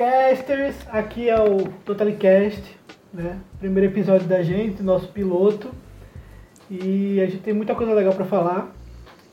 Totalicasters, 0.00 0.76
aqui 0.90 1.28
é 1.28 1.38
o 1.38 1.68
Totalicast, 1.84 2.62
né? 3.12 3.38
Primeiro 3.58 3.92
episódio 3.92 4.26
da 4.26 4.42
gente, 4.42 4.82
nosso 4.82 5.08
piloto. 5.08 5.68
E 6.70 7.20
a 7.20 7.26
gente 7.26 7.42
tem 7.42 7.52
muita 7.52 7.74
coisa 7.74 7.92
legal 7.92 8.14
para 8.14 8.24
falar 8.24 8.74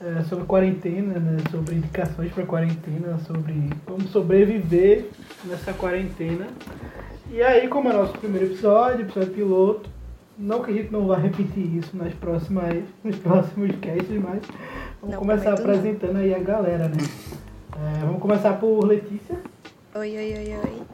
é, 0.02 0.24
sobre 0.24 0.44
quarentena, 0.44 1.20
né? 1.20 1.38
sobre 1.50 1.76
indicações 1.76 2.34
para 2.34 2.46
quarentena, 2.46 3.18
sobre 3.20 3.70
como 3.86 4.02
sobreviver 4.10 5.06
nessa 5.46 5.72
quarentena. 5.72 6.48
E 7.32 7.42
aí, 7.42 7.70
como 7.70 7.90
é 7.90 7.94
nosso 7.94 8.18
primeiro 8.18 8.48
episódio, 8.48 9.06
episódio 9.06 9.32
piloto, 9.32 9.90
não 10.38 10.62
que 10.62 10.72
a 10.72 10.74
gente 10.74 10.92
não 10.92 11.08
vá 11.08 11.16
repetir 11.16 11.78
isso 11.78 11.96
nas 11.96 12.14
próximas, 12.16 12.84
nos 13.06 13.16
próximos 13.16 13.72
casts, 13.80 14.22
mas 14.22 14.42
vamos 15.00 15.16
Não 15.16 15.20
começar 15.20 15.56
prometo 15.56 15.64
não. 15.64 15.76
apresentando 15.76 16.18
aí 16.18 16.36
a 16.36 16.40
galera, 16.40 16.90
né? 16.90 16.98
É, 17.72 18.00
vamos 18.02 18.22
começar 18.22 18.60
por 18.60 18.84
Letícia. 18.84 19.38
Oi, 19.98 20.16
oi, 20.16 20.34
oi, 20.36 20.58
oi. 20.58 20.88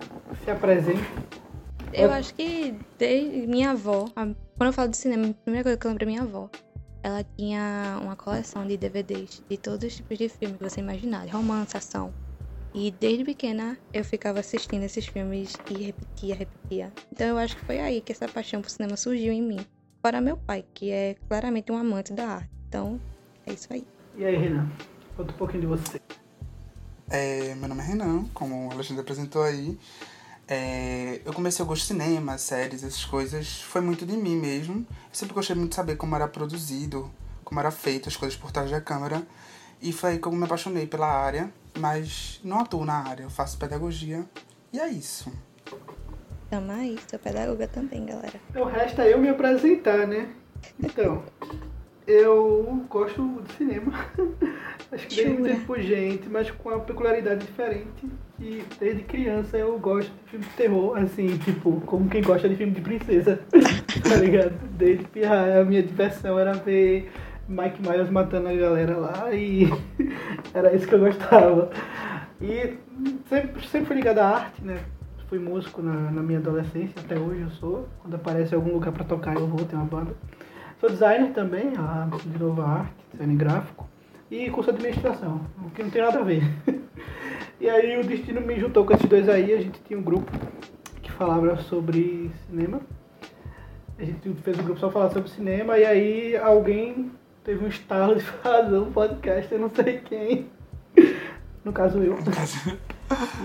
Se 0.45 0.51
apresente. 0.51 1.03
Eu 1.91 2.09
acho 2.09 2.33
que 2.35 2.73
desde 2.97 3.45
minha 3.47 3.71
avó, 3.71 4.05
quando 4.15 4.37
eu 4.67 4.71
falo 4.71 4.87
de 4.87 4.95
cinema, 4.95 5.27
a 5.27 5.33
primeira 5.33 5.63
coisa 5.65 5.77
que 5.77 5.85
eu 5.85 5.89
lembro 5.89 6.05
é 6.05 6.07
minha 6.07 6.21
avó. 6.21 6.49
Ela 7.03 7.21
tinha 7.37 7.99
uma 8.01 8.15
coleção 8.15 8.65
de 8.65 8.77
DVDs 8.77 9.43
de 9.49 9.57
todos 9.57 9.85
os 9.85 9.97
tipos 9.97 10.17
de 10.17 10.29
filme 10.29 10.57
que 10.57 10.63
você 10.63 10.79
imaginar, 10.79 11.25
de 11.25 11.33
romance, 11.33 11.75
ação. 11.75 12.13
E 12.73 12.91
desde 12.91 13.25
pequena 13.25 13.77
eu 13.91 14.05
ficava 14.05 14.39
assistindo 14.39 14.83
esses 14.83 15.05
filmes 15.05 15.53
e 15.69 15.83
repetia, 15.83 16.35
repetia. 16.35 16.93
Então 17.11 17.27
eu 17.27 17.37
acho 17.37 17.57
que 17.57 17.65
foi 17.65 17.81
aí 17.81 17.99
que 17.99 18.13
essa 18.13 18.29
paixão 18.29 18.61
por 18.61 18.69
cinema 18.69 18.95
surgiu 18.95 19.33
em 19.33 19.41
mim. 19.41 19.59
Para 20.01 20.21
meu 20.21 20.37
pai, 20.37 20.63
que 20.73 20.91
é 20.91 21.17
claramente 21.27 21.73
um 21.73 21.77
amante 21.77 22.13
da 22.13 22.25
arte. 22.25 22.49
Então, 22.69 23.01
é 23.45 23.51
isso 23.51 23.67
aí. 23.69 23.85
E 24.15 24.23
aí, 24.23 24.37
Renan? 24.37 24.69
Conta 25.17 25.33
um 25.33 25.37
pouquinho 25.37 25.59
de 25.59 25.67
você. 25.67 25.97
É, 27.09 27.55
meu 27.55 27.69
nome 27.69 27.81
é 27.81 27.85
Renan, 27.85 28.25
como 28.33 28.67
o 28.67 28.71
Alexandre 28.71 29.01
apresentou 29.01 29.43
aí. 29.43 29.77
É, 30.47 31.21
eu 31.25 31.33
comecei 31.33 31.63
a 31.63 31.67
gostar 31.67 31.93
de 31.93 32.01
cinema, 32.01 32.37
séries, 32.37 32.83
essas 32.83 33.05
coisas. 33.05 33.61
Foi 33.61 33.81
muito 33.81 34.05
de 34.05 34.15
mim 34.17 34.35
mesmo. 34.35 34.85
Eu 34.89 35.13
sempre 35.13 35.33
gostei 35.33 35.55
muito 35.55 35.69
de 35.69 35.75
saber 35.75 35.95
como 35.95 36.15
era 36.15 36.27
produzido, 36.27 37.11
como 37.43 37.59
era 37.59 37.71
feito, 37.71 38.09
as 38.09 38.15
coisas 38.15 38.37
por 38.37 38.51
trás 38.51 38.69
da 38.69 38.81
câmera. 38.81 39.21
E 39.81 39.91
foi 39.91 40.11
aí 40.11 40.19
que 40.19 40.27
eu 40.27 40.31
me 40.31 40.45
apaixonei 40.45 40.87
pela 40.87 41.07
área, 41.07 41.51
mas 41.77 42.39
não 42.43 42.59
atuo 42.59 42.85
na 42.85 42.95
área, 42.95 43.23
eu 43.23 43.29
faço 43.29 43.57
pedagogia. 43.57 44.25
E 44.71 44.79
é 44.79 44.87
isso. 44.87 45.31
Tamo 46.49 46.71
aí, 46.71 46.97
sou 47.09 47.19
pedagoga 47.19 47.67
também, 47.67 48.05
galera. 48.05 48.39
Então 48.49 48.65
resta 48.65 49.05
eu 49.05 49.19
me 49.19 49.29
apresentar, 49.29 50.07
né? 50.07 50.29
Então, 50.81 51.23
eu 52.07 52.85
gosto 52.89 53.41
de 53.43 53.53
cinema. 53.53 53.93
Acho 54.91 55.07
que 55.07 55.15
desde 55.15 55.39
muito 55.39 55.65
por 55.65 55.79
gente, 55.79 56.29
mas 56.29 56.51
com 56.51 56.69
uma 56.69 56.79
peculiaridade 56.79 57.45
diferente. 57.45 58.07
Que 58.37 58.63
desde 58.79 59.03
criança 59.03 59.57
eu 59.57 59.77
gosto 59.79 60.11
de 60.11 60.29
filme 60.29 60.45
de 60.45 60.51
terror, 60.51 60.97
assim, 60.97 61.37
tipo, 61.37 61.81
como 61.81 62.09
quem 62.09 62.21
gosta 62.21 62.47
de 62.47 62.55
filme 62.55 62.73
de 62.73 62.81
princesa. 62.81 63.39
tá 64.07 64.15
ligado? 64.17 64.53
Desde 64.71 65.03
pirra, 65.05 65.61
a 65.61 65.65
minha 65.65 65.81
diversão 65.81 66.37
era 66.37 66.53
ver 66.53 67.11
Mike 67.47 67.81
Myers 67.81 68.09
matando 68.09 68.49
a 68.49 68.53
galera 68.53 68.97
lá 68.97 69.33
e 69.33 69.67
era 70.53 70.75
isso 70.75 70.87
que 70.87 70.95
eu 70.95 70.99
gostava. 70.99 71.71
E 72.41 72.77
sempre, 73.27 73.67
sempre 73.67 73.87
fui 73.87 73.95
ligado 73.95 74.19
à 74.19 74.27
arte, 74.27 74.63
né? 74.63 74.79
Fui 75.27 75.39
músico 75.39 75.81
na, 75.81 76.11
na 76.11 76.21
minha 76.21 76.37
adolescência, 76.37 76.93
até 76.97 77.17
hoje 77.17 77.41
eu 77.41 77.49
sou. 77.51 77.87
Quando 78.01 78.15
aparece 78.15 78.53
algum 78.53 78.73
lugar 78.73 78.91
pra 78.91 79.03
tocar 79.03 79.35
eu 79.35 79.47
vou, 79.47 79.65
tem 79.65 79.77
uma 79.77 79.87
banda. 79.87 80.13
Sou 80.83 80.89
designer 80.89 81.31
também, 81.31 81.71
a, 81.77 82.09
de 82.25 82.37
novo 82.37 82.61
a 82.61 82.67
arte, 82.67 82.93
design 83.13 83.37
gráfico. 83.37 83.87
E 84.29 84.49
curso 84.49 84.69
de 84.69 84.79
administração, 84.79 85.39
o 85.65 85.69
que 85.69 85.81
não 85.81 85.89
tem 85.89 86.01
nada 86.01 86.19
a 86.19 86.23
ver. 86.23 86.43
e 87.57 87.69
aí 87.69 87.97
o 87.97 88.03
destino 88.03 88.41
me 88.41 88.59
juntou 88.59 88.85
com 88.85 88.91
esses 88.91 89.07
dois 89.07 89.29
aí, 89.29 89.53
a 89.53 89.61
gente 89.61 89.79
tinha 89.87 89.97
um 89.97 90.03
grupo 90.03 90.29
que 91.01 91.09
falava 91.09 91.55
sobre 91.55 92.29
cinema. 92.49 92.81
A 93.97 94.03
gente 94.03 94.29
fez 94.41 94.59
um 94.59 94.63
grupo 94.63 94.77
só 94.81 94.91
falar 94.91 95.09
sobre 95.11 95.29
cinema 95.29 95.77
e 95.77 95.85
aí 95.85 96.35
alguém 96.35 97.13
teve 97.45 97.63
um 97.63 97.69
estalo 97.69 98.15
de 98.15 98.19
fazer 98.43 98.77
um 98.77 98.91
podcast, 98.91 99.53
eu 99.53 99.59
não 99.59 99.69
sei 99.69 99.99
quem. 99.99 100.47
No 101.63 101.71
caso 101.71 101.97
eu. 101.99 102.17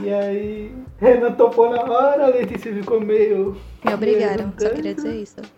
E 0.02 0.12
aí, 0.12 0.74
Renan 0.98 1.30
topou 1.34 1.70
na 1.70 1.84
hora, 1.84 2.24
a 2.24 2.30
Letícia 2.30 2.74
ficou 2.74 3.00
meio. 3.00 3.56
Me 3.84 3.94
obrigaram, 3.94 4.52
só 4.58 4.70
queria 4.70 4.92
dizer 4.92 5.22
isso. 5.22 5.57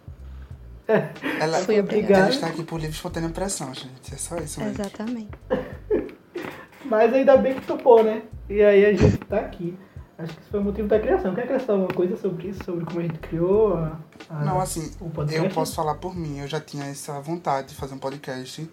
Ela, 1.41 1.59
Fui 1.61 1.75
ela 1.77 1.84
obrigada. 1.84 2.31
está 2.31 2.47
aqui 2.49 2.62
por 2.62 2.77
livre 2.81 2.95
espontânea 2.95 3.28
pressão, 3.31 3.73
gente. 3.75 4.12
É 4.15 4.17
só 4.17 4.37
isso 4.39 4.61
mesmo. 4.61 4.75
Exatamente. 4.81 5.31
Mas 6.84 7.12
ainda 7.12 7.37
bem 7.37 7.55
que 7.55 7.67
topou, 7.67 8.03
né? 8.03 8.23
E 8.49 8.62
aí 8.62 8.84
a 8.84 8.93
gente 8.95 9.17
tá 9.19 9.39
aqui. 9.41 9.77
Acho 10.19 10.34
que 10.34 10.41
isso 10.43 10.50
foi 10.50 10.61
o 10.61 10.65
motivo 10.65 10.87
da 10.89 10.99
criação. 11.00 11.34
Quer 11.34 11.45
acrescentar 11.45 11.77
alguma 11.77 11.95
coisa 11.95 12.17
sobre 12.17 12.49
isso? 12.49 12.62
Sobre 12.65 12.84
como 12.84 13.00
a 13.00 13.03
gente 13.03 13.19
criou 13.21 13.75
a, 13.75 13.99
a- 14.29 14.45
Não, 14.45 14.61
assim, 14.61 14.93
o 15.00 15.09
podcast? 15.09 15.43
eu 15.47 15.50
posso 15.55 15.75
falar 15.75 15.95
por 15.95 16.15
mim. 16.15 16.41
Eu 16.41 16.47
já 16.47 16.61
tinha 16.61 16.84
essa 16.84 17.19
vontade 17.21 17.69
de 17.69 17.75
fazer 17.75 17.95
um 17.95 17.99
podcast, 17.99 18.69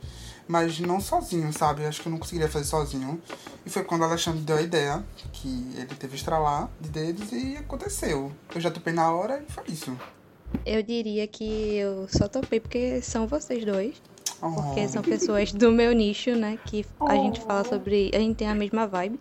mas 0.48 0.78
não 0.80 1.00
sozinho, 1.00 1.54
sabe? 1.54 1.86
Acho 1.86 2.02
que 2.02 2.08
eu 2.10 2.12
não 2.12 2.20
conseguiria 2.20 2.50
fazer 2.50 2.66
sozinho. 2.66 3.22
E 3.66 3.70
foi 3.70 3.84
quando 3.84 4.02
o 4.02 4.06
Alexandre 4.06 4.42
deu 4.42 4.58
a 4.58 4.62
ideia, 4.62 5.02
que 5.32 5.72
ele 5.78 5.96
teve 5.96 6.16
estralar 6.16 6.70
de 6.82 6.90
dedos 6.90 7.32
e 7.32 7.56
aconteceu. 7.58 8.32
Eu 8.54 8.60
já 8.60 8.70
topei 8.72 8.92
na 8.92 9.10
hora 9.12 9.42
e 9.48 9.52
foi 9.52 9.64
isso. 9.70 9.96
Eu 10.66 10.82
diria 10.84 11.26
que 11.28 11.76
eu 11.76 12.08
só 12.10 12.28
topei 12.28 12.60
porque 12.60 13.02
são 13.02 13.28
vocês 13.28 13.64
dois. 13.66 14.02
Porque 14.40 14.84
Oh. 14.86 14.88
são 14.88 15.02
pessoas 15.02 15.52
do 15.52 15.72
meu 15.72 15.92
nicho, 15.94 16.36
né? 16.36 16.60
Que 16.66 16.86
a 17.02 17.16
gente 17.16 17.40
fala 17.42 17.62
Oh. 17.62 17.70
sobre. 17.70 18.12
A 18.14 18.20
gente 18.20 18.36
tem 18.36 18.48
a 18.48 18.56
mesma 18.56 18.86
vibe. 18.86 19.20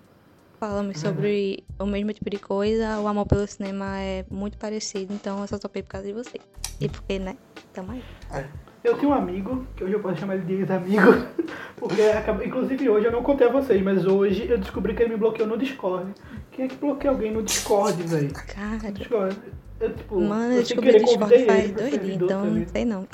Falamos 0.60 0.98
sobre 1.00 1.62
o 1.78 1.86
mesmo 1.86 2.12
tipo 2.12 2.28
de 2.30 2.38
coisa. 2.38 2.98
O 3.00 3.06
amor 3.06 3.26
pelo 3.26 3.46
cinema 3.46 3.98
é 4.00 4.24
muito 4.30 4.56
parecido. 4.58 5.12
Então 5.12 5.40
eu 5.40 5.46
só 5.46 5.58
topei 5.58 5.82
por 5.82 5.90
causa 5.90 6.06
de 6.06 6.12
vocês. 6.12 6.42
E 6.80 6.88
porque, 6.88 7.18
né? 7.18 7.36
Tamo 7.72 7.92
aí. 7.92 8.02
É. 8.32 8.44
Eu 8.84 8.96
tenho 8.96 9.10
um 9.10 9.14
amigo, 9.14 9.66
que 9.74 9.82
hoje 9.82 9.94
eu 9.94 10.00
posso 10.00 10.16
chamar 10.16 10.36
ele 10.36 10.44
de 10.44 10.52
ex-amigo, 10.60 11.10
porque 11.76 12.02
inclusive 12.44 12.88
hoje 12.88 13.06
eu 13.06 13.10
não 13.12 13.20
contei 13.20 13.48
a 13.48 13.50
vocês, 13.50 13.82
mas 13.82 14.06
hoje 14.06 14.46
eu 14.48 14.56
descobri 14.58 14.94
que 14.94 15.02
ele 15.02 15.14
me 15.14 15.16
bloqueou 15.18 15.48
no 15.48 15.58
Discord. 15.58 16.12
Quem 16.52 16.66
é 16.66 16.68
que 16.68 16.76
bloqueia 16.76 17.10
alguém 17.12 17.32
no 17.32 17.42
Discord, 17.42 18.00
velho? 18.04 18.32
Cara. 18.32 18.92
Discord. 18.92 19.36
Eu, 19.80 19.92
tipo, 19.94 20.20
Mano, 20.20 20.54
eu 20.54 20.62
descobri 20.62 20.90
o 20.96 21.04
Discord 21.04 21.44
faz 21.44 21.70
dois 21.72 21.90
dias, 22.00 22.16
então 22.16 22.28
também. 22.42 22.60
não 22.60 22.68
sei 22.68 22.84
não. 22.84 23.06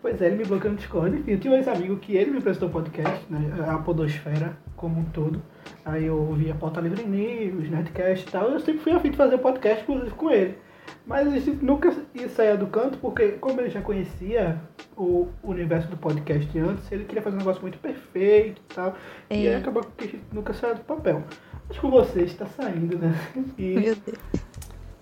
Pois 0.00 0.22
é, 0.22 0.26
ele 0.26 0.36
me 0.36 0.44
bloqueou 0.44 0.72
no 0.72 0.78
Discord. 0.78 1.16
Enfim, 1.18 1.30
eu 1.32 1.40
tinha 1.40 1.52
um 1.52 1.56
ex-amigo 1.56 1.96
que 1.98 2.16
ele 2.16 2.30
me 2.30 2.40
prestou 2.40 2.68
podcast, 2.70 3.24
né? 3.28 3.40
A 3.68 3.78
Podosfera 3.78 4.56
como 4.76 5.00
um 5.00 5.04
todo. 5.06 5.42
Aí 5.84 6.04
eu 6.06 6.16
ouvia 6.16 6.54
Pauta 6.54 6.80
Livre 6.80 7.04
News, 7.04 7.68
Nerdcast 7.68 8.26
e 8.26 8.30
tal. 8.30 8.48
Eu 8.50 8.60
sempre 8.60 8.80
fui 8.80 8.92
afim 8.92 9.10
de 9.10 9.16
fazer 9.16 9.38
podcast, 9.38 9.82
inclusive, 9.82 10.10
com 10.14 10.30
ele. 10.30 10.56
Mas 11.04 11.26
a 11.26 11.30
gente 11.32 11.50
nunca 11.64 11.92
ia 12.14 12.28
sair 12.28 12.56
do 12.56 12.66
canto, 12.68 12.96
porque 12.98 13.32
como 13.32 13.60
ele 13.60 13.70
já 13.70 13.80
conhecia 13.80 14.60
o 14.96 15.26
universo 15.42 15.88
do 15.88 15.96
podcast 15.96 16.58
antes, 16.58 16.90
ele 16.92 17.04
queria 17.04 17.22
fazer 17.22 17.36
um 17.36 17.40
negócio 17.40 17.60
muito 17.62 17.78
perfeito 17.78 18.62
e 18.70 18.74
tal. 18.74 18.94
E 19.30 19.34
aí 19.34 19.46
É. 19.48 19.56
acabou 19.56 19.82
que 19.96 20.04
a 20.04 20.06
gente 20.06 20.22
nunca 20.32 20.52
saiu 20.52 20.76
do 20.76 20.82
papel. 20.82 21.24
Mas 21.68 21.78
com 21.78 21.90
vocês 21.90 22.30
está 22.30 22.46
saindo, 22.46 22.98
né? 22.98 23.12
E 23.58 23.74
Meu 23.74 23.96
Deus. 23.96 24.18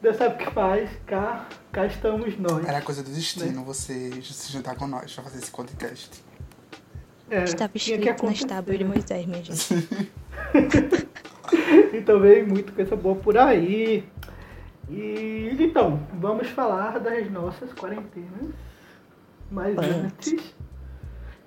Deus 0.07 0.19
sabe 0.19 0.37
o 0.37 0.39
que 0.39 0.55
faz, 0.55 0.89
cá, 1.05 1.49
cá 1.73 1.85
estamos 1.85 2.39
nós. 2.39 2.65
Era 2.65 2.81
coisa 2.81 3.03
do 3.03 3.09
Né? 3.09 3.17
destino 3.17 3.65
você 3.65 4.23
se 4.23 4.53
juntar 4.53 4.77
com 4.77 4.87
nós 4.87 5.13
pra 5.13 5.25
fazer 5.25 5.39
esse 5.39 5.51
podcast. 5.51 6.23
É, 7.29 7.43
Estava 7.43 7.73
escrito 7.75 8.25
nas 8.25 8.45
tábuas 8.45 8.79
de 8.79 8.85
né? 8.85 8.91
Moisés, 8.91 9.27
minha 9.27 9.43
gente. 9.43 9.75
Então 11.93 12.21
veio 12.21 12.47
muita 12.47 12.71
coisa 12.71 12.95
boa 12.95 13.17
por 13.17 13.37
aí. 13.37 14.05
E 14.89 15.57
então, 15.59 16.01
vamos 16.15 16.49
falar 16.51 17.01
das 17.01 17.29
nossas 17.31 17.73
quarentenas. 17.73 18.55
Mas 19.51 19.77
antes, 19.79 20.55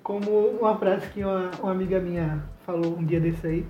como 0.02 0.30
uma 0.48 0.76
frase 0.78 1.06
que 1.08 1.24
uma, 1.24 1.50
uma 1.62 1.72
amiga 1.72 1.98
minha 1.98 2.44
falou 2.66 2.98
um 2.98 3.04
dia 3.04 3.20
desse 3.20 3.46
aí, 3.46 3.66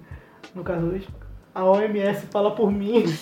no 0.54 0.64
caso 0.64 0.86
hoje, 0.86 1.08
a 1.54 1.64
OMS 1.64 2.26
fala 2.26 2.54
por 2.56 2.72
mim. 2.72 3.04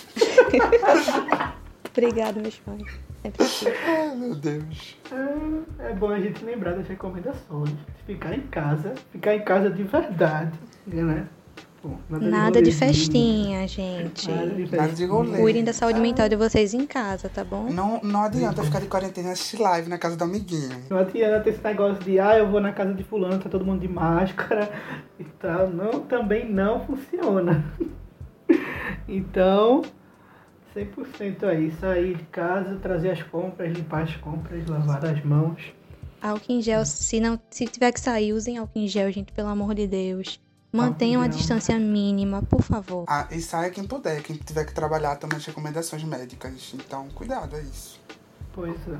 Obrigada, 1.91 2.41
meus 2.41 2.55
fãs. 2.55 2.81
Sempre 3.21 3.45
aqui. 3.45 3.67
Ai, 3.85 4.15
meu 4.15 4.35
Deus. 4.35 4.97
É, 5.11 5.89
é 5.89 5.93
bom 5.93 6.09
a 6.09 6.19
gente 6.19 6.43
lembrar 6.43 6.73
das 6.73 6.87
recomendações. 6.87 7.73
Ficar 8.05 8.33
em 8.33 8.41
casa, 8.41 8.93
ficar 9.11 9.35
em 9.35 9.43
casa 9.43 9.69
de 9.69 9.83
verdade, 9.83 10.57
né? 10.87 11.27
Pô, 11.81 11.91
Nada 12.09 12.61
de 12.61 12.71
rolezinho, 12.71 12.73
festinha, 12.73 13.67
gente. 13.67 14.29
Nada 14.29 14.47
de 14.47 14.75
Nada 14.75 14.91
de 14.93 15.05
rolê. 15.05 15.37
Cuidem 15.39 15.63
da 15.63 15.71
saúde 15.71 15.99
mental 15.99 16.27
de 16.27 16.35
vocês 16.35 16.73
em 16.73 16.85
casa, 16.85 17.29
tá 17.29 17.43
bom? 17.43 17.69
Não, 17.69 18.01
não 18.03 18.23
adianta 18.23 18.61
ficar 18.63 18.81
de 18.81 18.87
quarentena 18.87 19.31
assistir 19.31 19.61
live 19.61 19.89
na 19.89 19.97
casa 19.97 20.17
do 20.17 20.23
amiguinho. 20.25 20.83
Não 20.89 20.97
adianta 20.97 21.49
esse 21.49 21.63
negócio 21.63 22.03
de, 22.03 22.19
ah, 22.19 22.37
eu 22.37 22.49
vou 22.49 22.59
na 22.59 22.73
casa 22.73 22.93
de 22.93 23.03
fulano, 23.03 23.39
tá 23.39 23.49
todo 23.49 23.63
mundo 23.63 23.79
de 23.79 23.87
máscara 23.87 24.69
e 25.17 25.23
tal. 25.23 25.69
Não, 25.69 26.01
também 26.01 26.49
não 26.49 26.85
funciona. 26.85 27.63
Então, 29.07 29.81
100% 30.75 31.43
aí, 31.43 31.71
sair 31.71 32.15
de 32.15 32.23
casa, 32.25 32.75
trazer 32.77 33.11
as 33.11 33.23
compras, 33.23 33.71
limpar 33.75 34.03
as 34.03 34.15
compras, 34.17 34.67
lavar 34.67 35.05
as 35.05 35.23
mãos. 35.23 35.73
Álcool 36.21 36.51
em 36.51 36.61
gel, 36.61 36.85
se 36.85 37.19
não, 37.19 37.39
se 37.49 37.65
tiver 37.65 37.91
que 37.91 37.99
sair, 37.99 38.33
usem 38.33 38.57
álcool 38.57 38.79
em 38.79 38.87
gel, 38.87 39.11
gente, 39.11 39.31
pelo 39.31 39.47
amor 39.47 39.73
de 39.73 39.87
Deus. 39.87 40.39
Mantenha 40.71 41.17
uma 41.17 41.27
não. 41.27 41.35
distância 41.35 41.79
mínima, 41.79 42.43
por 42.43 42.61
favor. 42.61 43.05
Ah, 43.07 43.27
e 43.31 43.41
saia 43.41 43.71
quem 43.71 43.85
puder. 43.85 44.21
Quem 44.21 44.35
tiver 44.35 44.65
que 44.65 44.73
trabalhar 44.73 45.15
também 45.15 45.37
as 45.37 45.45
recomendações 45.45 46.03
médicas. 46.03 46.73
Então, 46.75 47.07
cuidado, 47.15 47.55
é 47.55 47.61
isso. 47.61 47.99
Pois 48.53 48.75
é. 48.87 48.97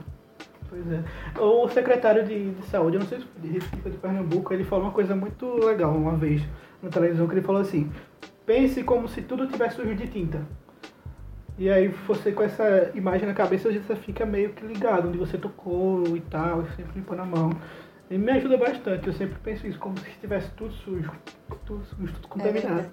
Pois 0.68 0.84
é. 0.92 1.04
O 1.40 1.68
secretário 1.70 2.26
de, 2.26 2.52
de 2.52 2.66
saúde, 2.68 2.96
eu 2.96 3.02
não 3.02 3.08
sei 3.08 3.20
se 3.20 3.26
foi 3.26 3.42
de 3.42 3.54
Recife 3.54 3.82
ou 3.86 3.92
de 3.92 3.98
Pernambuco, 3.98 4.54
ele 4.54 4.64
falou 4.64 4.86
uma 4.86 4.94
coisa 4.94 5.16
muito 5.16 5.46
legal 5.58 5.96
uma 5.96 6.16
vez 6.16 6.42
na 6.82 6.90
televisão, 6.90 7.28
que 7.28 7.34
ele 7.34 7.42
falou 7.42 7.62
assim, 7.62 7.92
pense 8.46 8.84
como 8.84 9.08
se 9.08 9.22
tudo 9.22 9.48
tivesse 9.48 9.76
sujo 9.76 9.96
de 9.96 10.08
tinta. 10.08 10.46
E 11.60 11.70
aí 11.70 11.90
você 12.08 12.32
com 12.32 12.42
essa 12.42 12.90
imagem 12.96 13.28
na 13.28 13.34
cabeça, 13.34 13.70
você 13.70 13.94
fica 13.98 14.26
meio 14.26 14.54
que 14.54 14.66
ligado 14.66 15.10
onde 15.10 15.18
você 15.18 15.38
tocou 15.38 16.16
e 16.16 16.22
tal, 16.22 16.62
e 16.62 16.76
sempre 16.78 16.94
limpando 16.96 17.20
a 17.20 17.26
mão. 17.26 17.50
E 18.10 18.18
me 18.18 18.32
ajuda 18.32 18.58
bastante, 18.58 19.06
eu 19.06 19.14
sempre 19.14 19.38
penso 19.44 19.68
isso, 19.68 19.78
como 19.78 20.00
se 20.00 20.10
estivesse 20.10 20.50
tudo 20.52 20.72
sujo, 20.72 21.12
tudo 21.66 21.84
sujo, 21.84 22.14
tudo 22.14 22.28
contaminado. 22.30 22.68
verdade. 22.68 22.90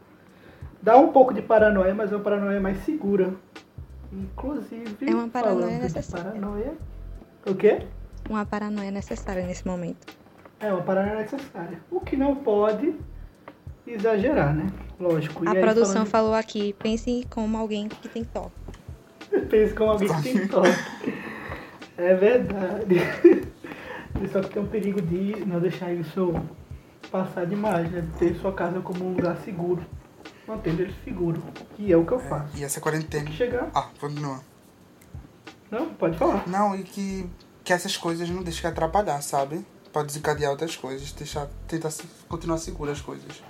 Dá 0.83 0.97
um 0.97 1.13
pouco 1.13 1.33
de 1.33 1.43
paranoia, 1.43 1.95
mas 1.95 2.11
é 2.11 2.17
uma 2.17 2.25
paranoia 2.25 2.61
mais 2.61 2.79
segura. 2.79 3.33
Inclusive. 4.13 4.97
É 5.01 5.15
uma 5.15 5.29
paranoia 5.29 5.79
necessária. 5.79 6.33
Paranoia. 6.33 6.75
O 7.47 7.55
quê? 7.55 7.87
Uma 8.29 8.45
paranoia 8.45 8.91
necessária 8.91 9.47
nesse 9.47 9.65
momento. 9.65 10.13
É 10.59 10.73
uma 10.73 10.83
paranoia 10.83 11.21
necessária. 11.21 11.79
O 11.89 12.01
que 12.01 12.17
não 12.17 12.35
pode 12.35 12.97
exagerar, 13.87 14.53
né? 14.53 14.67
Lógico. 14.99 15.47
A 15.49 15.53
E 15.53 15.57
aí, 15.59 15.63
produção 15.63 15.93
falando 15.93 16.09
falou 16.09 16.35
aqui, 16.35 16.73
pense 16.79 17.27
como 17.31 17.57
alguém 17.57 17.89
que 17.89 18.09
tem 18.09 18.25
toque. 18.25 18.53
Pensa 19.51 19.75
como 19.75 19.91
alguém 19.91 20.09
que 20.09 20.23
tem 20.23 20.49
toque. 20.49 20.69
É 21.99 22.15
verdade. 22.15 22.97
Só 24.33 24.41
que 24.41 24.49
tem 24.51 24.63
um 24.63 24.67
perigo 24.67 25.01
de 25.03 25.45
não 25.45 25.61
deixar 25.61 25.93
isso 25.93 26.35
passar 27.11 27.47
demais, 27.47 27.91
né? 27.91 28.07
Ter 28.19 28.35
sua 28.37 28.53
casa 28.53 28.81
como 28.81 29.05
um 29.05 29.11
lugar 29.13 29.37
seguro. 29.45 29.85
Mantendo 30.49 30.83
ele 30.83 30.95
seguro. 31.05 31.43
Que 31.77 31.93
é 31.93 31.97
o 31.97 32.05
que 32.07 32.13
eu 32.13 32.19
faço. 32.21 32.57
E 32.57 32.65
essa 32.65 32.81
quarentena. 32.81 33.31
Chegar. 33.33 33.69
Ah, 33.75 33.89
continua. 34.01 34.41
Não, 35.71 35.91
pode 35.95 36.17
falar. 36.17 36.47
Não, 36.49 36.75
e 36.75 36.83
que, 36.85 37.29
que 37.65 37.73
essas 37.73 37.97
coisas 37.97 38.29
não 38.31 38.43
deixem 38.43 38.71
atrapalhar, 38.71 39.21
sabe? 39.23 39.65
Pode 39.93 40.07
desencadear 40.09 40.51
outras 40.53 40.77
coisas. 40.77 41.13
Deixar, 41.13 41.49
tentar 41.67 41.91
se- 41.91 42.05
continuar 42.29 42.59
seguro 42.59 42.91
as 42.91 43.01
coisas. 43.01 43.43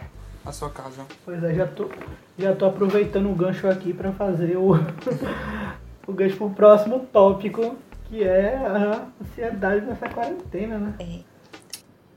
A 0.46 0.52
sua 0.52 0.70
casa. 0.70 1.04
Pois 1.24 1.42
é, 1.42 1.54
já 1.54 1.66
tô, 1.66 1.90
já 2.38 2.54
tô 2.54 2.66
aproveitando 2.66 3.28
o 3.28 3.34
gancho 3.34 3.68
aqui 3.68 3.92
para 3.92 4.12
fazer 4.12 4.56
o, 4.56 4.74
o 6.06 6.12
gancho 6.12 6.36
pro 6.36 6.50
próximo 6.50 7.00
tópico, 7.12 7.74
que 8.04 8.22
é 8.22 8.54
a 8.56 9.08
ansiedade 9.20 9.84
nessa 9.84 10.08
quarentena, 10.08 10.78
né? 10.78 10.94
É. 11.00 11.18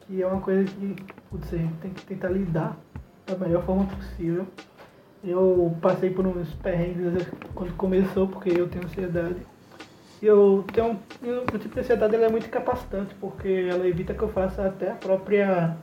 Que 0.01 0.21
é 0.21 0.27
uma 0.27 0.39
coisa 0.41 0.63
que 0.63 0.95
putz, 1.29 1.53
a 1.53 1.57
gente 1.57 1.73
tem 1.75 1.91
que 1.91 2.05
tentar 2.05 2.29
lidar 2.29 2.77
da 3.25 3.35
melhor 3.35 3.63
forma 3.63 3.85
possível. 3.85 4.45
Eu 5.23 5.75
passei 5.81 6.11
por 6.11 6.25
uns 6.25 6.53
perrengues 6.53 7.25
quando 7.55 7.75
começou, 7.75 8.27
porque 8.27 8.49
eu 8.49 8.69
tenho 8.69 8.85
ansiedade. 8.85 9.37
E 10.21 10.25
eu 10.25 10.63
tenho 10.71 10.91
um, 10.91 11.55
o 11.55 11.57
tipo 11.57 11.73
de 11.73 11.79
ansiedade 11.79 12.15
ela 12.15 12.25
é 12.25 12.29
muito 12.29 12.45
incapacitante, 12.45 13.15
porque 13.15 13.67
ela 13.69 13.87
evita 13.87 14.13
que 14.13 14.21
eu 14.21 14.29
faça 14.29 14.67
até 14.67 14.91
a 14.91 14.95
própria 14.95 15.75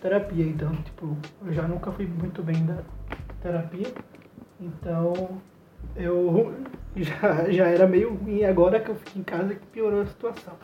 terapia. 0.00 0.44
Então, 0.44 0.74
tipo, 0.82 1.16
eu 1.44 1.52
já 1.52 1.62
nunca 1.62 1.92
fui 1.92 2.06
muito 2.06 2.42
bem 2.42 2.64
da 2.64 2.78
terapia. 3.42 3.86
Então, 4.60 5.40
eu 5.96 6.54
já, 6.96 7.50
já 7.50 7.66
era 7.66 7.86
meio 7.86 8.14
ruim. 8.14 8.44
Agora 8.44 8.80
que 8.80 8.90
eu 8.90 8.96
fico 8.96 9.18
em 9.18 9.22
casa 9.22 9.54
que 9.54 9.66
piorou 9.66 10.02
a 10.02 10.06
situação. 10.06 10.54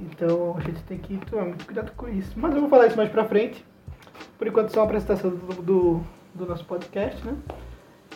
Então, 0.00 0.56
a 0.56 0.60
gente 0.60 0.82
tem 0.84 0.98
que 0.98 1.16
tomar 1.26 1.44
muito 1.44 1.64
cuidado 1.64 1.92
com 1.92 2.08
isso. 2.08 2.32
Mas 2.36 2.54
eu 2.54 2.60
vou 2.60 2.70
falar 2.70 2.86
isso 2.86 2.96
mais 2.96 3.10
pra 3.10 3.24
frente. 3.24 3.64
Por 4.38 4.46
enquanto, 4.46 4.70
só 4.70 4.80
uma 4.80 4.86
apresentação 4.86 5.30
do, 5.30 5.62
do, 5.62 6.00
do 6.34 6.46
nosso 6.46 6.64
podcast, 6.64 7.24
né? 7.24 7.36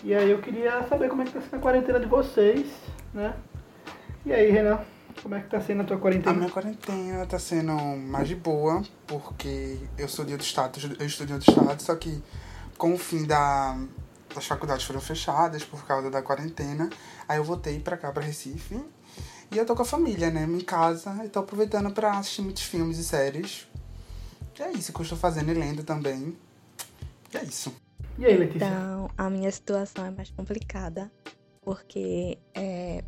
E 0.04 0.14
aí 0.14 0.30
eu 0.30 0.38
queria 0.38 0.82
saber 0.84 1.08
como 1.08 1.22
é 1.22 1.24
que 1.24 1.32
tá 1.32 1.40
sendo 1.40 1.56
a 1.56 1.58
quarentena 1.58 1.98
de 1.98 2.06
vocês, 2.06 2.66
né? 3.14 3.34
E 4.24 4.32
aí, 4.32 4.50
Renan, 4.50 4.80
como 5.22 5.34
é 5.34 5.40
que 5.40 5.48
tá 5.50 5.60
sendo 5.60 5.82
a 5.82 5.84
tua 5.84 5.96
A 5.96 6.00
quarentena? 6.00 6.36
minha 6.36 6.50
quarentena 6.50 7.26
tá 7.26 7.38
sendo 7.38 7.72
mais 7.74 8.28
de 8.28 8.34
boa, 8.36 8.82
porque 9.06 9.78
eu 9.98 10.08
sou 10.08 10.24
de 10.24 10.32
outro 10.32 10.46
estado, 10.46 10.78
eu 10.98 11.06
estudo 11.06 11.30
em 11.30 11.34
outro 11.34 11.50
estado, 11.50 11.82
só 11.82 11.94
que 11.96 12.22
com 12.78 12.94
o 12.94 12.98
fim 12.98 13.24
da, 13.24 13.76
das 14.34 14.46
faculdades 14.46 14.84
foram 14.84 15.00
fechadas 15.00 15.64
por 15.64 15.84
causa 15.86 16.10
da 16.10 16.22
quarentena, 16.22 16.88
aí 17.28 17.38
eu 17.38 17.44
voltei 17.44 17.80
pra 17.80 17.96
cá, 17.96 18.12
pra 18.12 18.22
Recife, 18.22 18.80
e 19.50 19.56
eu 19.58 19.64
tô 19.64 19.74
com 19.74 19.82
a 19.82 19.86
família, 19.86 20.30
né, 20.30 20.44
em 20.44 20.60
casa, 20.60 21.24
e 21.24 21.28
tô 21.28 21.40
aproveitando 21.40 21.90
pra 21.92 22.18
assistir 22.18 22.42
muitos 22.42 22.62
filmes 22.64 22.98
e 22.98 23.04
séries. 23.04 23.66
E 24.58 24.62
é 24.62 24.70
isso 24.72 24.92
que 24.92 24.98
eu 24.98 25.02
estou 25.02 25.18
fazendo 25.18 25.50
e 25.50 25.54
lendo 25.54 25.84
também. 25.84 26.36
E 27.32 27.36
é 27.36 27.44
isso. 27.44 27.74
E 28.18 28.24
aí, 28.24 28.36
Letícia? 28.36 28.66
Então, 28.66 29.10
a 29.16 29.28
minha 29.30 29.50
situação 29.52 30.04
é 30.06 30.10
mais 30.10 30.30
complicada, 30.30 31.12
porque 31.60 32.38
é, 32.54 33.04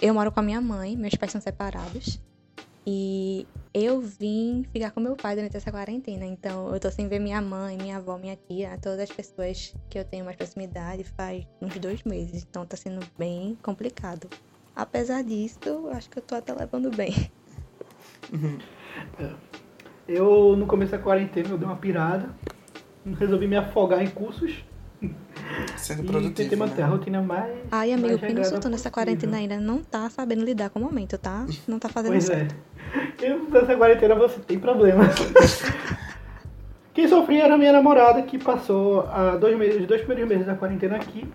eu 0.00 0.14
moro 0.14 0.30
com 0.30 0.40
a 0.40 0.42
minha 0.42 0.60
mãe, 0.60 0.96
meus 0.96 1.14
pais 1.14 1.32
são 1.32 1.40
separados, 1.40 2.20
e 2.86 3.46
eu 3.74 4.00
vim 4.00 4.64
ficar 4.72 4.90
com 4.92 5.00
meu 5.00 5.16
pai 5.16 5.34
durante 5.34 5.56
essa 5.56 5.72
quarentena. 5.72 6.24
Então, 6.24 6.72
eu 6.72 6.78
tô 6.78 6.90
sem 6.90 7.08
ver 7.08 7.18
minha 7.18 7.42
mãe, 7.42 7.76
minha 7.76 7.96
avó, 7.96 8.16
minha 8.16 8.36
tia, 8.48 8.78
todas 8.80 9.00
as 9.00 9.10
pessoas 9.10 9.74
que 9.90 9.98
eu 9.98 10.04
tenho 10.04 10.24
mais 10.24 10.36
proximidade 10.36 11.02
faz 11.02 11.46
uns 11.60 11.76
dois 11.78 12.02
meses. 12.04 12.46
Então, 12.48 12.64
tá 12.64 12.76
sendo 12.76 13.04
bem 13.18 13.58
complicado. 13.62 14.28
Apesar 14.74 15.24
disso, 15.24 15.58
eu 15.66 15.90
acho 15.90 16.08
que 16.08 16.18
eu 16.18 16.22
tô 16.22 16.36
até 16.36 16.54
levando 16.54 16.90
bem. 16.90 17.30
Eu, 20.06 20.56
no 20.56 20.66
começo 20.66 20.92
da 20.92 20.98
quarentena, 20.98 21.48
eu 21.48 21.58
dei 21.58 21.66
uma 21.66 21.76
pirada. 21.76 22.32
Resolvi 23.18 23.48
me 23.48 23.56
afogar 23.56 24.02
em 24.02 24.10
cursos. 24.10 24.64
Sendo 25.76 26.02
e 26.02 26.06
produtivo, 26.06 26.34
tentei 26.34 26.58
manter 26.58 26.82
a 26.82 26.86
né? 26.86 26.92
rotina 26.92 27.22
mais. 27.22 27.54
Ai, 27.70 27.92
amigo, 27.92 28.08
mais 28.08 28.20
quem 28.20 28.28
não 28.28 28.36
regrada 28.36 28.48
soltou 28.50 28.70
nessa 28.70 28.90
quarentena 28.90 29.36
ainda 29.36 29.58
não 29.58 29.82
tá 29.82 30.08
sabendo 30.10 30.44
lidar 30.44 30.70
com 30.70 30.78
o 30.78 30.82
momento, 30.82 31.16
tá? 31.18 31.46
Não 31.66 31.78
tá 31.78 31.88
fazendo 31.88 32.12
Pois 32.12 32.24
certo. 32.24 32.54
é. 33.20 33.30
Eu, 33.30 33.48
nessa 33.50 33.76
quarentena 33.76 34.14
você 34.14 34.40
tem 34.40 34.58
problemas. 34.58 35.14
Quem 36.94 37.06
sofria 37.08 37.44
era 37.44 37.54
a 37.56 37.58
minha 37.58 37.72
namorada, 37.72 38.22
que 38.22 38.38
passou 38.38 39.06
ah, 39.10 39.36
dois 39.36 39.54
meses, 39.58 39.82
os 39.82 39.86
dois 39.86 40.00
primeiros 40.00 40.28
meses 40.30 40.46
da 40.46 40.54
quarentena 40.54 40.96
aqui. 40.96 41.28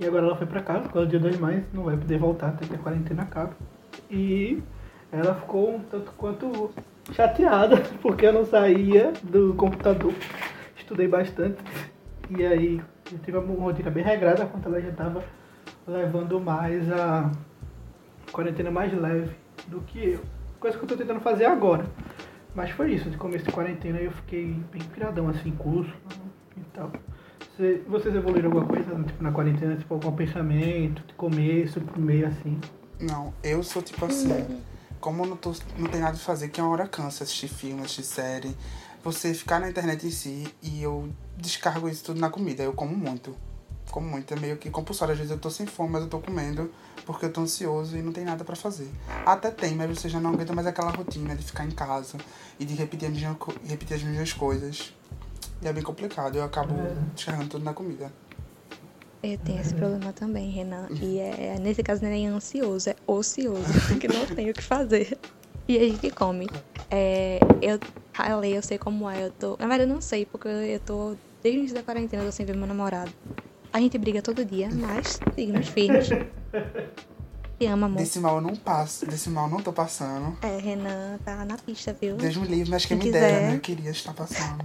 E 0.00 0.04
agora 0.04 0.26
ela 0.26 0.36
foi 0.36 0.46
pra 0.46 0.60
casa, 0.60 0.80
por 0.80 0.92
causa 0.92 1.06
do 1.06 1.10
dia 1.10 1.20
2 1.20 1.38
mais, 1.38 1.62
não 1.72 1.84
vai 1.84 1.96
poder 1.96 2.18
voltar 2.18 2.48
até 2.48 2.66
que 2.66 2.74
a 2.74 2.78
quarentena 2.78 3.22
acabe. 3.22 3.54
E 4.10 4.60
ela 5.12 5.34
ficou 5.36 5.76
um 5.76 5.78
tanto 5.80 6.10
quanto 6.18 6.70
chateada, 7.12 7.76
porque 8.02 8.26
eu 8.26 8.32
não 8.32 8.44
saía 8.44 9.12
do 9.22 9.54
computador. 9.54 10.12
Estudei 10.76 11.08
bastante. 11.08 11.56
E 12.30 12.44
aí 12.44 12.82
eu 13.12 13.18
tive 13.18 13.38
uma 13.38 13.54
rotina 13.64 13.90
bem 13.90 14.02
regrada, 14.04 14.44
enquanto 14.44 14.66
ela 14.66 14.80
já 14.80 14.88
estava 14.88 15.24
levando 15.86 16.40
mais 16.40 16.90
a 16.90 17.30
quarentena 18.32 18.70
mais 18.70 18.92
leve 18.92 19.34
do 19.68 19.80
que 19.82 19.98
eu. 20.12 20.20
Coisa 20.58 20.76
que 20.76 20.84
eu 20.84 20.88
tô 20.88 20.96
tentando 20.96 21.20
fazer 21.20 21.44
agora. 21.46 21.86
Mas 22.54 22.70
foi 22.70 22.92
isso, 22.92 23.10
de 23.10 23.16
começo 23.16 23.44
de 23.44 23.52
quarentena 23.52 23.98
eu 23.98 24.10
fiquei 24.10 24.46
bem 24.72 24.82
piradão 24.82 25.28
assim, 25.28 25.50
curso 25.52 25.92
e 26.56 26.60
tal. 26.72 26.90
Cê- 27.56 27.82
vocês 27.86 28.14
evoluíram 28.14 28.48
alguma 28.50 28.66
coisa 28.66 28.94
tipo, 29.04 29.22
na 29.22 29.30
quarentena, 29.30 29.76
tipo 29.76 29.92
algum 29.94 30.12
pensamento, 30.12 31.02
de 31.06 31.14
começo, 31.14 31.80
pro 31.80 32.00
meio 32.00 32.26
assim? 32.26 32.58
Não, 32.98 33.32
eu 33.44 33.62
sou 33.62 33.82
tipo 33.82 34.04
assim, 34.06 34.60
como 35.00 35.26
não, 35.26 35.36
tô, 35.36 35.52
não 35.78 35.86
tem 35.86 36.00
nada 36.00 36.16
de 36.16 36.22
fazer, 36.22 36.48
que 36.48 36.60
uma 36.60 36.70
hora 36.70 36.88
cansa 36.88 37.24
assistir 37.24 37.48
filme, 37.48 37.82
assistir 37.82 38.02
série, 38.04 38.56
você 39.04 39.34
ficar 39.34 39.60
na 39.60 39.68
internet 39.68 40.06
em 40.06 40.10
si 40.10 40.48
e 40.62 40.82
eu 40.82 41.10
descargo 41.36 41.88
isso 41.88 42.04
tudo 42.04 42.20
na 42.20 42.30
comida, 42.30 42.62
eu 42.62 42.72
como 42.72 42.96
muito. 42.96 43.34
Como 43.90 44.08
muito, 44.08 44.34
é 44.34 44.38
meio 44.38 44.56
que 44.56 44.68
compulsório. 44.68 45.12
Às 45.12 45.18
vezes 45.18 45.30
eu 45.32 45.38
tô 45.38 45.48
sem 45.50 45.64
fome, 45.66 45.90
mas 45.90 46.02
eu 46.02 46.08
tô 46.08 46.18
comendo 46.18 46.70
porque 47.06 47.24
eu 47.26 47.32
tô 47.32 47.42
ansioso 47.42 47.96
e 47.96 48.02
não 48.02 48.12
tem 48.12 48.24
nada 48.24 48.44
pra 48.44 48.56
fazer. 48.56 48.90
Até 49.24 49.50
tem, 49.50 49.74
mas 49.76 49.88
você 49.88 50.08
já 50.08 50.18
não 50.18 50.30
aguenta 50.30 50.52
mais 50.52 50.66
aquela 50.66 50.90
rotina 50.90 51.36
de 51.36 51.44
ficar 51.44 51.64
em 51.64 51.70
casa 51.70 52.18
e 52.58 52.64
de 52.64 52.74
repetir 52.74 53.08
as 53.08 53.14
mesmas, 53.14 53.36
co- 53.38 53.54
repetir 53.64 53.96
as 53.96 54.02
mesmas 54.02 54.32
coisas. 54.32 54.92
E 55.62 55.68
é 55.68 55.72
bem 55.72 55.82
complicado, 55.82 56.36
eu 56.36 56.44
acabo 56.44 56.74
É. 56.74 56.94
descarregando 57.14 57.50
tudo 57.50 57.64
na 57.64 57.72
comida. 57.72 58.12
Eu 59.22 59.38
tenho 59.38 59.60
esse 59.60 59.74
problema 59.74 60.12
também, 60.12 60.50
Renan. 60.50 60.88
E 61.00 61.18
é, 61.18 61.56
nesse 61.60 61.82
caso 61.82 62.02
não 62.02 62.08
é 62.08 62.12
nem 62.12 62.26
ansioso, 62.26 62.90
é 62.90 62.96
ocioso, 63.06 63.72
que 64.00 64.08
não 64.08 64.26
tenho 64.26 64.50
o 64.50 64.54
que 64.54 64.62
fazer. 64.62 65.16
E 65.68 65.76
a 65.78 65.80
gente 65.88 66.10
come. 66.10 66.48
É, 66.90 67.38
eu 67.62 67.78
ralei, 68.22 68.56
eu 68.56 68.62
sei 68.62 68.78
como 68.78 69.08
é. 69.10 69.26
Eu 69.26 69.30
tô. 69.30 69.50
Na 69.58 69.66
verdade, 69.66 69.82
eu 69.82 69.94
não 69.94 70.00
sei, 70.00 70.24
porque 70.24 70.48
eu 70.48 70.80
tô. 70.80 71.16
Desde 71.42 71.58
o 71.58 71.60
início 71.60 71.76
da 71.76 71.82
quarentena, 71.82 72.22
eu 72.22 72.26
tô 72.26 72.32
sem 72.32 72.44
ver 72.46 72.56
meu 72.56 72.66
namorado. 72.66 73.12
A 73.72 73.78
gente 73.80 73.98
briga 73.98 74.22
todo 74.22 74.44
dia, 74.44 74.68
mas 74.72 75.20
seguimos 75.34 75.68
firmes. 75.68 76.08
Te 77.58 77.66
amo, 77.66 77.84
amor. 77.84 77.98
Desse 77.98 78.18
mal 78.18 78.36
eu 78.36 78.40
não 78.40 78.56
passo, 78.56 79.06
desse 79.06 79.28
mal 79.30 79.46
eu 79.46 79.50
não 79.50 79.60
tô 79.62 79.72
passando. 79.72 80.36
É, 80.42 80.58
Renan 80.58 81.18
tá 81.24 81.44
na 81.44 81.56
pista, 81.56 81.94
viu? 81.98 82.16
Deus 82.16 82.36
me 82.36 82.46
livre, 82.48 82.70
mas 82.70 82.84
quem 82.84 82.96
me 82.96 83.10
dera, 83.10 83.26
quiser. 83.26 83.42
né? 83.48 83.56
Eu 83.56 83.60
queria 83.60 83.90
estar 83.90 84.12
passando. 84.12 84.64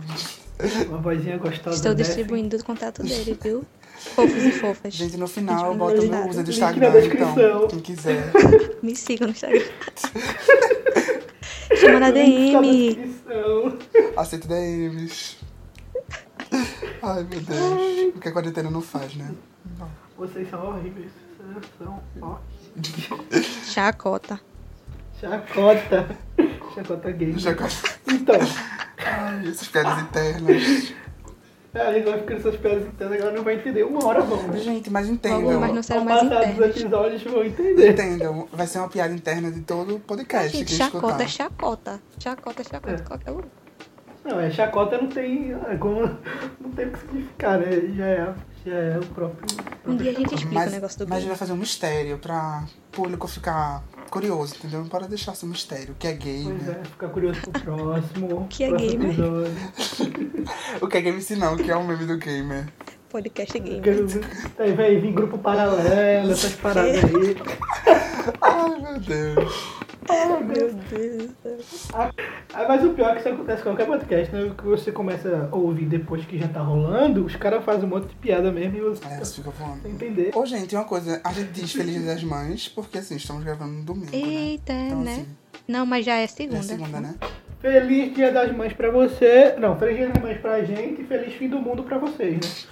Uma 0.87 0.97
vozinha 0.99 1.37
gostosa. 1.37 1.75
Estou 1.75 1.93
distribuindo 1.93 2.55
o 2.57 2.63
contato 2.63 3.03
dele, 3.03 3.37
viu? 3.41 3.65
Fofos 4.15 4.43
e 4.43 4.51
fofas. 4.51 4.93
Gente, 4.93 5.15
no 5.17 5.27
final 5.27 5.67
eu 5.67 5.75
boto 5.77 6.01
no 6.03 6.09
meu 6.09 6.27
user 6.29 6.43
do 6.43 6.49
Instagram, 6.49 7.05
então, 7.05 7.67
quem 7.67 7.79
quiser. 7.79 8.31
Me 8.81 8.95
sigam 8.95 9.27
no 9.27 9.33
Instagram. 9.33 9.61
Chama 11.79 11.99
na 11.99 12.11
DM. 12.11 13.15
Aceito 14.17 14.47
DMs. 14.47 15.37
Ai, 17.01 17.23
meu 17.23 17.41
Deus. 17.41 18.15
O 18.15 18.19
que 18.19 18.27
a 18.29 18.31
quarentena 18.31 18.69
não 18.69 18.81
faz, 18.81 19.15
né? 19.15 19.33
Vocês 20.17 20.49
são 20.49 20.65
horríveis. 20.67 21.11
Vocês 21.39 21.71
são 21.77 22.01
horríveis. 22.21 23.45
Chacota. 23.65 24.39
Chacota. 25.19 26.17
Chacota 26.73 27.11
gay. 27.11 27.33
Já... 27.37 27.51
Então, 28.07 28.35
Ai, 28.97 29.47
essas 29.47 29.67
piadas 29.67 30.03
internas. 30.03 30.93
A 31.73 31.93
gente 31.93 32.03
vai 32.03 32.19
ficando 32.19 32.39
essas 32.39 32.55
piadas 32.57 32.85
internas, 32.85 33.17
agora 33.17 33.35
não 33.35 33.43
vai 33.43 33.55
entender. 33.55 33.83
Uma 33.83 34.05
hora 34.05 34.21
vamos. 34.21 34.61
Gente, 34.61 34.89
mas 34.89 35.07
entendam. 35.07 35.59
mas 35.59 35.73
não 35.73 35.83
serão 35.83 36.03
mais 36.03 36.27
passar 36.27 36.53
dos 36.53 36.77
episódios 36.77 37.23
vão 37.23 37.45
entender. 37.45 37.91
Entendam. 37.91 38.47
Vai 38.51 38.67
ser 38.67 38.79
uma 38.79 38.89
piada 38.89 39.13
interna 39.13 39.49
de 39.49 39.61
todo 39.61 39.95
o 39.95 39.99
podcast 39.99 40.57
Gente, 40.57 40.67
que 40.67 40.73
chacota 40.73 41.23
é 41.23 41.27
chacota. 41.27 42.01
Chacota 42.19 42.61
é 42.61 42.65
chacota. 42.65 42.93
É. 42.93 42.97
Qualquer 42.97 43.31
um. 43.31 43.41
Não, 44.23 44.39
é 44.39 44.51
chacota 44.51 44.97
não 44.97 45.07
tem 45.07 45.53
é, 45.53 45.75
como. 45.77 46.01
Não 46.59 46.71
tem 46.71 46.87
o 46.87 46.91
que 46.91 46.99
significar, 46.99 47.59
né? 47.59 47.71
Já 47.95 48.05
é, 48.05 48.33
já 48.65 48.75
é 48.75 48.99
o 48.99 49.05
próprio. 49.07 49.47
Um 49.87 49.95
dia 49.95 50.11
a 50.11 50.13
gente 50.13 50.35
explica 50.35 50.55
Mas, 50.55 50.69
o 50.69 50.75
negócio 50.75 50.99
do 50.99 51.07
mas 51.07 51.17
a 51.17 51.19
gente 51.21 51.29
vai 51.29 51.37
fazer 51.37 51.53
um 51.53 51.57
mistério 51.57 52.17
pra 52.17 52.65
público 52.91 53.27
ficar 53.27 53.83
curioso, 54.11 54.55
entendeu? 54.57 54.81
Não 54.81 54.87
pode 54.89 55.07
deixar 55.07 55.33
um 55.43 55.47
mistério. 55.47 55.93
O 55.93 55.95
que 55.95 56.07
é 56.07 56.13
gay, 56.13 56.43
Pois 56.43 56.61
né? 56.67 56.79
é, 56.81 56.85
ficar 56.85 57.07
curioso 57.09 57.41
pro 57.41 57.61
próximo. 57.61 58.45
Que 58.51 58.63
é 58.65 58.71
gamer. 58.71 59.15
O 60.81 60.87
que 60.87 60.97
é 60.97 61.01
game 61.01 61.21
se 61.21 61.35
não, 61.35 61.55
que 61.57 61.71
é 61.71 61.75
o 61.75 61.83
meme 61.83 62.05
do 62.05 62.17
gamer. 62.17 62.67
Podcast 63.09 63.59
game. 63.59 63.81
Quero 63.81 64.07
ver- 64.07 64.25
Aí 64.59 64.73
vai 64.73 64.95
vir 64.99 65.11
grupo 65.13 65.37
paralelo, 65.37 66.31
essas 66.31 66.53
paradas 66.55 67.03
aí. 67.03 67.35
Ai, 68.41 68.81
meu 68.81 68.99
Deus. 68.99 69.81
Ai, 70.11 70.43
meu 70.43 70.73
Deus. 70.73 71.87
Ah, 71.93 72.65
mas 72.67 72.83
o 72.83 72.89
pior 72.89 73.11
é 73.11 73.13
que 73.13 73.19
isso 73.21 73.29
acontece 73.29 73.61
em 73.61 73.63
qualquer 73.63 73.85
podcast, 73.87 74.35
né? 74.35 74.51
Que 74.57 74.63
você 74.65 74.91
começa 74.91 75.49
a 75.51 75.55
ouvir 75.55 75.85
depois 75.85 76.25
que 76.25 76.37
já 76.37 76.47
tá 76.47 76.59
rolando, 76.61 77.25
os 77.25 77.35
caras 77.35 77.63
fazem 77.63 77.85
um 77.85 77.87
monte 77.87 78.07
de 78.09 78.15
piada 78.15 78.51
mesmo 78.51 78.77
e 78.77 78.81
você 78.81 79.05
É, 79.05 79.17
você 79.19 79.35
fica 79.35 79.51
falando. 79.51 79.81
sem 79.81 79.91
entender. 79.91 80.31
Ô, 80.35 80.45
gente, 80.45 80.75
uma 80.75 80.83
coisa. 80.83 81.21
A 81.23 81.31
gente 81.31 81.51
diz 81.51 81.71
Feliz 81.71 81.95
Dia 81.95 82.05
das 82.13 82.23
Mães 82.23 82.67
porque, 82.67 82.97
assim, 82.97 83.15
estamos 83.15 83.43
gravando 83.43 83.71
no 83.73 83.83
domingo, 83.83 84.11
né? 84.11 84.17
Eita, 84.17 84.73
Então, 84.73 85.01
né? 85.01 85.11
assim, 85.13 85.27
Não, 85.67 85.85
mas 85.85 86.05
já 86.05 86.15
é 86.17 86.23
é 86.23 86.27
segunda. 86.27 86.63
segunda, 86.63 86.99
né? 86.99 87.15
Feliz 87.59 88.13
Dia 88.13 88.31
das 88.31 88.51
Mães 88.55 88.73
pra 88.73 88.91
você. 88.91 89.55
Não, 89.59 89.77
Feliz 89.77 89.97
Dia 89.97 90.09
das 90.09 90.21
Mães 90.21 90.37
pra 90.41 90.63
gente 90.63 91.01
e 91.01 91.05
feliz 91.05 91.33
fim 91.35 91.47
do 91.47 91.59
mundo 91.59 91.83
pra 91.83 91.97
vocês, 91.97 92.33
né? 92.35 92.71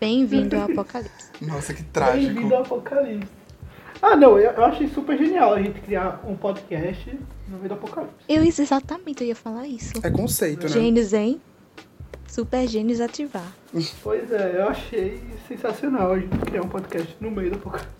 Bem-vindo 0.00 0.54
ao 0.56 0.62
Apocalipse. 0.70 1.30
Nossa, 1.40 1.74
que 1.74 1.82
trágico. 1.82 2.32
Bem-vindo 2.34 2.54
ao 2.54 2.62
Apocalipse. 2.62 3.37
Ah, 4.00 4.16
não, 4.16 4.38
eu, 4.38 4.50
eu 4.52 4.64
achei 4.64 4.88
super 4.88 5.18
genial 5.18 5.54
a 5.54 5.62
gente 5.62 5.80
criar 5.80 6.20
um 6.24 6.36
podcast 6.36 7.18
no 7.48 7.56
meio 7.56 7.68
do 7.68 7.74
Apocalipse. 7.74 8.14
Eu 8.28 8.44
isso 8.44 8.62
exatamente, 8.62 9.22
eu 9.22 9.28
ia 9.28 9.34
falar 9.36 9.66
isso. 9.66 9.92
É 10.02 10.10
conceito, 10.10 10.64
né? 10.64 10.68
Gênios, 10.68 11.12
hein? 11.12 11.40
Super 12.26 12.68
gênios 12.68 13.00
ativar. 13.00 13.52
Pois 14.02 14.30
é, 14.30 14.56
eu 14.60 14.68
achei 14.68 15.20
sensacional 15.48 16.12
a 16.12 16.18
gente 16.18 16.36
criar 16.38 16.62
um 16.62 16.68
podcast 16.68 17.16
no 17.20 17.30
meio 17.30 17.50
do 17.50 17.56
Apocalipse. 17.56 17.96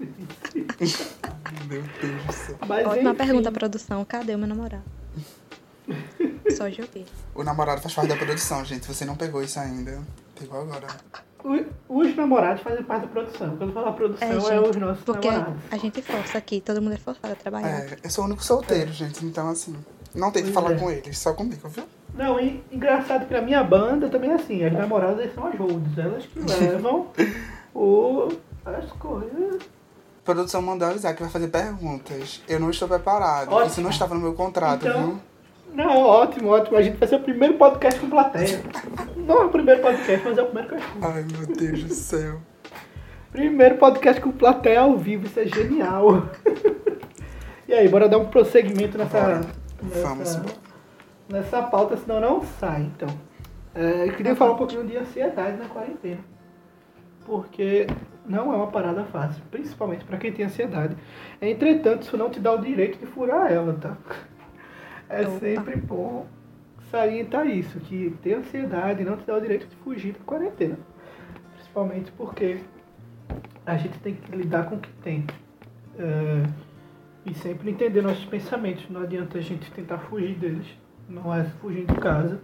Meu 1.68 1.82
Deus 2.00 2.22
do 2.24 2.32
céu. 2.32 2.56
Mas, 2.66 2.86
Ótima 2.86 3.10
enfim, 3.10 3.18
pergunta, 3.18 3.50
produção. 3.52 4.04
Cadê 4.04 4.34
o 4.34 4.38
meu 4.38 4.46
namorado? 4.48 4.84
Só 6.50 6.70
joguei. 6.70 7.06
O 7.34 7.42
namorado 7.42 7.80
faz 7.80 7.94
parte 7.94 8.08
da 8.08 8.16
produção, 8.16 8.64
gente. 8.64 8.86
Você 8.86 9.04
não 9.04 9.16
pegou 9.16 9.42
isso 9.42 9.58
ainda, 9.58 10.00
pegou 10.38 10.60
agora. 10.60 10.86
Os 11.88 12.16
namorados 12.16 12.62
fazem 12.62 12.82
parte 12.84 13.02
da 13.02 13.08
produção. 13.08 13.56
Quando 13.56 13.70
eu 13.70 13.72
falo 13.74 13.92
produção, 13.94 14.28
É, 14.28 14.36
é, 14.36 14.40
gente, 14.40 14.68
os 14.70 14.76
nossos 14.76 15.04
Porque 15.04 15.30
namorados. 15.30 15.62
a 15.70 15.76
gente 15.76 16.02
força 16.02 16.38
aqui, 16.38 16.60
todo 16.60 16.82
mundo 16.82 16.94
é 16.94 16.98
forçado 16.98 17.32
a 17.32 17.36
trabalhar. 17.36 17.68
É, 17.68 17.96
eu 18.04 18.10
sou 18.10 18.24
o 18.24 18.26
único 18.26 18.44
solteiro, 18.44 18.92
gente. 18.92 19.24
Então, 19.24 19.48
assim, 19.48 19.74
não 20.14 20.30
tente 20.30 20.50
Pois 20.50 20.54
falar 20.54 20.72
é. 20.72 20.78
com 20.78 20.90
eles, 20.90 21.18
só 21.18 21.32
comigo, 21.32 21.68
viu? 21.68 21.84
Não, 22.14 22.38
e 22.40 22.62
engraçado 22.72 23.26
que 23.26 23.32
na 23.34 23.40
minha 23.40 23.62
banda 23.62 24.08
também 24.08 24.30
é 24.30 24.34
assim, 24.34 24.64
as 24.64 24.72
namoradas 24.72 25.32
são 25.34 25.46
as 25.46 25.56
holds, 25.58 25.96
elas 25.98 26.26
que 26.26 26.38
levam 26.40 27.08
o, 27.74 28.28
as 28.64 28.90
coisas. 28.92 29.62
Produção 30.24 30.60
mandou 30.60 30.88
avisar 30.88 31.14
que 31.14 31.22
vai 31.22 31.30
fazer 31.30 31.48
perguntas. 31.48 32.42
Eu 32.48 32.60
não 32.60 32.68
estou 32.70 32.86
preparado. 32.88 33.50
Ótimo. 33.52 33.66
Isso 33.70 33.80
não 33.80 33.90
estava 33.90 34.14
no 34.14 34.20
meu 34.20 34.34
contrato, 34.34 34.86
Então- 34.86 35.02
viu? 35.06 35.20
Não, 35.72 36.02
ótimo, 36.02 36.48
ótimo. 36.48 36.76
A 36.76 36.82
gente 36.82 36.96
vai 36.96 37.08
ser 37.08 37.16
o 37.16 37.20
primeiro 37.20 37.54
podcast 37.54 38.00
com 38.00 38.08
plateia. 38.10 38.60
Não 39.16 39.42
é 39.42 39.44
o 39.44 39.48
primeiro 39.50 39.80
podcast, 39.80 40.26
mas 40.26 40.38
é 40.38 40.42
o 40.42 40.46
primeiro 40.46 40.68
que 40.68 40.74
eu 40.74 40.78
escuto. 40.78 41.06
Ai, 41.06 41.24
meu 41.24 41.56
Deus 41.56 41.84
do 41.84 41.94
céu. 41.94 42.40
Primeiro 43.30 43.76
podcast 43.76 44.20
com 44.20 44.32
plateia 44.32 44.80
ao 44.80 44.96
vivo, 44.96 45.26
isso 45.26 45.38
é 45.38 45.46
genial. 45.46 46.28
e 47.68 47.74
aí, 47.74 47.88
bora 47.88 48.08
dar 48.08 48.18
um 48.18 48.26
prosseguimento 48.26 48.96
nessa, 48.96 49.40
nessa, 49.82 50.02
Vamos. 50.02 50.42
nessa 51.28 51.62
pauta, 51.62 51.96
senão 51.96 52.20
não 52.20 52.42
sai, 52.42 52.82
então. 52.82 53.08
É, 53.74 54.08
eu 54.08 54.12
queria 54.14 54.34
falar 54.34 54.52
um 54.52 54.56
pouquinho 54.56 54.84
de 54.86 54.96
ansiedade 54.96 55.58
na 55.58 55.68
quarentena. 55.68 56.20
Porque 57.24 57.86
não 58.26 58.52
é 58.52 58.56
uma 58.56 58.68
parada 58.68 59.04
fácil, 59.04 59.42
principalmente 59.50 60.04
para 60.04 60.16
quem 60.16 60.32
tem 60.32 60.46
ansiedade. 60.46 60.96
Entretanto, 61.40 62.02
isso 62.02 62.16
não 62.16 62.30
te 62.30 62.40
dá 62.40 62.52
o 62.52 62.58
direito 62.58 62.98
de 62.98 63.06
furar 63.06 63.52
ela, 63.52 63.74
tá? 63.74 63.96
É 65.08 65.22
Opa. 65.22 65.38
sempre 65.38 65.76
bom 65.76 66.26
salientar 66.90 67.46
isso, 67.46 67.78
que 67.80 68.16
ter 68.22 68.34
ansiedade 68.34 69.04
não 69.04 69.16
te 69.16 69.26
dá 69.26 69.36
o 69.36 69.40
direito 69.40 69.66
de 69.66 69.76
fugir 69.76 70.12
da 70.12 70.20
quarentena. 70.20 70.78
Principalmente 71.54 72.10
porque 72.12 72.58
a 73.66 73.76
gente 73.76 73.98
tem 74.00 74.14
que 74.14 74.34
lidar 74.34 74.68
com 74.68 74.76
o 74.76 74.78
que 74.78 74.90
tem. 75.02 75.24
É, 75.98 76.42
e 77.26 77.34
sempre 77.34 77.70
entender 77.70 78.02
nossos 78.02 78.24
pensamentos. 78.24 78.88
Não 78.88 79.02
adianta 79.02 79.38
a 79.38 79.40
gente 79.40 79.70
tentar 79.72 79.98
fugir 79.98 80.34
deles. 80.34 80.66
Não 81.08 81.34
é 81.34 81.44
fugindo 81.44 81.92
de 81.92 82.00
casa. 82.00 82.40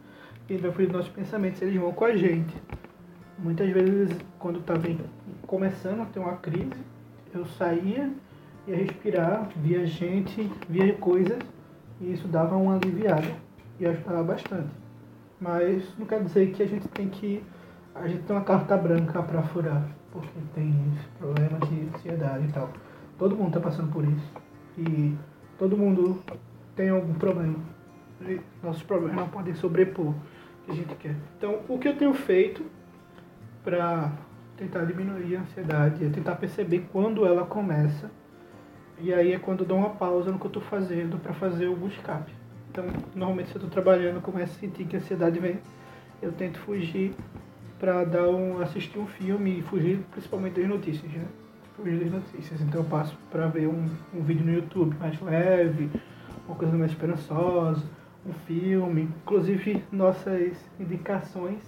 Quem 0.46 0.58
vai 0.58 0.70
fugir 0.70 0.86
dos 0.86 0.96
nossos 0.96 1.12
pensamentos, 1.12 1.62
eles 1.62 1.80
vão 1.80 1.92
com 1.92 2.04
a 2.04 2.14
gente. 2.14 2.54
Muitas 3.38 3.68
vezes, 3.70 4.16
quando 4.38 4.60
estava 4.60 4.82
começando 5.46 6.02
a 6.02 6.04
ter 6.04 6.18
uma 6.20 6.36
crise, 6.36 6.76
eu 7.34 7.44
saía, 7.46 8.10
ia 8.66 8.76
respirar, 8.76 9.48
via 9.56 9.84
gente, 9.86 10.50
via 10.68 10.92
coisas, 10.94 11.38
e 12.00 12.12
isso 12.12 12.28
dava 12.28 12.56
uma 12.56 12.76
aliviada 12.76 13.28
e 13.78 13.86
ajudava 13.86 14.22
bastante. 14.22 14.70
Mas 15.40 15.84
não 15.98 16.06
quer 16.06 16.22
dizer 16.22 16.52
que 16.52 16.62
a 16.62 16.66
gente 16.66 16.88
tem 16.88 17.08
que. 17.08 17.42
A 17.94 18.08
gente 18.08 18.22
tem 18.22 18.34
uma 18.34 18.44
carta 18.44 18.76
branca 18.76 19.22
para 19.22 19.42
furar, 19.42 19.86
porque 20.10 20.38
tem 20.54 20.72
problemas 21.18 21.68
de 21.68 21.88
ansiedade 21.94 22.46
e 22.46 22.52
tal. 22.52 22.70
Todo 23.18 23.36
mundo 23.36 23.48
está 23.48 23.60
passando 23.60 23.92
por 23.92 24.04
isso. 24.04 24.32
E 24.76 25.14
todo 25.58 25.76
mundo 25.76 26.20
tem 26.74 26.88
algum 26.88 27.14
problema. 27.14 27.56
E 28.22 28.40
nossos 28.62 28.82
problemas 28.82 29.16
não 29.16 29.28
podem 29.28 29.54
sobrepor 29.54 30.08
o 30.08 30.14
que 30.64 30.72
a 30.72 30.74
gente 30.74 30.94
quer. 30.96 31.14
Então, 31.36 31.60
o 31.68 31.78
que 31.78 31.88
eu 31.88 31.96
tenho 31.96 32.14
feito 32.14 32.64
para 33.62 34.12
tentar 34.56 34.84
diminuir 34.84 35.36
a 35.36 35.40
ansiedade 35.40 36.04
é 36.04 36.08
tentar 36.08 36.36
perceber 36.36 36.86
quando 36.92 37.26
ela 37.26 37.44
começa. 37.44 38.10
E 39.00 39.12
aí 39.12 39.32
é 39.32 39.38
quando 39.38 39.60
eu 39.60 39.66
dou 39.66 39.78
uma 39.78 39.90
pausa 39.90 40.30
no 40.30 40.38
que 40.38 40.44
eu 40.44 40.48
estou 40.48 40.62
fazendo 40.62 41.18
para 41.18 41.32
fazer 41.34 41.66
algum 41.66 41.88
escape. 41.88 42.32
Então, 42.70 42.84
normalmente 43.14 43.50
se 43.50 43.56
eu 43.56 43.60
estou 43.60 43.70
trabalhando, 43.70 44.20
começo 44.20 44.56
a 44.56 44.60
sentir 44.60 44.84
que 44.84 44.96
a 44.96 44.98
ansiedade 44.98 45.38
vem, 45.38 45.58
eu 46.22 46.32
tento 46.32 46.58
fugir 46.60 47.14
para 47.78 48.04
dar 48.04 48.28
um 48.28 48.60
assistir 48.60 48.98
um 48.98 49.06
filme 49.06 49.58
e 49.58 49.62
fugir 49.62 49.98
principalmente 50.10 50.60
das 50.60 50.68
notícias, 50.68 51.12
né? 51.12 51.26
Fugir 51.76 51.98
das 51.98 52.12
notícias. 52.12 52.60
Então 52.60 52.80
eu 52.80 52.88
passo 52.88 53.16
para 53.30 53.46
ver 53.48 53.66
um, 53.66 53.88
um 54.14 54.22
vídeo 54.22 54.44
no 54.44 54.52
YouTube 54.52 54.96
mais 54.98 55.20
leve, 55.20 55.90
uma 56.48 56.56
coisa 56.56 56.76
mais 56.76 56.90
esperançosa, 56.90 57.84
um 58.26 58.32
filme, 58.46 59.02
inclusive 59.22 59.84
nossas 59.92 60.56
indicações 60.80 61.60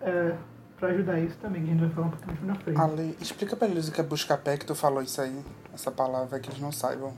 é, 0.00 0.34
para 0.78 0.88
ajudar 0.88 1.18
isso 1.20 1.38
também, 1.38 1.62
que 1.62 1.70
a 1.70 1.72
gente 1.72 1.80
vai 1.80 1.90
falar 1.90 2.06
um 2.08 2.10
pouquinho 2.10 2.46
na 2.46 2.54
frente. 2.56 2.80
Ale, 2.80 3.16
explica 3.20 3.56
pra 3.56 3.66
eles 3.66 3.88
o 3.88 3.92
que 3.92 4.00
é 4.00 4.04
busca-pé 4.04 4.56
que 4.56 4.66
tu 4.66 4.74
falou 4.74 5.02
isso 5.02 5.20
aí. 5.20 5.42
Essa 5.74 5.90
palavra 5.90 6.38
que 6.38 6.48
eles 6.48 6.60
não 6.60 6.70
saibam. 6.72 7.12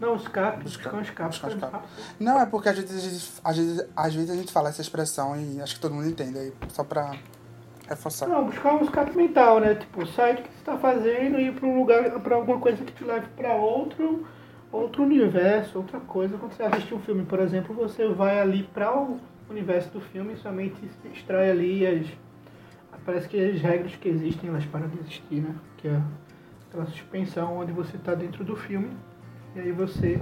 Não, 0.00 0.14
escape, 0.16 0.62
Busca- 0.64 0.90
buscar 0.90 0.96
um 0.96 1.00
escape. 1.00 1.28
buscar 1.30 1.48
pra- 1.70 1.78
escape. 1.80 1.88
Não, 2.20 2.38
é 2.40 2.44
porque 2.44 2.68
às 2.68 2.76
vezes, 2.78 2.96
a 2.96 3.08
gente- 3.08 3.40
às, 3.42 3.56
vezes, 3.56 3.88
às 3.96 4.14
vezes 4.14 4.30
a 4.30 4.34
gente 4.34 4.52
fala 4.52 4.68
essa 4.68 4.82
expressão 4.82 5.34
e 5.40 5.60
acho 5.62 5.76
que 5.76 5.80
todo 5.80 5.94
mundo 5.94 6.08
entende 6.08 6.38
aí, 6.38 6.52
só 6.68 6.84
pra 6.84 7.12
reforçar. 7.88 8.26
Não, 8.28 8.44
buscar 8.44 8.74
um 8.74 8.82
escape 8.84 9.16
mental, 9.16 9.60
né? 9.60 9.74
Tipo, 9.76 10.04
sai 10.06 10.34
do 10.36 10.42
que 10.42 10.48
você 10.48 10.58
está 10.58 10.76
fazendo 10.76 11.38
e 11.38 11.46
ir 11.48 11.54
para 11.54 11.66
um 11.66 11.78
lugar, 11.78 12.10
para 12.20 12.36
alguma 12.36 12.58
coisa 12.60 12.84
que 12.84 12.92
te 12.92 13.04
leve 13.04 13.26
para 13.36 13.54
outro, 13.54 14.26
outro 14.70 15.02
universo, 15.02 15.78
outra 15.78 16.00
coisa. 16.00 16.36
Quando 16.36 16.52
você 16.52 16.64
assiste 16.64 16.92
um 16.92 17.00
filme, 17.00 17.24
por 17.24 17.38
exemplo, 17.40 17.74
você 17.74 18.06
vai 18.08 18.38
ali 18.40 18.64
para 18.64 18.94
o 18.94 19.18
universo 19.48 19.88
do 19.90 20.00
filme 20.00 20.34
e 20.34 20.36
somente 20.36 20.76
extrai 21.14 21.50
ali 21.50 21.86
as. 21.86 22.06
Parece 23.06 23.28
que 23.28 23.38
as 23.50 23.60
regras 23.62 23.94
que 23.94 24.08
existem, 24.08 24.50
elas 24.50 24.64
param 24.66 24.88
de 24.88 24.98
existir, 24.98 25.40
né? 25.40 25.54
Que 25.78 25.88
é 25.88 26.02
aquela 26.76 26.86
suspensão 26.86 27.56
onde 27.58 27.72
você 27.72 27.96
está 27.96 28.14
dentro 28.14 28.44
do 28.44 28.54
filme 28.54 28.90
e 29.54 29.60
aí 29.60 29.72
você 29.72 30.20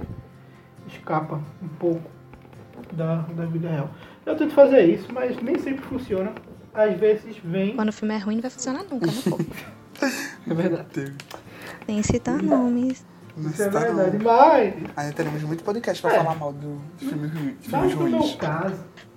escapa 0.87 1.41
um 1.61 1.67
pouco 1.67 2.09
da, 2.93 3.17
da 3.17 3.45
vida 3.45 3.69
real. 3.69 3.89
Eu 4.25 4.35
tento 4.37 4.53
fazer 4.53 4.85
isso, 4.85 5.11
mas 5.13 5.41
nem 5.41 5.59
sempre 5.59 5.83
funciona. 5.85 6.31
Às 6.73 6.97
vezes 6.97 7.37
vem. 7.43 7.75
Quando 7.75 7.89
o 7.89 7.93
filme 7.93 8.13
é 8.15 8.17
ruim, 8.17 8.35
não 8.35 8.41
vai 8.41 8.51
funcionar 8.51 8.83
nunca, 8.83 9.05
né? 9.07 9.13
É 10.49 10.53
verdade. 10.53 11.13
Sem 11.85 12.03
citar 12.03 12.41
nomes. 12.43 13.05
Não 13.37 13.49
Isso 13.49 13.63
é 13.63 13.67
está 13.67 13.79
verdade. 13.79 14.17
Mas, 14.21 14.73
Ainda 14.97 15.13
teremos 15.13 15.41
muito 15.43 15.63
podcast 15.63 16.01
pra 16.01 16.13
É. 16.13 16.17
falar 16.17 16.35
mal 16.35 16.51
do 16.51 16.81
filme 16.97 17.27
ruim, 17.27 17.57
mas 17.69 17.91
filmes 17.91 17.95
no 17.95 18.09
meu 18.09 18.19
ruins. 18.19 18.35
caso, 18.35 18.75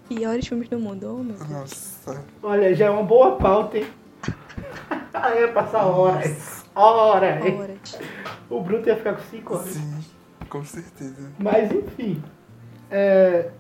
Piores 0.09 0.47
filmes 0.47 0.69
do 0.69 0.79
mundo, 0.79 1.17
oh 1.19 1.23
meu 1.25 1.37
Deus. 1.37 1.51
Nossa. 1.51 2.25
Olha, 2.43 2.75
já 2.75 2.87
é 2.87 2.91
uma 2.91 3.03
boa 3.03 3.37
pauta, 3.37 3.79
hein? 3.79 3.87
Aí 5.13 5.41
ia 5.41 5.53
passar 5.53 5.85
horas. 5.85 6.58
Horas. 6.79 7.43
O 8.51 8.63
Bruto 8.63 8.89
ia 8.89 8.97
ficar 8.97 9.13
com 9.15 9.23
5 9.23 9.55
horas. 9.55 9.69
Sim, 9.69 9.99
com 10.49 10.65
certeza. 10.65 11.31
Mas 11.39 11.71
enfim. 11.71 12.23
é, 12.91 13.51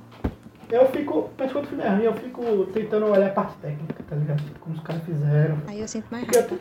eu 0.70 0.88
fico. 0.88 1.28
Mas 1.36 1.52
quando 1.52 1.64
o 1.64 1.68
filme 1.68 1.84
é 1.84 1.88
ruim, 1.90 2.04
eu 2.04 2.14
fico 2.14 2.42
tentando 2.72 3.04
olhar 3.06 3.26
a 3.26 3.30
parte 3.30 3.54
técnica, 3.58 4.02
tá 4.08 4.16
ligado? 4.16 4.42
Tipo, 4.42 4.58
como 4.60 4.76
os 4.76 4.82
caras 4.82 5.02
fizeram. 5.02 5.58
Aí 5.66 5.80
eu 5.80 5.88
sinto 5.88 6.06
mais 6.10 6.24
Porque 6.24 6.38
eu, 6.38 6.42
raiva. 6.42 6.58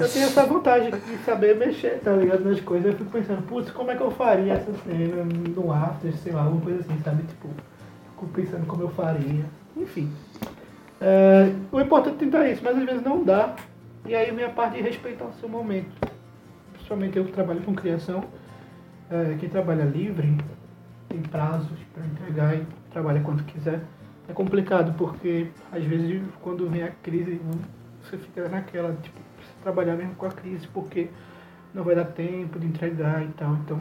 eu 0.00 0.08
tenho 0.08 0.24
essa 0.26 0.44
vantagem 0.44 0.90
de 0.90 1.18
saber 1.24 1.56
mexer, 1.56 2.00
tá 2.00 2.12
ligado? 2.12 2.44
Nas 2.44 2.60
coisas. 2.60 2.90
Eu 2.92 2.98
fico 2.98 3.10
pensando, 3.12 3.42
putz, 3.42 3.70
como 3.70 3.90
é 3.92 3.94
que 3.96 4.02
eu 4.02 4.10
faria 4.10 4.54
essa 4.54 4.72
cena 4.84 5.24
no 5.24 5.72
after, 5.72 6.12
sei 6.16 6.32
lá, 6.32 6.42
alguma 6.42 6.62
coisa 6.62 6.80
assim, 6.80 7.00
sabe? 7.04 7.22
Tipo, 7.24 7.48
fico 8.10 8.26
pensando 8.34 8.66
como 8.66 8.82
eu 8.82 8.88
faria. 8.90 9.44
Enfim. 9.76 10.10
É, 11.00 11.52
o 11.70 11.80
importante 11.80 12.16
é 12.16 12.18
tentar 12.18 12.48
isso, 12.48 12.60
mas 12.64 12.76
às 12.76 12.84
vezes 12.84 13.02
não 13.02 13.22
dá. 13.22 13.54
E 14.06 14.14
aí 14.14 14.30
vem 14.30 14.44
a 14.44 14.50
parte 14.50 14.76
de 14.76 14.82
respeitar 14.82 15.26
o 15.26 15.32
seu 15.34 15.48
momento. 15.48 15.90
Principalmente 16.72 17.18
eu 17.18 17.24
que 17.24 17.32
trabalho 17.32 17.62
com 17.62 17.74
criação. 17.74 18.24
É, 19.10 19.36
quem 19.38 19.48
trabalha 19.48 19.84
livre 19.84 20.36
tem 21.08 21.20
prazos 21.22 21.78
para 21.92 22.04
entregar 22.04 22.56
e 22.56 22.66
trabalha 22.90 23.20
quando 23.20 23.44
quiser. 23.44 23.80
É 24.28 24.32
complicado 24.32 24.94
porque 24.96 25.48
às 25.72 25.82
vezes 25.84 26.22
quando 26.40 26.68
vem 26.68 26.82
a 26.82 26.90
crise 26.90 27.40
você 28.02 28.18
fica 28.18 28.48
naquela, 28.48 28.94
tipo, 29.02 29.18
precisa 29.36 29.56
trabalhar 29.62 29.96
mesmo 29.96 30.14
com 30.14 30.26
a 30.26 30.30
crise 30.30 30.66
porque 30.68 31.08
não 31.74 31.82
vai 31.82 31.94
dar 31.94 32.04
tempo 32.04 32.58
de 32.58 32.66
entregar 32.66 33.22
e 33.24 33.28
tal. 33.28 33.54
Então 33.54 33.80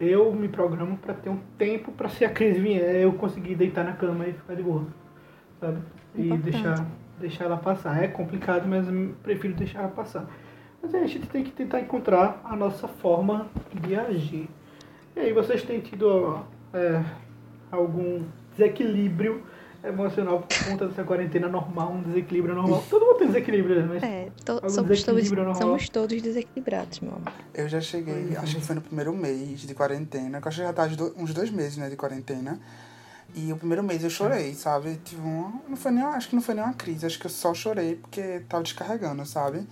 eu 0.00 0.32
me 0.32 0.48
programo 0.48 0.96
para 0.96 1.12
ter 1.12 1.28
um 1.28 1.38
tempo 1.58 1.92
para 1.92 2.08
se 2.08 2.24
a 2.24 2.30
crise 2.30 2.58
vier, 2.58 2.96
eu 2.96 3.12
conseguir 3.12 3.54
deitar 3.54 3.84
na 3.84 3.92
cama 3.92 4.26
e 4.26 4.32
ficar 4.32 4.54
de 4.54 4.62
boa, 4.62 4.86
sabe? 5.60 5.78
E 6.14 6.22
Importante. 6.22 6.50
deixar, 6.50 6.86
deixar 7.20 7.44
ela 7.44 7.56
passar. 7.56 8.02
É 8.02 8.08
complicado, 8.08 8.66
mas 8.66 8.88
eu 8.88 9.14
prefiro 9.22 9.54
deixar 9.54 9.80
ela 9.80 9.88
passar. 9.88 10.26
Mas 10.82 10.94
aí 10.94 11.04
a 11.04 11.06
gente 11.06 11.26
tem 11.28 11.44
que 11.44 11.50
tentar 11.50 11.80
encontrar 11.80 12.40
a 12.44 12.56
nossa 12.56 12.88
forma 12.88 13.46
de 13.86 13.94
agir. 13.94 14.48
E 15.14 15.20
aí 15.20 15.32
vocês 15.32 15.62
têm 15.62 15.80
tido 15.80 16.40
é, 16.72 17.04
algum 17.70 18.22
desequilíbrio 18.52 19.42
emocional 19.82 20.40
por 20.42 20.64
conta 20.66 20.86
dessa 20.88 21.04
quarentena 21.04 21.48
normal, 21.48 21.92
um 21.92 22.02
desequilíbrio 22.02 22.54
normal. 22.54 22.84
Todo 22.88 23.04
mundo 23.06 23.18
tem 23.18 23.26
desequilíbrio, 23.28 23.76
né? 23.80 23.86
mas 23.88 24.02
É, 24.02 24.28
to- 24.44 24.60
somos, 24.70 25.02
todos, 25.02 25.30
normal? 25.30 25.54
somos 25.54 25.88
todos 25.88 26.20
desequilibrados, 26.22 27.00
meu 27.00 27.12
amor. 27.12 27.32
Eu 27.54 27.68
já 27.68 27.80
cheguei, 27.80 28.36
acho 28.36 28.56
que 28.56 28.62
foi 28.62 28.74
no 28.74 28.82
primeiro 28.82 29.14
mês 29.14 29.60
de 29.60 29.74
quarentena, 29.74 30.40
que 30.40 30.46
eu 30.46 30.48
acho 30.50 30.60
que 30.60 30.66
já 30.66 30.72
tá 30.72 30.86
uns 31.16 31.32
dois 31.32 31.50
meses, 31.50 31.76
né, 31.78 31.88
de 31.88 31.96
quarentena. 31.96 32.58
E 33.34 33.52
o 33.52 33.56
primeiro 33.56 33.82
mês 33.82 34.02
eu 34.02 34.10
chorei, 34.10 34.54
sabe? 34.54 35.00
Tive 35.04 35.20
uma, 35.20 35.60
não 35.68 35.76
foi 35.76 35.90
nem, 35.90 36.02
acho 36.02 36.28
que 36.28 36.34
não 36.34 36.42
foi 36.42 36.54
nem 36.54 36.64
uma 36.64 36.74
crise, 36.74 37.06
acho 37.06 37.18
que 37.18 37.26
eu 37.26 37.30
só 37.30 37.54
chorei 37.54 37.96
porque 37.96 38.40
tava 38.48 38.62
descarregando, 38.62 39.24
sabe? 39.24 39.66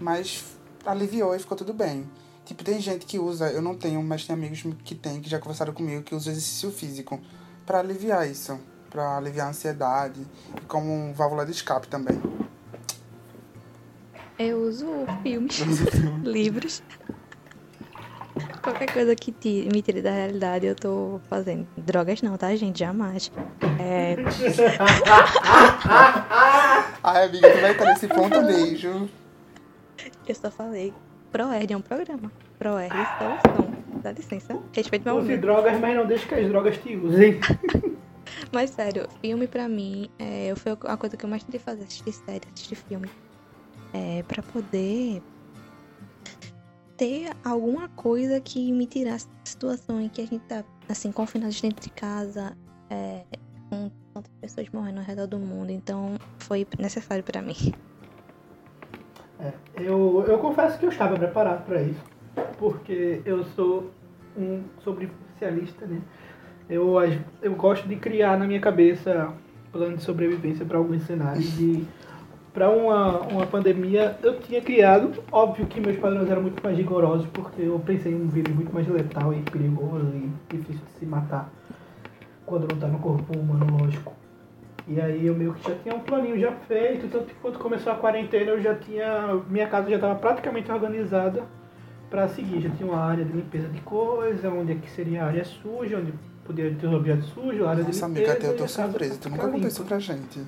Mas 0.00 0.44
aliviou 0.84 1.34
e 1.34 1.38
ficou 1.38 1.56
tudo 1.56 1.72
bem. 1.74 2.08
Tipo, 2.44 2.64
tem 2.64 2.80
gente 2.80 3.06
que 3.06 3.18
usa, 3.18 3.50
eu 3.50 3.62
não 3.62 3.76
tenho, 3.76 4.02
mas 4.02 4.26
tem 4.26 4.34
amigos 4.34 4.64
que 4.84 4.94
tem, 4.94 5.20
que 5.20 5.30
já 5.30 5.38
conversaram 5.38 5.72
comigo, 5.72 6.02
que 6.02 6.14
usa 6.14 6.30
exercício 6.30 6.70
físico 6.72 7.20
pra 7.64 7.78
aliviar 7.78 8.28
isso, 8.28 8.58
pra 8.90 9.16
aliviar 9.16 9.46
a 9.46 9.50
ansiedade, 9.50 10.26
e 10.56 10.60
como 10.66 10.92
um 10.92 11.12
válvula 11.12 11.46
de 11.46 11.52
escape 11.52 11.86
também. 11.86 12.20
Eu 14.38 14.62
uso 14.62 14.86
filmes, 15.22 15.60
livros. 16.24 16.82
Qualquer 18.62 18.92
coisa 18.92 19.16
que 19.16 19.32
te- 19.32 19.68
me 19.72 19.82
tire 19.82 20.00
da 20.00 20.12
realidade, 20.12 20.66
eu 20.66 20.76
tô 20.76 21.20
fazendo. 21.28 21.66
Drogas 21.76 22.22
não, 22.22 22.36
tá, 22.36 22.54
gente? 22.54 22.78
Jamais. 22.78 23.32
É, 23.80 24.14
Ai, 27.02 27.24
amiga, 27.26 27.50
tu 27.52 27.60
vai 27.60 27.72
estar 27.72 27.84
nesse 27.86 28.08
ponto 28.08 28.42
mesmo. 28.42 29.08
eu 30.28 30.34
só 30.34 30.50
falei. 30.50 30.92
ProErd 31.30 31.72
é 31.72 31.76
um 31.76 31.80
programa. 31.80 32.30
ProErd 32.58 32.94
solução. 33.18 33.72
Dá 34.02 34.12
licença. 34.12 34.58
Respeito 34.72 35.04
meu 35.04 35.16
Use 35.18 35.36
drogas, 35.36 35.78
mas 35.80 35.96
não 35.96 36.06
deixe 36.06 36.26
que 36.26 36.34
as 36.34 36.46
drogas 36.48 36.76
te 36.78 36.96
usem. 36.96 37.40
Mas 38.50 38.70
sério, 38.70 39.06
filme 39.20 39.46
pra 39.46 39.68
mim 39.68 40.08
é, 40.18 40.52
foi 40.56 40.72
a 40.72 40.96
coisa 40.96 41.16
que 41.16 41.24
eu 41.24 41.28
mais 41.28 41.42
tentei 41.42 41.60
fazer, 41.60 41.82
assistir 41.84 42.12
série, 42.12 42.40
assistir 42.54 42.76
filme. 42.76 43.08
É, 43.92 44.22
pra 44.26 44.42
poder 44.42 45.22
ter 47.02 47.32
alguma 47.44 47.88
coisa 47.88 48.40
que 48.40 48.70
me 48.70 48.86
tirasse 48.86 49.26
da 49.26 49.34
situação 49.42 50.00
em 50.00 50.08
que 50.08 50.22
a 50.22 50.24
gente 50.24 50.44
tá, 50.44 50.62
assim, 50.88 51.10
confinados 51.10 51.60
dentro 51.60 51.82
de 51.82 51.90
casa, 51.90 52.56
é, 52.88 53.24
com 53.68 53.90
tantas 54.14 54.30
pessoas 54.40 54.68
morrendo 54.72 55.00
ao 55.00 55.04
redor 55.04 55.26
do 55.26 55.36
mundo. 55.36 55.70
Então 55.70 56.14
foi 56.38 56.64
necessário 56.78 57.24
pra 57.24 57.42
mim. 57.42 57.56
É, 59.40 59.52
eu, 59.78 60.24
eu 60.28 60.38
confesso 60.38 60.78
que 60.78 60.86
eu 60.86 60.90
estava 60.90 61.16
preparado 61.16 61.66
para 61.66 61.82
isso, 61.82 62.04
porque 62.56 63.20
eu 63.24 63.42
sou 63.46 63.90
um 64.38 64.62
sobrevivencialista, 64.84 65.84
né? 65.86 66.00
Eu, 66.70 66.94
eu 67.42 67.54
gosto 67.56 67.88
de 67.88 67.96
criar 67.96 68.38
na 68.38 68.46
minha 68.46 68.60
cabeça 68.60 69.34
plano 69.72 69.96
de 69.96 70.04
sobrevivência 70.04 70.64
para 70.64 70.78
alguns 70.78 71.02
cenários. 71.02 71.58
E 71.58 71.84
para 72.52 72.68
uma, 72.68 73.20
uma 73.20 73.46
pandemia, 73.46 74.16
eu 74.22 74.38
tinha 74.40 74.60
criado. 74.60 75.22
Óbvio 75.30 75.66
que 75.66 75.80
meus 75.80 75.96
padrões 75.96 76.30
eram 76.30 76.42
muito 76.42 76.62
mais 76.62 76.76
rigorosos, 76.76 77.26
porque 77.32 77.62
eu 77.62 77.78
pensei 77.84 78.12
em 78.12 78.16
um 78.22 78.28
vírus 78.28 78.54
muito 78.54 78.72
mais 78.72 78.86
letal 78.86 79.32
e 79.32 79.40
perigoso 79.42 80.06
e 80.14 80.30
difícil 80.54 80.82
de 80.84 80.98
se 80.98 81.06
matar 81.06 81.50
quando 82.44 82.68
não 82.68 82.78
tá 82.78 82.86
no 82.86 82.98
corpo 82.98 83.38
humano, 83.38 83.78
lógico. 83.78 84.12
E 84.86 85.00
aí 85.00 85.26
eu 85.26 85.34
meio 85.34 85.54
que 85.54 85.68
já 85.70 85.76
tinha 85.76 85.94
um 85.94 86.00
planinho 86.00 86.38
já 86.38 86.52
feito, 86.52 87.08
tanto 87.08 87.26
que 87.26 87.34
quando 87.36 87.58
começou 87.58 87.92
a 87.92 87.96
quarentena 87.96 88.50
eu 88.50 88.60
já 88.60 88.74
tinha. 88.74 89.40
Minha 89.48 89.68
casa 89.68 89.88
já 89.88 89.94
estava 89.96 90.16
praticamente 90.16 90.70
organizada 90.70 91.44
para 92.10 92.28
seguir. 92.28 92.60
Já 92.60 92.70
tinha 92.70 92.90
uma 92.90 93.00
área 93.00 93.24
de 93.24 93.32
limpeza 93.32 93.68
de 93.68 93.80
coisa, 93.82 94.50
onde 94.50 94.72
é 94.72 94.74
que 94.74 94.90
seria 94.90 95.22
a 95.22 95.26
área 95.28 95.44
suja, 95.44 95.98
onde 95.98 96.12
podia 96.44 96.74
ter 96.74 96.86
os 96.88 96.94
objetos 96.94 97.26
sujos, 97.28 97.64
a 97.64 97.70
área 97.70 97.84
Nossa, 97.84 97.98
de 97.98 98.04
amiga, 98.04 98.20
limpeza. 98.20 98.38
até 98.38 98.48
eu 98.48 98.56
tô 98.56 98.68
surpresa. 98.68 99.18
Tu 99.20 99.30
nunca 99.30 99.48
contou 99.48 99.68
isso 99.68 99.84
pra 99.84 99.98
gente. 100.00 100.40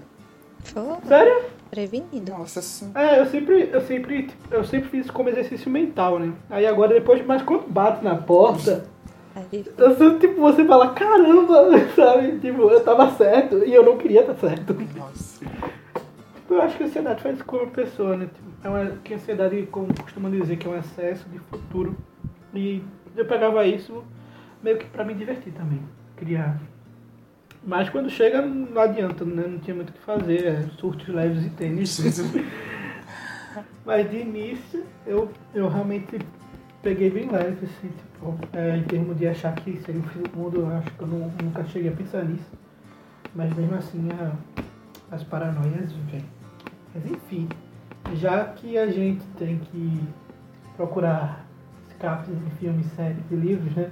Foi 0.64 0.82
Sério? 1.06 1.42
prevenido. 1.70 2.32
Nossa, 2.32 2.62
sim. 2.62 2.90
É, 2.94 3.20
eu 3.20 3.26
sempre, 3.26 3.68
eu 3.72 3.80
sempre, 3.82 4.22
tipo, 4.24 4.54
eu 4.54 4.64
sempre 4.64 4.88
fiz 4.88 5.04
isso 5.06 5.12
como 5.12 5.28
exercício 5.28 5.70
mental, 5.70 6.18
né? 6.18 6.32
Aí 6.50 6.66
agora 6.66 6.94
depois, 6.94 7.24
mas 7.26 7.42
quando 7.42 7.68
bate 7.68 8.02
na 8.04 8.14
porta, 8.16 8.84
Aí, 9.34 9.64
eu 9.76 9.96
sou, 9.96 10.18
tipo, 10.18 10.40
você 10.40 10.64
fala, 10.64 10.90
caramba, 10.90 11.64
sabe? 11.96 12.38
Tipo, 12.38 12.70
eu 12.70 12.84
tava 12.84 13.10
certo 13.16 13.64
e 13.64 13.74
eu 13.74 13.84
não 13.84 13.98
queria 13.98 14.20
estar 14.20 14.34
certo. 14.36 14.74
Nossa. 14.96 15.44
Eu 16.48 16.62
acho 16.62 16.76
que 16.76 16.84
a 16.84 16.86
ansiedade 16.86 17.20
faz 17.22 17.34
isso 17.36 17.44
com 17.44 17.56
a 17.56 17.66
pessoa, 17.66 18.16
né? 18.16 18.26
Tipo, 18.32 18.48
É 18.62 18.68
uma, 18.68 18.90
que 19.02 19.12
a 19.12 19.16
ansiedade, 19.16 19.66
como 19.72 19.88
costumam 20.00 20.30
dizer, 20.30 20.56
que 20.56 20.68
é 20.68 20.70
um 20.70 20.78
excesso 20.78 21.28
de 21.28 21.38
futuro. 21.40 21.96
E 22.54 22.80
eu 23.16 23.24
pegava 23.26 23.66
isso 23.66 24.04
meio 24.62 24.78
que 24.78 24.86
pra 24.86 25.04
me 25.04 25.14
divertir 25.14 25.52
também. 25.52 25.80
Criar. 26.16 26.60
Mas 27.66 27.88
quando 27.88 28.10
chega, 28.10 28.42
não 28.42 28.80
adianta, 28.82 29.24
né? 29.24 29.46
Não 29.48 29.58
tinha 29.58 29.74
muito 29.74 29.90
o 29.90 29.92
que 29.92 30.00
fazer. 30.00 30.44
É 30.46 30.62
surtos 30.78 31.08
leves 31.08 31.44
e 31.46 31.50
tênis. 31.50 31.98
Mas 33.84 34.10
de 34.10 34.16
início, 34.18 34.84
eu, 35.06 35.30
eu 35.54 35.68
realmente 35.68 36.18
peguei 36.82 37.10
bem 37.10 37.30
leve, 37.30 37.64
assim, 37.66 37.88
tipo, 37.88 38.38
é, 38.52 38.76
em 38.76 38.82
termos 38.82 39.16
de 39.16 39.26
achar 39.26 39.54
que 39.54 39.78
seria 39.82 40.00
o 40.00 40.04
fim 40.04 40.22
do 40.22 40.36
mundo, 40.36 40.60
eu 40.60 40.68
acho 40.76 40.90
que 40.90 41.00
eu 41.02 41.06
não- 41.06 41.30
nunca 41.42 41.64
cheguei 41.66 41.90
a 41.90 41.94
pensar 41.94 42.24
nisso. 42.24 42.50
Mas 43.34 43.54
mesmo 43.54 43.74
assim, 43.76 44.08
a- 44.10 44.32
as 45.14 45.22
paranoias 45.24 45.92
vêm. 46.10 46.24
Mas 46.94 47.04
enfim, 47.10 47.48
já 48.14 48.44
que 48.44 48.76
a 48.78 48.86
gente 48.90 49.22
tem 49.38 49.58
que 49.58 50.00
procurar 50.76 51.46
escapes 51.90 52.28
em 52.30 52.50
filmes, 52.58 52.86
séries 52.96 53.16
e 53.30 53.34
livros, 53.34 53.74
né? 53.74 53.90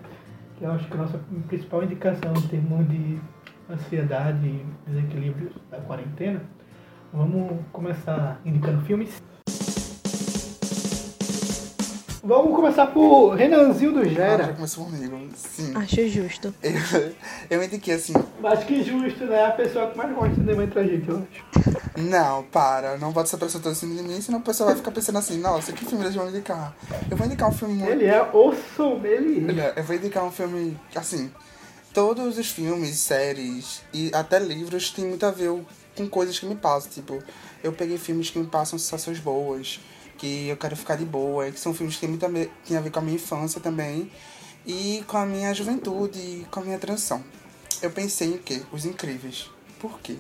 Que 0.59 0.65
eu 0.65 0.73
acho 0.73 0.87
que 0.89 0.95
a 0.95 0.97
nossa 0.99 1.21
principal 1.49 1.83
indicação 1.85 2.33
em 2.37 2.49
termos 2.49 2.89
de 2.89 3.19
ansiedade 3.73 4.47
e 4.47 4.67
desequilíbrios 4.87 5.53
da 5.71 5.79
quarentena, 5.79 6.43
vamos 7.13 7.59
começar 7.73 8.41
indicando 8.45 8.85
filmes. 8.85 9.23
Vamos 12.25 12.55
começar 12.55 12.87
por 12.87 13.31
Renanzinho 13.35 13.93
do 13.95 14.01
Ah, 14.01 14.05
já 14.05 14.11
Gera. 14.11 14.49
começou 14.53 14.85
comigo. 14.85 15.19
Sim. 15.35 15.73
acho 15.77 16.09
justo. 16.09 16.55
Eu, 16.63 17.59
eu 17.59 17.65
indiquei 17.65 17.95
assim. 17.95 18.13
Acho 18.45 18.65
que 18.67 18.83
justo, 18.85 19.25
né? 19.25 19.45
A 19.45 19.51
pessoa 19.51 19.91
que 19.91 19.99
mais 19.99 20.15
gosta 20.15 20.29
de 20.29 20.35
cinema 20.37 20.63
entre 20.63 20.79
a 20.81 20.85
gente, 20.85 21.09
eu 21.09 21.17
acho. 21.19 22.01
Não, 22.01 22.45
para. 22.45 22.97
Não 22.97 23.11
bota 23.11 23.27
essa 23.27 23.37
pessoa 23.37 23.61
toda 23.61 23.73
assim 23.73 23.95
de 23.95 24.03
mim, 24.05 24.21
senão 24.21 24.39
a 24.39 24.43
pessoa 24.43 24.69
vai 24.69 24.77
ficar 24.77 24.93
pensando 24.93 25.19
assim, 25.19 25.39
nossa, 25.39 25.73
que 25.73 25.85
filme 25.85 26.05
eles 26.05 26.15
vão 26.15 26.29
indicar? 26.29 26.73
Eu 27.11 27.17
vou 27.17 27.27
indicar 27.27 27.49
um 27.49 27.53
filme 27.53 27.75
muito. 27.75 27.91
Ele 27.91 28.07
é 28.07 28.23
o 28.33 28.53
sommelier. 28.77 29.49
Olha, 29.51 29.73
eu 29.77 29.83
vou 29.83 29.97
indicar 29.97 30.25
um 30.25 30.31
filme, 30.31 30.79
assim, 30.95 31.31
todos 31.93 32.39
os 32.39 32.49
filmes, 32.49 32.99
séries 32.99 33.83
e 33.93 34.11
até 34.15 34.39
livros 34.39 34.91
têm 34.91 35.07
muito 35.07 35.25
a 35.27 35.31
ver 35.31 35.51
com 35.97 36.09
coisas 36.09 36.39
que 36.39 36.47
me 36.47 36.57
passam. 36.57 36.91
Tipo, 36.91 37.23
eu 37.63 37.73
peguei 37.73 37.99
filmes 37.99 38.31
que 38.31 38.39
me 38.39 38.47
passam 38.47 38.79
sensações 38.79 39.19
boas, 39.19 39.81
que 40.19 40.49
eu 40.49 40.57
quero 40.57 40.77
ficar 40.77 40.97
de 40.97 41.05
boa, 41.05 41.51
que 41.51 41.61
são 41.61 41.75
filmes 41.75 41.97
que 41.97 42.01
têm 42.03 42.11
muito 42.11 42.25
a 42.25 42.29
ver, 42.29 42.51
têm 42.67 42.77
a 42.77 42.81
ver 42.81 42.91
com 42.91 42.99
a 42.99 43.03
minha 43.03 43.17
infância 43.17 43.61
também 43.61 44.11
e 44.67 45.05
com 45.07 45.17
a 45.17 45.27
minha 45.27 45.53
juventude 45.53 46.19
e 46.19 46.47
com 46.51 46.61
a 46.61 46.63
minha 46.63 46.79
transição. 46.79 47.23
Eu 47.81 47.91
pensei 47.91 48.35
em 48.35 48.39
quê? 48.39 48.63
Os 48.73 48.85
Incríveis. 48.85 49.51
Por 49.79 49.99
quê? 50.01 50.17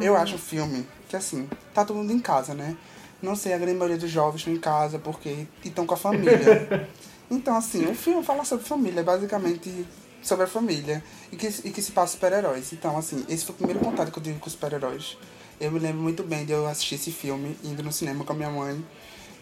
Eu 0.00 0.16
acho 0.16 0.36
o 0.36 0.38
filme 0.38 0.86
que, 1.08 1.16
assim, 1.16 1.48
tá 1.74 1.84
todo 1.84 1.96
mundo 1.96 2.12
em 2.12 2.20
casa, 2.20 2.54
né? 2.54 2.76
Não 3.20 3.36
sei, 3.36 3.52
a 3.52 3.58
grande 3.58 3.78
maioria 3.78 3.98
dos 3.98 4.10
jovens 4.10 4.40
estão 4.40 4.54
em 4.54 4.58
casa 4.58 4.98
porque 4.98 5.46
estão 5.64 5.86
com 5.86 5.94
a 5.94 5.96
família. 5.96 6.88
então, 7.30 7.56
assim, 7.56 7.84
o 7.86 7.94
filme 7.94 8.24
fala 8.24 8.44
sobre 8.44 8.64
família, 8.64 9.02
basicamente 9.02 9.86
sobre 10.22 10.44
a 10.44 10.48
família. 10.48 11.02
E 11.30 11.36
que, 11.36 11.46
e 11.46 11.70
que 11.70 11.82
se 11.82 11.92
passa 11.92 12.12
super-heróis. 12.12 12.72
Então, 12.72 12.96
assim, 12.96 13.24
esse 13.28 13.44
foi 13.44 13.54
o 13.54 13.58
primeiro 13.58 13.80
contato 13.80 14.10
que 14.10 14.18
eu 14.18 14.22
tive 14.22 14.38
com 14.38 14.48
super-heróis. 14.48 15.18
Eu 15.60 15.70
me 15.70 15.78
lembro 15.78 16.00
muito 16.00 16.22
bem 16.22 16.44
de 16.44 16.52
eu 16.52 16.66
assistir 16.66 16.94
esse 16.94 17.10
filme, 17.10 17.56
indo 17.62 17.82
no 17.82 17.92
cinema 17.92 18.24
com 18.24 18.32
a 18.32 18.36
minha 18.36 18.50
mãe. 18.50 18.84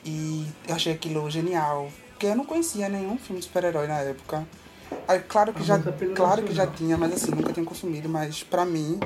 E 0.05 0.47
eu 0.67 0.75
achei 0.75 0.93
aquilo 0.93 1.31
genial. 1.31 1.91
Porque 2.11 2.27
eu 2.27 2.37
não 2.37 2.45
conhecia 2.45 2.89
nenhum 2.89 3.17
filme 3.19 3.41
de 3.41 3.47
super-herói 3.47 3.87
na 3.87 3.99
época. 4.01 4.47
Aí, 5.07 5.21
claro 5.21 5.53
que, 5.53 5.63
já, 5.63 5.79
claro 6.15 6.43
que 6.43 6.53
já 6.53 6.67
tinha, 6.67 6.97
mas 6.97 7.13
assim, 7.13 7.31
nunca 7.31 7.53
tinha 7.53 7.65
consumido. 7.65 8.09
Mas 8.09 8.43
pra 8.43 8.65
mim, 8.65 8.99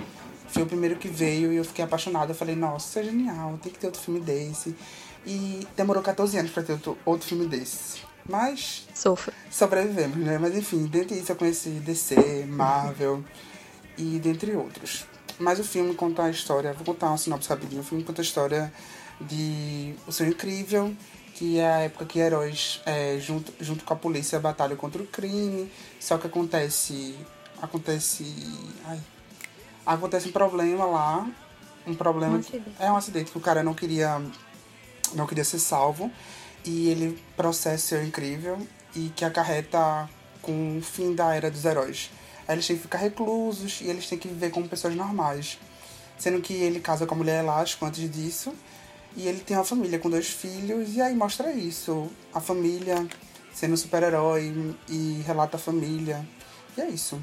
foi 0.48 0.62
o 0.62 0.66
primeiro 0.66 0.96
que 0.96 1.08
veio 1.08 1.52
e 1.52 1.56
eu 1.56 1.64
fiquei 1.64 1.84
apaixonada. 1.84 2.32
Eu 2.32 2.36
falei, 2.36 2.54
nossa, 2.54 2.88
isso 2.88 2.98
é 2.98 3.12
genial, 3.12 3.58
tem 3.62 3.72
que 3.72 3.78
ter 3.78 3.86
outro 3.86 4.00
filme 4.00 4.20
desse. 4.20 4.74
E 5.26 5.66
demorou 5.76 6.02
14 6.02 6.36
anos 6.38 6.50
pra 6.50 6.62
ter 6.62 6.72
outro, 6.72 6.98
outro 7.04 7.26
filme 7.26 7.46
desse. 7.46 8.00
Mas. 8.28 8.86
Sofra. 8.94 9.32
Sobrevivemos, 9.50 10.16
né? 10.18 10.38
Mas 10.38 10.54
enfim, 10.56 10.86
dentre 10.86 11.18
isso 11.18 11.32
eu 11.32 11.36
conheci 11.36 11.70
DC, 11.70 12.46
Marvel 12.48 13.22
e 13.98 14.18
dentre 14.18 14.54
outros. 14.54 15.06
Mas 15.38 15.58
o 15.58 15.64
filme 15.64 15.94
conta 15.94 16.24
a 16.24 16.30
história, 16.30 16.72
vou 16.72 16.84
contar 16.84 17.08
uma 17.08 17.18
sinopse 17.18 17.48
rapidinho. 17.48 17.80
O 17.80 17.84
filme 17.84 18.04
conta 18.04 18.22
a 18.22 18.24
história 18.24 18.72
de 19.20 19.94
O 20.06 20.12
Senhor 20.12 20.30
Incrível, 20.30 20.94
que 21.34 21.58
é 21.58 21.66
a 21.66 21.78
época 21.80 22.04
que 22.04 22.18
heróis, 22.18 22.80
é, 22.86 23.18
junto, 23.18 23.52
junto 23.60 23.84
com 23.84 23.92
a 23.92 23.96
polícia, 23.96 24.38
batalham 24.38 24.76
contra 24.76 25.02
o 25.02 25.06
crime. 25.06 25.70
Só 26.00 26.16
que 26.18 26.26
acontece. 26.26 27.16
Acontece. 27.60 28.24
Ai, 28.86 29.00
acontece 29.84 30.28
um 30.28 30.32
problema 30.32 30.84
lá. 30.84 31.28
Um 31.86 31.94
problema. 31.94 32.36
Um 32.36 32.40
acidente. 32.40 32.76
é 32.78 32.90
um 32.90 32.96
acidente 32.96 33.30
que 33.32 33.38
o 33.38 33.40
cara 33.40 33.62
não 33.62 33.74
queria. 33.74 34.22
Não 35.14 35.26
queria 35.26 35.44
ser 35.44 35.58
salvo. 35.58 36.10
E 36.64 36.88
ele 36.88 37.22
processa 37.36 37.96
o 37.96 38.02
Incrível 38.02 38.58
e 38.94 39.10
que 39.14 39.24
acarreta 39.24 40.08
com 40.40 40.78
o 40.78 40.82
fim 40.82 41.14
da 41.14 41.34
era 41.34 41.50
dos 41.50 41.64
heróis. 41.64 42.10
Aí 42.46 42.54
eles 42.54 42.66
têm 42.66 42.76
que 42.76 42.82
ficar 42.82 42.98
reclusos 42.98 43.80
e 43.80 43.88
eles 43.88 44.08
têm 44.08 44.18
que 44.18 44.28
viver 44.28 44.50
como 44.50 44.68
pessoas 44.68 44.94
normais. 44.94 45.58
Sendo 46.18 46.40
que 46.40 46.52
ele 46.54 46.80
casa 46.80 47.06
com 47.06 47.14
a 47.14 47.18
mulher 47.18 47.42
elástico 47.42 47.84
antes 47.84 48.08
disso. 48.10 48.54
E 49.16 49.26
ele 49.28 49.40
tem 49.40 49.56
uma 49.56 49.64
família 49.64 49.98
com 49.98 50.08
dois 50.10 50.28
filhos. 50.28 50.94
E 50.94 51.00
aí 51.00 51.14
mostra 51.14 51.52
isso. 51.52 52.10
A 52.32 52.40
família 52.40 53.06
sendo 53.52 53.76
super-herói 53.76 54.74
e 54.88 55.22
relata 55.26 55.56
a 55.56 55.60
família. 55.60 56.24
E 56.76 56.80
é 56.80 56.88
isso. 56.88 57.20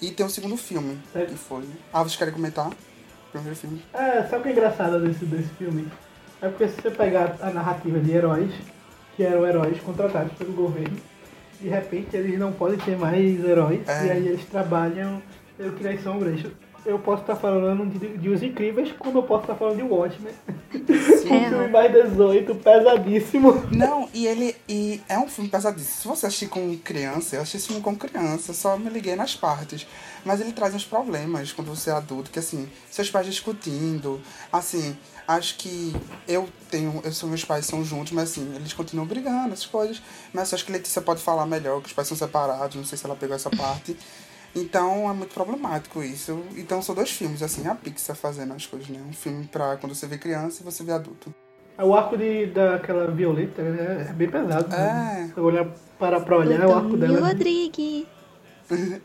E 0.00 0.10
tem 0.10 0.26
o 0.26 0.30
segundo 0.30 0.56
filme, 0.56 1.00
É. 1.14 1.24
que 1.24 1.34
foi. 1.34 1.64
Ah, 1.92 2.02
vocês 2.02 2.16
querem 2.16 2.34
comentar? 2.34 2.68
O 2.68 3.30
primeiro 3.32 3.56
filme. 3.56 3.82
É, 3.94 4.22
sabe 4.24 4.36
o 4.36 4.42
que 4.42 4.48
é 4.48 4.52
engraçado 4.52 5.00
desse, 5.00 5.24
desse 5.24 5.48
filme? 5.54 5.90
É 6.40 6.48
porque 6.48 6.68
se 6.68 6.80
você 6.80 6.90
pegar 6.90 7.36
a 7.40 7.50
narrativa 7.50 7.98
de 7.98 8.12
heróis, 8.12 8.52
que 9.16 9.22
eram 9.22 9.46
heróis 9.46 9.80
contratados 9.80 10.32
pelo 10.34 10.52
governo, 10.52 10.96
de 11.60 11.68
repente 11.68 12.16
eles 12.16 12.38
não 12.38 12.52
podem 12.52 12.78
ter 12.78 12.96
mais 12.96 13.42
heróis, 13.44 13.88
É. 13.88 14.06
e 14.06 14.10
aí 14.10 14.28
eles 14.28 14.44
trabalham 14.44 15.22
eu 15.58 15.72
que 15.72 15.98
sombras. 16.02 16.40
Eu 16.84 17.00
posso 17.00 17.22
estar 17.22 17.34
falando 17.34 17.84
de, 17.98 18.16
de 18.16 18.28
Os 18.28 18.42
Incríveis, 18.44 18.92
como 18.96 19.18
eu 19.18 19.22
posso 19.24 19.42
estar 19.42 19.56
falando 19.56 19.76
de 19.76 19.82
Watchmen. 19.82 20.32
Um 20.72 21.48
filme 21.48 21.68
mais 21.68 21.90
18, 21.90 22.54
pesadíssimo. 22.54 23.64
Não, 23.72 24.08
e 24.14 24.24
ele. 24.26 24.54
E 24.68 25.00
é 25.08 25.18
um 25.18 25.26
filme 25.26 25.50
pesadíssimo. 25.50 25.96
Se 26.02 26.06
você 26.06 26.26
assistir 26.26 26.46
com 26.48 26.76
criança, 26.78 27.34
eu 27.34 27.40
assisti 27.40 27.56
esse 27.56 27.66
filme 27.66 27.82
com 27.82 27.96
criança, 27.96 28.52
só 28.52 28.76
me 28.76 28.88
liguei 28.88 29.16
nas 29.16 29.34
partes. 29.34 29.84
Mas 30.26 30.40
ele 30.40 30.50
traz 30.50 30.74
uns 30.74 30.84
problemas 30.84 31.52
quando 31.52 31.68
você 31.68 31.88
é 31.88 31.92
adulto, 31.92 32.32
que 32.32 32.40
assim, 32.40 32.68
seus 32.90 33.08
pais 33.08 33.26
discutindo, 33.26 34.20
assim, 34.52 34.96
acho 35.26 35.56
que 35.56 35.94
eu 36.26 36.48
tenho. 36.68 37.00
Eu 37.04 37.12
sou 37.12 37.28
meus 37.28 37.44
pais 37.44 37.64
são 37.64 37.84
juntos, 37.84 38.12
mas 38.12 38.32
assim, 38.32 38.52
eles 38.56 38.72
continuam 38.72 39.06
brigando, 39.06 39.52
essas 39.52 39.66
coisas. 39.66 40.02
Mas 40.34 40.52
acho 40.52 40.66
que 40.66 40.72
Letícia 40.72 41.00
pode 41.00 41.22
falar 41.22 41.46
melhor, 41.46 41.80
que 41.80 41.86
os 41.86 41.92
pais 41.92 42.08
são 42.08 42.16
separados, 42.16 42.74
não 42.74 42.84
sei 42.84 42.98
se 42.98 43.06
ela 43.06 43.14
pegou 43.14 43.36
essa 43.36 43.50
parte. 43.50 43.96
Então 44.52 45.08
é 45.08 45.12
muito 45.12 45.32
problemático 45.32 46.02
isso. 46.02 46.42
Então 46.56 46.82
são 46.82 46.92
dois 46.92 47.12
filmes, 47.12 47.40
assim, 47.40 47.64
a 47.68 47.76
Pixar 47.76 48.16
fazendo 48.16 48.52
as 48.52 48.66
coisas, 48.66 48.88
né? 48.88 49.00
Um 49.08 49.12
filme 49.12 49.46
pra 49.46 49.76
quando 49.76 49.94
você 49.94 50.08
vê 50.08 50.18
criança 50.18 50.60
e 50.60 50.64
você 50.64 50.82
vê 50.82 50.90
adulto. 50.90 51.32
O 51.78 51.94
arco 51.94 52.16
de, 52.16 52.46
daquela 52.46 53.12
Violeta 53.12 53.62
né, 53.62 54.08
é 54.10 54.12
bem 54.12 54.28
pesado. 54.28 54.68
né? 54.70 55.28
É. 55.28 55.32
Se 55.32 55.38
eu 55.38 55.44
olhar 55.44 55.68
para 56.00 56.18
pra 56.20 56.38
olhar, 56.38 56.66
o 56.66 56.74
arco 56.74 56.96
dela. 56.96 57.28
Rodrigues. 57.28 58.15
Né? 58.70 59.00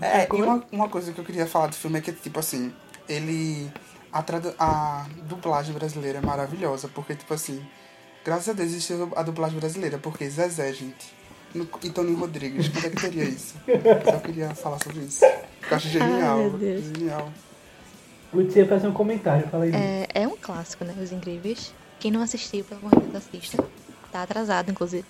É, 0.00 0.22
e 0.24 0.26
Como 0.26 0.44
é? 0.44 0.46
uma, 0.46 0.64
uma 0.72 0.88
coisa 0.88 1.12
que 1.12 1.18
eu 1.18 1.24
queria 1.24 1.46
falar 1.46 1.68
do 1.68 1.74
filme 1.74 1.98
é 1.98 2.02
que, 2.02 2.12
tipo 2.12 2.38
assim, 2.38 2.72
ele. 3.08 3.70
A, 4.12 4.22
tradu 4.22 4.54
a 4.58 5.06
dublagem 5.22 5.74
brasileira 5.74 6.18
é 6.18 6.20
maravilhosa, 6.20 6.88
porque, 6.88 7.14
tipo 7.14 7.34
assim, 7.34 7.62
graças 8.24 8.48
a 8.48 8.52
Deus 8.52 8.70
existe 8.70 8.94
a 9.14 9.22
dublagem 9.22 9.58
brasileira, 9.58 9.98
porque 9.98 10.28
Zezé, 10.28 10.72
gente. 10.72 11.14
No, 11.54 11.68
e 11.82 11.90
Toninho 11.90 12.18
Rodrigues, 12.18 12.68
quando 12.68 12.86
é 12.86 12.90
que 12.90 12.96
teria 13.00 13.24
isso? 13.24 13.54
Só 14.04 14.18
queria 14.18 14.54
falar 14.54 14.78
sobre 14.78 15.00
isso. 15.00 15.24
Eu 15.24 15.76
acho 15.76 15.88
genial. 15.88 16.38
meu 16.38 16.50
Deus. 16.50 16.84
genial. 16.84 17.32
Você 18.32 18.60
ia 18.60 18.68
fazer 18.68 18.88
um 18.88 18.92
comentário, 18.92 19.48
fala 19.48 19.64
aí. 19.64 19.72
É, 19.74 20.06
é 20.12 20.28
um 20.28 20.36
clássico, 20.36 20.84
né? 20.84 20.94
Os 21.00 21.12
Incríveis. 21.12 21.72
Quem 21.98 22.10
não 22.10 22.20
assistiu, 22.20 22.64
pelo 22.64 22.80
amor 22.80 23.00
de 23.00 23.06
Deus, 23.06 23.24
assista. 23.24 23.64
Tá 24.12 24.22
atrasado, 24.22 24.70
inclusive. 24.70 25.06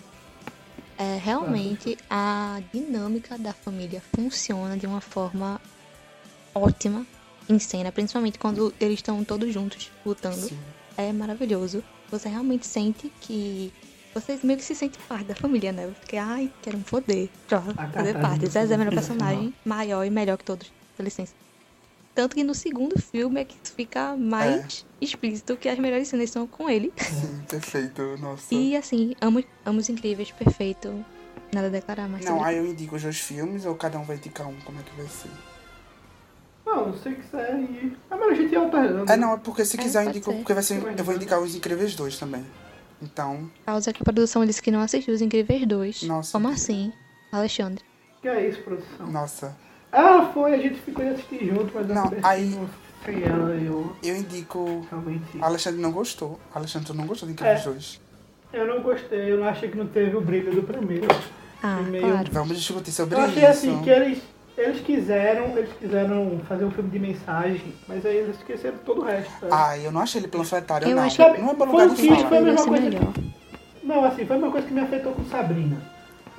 É, 0.98 1.18
realmente, 1.22 1.98
a 2.08 2.60
dinâmica 2.72 3.36
da 3.36 3.52
família 3.52 4.02
funciona 4.14 4.76
de 4.76 4.86
uma 4.86 5.00
forma 5.00 5.60
ótima 6.54 7.06
em 7.48 7.58
cena, 7.58 7.92
principalmente 7.92 8.38
quando 8.38 8.72
eles 8.80 8.98
estão 8.98 9.22
todos 9.22 9.52
juntos 9.52 9.90
lutando. 10.04 10.36
Sim. 10.36 10.58
É 10.96 11.12
maravilhoso. 11.12 11.84
Você 12.10 12.28
realmente 12.28 12.66
sente 12.66 13.12
que. 13.20 13.72
Vocês 14.14 14.42
meio 14.42 14.58
que 14.58 14.64
se 14.64 14.74
sentem 14.74 14.98
parte 15.06 15.26
da 15.26 15.34
família, 15.34 15.72
né? 15.72 15.92
Porque, 16.00 16.16
ai, 16.16 16.50
quero 16.62 16.78
um 16.78 16.82
poder 16.82 17.28
pra 17.46 17.60
fazer 17.60 18.18
parte. 18.18 18.46
Zezé 18.46 18.72
é 18.72 18.76
o 18.76 18.78
melhor 18.78 18.94
personagem, 18.94 19.54
maior 19.62 20.04
e 20.04 20.10
melhor 20.10 20.38
que 20.38 20.44
todos, 20.44 20.72
com 20.96 21.02
licença. 21.02 21.34
Tanto 22.16 22.34
que 22.34 22.42
no 22.42 22.54
segundo 22.54 22.98
filme 22.98 23.42
é 23.42 23.44
que 23.44 23.54
fica 23.62 24.16
mais 24.16 24.86
explícito 25.00 25.54
que 25.56 25.68
as 25.68 25.78
melhores 25.78 26.08
cenas 26.08 26.30
são 26.30 26.46
com 26.46 26.68
ele. 26.68 26.90
Sim, 26.96 27.42
perfeito. 27.46 28.16
Nossa. 28.18 28.52
E 28.54 28.74
assim, 28.74 29.14
amo, 29.20 29.44
amo 29.66 29.78
os 29.78 29.88
incríveis, 29.90 30.32
perfeito. 30.32 31.04
Nada 31.52 31.66
a 31.66 31.70
declarar, 31.70 32.08
mas 32.08 32.24
Não, 32.24 32.42
aí 32.42 32.56
eu 32.56 32.66
indico 32.66 32.96
os 32.96 33.02
dois 33.02 33.18
filmes 33.20 33.66
ou 33.66 33.74
cada 33.74 33.98
um 33.98 34.02
vai 34.02 34.16
indicar 34.16 34.48
um? 34.48 34.54
Como 34.64 34.80
é 34.80 34.82
que 34.82 34.96
vai 34.96 35.06
ser? 35.06 35.28
Não, 36.64 36.92
se 36.96 37.10
quiser 37.14 37.60
ir. 37.60 37.96
É 38.10 38.14
melhor 38.14 38.32
a 38.32 38.34
gente 38.34 38.52
ir 38.52 38.56
alternando. 38.56 39.12
É, 39.12 39.16
não, 39.16 39.34
é 39.34 39.36
porque 39.36 39.64
se 39.66 39.78
É, 39.78 39.82
quiser 39.82 40.00
eu 40.00 40.04
pode 40.06 40.16
indico, 40.18 40.30
ser. 40.32 40.36
porque 40.38 40.54
vai 40.54 40.62
ser. 40.62 40.98
Eu 40.98 41.04
vou 41.04 41.14
indicar 41.14 41.38
os 41.40 41.54
Incríveis 41.54 41.94
2 41.94 42.18
também. 42.18 42.44
Então, 43.02 43.50
causa 43.66 43.92
que 43.92 44.00
a 44.02 44.04
produção 44.04 44.44
disse 44.46 44.62
que 44.62 44.70
não 44.70 44.80
assistiu 44.80 45.12
os 45.14 45.20
incríveis 45.20 45.66
2. 45.66 46.02
Nossa. 46.04 46.32
Como 46.32 46.48
assim, 46.48 46.90
Alexandre? 47.30 47.84
Que 48.22 48.28
é 48.28 48.48
isso, 48.48 48.62
produção? 48.62 49.06
nossa. 49.06 49.65
Ah, 49.96 50.30
foi, 50.34 50.54
a 50.54 50.58
gente 50.58 50.74
ficou 50.80 51.04
de 51.04 51.12
assistir 51.12 51.46
junto, 51.46 51.70
mas 51.74 51.88
eu 51.88 51.94
Não, 51.94 52.02
acabei 52.02 52.20
aí- 52.22 52.42
assistindo 52.42 52.70
sem 53.04 53.22
ela 53.22 53.54
e 53.54 53.66
eu 53.66 53.96
Eu 54.02 54.16
indico. 54.16 54.86
realmente. 54.90 55.24
Alexandre 55.40 55.80
não 55.80 55.90
gostou. 55.92 56.38
Alexandre, 56.54 56.86
tu 56.88 56.94
não 56.94 57.06
gostou 57.06 57.26
de 57.26 57.32
Incríveis 57.32 57.60
É. 57.60 57.64
2. 57.64 58.00
Eu 58.52 58.66
não 58.66 58.82
gostei, 58.82 59.32
eu 59.32 59.38
não 59.38 59.46
achei 59.48 59.70
que 59.70 59.76
não 59.78 59.86
teve 59.86 60.14
o 60.16 60.20
brilho 60.20 60.52
do 60.54 60.62
primeiro. 60.62 61.08
Ah, 61.62 61.78
Foi 61.82 61.90
meio- 61.90 62.08
claro. 62.10 62.28
Vamos 62.30 62.56
discutir 62.58 62.92
sobre 62.92 63.14
Eu 63.16 63.20
achei 63.22 63.42
isso. 63.42 63.50
assim 63.50 63.82
que 63.82 63.88
eles, 63.90 64.18
eles 64.58 64.80
quiseram, 64.82 65.56
eles 65.56 65.70
quiseram 65.78 66.40
fazer 66.48 66.64
um 66.66 66.70
filme 66.70 66.90
de 66.90 66.98
mensagem, 66.98 67.72
mas 67.88 68.04
aí 68.04 68.16
eles 68.18 68.36
esqueceram 68.36 68.76
todo 68.84 69.00
o 69.00 69.04
resto. 69.04 69.30
sabe? 69.40 69.52
Ai, 69.52 69.86
eu 69.86 69.92
não 69.92 70.00
achei 70.02 70.20
ele 70.20 70.28
panfletário, 70.28 70.88
Eu 70.88 70.96
não. 70.96 71.02
acho- 71.04 71.18
Não 71.20 71.28
é 71.28 71.34
Foi 71.54 71.66
lugar 71.66 71.86
o 71.86 71.94
de 71.94 72.02
que 72.02 72.08
falar. 72.08 72.28
foi 72.28 72.38
a 72.38 72.40
mesma 72.42 72.58
ser 72.58 72.68
coisa 72.68 72.84
melhor. 72.84 73.12
Não, 73.82 74.04
assim, 74.04 74.26
foi 74.26 74.36
uma 74.36 74.50
coisa 74.50 74.66
que 74.66 74.74
me 74.74 74.80
afetou 74.80 75.12
com 75.12 75.24
Sabrina. 75.24 75.95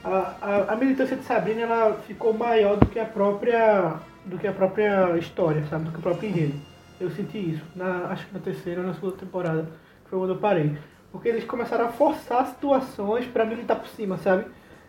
A, 0.07 0.35
a, 0.41 0.73
a 0.73 0.75
militância 0.77 1.17
de 1.17 1.23
Sabrina 1.25 1.61
ela 1.63 1.93
ficou 2.07 2.33
maior 2.33 2.77
do 2.77 2.85
que 2.85 2.97
a 2.97 3.03
própria 3.03 3.95
do 4.23 4.37
que 4.37 4.47
a 4.47 4.53
própria 4.53 5.17
história, 5.17 5.65
sabe? 5.69 5.85
Do 5.85 5.91
que 5.91 5.99
o 5.99 6.01
próprio 6.01 6.29
enredo. 6.29 6.55
Eu 6.99 7.11
senti 7.11 7.37
isso, 7.37 7.63
na, 7.75 8.07
acho 8.09 8.25
que 8.25 8.33
na 8.33 8.39
terceira 8.39 8.81
ou 8.81 8.87
na 8.87 8.93
segunda 8.93 9.17
temporada, 9.17 9.63
que 10.03 10.09
foi 10.09 10.19
quando 10.19 10.29
eu 10.31 10.37
parei. 10.37 10.77
Porque 11.11 11.27
eles 11.27 11.43
começaram 11.43 11.85
a 11.85 11.89
forçar 11.89 12.47
situações 12.47 13.25
pra 13.25 13.45
militar 13.45 13.75
por 13.75 13.87
cima, 13.89 14.17
sabe? 14.17 14.45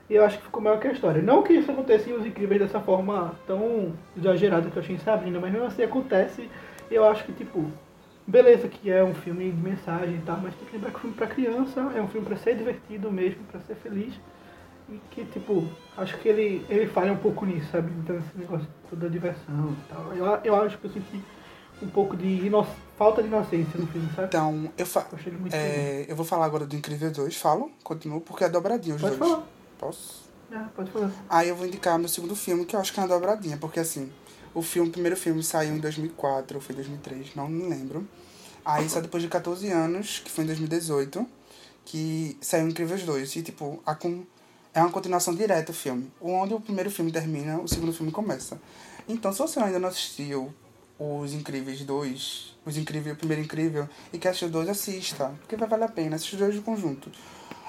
E 0.09 0.15
eu 0.15 0.25
acho 0.25 0.39
que 0.39 0.45
ficou 0.45 0.63
maior 0.63 0.79
que 0.79 0.87
a 0.87 0.93
história. 0.93 1.21
Não 1.21 1.43
que 1.43 1.53
isso 1.53 1.71
aconteça 1.71 2.09
em 2.09 2.15
Os 2.15 2.25
Incríveis 2.25 2.61
dessa 2.61 2.81
forma 2.81 3.35
tão 3.47 3.93
exagerada 4.17 4.71
que 4.71 4.77
eu 4.77 4.83
achei 4.83 4.95
em 4.95 5.01
Sabrina, 5.01 5.39
mas 5.41 5.53
mesmo 5.53 5.67
assim 5.67 5.83
acontece. 5.83 6.49
E 6.91 6.95
eu 6.95 7.05
acho 7.05 7.25
que, 7.25 7.33
tipo, 7.33 7.71
beleza 8.27 8.69
que 8.69 8.91
é 8.91 9.03
um 9.03 9.15
filme 9.15 9.51
de 9.51 9.61
mensagem 9.61 10.17
e 10.17 10.23
tal, 10.25 10.39
mas 10.43 10.55
tem 10.55 10.67
que 10.67 10.73
lembrar 10.77 10.91
que 10.91 10.97
é 10.97 10.99
um 10.99 11.03
filme 11.03 11.17
pra 11.17 11.27
criança, 11.27 11.93
é 11.95 12.01
um 12.01 12.09
filme 12.09 12.27
pra 12.27 12.37
ser 12.37 12.57
divertido 12.57 13.11
mesmo, 13.11 13.43
pra 13.51 13.61
ser 13.61 13.75
feliz. 13.77 14.15
E 14.91 14.99
que, 15.11 15.25
tipo, 15.27 15.69
acho 15.97 16.17
que 16.19 16.29
ele, 16.29 16.65
ele 16.69 16.87
falha 16.87 17.13
um 17.13 17.17
pouco 17.19 17.45
nisso, 17.45 17.69
sabe? 17.71 17.93
Então 18.03 18.17
esse 18.19 18.39
negócio 18.39 18.67
toda 18.89 19.09
diversão 19.11 19.73
e 19.73 19.93
tal. 19.93 20.13
Eu, 20.15 20.25
eu 20.45 20.63
acho 20.63 20.79
que 20.79 20.87
eu 20.87 20.91
senti 20.91 21.23
um 21.83 21.89
pouco 21.89 22.17
de 22.17 22.27
ino- 22.27 22.67
falta 22.97 23.23
de 23.23 23.29
inocência 23.29 23.79
no 23.79 23.87
filme, 23.87 24.09
sabe? 24.17 24.29
Então, 24.29 24.73
eu, 24.79 24.87
fa 24.87 25.07
Eu 25.13 25.19
achei 25.19 25.33
ele 25.33 25.41
muito 25.41 25.55
é, 25.55 26.07
eu 26.09 26.17
vou 26.17 26.25
falar 26.25 26.47
agora 26.47 26.67
do 26.67 26.75
Incrível 26.75 27.11
2. 27.13 27.37
Falo, 27.37 27.71
continuo, 27.85 28.21
porque 28.21 28.45
é 28.45 28.49
dobradinho 28.49 28.97
os 28.97 29.03
Pode 29.03 29.17
dois. 29.17 29.31
falar. 29.31 29.47
Posso? 29.79 30.29
Ah, 30.51 30.69
pode 30.75 30.91
falar. 30.91 31.11
Aí 31.29 31.51
eu 31.51 31.55
vou 31.57 31.67
indicar 31.67 31.99
meu 31.99 32.09
segundo 32.09 32.35
filme, 32.35 32.65
que 32.65 32.75
eu 32.75 32.81
acho 32.81 32.93
que 32.93 32.99
é 32.99 33.03
uma 33.03 33.09
dobradinha, 33.09 33.59
porque 33.59 33.79
assim, 33.81 34.11
O 34.55 34.63
filme, 34.63 34.89
o 34.89 34.93
primeiro 34.93 35.17
filme 35.17 35.43
saiu 35.43 35.75
em 35.77 35.79
2004, 35.79 36.57
ou 36.57 36.61
foi 36.63 36.75
2003, 36.75 37.35
não 37.37 37.47
me 37.49 37.69
lembro. 37.69 38.09
Aí 38.65 38.89
só 38.89 38.99
depois 39.01 39.23
de 39.23 39.29
14 39.29 39.69
anos, 39.71 40.21
que 40.25 40.31
foi 40.31 40.45
em 40.45 40.47
2018, 40.47 41.27
que 41.85 42.37
saiu 42.41 42.67
Incríveis 42.69 43.03
2. 43.05 43.37
E, 43.37 43.43
tipo, 43.43 43.81
a 43.85 43.95
com... 43.95 44.25
é 44.75 44.81
uma 44.81 44.91
continuação 44.91 45.35
direta 45.35 45.73
o 45.73 45.75
filme. 45.75 46.13
Onde 46.21 46.55
o 46.55 46.61
primeiro 46.61 46.91
filme 46.91 47.11
termina, 47.11 47.59
o 47.59 47.69
segundo 47.69 47.93
filme 47.93 48.13
começa. 48.13 48.61
Então, 49.09 49.33
se 49.33 49.39
você 49.39 49.59
ainda 49.61 49.79
não 49.79 49.89
assistiu 49.89 50.53
Os 50.99 51.33
Incríveis 51.33 51.81
2, 51.85 52.57
Os 52.65 52.77
Incríveis, 52.77 53.15
o 53.15 53.19
primeiro 53.19 53.43
Incrível, 53.43 53.89
e 54.13 54.19
quer 54.19 54.31
assistir 54.31 54.47
os 54.47 54.51
dois, 54.51 54.69
assista. 54.69 55.33
Porque 55.41 55.57
vai 55.57 55.69
valer 55.69 55.85
a 55.85 55.89
pena, 55.89 56.17
assistir 56.17 56.35
os 56.35 56.41
dois 56.41 56.55
de 56.55 56.61
conjunto. 56.61 57.11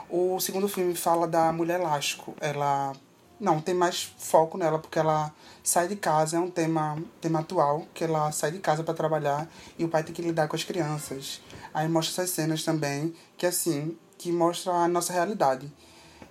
O 0.10 0.40
segundo 0.40 0.68
filme 0.68 0.96
fala 0.96 1.28
da 1.28 1.52
mulher 1.54 1.80
elástico. 1.80 2.36
Ela 2.42 2.94
não, 3.40 3.62
tem 3.62 3.74
mais 3.74 4.04
foco 4.18 4.58
nela 4.58 4.80
porque 4.80 5.00
ela 5.00 5.34
sai 5.64 5.88
de 5.88 5.96
casa, 5.96 6.36
é 6.36 6.40
um 6.40 6.50
tema, 6.50 6.98
tema 7.22 7.40
atual, 7.40 7.88
que 7.94 8.04
ela 8.04 8.32
sai 8.32 8.52
de 8.52 8.60
casa 8.60 8.84
para 8.84 8.94
trabalhar 8.94 9.48
e 9.78 9.86
o 9.86 9.88
pai 9.88 10.04
tem 10.04 10.14
que 10.14 10.22
lidar 10.22 10.48
com 10.48 10.56
as 10.56 10.64
crianças. 10.64 11.42
Aí 11.74 11.88
mostra 11.88 12.24
essas 12.24 12.36
cenas 12.36 12.64
também, 12.64 13.14
que 13.38 13.46
assim, 13.46 13.98
que 14.18 14.32
mostra 14.32 14.74
a 14.74 14.88
nossa 14.88 15.14
realidade. 15.14 15.72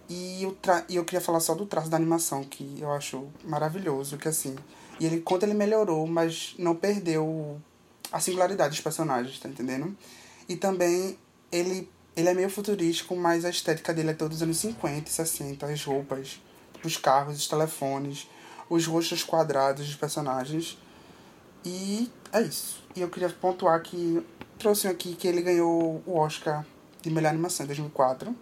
E 0.08 0.42
eu, 0.42 0.52
tra 0.52 0.84
e 0.88 0.96
eu 0.96 1.04
queria 1.04 1.20
falar 1.20 1.40
só 1.40 1.54
do 1.54 1.66
traço 1.66 1.90
da 1.90 1.96
animação, 1.96 2.42
que 2.42 2.78
eu 2.80 2.90
acho 2.92 3.28
maravilhoso, 3.44 4.16
que 4.16 4.28
assim, 4.28 4.56
e 4.98 5.04
ele 5.04 5.20
conta 5.20 5.44
ele 5.44 5.54
melhorou, 5.54 6.06
mas 6.06 6.54
não 6.58 6.74
perdeu 6.74 7.60
a 8.10 8.18
singularidade 8.18 8.70
dos 8.70 8.80
personagens, 8.80 9.38
tá 9.38 9.48
entendendo? 9.48 9.96
E 10.48 10.56
também 10.56 11.18
ele 11.52 11.88
ele 12.16 12.28
é 12.28 12.34
meio 12.34 12.50
futurístico, 12.50 13.14
mas 13.14 13.44
a 13.44 13.50
estética 13.50 13.94
dele 13.94 14.10
é 14.10 14.12
todos 14.12 14.38
os 14.38 14.42
anos 14.42 14.56
50 14.56 15.08
e 15.08 15.12
60, 15.12 15.66
as 15.66 15.84
roupas, 15.84 16.40
os 16.82 16.96
carros, 16.96 17.36
os 17.36 17.46
telefones, 17.46 18.28
os 18.68 18.86
rostos 18.86 19.22
quadrados 19.22 19.86
dos 19.86 19.94
personagens. 19.94 20.76
E 21.64 22.10
é 22.32 22.40
isso. 22.42 22.82
E 22.96 23.02
eu 23.02 23.08
queria 23.08 23.28
pontuar 23.28 23.80
que 23.82 24.20
trouxe 24.58 24.88
aqui 24.88 25.14
que 25.14 25.28
ele 25.28 25.42
ganhou 25.42 26.02
o 26.04 26.18
Oscar 26.18 26.66
de 27.00 27.08
melhor 27.08 27.28
animação 27.28 27.62
em 27.62 27.68
2004. 27.68 28.34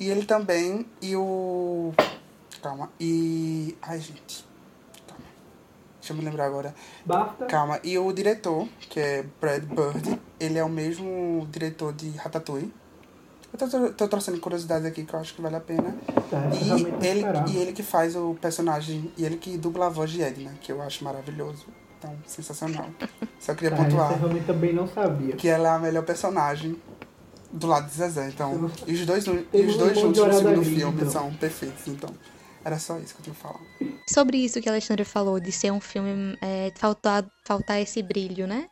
E 0.00 0.08
ele 0.08 0.24
também 0.24 0.86
e 1.02 1.14
o 1.14 1.92
calma, 2.62 2.90
e 2.98 3.76
ai 3.82 4.00
gente. 4.00 4.46
Calma. 5.06 5.24
Deixa 6.00 6.12
eu 6.12 6.16
me 6.16 6.24
lembrar 6.24 6.46
agora. 6.46 6.74
Bafta. 7.04 7.44
Calma. 7.46 7.78
E 7.84 7.98
o 7.98 8.10
diretor, 8.12 8.66
que 8.80 8.98
é 8.98 9.24
Brad 9.40 9.62
Bird, 9.64 10.18
ele 10.40 10.58
é 10.58 10.64
o 10.64 10.68
mesmo 10.70 11.46
diretor 11.50 11.92
de 11.92 12.08
Ratatouille. 12.10 12.72
Eu 13.52 13.58
tô, 13.68 13.90
tô 13.92 14.08
trouxendo 14.08 14.38
curiosidades 14.40 14.86
aqui 14.86 15.04
que 15.04 15.12
eu 15.12 15.18
acho 15.20 15.34
que 15.34 15.42
vale 15.42 15.56
a 15.56 15.60
pena. 15.60 15.94
É, 16.08 16.64
E 16.64 17.06
ele, 17.06 17.24
e 17.52 17.56
ele 17.58 17.72
que 17.72 17.82
faz 17.82 18.14
o 18.16 18.34
personagem, 18.40 19.12
e 19.18 19.24
ele 19.24 19.36
que 19.36 19.58
dubla 19.58 19.86
a 19.86 19.88
voz 19.90 20.10
de 20.10 20.22
Edna, 20.22 20.52
que 20.60 20.70
eu 20.72 20.80
acho 20.80 21.02
maravilhoso. 21.04 21.66
Então, 21.98 22.16
sensacional. 22.24 22.86
Só 23.38 23.52
queria 23.54 23.76
Ah, 23.76 23.82
esse 23.82 23.84
eu 23.84 23.90
pontuar 23.98 24.18
realmente 24.18 24.46
também 24.46 24.72
não 24.72 24.86
sabia. 24.88 25.36
que 25.36 25.48
ela 25.48 25.68
é 25.68 25.72
a 25.72 25.78
melhor 25.78 26.04
personagem 26.04 26.80
do 27.52 27.66
lado 27.66 27.88
de 27.88 27.94
Zezé. 27.94 28.28
Então, 28.28 28.70
e 28.86 28.94
os 28.94 29.06
dois, 29.06 29.26
e 29.26 29.60
os 29.62 29.76
dois 29.76 29.98
juntos 29.98 30.24
no 30.26 30.32
segundo 30.32 30.64
filme 30.64 31.00
então. 31.00 31.10
são 31.10 31.34
perfeitos. 31.34 31.86
Então, 31.86 32.10
era 32.64 32.78
só 32.78 32.98
isso 32.98 33.14
que 33.14 33.20
eu 33.20 33.24
tinha 33.24 33.34
que 33.34 33.40
falar. 33.40 33.60
Sobre 34.08 34.38
isso 34.38 34.60
que 34.60 34.68
a 34.68 34.72
Alexandre 34.72 35.04
falou, 35.04 35.40
de 35.40 35.50
ser 35.50 35.72
um 35.72 35.80
filme, 35.80 36.36
é, 36.40 36.72
faltar, 36.76 37.24
faltar 37.44 37.80
esse 37.80 38.02
brilho, 38.02 38.46
né? 38.46 38.68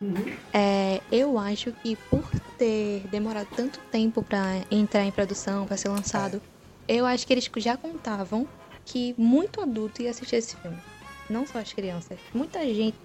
Uhum. 0.00 0.36
É, 0.52 1.00
eu 1.10 1.38
acho 1.38 1.72
que 1.72 1.96
por 2.10 2.24
ter 2.58 3.06
demorado 3.10 3.48
tanto 3.54 3.78
tempo 3.90 4.22
pra 4.22 4.60
entrar 4.70 5.04
em 5.04 5.10
produção, 5.10 5.66
pra 5.66 5.76
ser 5.76 5.88
lançado, 5.88 6.42
eu 6.88 7.06
acho 7.06 7.26
que 7.26 7.32
eles 7.32 7.48
já 7.56 7.76
contavam 7.76 8.46
que 8.84 9.14
muito 9.16 9.60
adulto 9.60 10.02
ia 10.02 10.10
assistir 10.10 10.36
esse 10.36 10.56
filme. 10.56 10.78
Não 11.28 11.46
só 11.46 11.58
as 11.58 11.72
crianças. 11.72 12.18
Muita 12.34 12.60
gente 12.66 12.98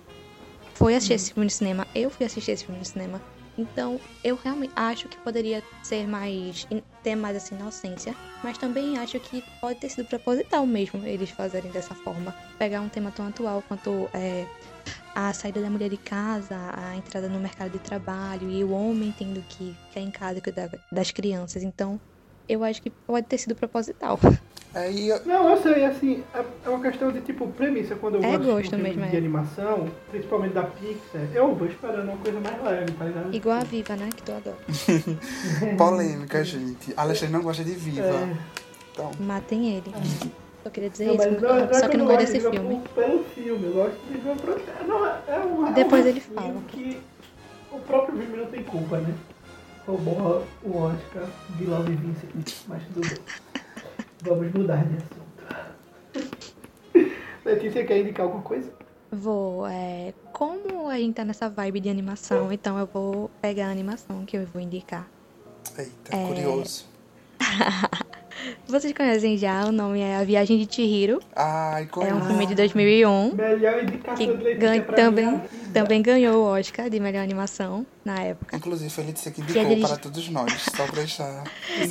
foi 0.73 0.95
assistir 0.95 1.13
esse 1.13 1.34
filme 1.34 1.45
no 1.45 1.52
cinema. 1.52 1.88
Eu 1.95 2.10
fui 2.10 2.25
assistir 2.25 2.52
esse 2.52 2.65
filme 2.65 2.80
no 2.80 2.86
cinema. 2.86 3.21
Então, 3.60 4.00
eu 4.24 4.38
realmente 4.38 4.72
acho 4.74 5.10
que 5.10 5.17
poderia 5.17 5.62
ser 5.84 6.08
mais. 6.08 6.65
ter 7.04 7.15
mais 7.15 7.36
essa 7.36 7.54
inocência. 7.54 8.15
Mas 8.41 8.58
também 8.58 8.98
acho 8.98 9.19
que 9.19 9.43
pode 9.60 9.80
ter 9.80 9.89
sido 9.89 10.06
proposital 10.06 10.65
mesmo 10.65 11.06
eles 11.06 11.30
fazerem 11.30 11.69
dessa 11.72 11.93
forma. 11.93 12.34
Pegar 12.58 12.80
um 12.80 12.88
tema 12.88 13.12
tão 13.12 13.28
atual 13.28 13.62
quanto 13.67 14.10
é, 14.13 14.45
a 15.13 15.34
saída 15.34 15.62
da 15.62 15.69
mulher 15.69 15.89
de 15.89 15.98
casa, 15.98 16.56
a 16.74 16.95
entrada 16.95 17.28
no 17.28 17.39
mercado 17.39 17.72
de 17.72 17.80
trabalho 17.80 18.50
e 18.50 18.63
o 18.63 18.72
homem 18.72 19.13
tendo 19.17 19.41
que 19.41 19.76
ficar 19.89 20.00
em 20.00 20.10
casa 20.10 20.39
e 20.39 20.41
cuidar 20.41 20.69
das 20.89 21.12
crianças. 21.12 21.63
Então, 21.63 22.00
eu 22.48 22.63
acho 22.63 22.82
que 22.82 22.89
pode 23.06 23.28
ter 23.28 23.38
sido 23.38 23.56
proposital. 23.56 24.17
Aí, 24.74 25.10
eu- 25.10 25.26
Não, 25.26 25.50
eu 25.50 25.58
sei, 25.62 25.84
assim, 25.86 26.24
é 26.34 26.44
é 26.66 26.70
uma 26.70 26.80
questão 26.80 27.12
de 27.12 27.22
tipo 27.22 27.48
premissa 27.48 27.96
quando 27.96 28.16
eu 28.16 28.24
É 28.24 28.38
gosto 28.38 28.68
um 28.68 28.70
filme 28.70 28.84
mesmo, 28.84 29.08
de 29.08 29.16
é. 29.16 29.18
animação, 29.18 29.88
principalmente 30.12 30.54
da 30.54 30.62
Pixar, 30.64 31.22
eu 31.34 31.56
vou 31.56 31.68
esperando 31.68 32.04
uma 32.10 32.18
coisa 32.18 32.40
mais 32.40 32.64
leve, 32.64 32.92
tá 32.92 33.06
ligado? 33.06 33.34
Igual 33.36 33.58
a 33.58 33.64
Viva, 33.64 33.96
né? 33.96 34.10
Que 34.16 34.22
tu 34.22 34.32
adora. 34.32 34.58
polêmica, 35.78 36.44
gente. 36.44 36.94
Alexandre 36.96 37.34
não 37.34 37.42
gosta 37.42 37.64
de 37.64 37.72
Viva. 37.72 38.06
É. 38.06 38.38
Então, 38.92 39.12
Matem 39.20 39.76
ele. 39.78 39.92
Eu 40.64 40.70
queria 40.72 40.90
dizer 40.90 41.06
Não, 41.08 41.16
isso. 41.16 41.32
não, 41.32 41.40
não 41.42 41.58
é 41.58 41.74
só 41.74 41.88
que 41.88 41.96
eu 41.96 42.00
não 42.00 42.06
gosto 42.06 42.20
gosto 42.20 42.34
desse 42.34 42.50
de 42.52 42.58
filme. 42.58 42.76
por- 42.82 42.90
Pelo 43.04 43.24
filme, 43.24 43.66
eu 43.66 43.74
gosto 43.74 43.98
de 44.12 44.18
ver 44.20 44.36
pro... 44.36 44.88
não, 44.88 45.06
é, 45.08 45.20
é 45.30 45.40
um, 45.40 45.74
Depois 45.74 46.02
é 46.06 46.06
um 46.06 46.12
ele 46.12 46.20
filme 46.20 46.42
fala. 46.42 46.62
que 46.68 47.00
o 47.72 47.80
próprio 47.80 48.20
filme 48.20 48.38
não 48.38 48.46
tem 48.48 48.64
culpa, 48.64 48.98
né? 49.00 49.14
Roubou 49.88 50.46
o 50.64 50.78
Oscar 50.84 51.24
de 51.58 51.66
Love 51.66 51.96
Vincent, 51.96 52.54
mas 52.68 52.84
tudo 52.94 53.02
bem. 53.08 53.18
Vamos 54.24 54.52
mudar 54.54 54.84
de 54.86 54.98
assunto. 54.98 55.30
Letícia, 57.46 57.86
quer 57.86 58.00
indicar 58.02 58.26
alguma 58.26 58.44
coisa? 58.44 58.72
Vou, 59.12 59.66
é. 59.68 60.14
Como 60.34 60.88
a 60.90 60.98
gente 60.98 61.16
tá 61.16 61.26
nessa 61.26 61.50
vibe 61.50 61.80
de 61.80 61.90
animação, 61.90 62.52
então 62.52 62.78
eu 62.78 62.86
vou 62.86 63.30
pegar 63.42 63.68
a 63.68 63.72
animação 63.72 64.26
que 64.26 64.38
eu 64.38 64.46
vou 64.46 64.62
indicar. 64.62 65.08
eita, 65.78 66.16
É. 66.16 66.28
curioso. 66.28 66.86
Vocês 68.67 68.93
conhecem 68.93 69.38
já, 69.38 69.65
o 69.65 69.71
nome 69.71 69.99
é 69.99 70.17
A 70.17 70.23
Viagem 70.23 70.58
de 70.63 70.73
Chihiro. 70.73 71.19
Ai, 71.36 71.84
É 71.84 71.86
um 71.86 71.88
conheço. 71.89 72.25
filme 72.28 72.45
de 72.45 72.56
2001. 72.56 73.34
Melhor 73.36 73.84
indicação 73.84 74.38
Que 74.38 74.56
ganha- 74.56 74.82
também-. 74.84 75.41
Também 75.73 76.02
ganhou 76.02 76.43
o 76.43 76.45
Oscar 76.47 76.89
de 76.89 76.99
melhor 76.99 77.23
animação 77.23 77.86
na 78.04 78.15
época. 78.21 78.56
Inclusive, 78.56 78.89
foi 78.89 79.04
a 79.04 79.08
Letícia 79.08 79.32
que 79.32 79.41
Que 79.41 79.47
é 79.47 79.62
indicou 79.63 79.69
dirigi- 79.69 79.88
para 79.88 79.97
todos 79.97 80.30
nós, 80.30 80.54
só 80.75 80.86
pra 80.86 80.95
deixar 80.95 81.43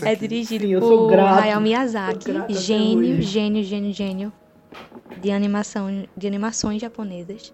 É 0.02 0.14
dirigido 0.14 0.66
Sim, 0.66 0.78
por 0.80 1.08
grato. 1.11 1.42
Hayao 1.42 1.61
Miyazaki, 1.61 2.32
gênio, 2.50 3.20
gênio, 3.22 3.62
gênio, 3.64 3.92
gênio 3.92 4.32
de 5.20 5.30
animação, 5.30 6.06
de 6.16 6.26
animações 6.26 6.80
japonesas. 6.80 7.52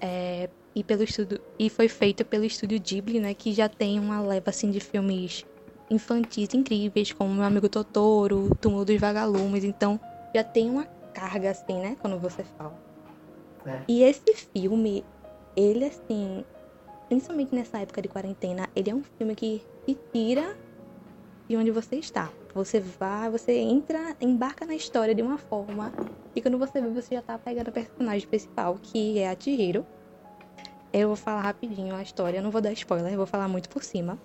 É, 0.00 0.48
e 0.74 0.82
pelo 0.82 1.02
estudo 1.02 1.40
e 1.58 1.68
foi 1.68 1.88
feito 1.88 2.24
pelo 2.24 2.44
estúdio 2.44 2.80
Ghibli, 2.80 3.20
né, 3.20 3.34
que 3.34 3.52
já 3.52 3.68
tem 3.68 3.98
uma 3.98 4.20
leva 4.22 4.48
assim 4.50 4.70
de 4.70 4.80
filmes 4.80 5.44
infantis 5.90 6.54
incríveis, 6.54 7.12
como 7.12 7.34
Meu 7.34 7.44
Amigo 7.44 7.68
Totoro, 7.68 8.56
Túmulo 8.60 8.84
dos 8.84 8.98
Vagalumes, 8.98 9.64
então 9.64 9.98
já 10.34 10.44
tem 10.44 10.70
uma 10.70 10.84
carga 11.12 11.50
assim, 11.50 11.78
né, 11.80 11.96
quando 12.00 12.18
você 12.18 12.44
fala. 12.44 12.78
É. 13.66 13.82
E 13.88 14.02
esse 14.02 14.34
filme, 14.54 15.04
ele 15.56 15.84
assim, 15.84 16.44
principalmente 17.08 17.54
nessa 17.54 17.78
época 17.78 18.00
de 18.00 18.08
quarentena, 18.08 18.68
ele 18.74 18.90
é 18.90 18.94
um 18.94 19.02
filme 19.02 19.34
que 19.34 19.62
te 19.84 19.98
tira 20.12 20.56
de 21.48 21.56
onde 21.56 21.70
você 21.70 21.96
está. 21.96 22.30
Você 22.54 22.80
vai, 22.80 23.28
você 23.28 23.58
entra, 23.58 24.16
embarca 24.20 24.64
na 24.64 24.74
história 24.74 25.14
de 25.14 25.22
uma 25.22 25.36
forma 25.36 25.92
e 26.34 26.40
quando 26.40 26.58
você 26.58 26.80
vê, 26.80 26.88
você 26.88 27.16
já 27.16 27.22
tá 27.22 27.38
pegando 27.38 27.68
o 27.68 27.72
personagem 27.72 28.26
principal, 28.28 28.78
que 28.80 29.18
é 29.18 29.30
a 29.30 29.36
Chihiro. 29.38 29.84
Eu 30.92 31.08
vou 31.08 31.16
falar 31.16 31.42
rapidinho 31.42 31.94
a 31.94 32.02
história, 32.02 32.40
não 32.40 32.50
vou 32.50 32.60
dar 32.60 32.72
spoiler, 32.72 33.12
eu 33.12 33.16
vou 33.16 33.26
falar 33.26 33.48
muito 33.48 33.68
por 33.68 33.82
cima. 33.82 34.18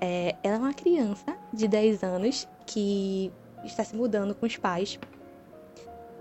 É, 0.00 0.36
ela 0.42 0.56
é 0.56 0.58
uma 0.58 0.74
criança 0.74 1.36
de 1.52 1.66
10 1.66 2.02
anos 2.02 2.48
que 2.66 3.32
está 3.64 3.82
se 3.84 3.96
mudando 3.96 4.34
com 4.34 4.46
os 4.46 4.56
pais. 4.56 4.98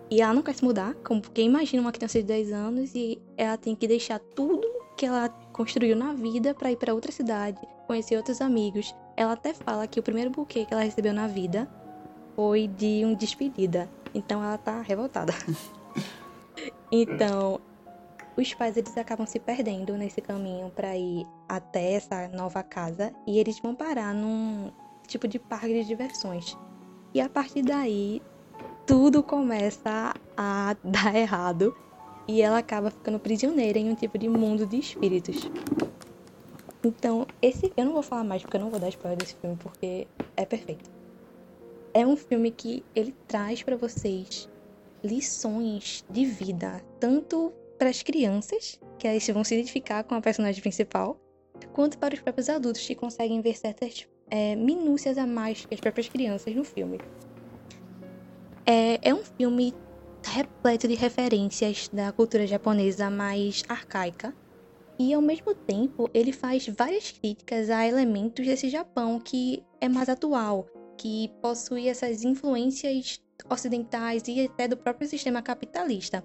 E 0.10 0.22
ela 0.22 0.34
não 0.34 0.42
quer 0.42 0.56
se 0.56 0.63
mudar, 0.63 0.94
como 1.04 1.22
porque 1.22 1.42
imagina 1.42 1.82
uma 1.82 1.92
criança 1.92 2.20
de 2.20 2.26
10 2.26 2.52
anos 2.54 2.96
e 2.96 3.22
ela 3.36 3.58
tem 3.58 3.76
que 3.76 3.88
deixar 3.88 4.20
tudo 4.20 4.66
que 4.96 5.06
ela 5.06 5.30
construiu 5.52 5.96
na 5.96 6.13
vida 6.13 6.54
para 6.54 6.72
ir 6.72 6.78
para 6.78 6.94
outra 6.94 7.12
cidade, 7.12 7.60
conhecer 7.86 8.16
outros 8.16 8.42
amigos. 8.42 8.96
Ela 9.16 9.34
até 9.34 9.54
fala 9.54 9.86
que 9.86 10.00
o 10.00 10.04
primeiro 10.04 10.32
buquê 10.32 10.66
que 10.66 10.74
ela 10.74 10.84
recebeu 10.84 11.13
na 11.13 11.28
vida 11.28 11.70
foi 12.36 12.68
de 12.68 13.04
um 13.06 13.13
despedida. 13.13 13.90
Então 14.13 14.44
ela 14.44 14.58
tá 14.58 14.82
revoltada. 14.82 15.34
então, 16.92 17.60
os 18.38 18.54
pais 18.54 18.78
eles 18.78 18.95
acabam 18.95 19.26
se 19.26 19.39
perdendo 19.39 19.97
nesse 19.97 20.21
caminho 20.21 20.69
para 20.69 20.95
ir 20.95 21.26
até 21.50 21.93
essa 21.93 22.28
nova 22.28 22.62
casa 22.62 23.12
e 23.26 23.39
eles 23.39 23.60
vão 23.60 23.73
parar 23.73 24.13
num 24.13 24.71
tipo 25.08 25.28
de 25.28 25.39
parque 25.39 25.73
de 25.73 25.84
diversões. 25.84 26.56
E 27.13 27.19
a 27.19 27.28
partir 27.28 27.63
daí, 27.63 28.21
tudo 28.86 29.23
começa 29.23 30.13
a 30.38 30.76
dar 30.84 31.15
errado 31.15 31.76
e 32.28 32.41
ela 32.41 32.60
acaba 32.60 32.91
ficando 32.91 33.19
prisioneira 33.19 33.80
em 33.80 33.89
um 33.89 33.95
tipo 33.95 34.19
de 34.19 34.30
mundo 34.30 34.67
de 34.67 34.78
espíritos. 34.78 35.50
Então, 36.84 37.26
esse 37.41 37.73
eu 37.76 37.86
não 37.86 37.93
vou 37.93 38.04
falar 38.04 38.23
mais 38.23 38.43
porque 38.43 38.58
eu 38.58 38.62
não 38.62 38.69
vou 38.69 38.80
dar 38.80 38.89
spoiler 38.89 39.17
desse 39.17 39.36
filme 39.36 39.56
porque 39.56 40.08
é 40.36 40.45
perfeito. 40.45 40.91
É 41.91 42.06
um 42.06 42.15
filme 42.15 42.52
que 42.52 42.86
ele 42.93 43.15
traz 43.28 43.63
pra 43.63 43.76
vocês 43.76 44.47
lições 45.04 46.06
de 46.10 46.26
vida, 46.26 46.84
tanto 47.00 47.52
para 47.78 47.90
as 47.90 48.02
crianças, 48.02 48.80
que 48.98 49.08
elas 49.08 49.28
vão 49.28 49.44
se 49.44 49.56
identificar 49.56 50.04
com 50.04 50.16
a 50.16 50.22
personagem 50.22 50.62
principal, 50.62 51.20
quanto 51.74 51.98
para 51.98 52.13
os 52.13 52.22
próprios 52.22 52.50
adultos 52.50 52.86
que 52.86 52.96
conseguem 52.96 53.42
ver 53.42 53.58
certas 53.58 54.08
é, 54.30 54.56
minúcias 54.56 55.18
a 55.18 55.26
mais 55.26 55.66
que 55.66 55.74
as 55.74 55.80
próprias 55.80 56.10
crianças 56.10 56.54
no 56.56 56.63
filme. 56.63 57.00
É, 58.66 59.10
é 59.10 59.13
um 59.13 59.24
filme 59.24 59.74
repleto 60.26 60.88
de 60.88 60.96
referências 60.96 61.88
da 61.90 62.12
cultura 62.12 62.46
japonesa 62.46 63.10
mais 63.10 63.63
arcaica. 63.68 64.36
E 65.00 65.13
ao 65.13 65.22
mesmo 65.22 65.54
tempo, 65.54 66.10
ele 66.13 66.32
faz 66.32 66.68
várias 66.68 67.12
críticas 67.12 67.70
a 67.70 67.88
elementos 67.88 68.46
desse 68.46 68.68
Japão 68.68 69.20
que 69.20 69.63
é 69.80 69.88
mais 69.88 70.10
atual, 70.10 70.68
que 70.98 71.32
possui 71.42 71.88
essas 71.88 72.24
influências 72.24 73.22
ocidentais 73.50 74.24
e 74.28 74.46
até 74.46 74.68
do 74.68 74.76
próprio 74.76 75.08
sistema 75.08 75.42
capitalista. 75.42 76.24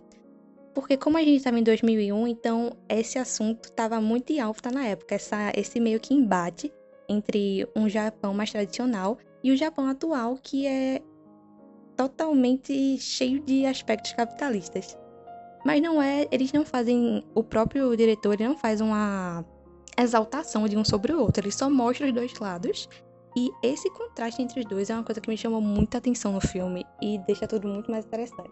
Porque 0.75 0.97
como 0.97 1.19
a 1.19 1.21
gente 1.21 1.37
estava 1.37 1.59
em 1.59 1.63
2001, 1.63 2.27
então 2.29 2.73
esse 2.89 3.19
assunto 3.19 3.67
estava 3.67 4.01
muito 4.01 4.33
em 4.33 4.41
alta 4.41 4.71
na 4.71 4.87
época, 4.87 5.15
essa, 5.15 5.53
esse 5.55 5.79
meio 5.79 6.01
que 6.01 6.15
embate 6.15 6.73
entre 7.09 7.69
um 7.77 7.89
Japão 7.89 8.33
mais 8.33 8.51
tradicional 8.51 9.19
e 9.45 9.53
o 9.53 9.57
Japão 9.57 9.87
atual, 9.87 10.39
que 10.43 10.67
é 10.67 11.03
totalmente 11.97 12.99
cheio 12.99 13.41
de 13.41 13.67
aspectos 13.67 14.13
capitalistas. 14.13 14.97
Mas 15.65 15.81
não 15.81 16.03
é, 16.03 16.27
eles 16.31 16.53
não 16.53 16.65
fazem, 16.65 17.23
o 17.35 17.43
próprio 17.43 17.95
diretor 17.97 18.39
não 18.41 18.57
faz 18.57 18.81
uma 18.81 19.45
exaltação 19.99 20.67
de 20.67 20.77
um 20.77 20.85
sobre 20.85 21.13
o 21.13 21.21
outro, 21.21 21.45
ele 21.45 21.53
só 21.53 21.69
mostra 21.69 22.07
os 22.07 22.13
dois 22.13 22.33
lados. 22.39 22.89
E 23.37 23.51
esse 23.63 23.89
contraste 23.91 24.43
entre 24.43 24.61
os 24.61 24.67
dois 24.67 24.91
é 24.91 24.95
uma 24.95 25.05
coisa 25.05 25.21
que 25.21 25.31
me 25.31 25.39
chamou 25.39 25.61
muita 25.61 25.99
atenção 25.99 26.33
no 26.33 26.41
filme 26.41 26.85
e 27.01 27.19
deixa 27.27 27.47
tudo 27.47 27.67
muito 27.67 27.91
mais 27.91 28.05
interessante. 28.05 28.51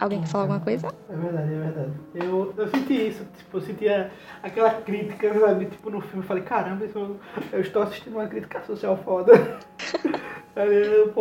Alguém 0.00 0.20
quer 0.20 0.28
falar 0.28 0.44
alguma 0.44 0.60
coisa? 0.60 0.86
É 1.08 1.16
verdade, 1.16 1.52
é 1.52 1.58
verdade. 1.58 1.92
Eu, 2.14 2.54
eu 2.56 2.68
senti 2.68 3.08
isso, 3.08 3.26
tipo, 3.36 3.56
eu 3.56 3.60
sentia 3.60 4.10
aquela 4.42 4.70
crítica, 4.70 5.38
sabe? 5.38 5.66
Tipo, 5.66 5.90
no 5.90 6.00
filme, 6.00 6.22
eu 6.22 6.28
falei, 6.28 6.42
caramba, 6.44 6.84
isso, 6.84 7.16
eu 7.52 7.60
estou 7.60 7.82
assistindo 7.82 8.14
uma 8.14 8.26
crítica 8.26 8.62
social 8.62 8.96
foda. 8.98 9.32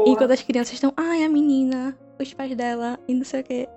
Enquanto 0.06 0.32
as 0.32 0.42
crianças 0.42 0.74
estão, 0.74 0.92
ai, 0.98 1.24
a 1.24 1.30
menina, 1.30 1.96
os 2.20 2.34
pais 2.34 2.56
dela, 2.56 3.00
e 3.08 3.14
não 3.14 3.24
sei 3.24 3.42
o 3.42 3.44
quê. 3.44 3.70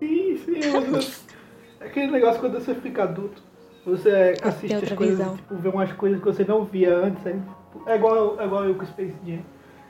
Sim, 0.00 0.36
sim. 0.36 0.60
Eu, 0.60 1.86
aquele 1.86 2.12
negócio 2.12 2.40
quando 2.40 2.54
você 2.54 2.74
fica 2.76 3.02
adulto, 3.02 3.42
você 3.84 4.34
assiste 4.42 4.74
as 4.74 4.92
coisas, 4.92 5.18
visão. 5.18 5.36
tipo, 5.36 5.54
vê 5.56 5.68
umas 5.68 5.92
coisas 5.92 6.18
que 6.20 6.24
você 6.24 6.44
não 6.44 6.64
via 6.64 6.96
antes, 6.96 7.26
aí, 7.26 7.34
tipo, 7.34 7.90
é 7.90 7.96
igual, 7.96 8.40
é 8.40 8.44
igual 8.44 8.64
eu 8.64 8.74
com 8.74 8.86
Space 8.86 9.14
Jam. 9.26 9.40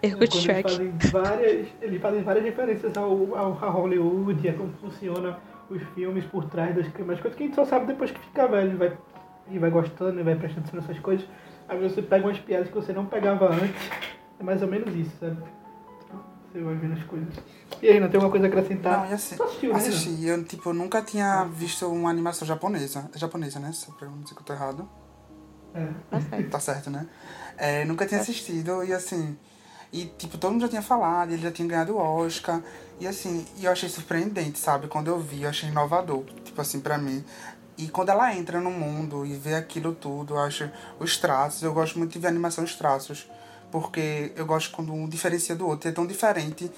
Shrek. 0.08 0.72
Eles 0.74 1.10
fazem 1.10 1.10
várias, 1.10 1.68
eles 1.80 2.02
fazem 2.02 2.22
várias 2.22 2.44
referências 2.44 2.96
ao, 2.96 3.36
ao, 3.36 3.52
a 3.52 3.68
Hollywood, 3.70 4.48
a 4.48 4.52
como 4.54 4.72
funciona 4.80 5.38
os 5.70 5.82
filmes 5.94 6.24
por 6.26 6.44
trás 6.46 6.74
das 6.74 6.88
câmeras, 6.88 7.20
coisas 7.20 7.36
que 7.36 7.44
a 7.44 7.46
gente 7.46 7.54
só 7.54 7.64
sabe 7.64 7.86
depois 7.86 8.10
que 8.10 8.20
fica 8.20 8.46
velho 8.46 8.72
e 8.72 8.76
vai, 8.76 8.98
e 9.50 9.58
vai 9.58 9.70
gostando 9.70 10.20
e 10.20 10.22
vai 10.22 10.34
prestando 10.34 10.66
atenção 10.66 10.80
nessas 10.80 10.98
coisas. 11.00 11.26
Aí 11.68 11.80
você 11.80 12.02
pega 12.02 12.26
umas 12.26 12.38
piadas 12.38 12.68
que 12.68 12.74
você 12.74 12.92
não 12.92 13.06
pegava 13.06 13.48
antes. 13.48 13.90
É 14.38 14.42
mais 14.42 14.60
ou 14.62 14.68
menos 14.68 14.94
isso, 14.94 15.12
sabe? 15.18 15.38
Você 16.52 16.60
vai 16.60 16.74
vendo 16.74 16.92
as 16.92 17.04
coisas. 17.04 17.34
E 17.82 17.88
aí, 17.88 17.98
não 17.98 18.08
tem 18.08 18.16
alguma 18.16 18.30
coisa 18.30 18.46
a 18.46 18.48
acrescentar? 18.48 19.00
Não, 19.00 19.10
e 19.10 19.14
assim, 19.14 19.42
assistiu, 19.42 19.72
né? 19.72 19.76
assisti. 19.76 20.26
Eu, 20.26 20.44
tipo, 20.44 20.72
nunca 20.72 21.02
tinha 21.02 21.44
visto 21.44 21.86
uma 21.88 22.10
animação 22.10 22.46
japonesa. 22.46 23.10
É 23.14 23.18
japonesa, 23.18 23.58
né? 23.58 23.72
Se 23.72 23.88
eu 23.88 24.10
não 24.10 24.20
dizer 24.20 24.34
que 24.34 24.40
eu 24.40 24.44
tô 24.44 24.52
errado. 24.52 24.88
É. 25.74 25.88
Tá 26.10 26.20
certo. 26.20 26.50
Tá 26.50 26.60
certo, 26.60 26.90
né? 26.90 27.06
É, 27.56 27.84
nunca 27.84 28.06
tinha 28.06 28.20
assistido 28.20 28.84
e 28.84 28.92
assim... 28.92 29.36
E, 29.94 30.06
tipo, 30.18 30.36
todo 30.36 30.50
mundo 30.50 30.62
já 30.62 30.68
tinha 30.68 30.82
falado, 30.82 31.30
ele 31.30 31.40
já 31.40 31.52
tinha 31.52 31.68
ganhado 31.68 31.94
o 31.94 31.98
Oscar. 31.98 32.60
E, 32.98 33.06
assim, 33.06 33.46
eu 33.62 33.70
achei 33.70 33.88
surpreendente, 33.88 34.58
sabe? 34.58 34.88
Quando 34.88 35.06
eu 35.06 35.20
vi, 35.20 35.44
eu 35.44 35.48
achei 35.48 35.68
inovador, 35.68 36.24
tipo 36.44 36.60
assim, 36.60 36.80
pra 36.80 36.98
mim. 36.98 37.24
E 37.78 37.86
quando 37.86 38.08
ela 38.08 38.34
entra 38.34 38.60
no 38.60 38.72
mundo 38.72 39.24
e 39.24 39.34
vê 39.36 39.54
aquilo 39.54 39.94
tudo, 39.94 40.34
eu 40.34 40.40
acho 40.40 40.68
os 40.98 41.16
traços, 41.16 41.62
eu 41.62 41.72
gosto 41.72 41.96
muito 41.96 42.10
de 42.10 42.18
ver 42.18 42.26
animação 42.26 42.64
os 42.64 42.74
traços. 42.74 43.30
Porque 43.70 44.32
eu 44.34 44.44
gosto 44.44 44.72
quando 44.74 44.92
um 44.92 45.08
diferencia 45.08 45.54
do 45.54 45.68
outro. 45.68 45.88
É 45.88 45.92
tão 45.92 46.08
diferente 46.08 46.68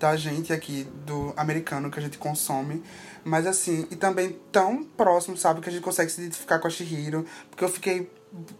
da 0.00 0.16
gente 0.16 0.52
aqui, 0.52 0.82
do 1.06 1.32
americano 1.36 1.92
que 1.92 2.00
a 2.00 2.02
gente 2.02 2.18
consome. 2.18 2.82
Mas 3.22 3.46
assim, 3.46 3.86
e 3.88 3.94
também 3.94 4.36
tão 4.50 4.82
próximo, 4.82 5.36
sabe? 5.36 5.60
Que 5.60 5.68
a 5.68 5.72
gente 5.72 5.82
consegue 5.82 6.10
se 6.10 6.20
identificar 6.20 6.58
com 6.58 6.66
a 6.66 6.70
Shihiro. 6.70 7.24
Porque 7.48 7.62
eu 7.62 7.68
fiquei. 7.68 8.10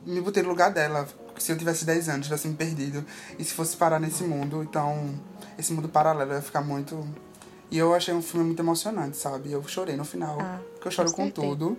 Me 0.07 0.20
botei 0.20 0.40
no 0.40 0.50
lugar 0.50 0.70
dela 0.70 1.09
se 1.42 1.53
eu 1.53 1.59
tivesse 1.59 1.85
10 1.85 2.09
anos, 2.09 2.27
tivesse 2.27 2.49
me 2.49 2.55
perdido, 2.55 3.05
e 3.38 3.44
se 3.44 3.53
fosse 3.55 3.77
parar 3.77 3.99
nesse 4.01 4.25
mundo, 4.25 4.62
então 4.62 5.14
esse 5.59 5.73
mundo 5.73 5.88
paralelo 5.88 6.33
ia 6.33 6.42
ficar 6.42 6.61
muito. 6.61 7.07
E 7.70 7.79
eu 7.79 7.94
achei 7.94 8.14
um 8.14 8.23
filme 8.23 8.47
muito 8.47 8.61
emocionante, 8.61 9.16
sabe? 9.16 9.53
Eu 9.53 9.62
chorei 9.64 9.97
no 9.97 10.05
final, 10.05 10.38
ah, 10.40 10.61
porque 10.73 10.88
eu 10.88 10.92
choro 10.92 11.12
com, 11.12 11.31
tudo, 11.31 11.77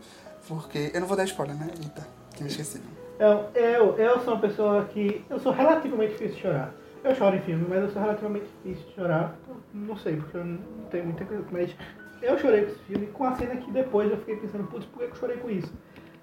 porque. 0.47 0.91
Eu 0.93 1.01
não 1.01 1.07
vou 1.07 1.15
dar 1.15 1.23
spoiler, 1.25 1.55
né? 1.55 1.69
Eita, 1.81 2.07
que 2.35 2.43
me 2.43 2.49
esqueci. 2.49 2.81
Eu, 3.17 3.49
eu, 3.53 3.97
eu 3.97 4.19
sou 4.21 4.33
uma 4.33 4.41
pessoa 4.41 4.85
que. 4.85 5.23
Eu 5.29 5.39
sou 5.39 5.51
relativamente 5.51 6.13
difícil 6.13 6.35
de 6.35 6.41
chorar. 6.41 6.73
Eu 7.03 7.15
choro 7.15 7.35
em 7.35 7.41
filme, 7.41 7.65
mas 7.69 7.83
eu 7.83 7.91
sou 7.91 8.01
relativamente 8.01 8.45
difícil 8.63 8.87
de 8.89 8.95
chorar. 8.95 9.35
Não 9.73 9.95
sei, 9.97 10.15
porque 10.17 10.37
eu 10.37 10.45
não 10.45 10.59
tenho 10.89 11.05
muita 11.05 11.23
coisa. 11.23 11.45
Mas 11.51 11.75
eu 12.21 12.37
chorei 12.39 12.65
com 12.65 12.71
esse 12.71 12.79
filme, 12.85 13.07
com 13.07 13.23
a 13.23 13.35
cena 13.35 13.55
que 13.57 13.71
depois 13.71 14.09
eu 14.09 14.17
fiquei 14.17 14.37
pensando, 14.37 14.63
putz, 14.65 14.85
por 14.85 14.99
que 14.99 15.11
eu 15.11 15.15
chorei 15.15 15.37
com 15.37 15.49
isso? 15.49 15.71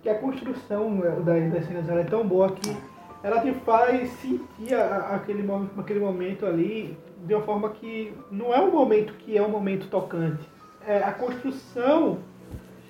Que 0.03 0.09
a 0.09 0.19
construção 0.19 1.01
das 1.25 1.65
cenas 1.67 1.89
é 1.89 2.05
tão 2.05 2.27
boa 2.27 2.51
que 2.51 2.77
ela 3.23 3.41
te 3.41 3.53
faz 3.53 4.11
sentir 4.15 4.75
a, 4.75 5.15
aquele, 5.15 5.49
aquele 5.79 6.01
momento 6.01 6.45
ali 6.45 6.97
de 7.25 7.35
uma 7.35 7.45
forma 7.45 7.71
que 7.71 8.13
não 8.31 8.53
é 8.53 8.61
um 8.61 8.71
momento 8.71 9.15
que 9.15 9.37
é 9.37 9.43
um 9.43 9.49
momento 9.49 9.89
tocante. 9.89 10.43
É 10.87 10.99
a 10.99 11.13
construção 11.13 12.19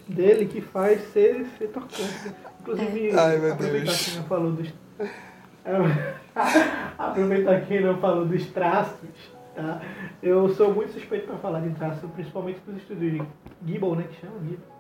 dele 0.08 0.46
que 0.46 0.60
faz 0.60 1.00
ser, 1.12 1.46
ser 1.58 1.68
tocante. 1.68 2.32
Inclusive, 2.60 3.10
é. 3.10 3.18
Ai, 3.18 3.50
aproveitar 3.50 3.92
que 3.92 4.16
não 4.16 4.24
falou 4.24 4.52
dos. 4.52 4.72
aproveitar 6.98 7.60
que 7.62 7.80
não 7.80 7.98
falou 7.98 8.24
dos 8.24 8.46
traços, 8.46 9.10
tá? 9.54 9.82
Eu 10.22 10.48
sou 10.54 10.72
muito 10.72 10.92
suspeito 10.92 11.26
para 11.26 11.36
falar 11.36 11.60
de 11.60 11.74
traço, 11.74 12.08
principalmente 12.08 12.60
para 12.60 12.74
os 12.74 12.80
estúdios 12.80 13.12
de 13.12 13.22
Gibbon, 13.66 13.96
né? 13.96 14.04
Que 14.04 14.20
chama 14.20 14.38
Gibbon. 14.40 14.72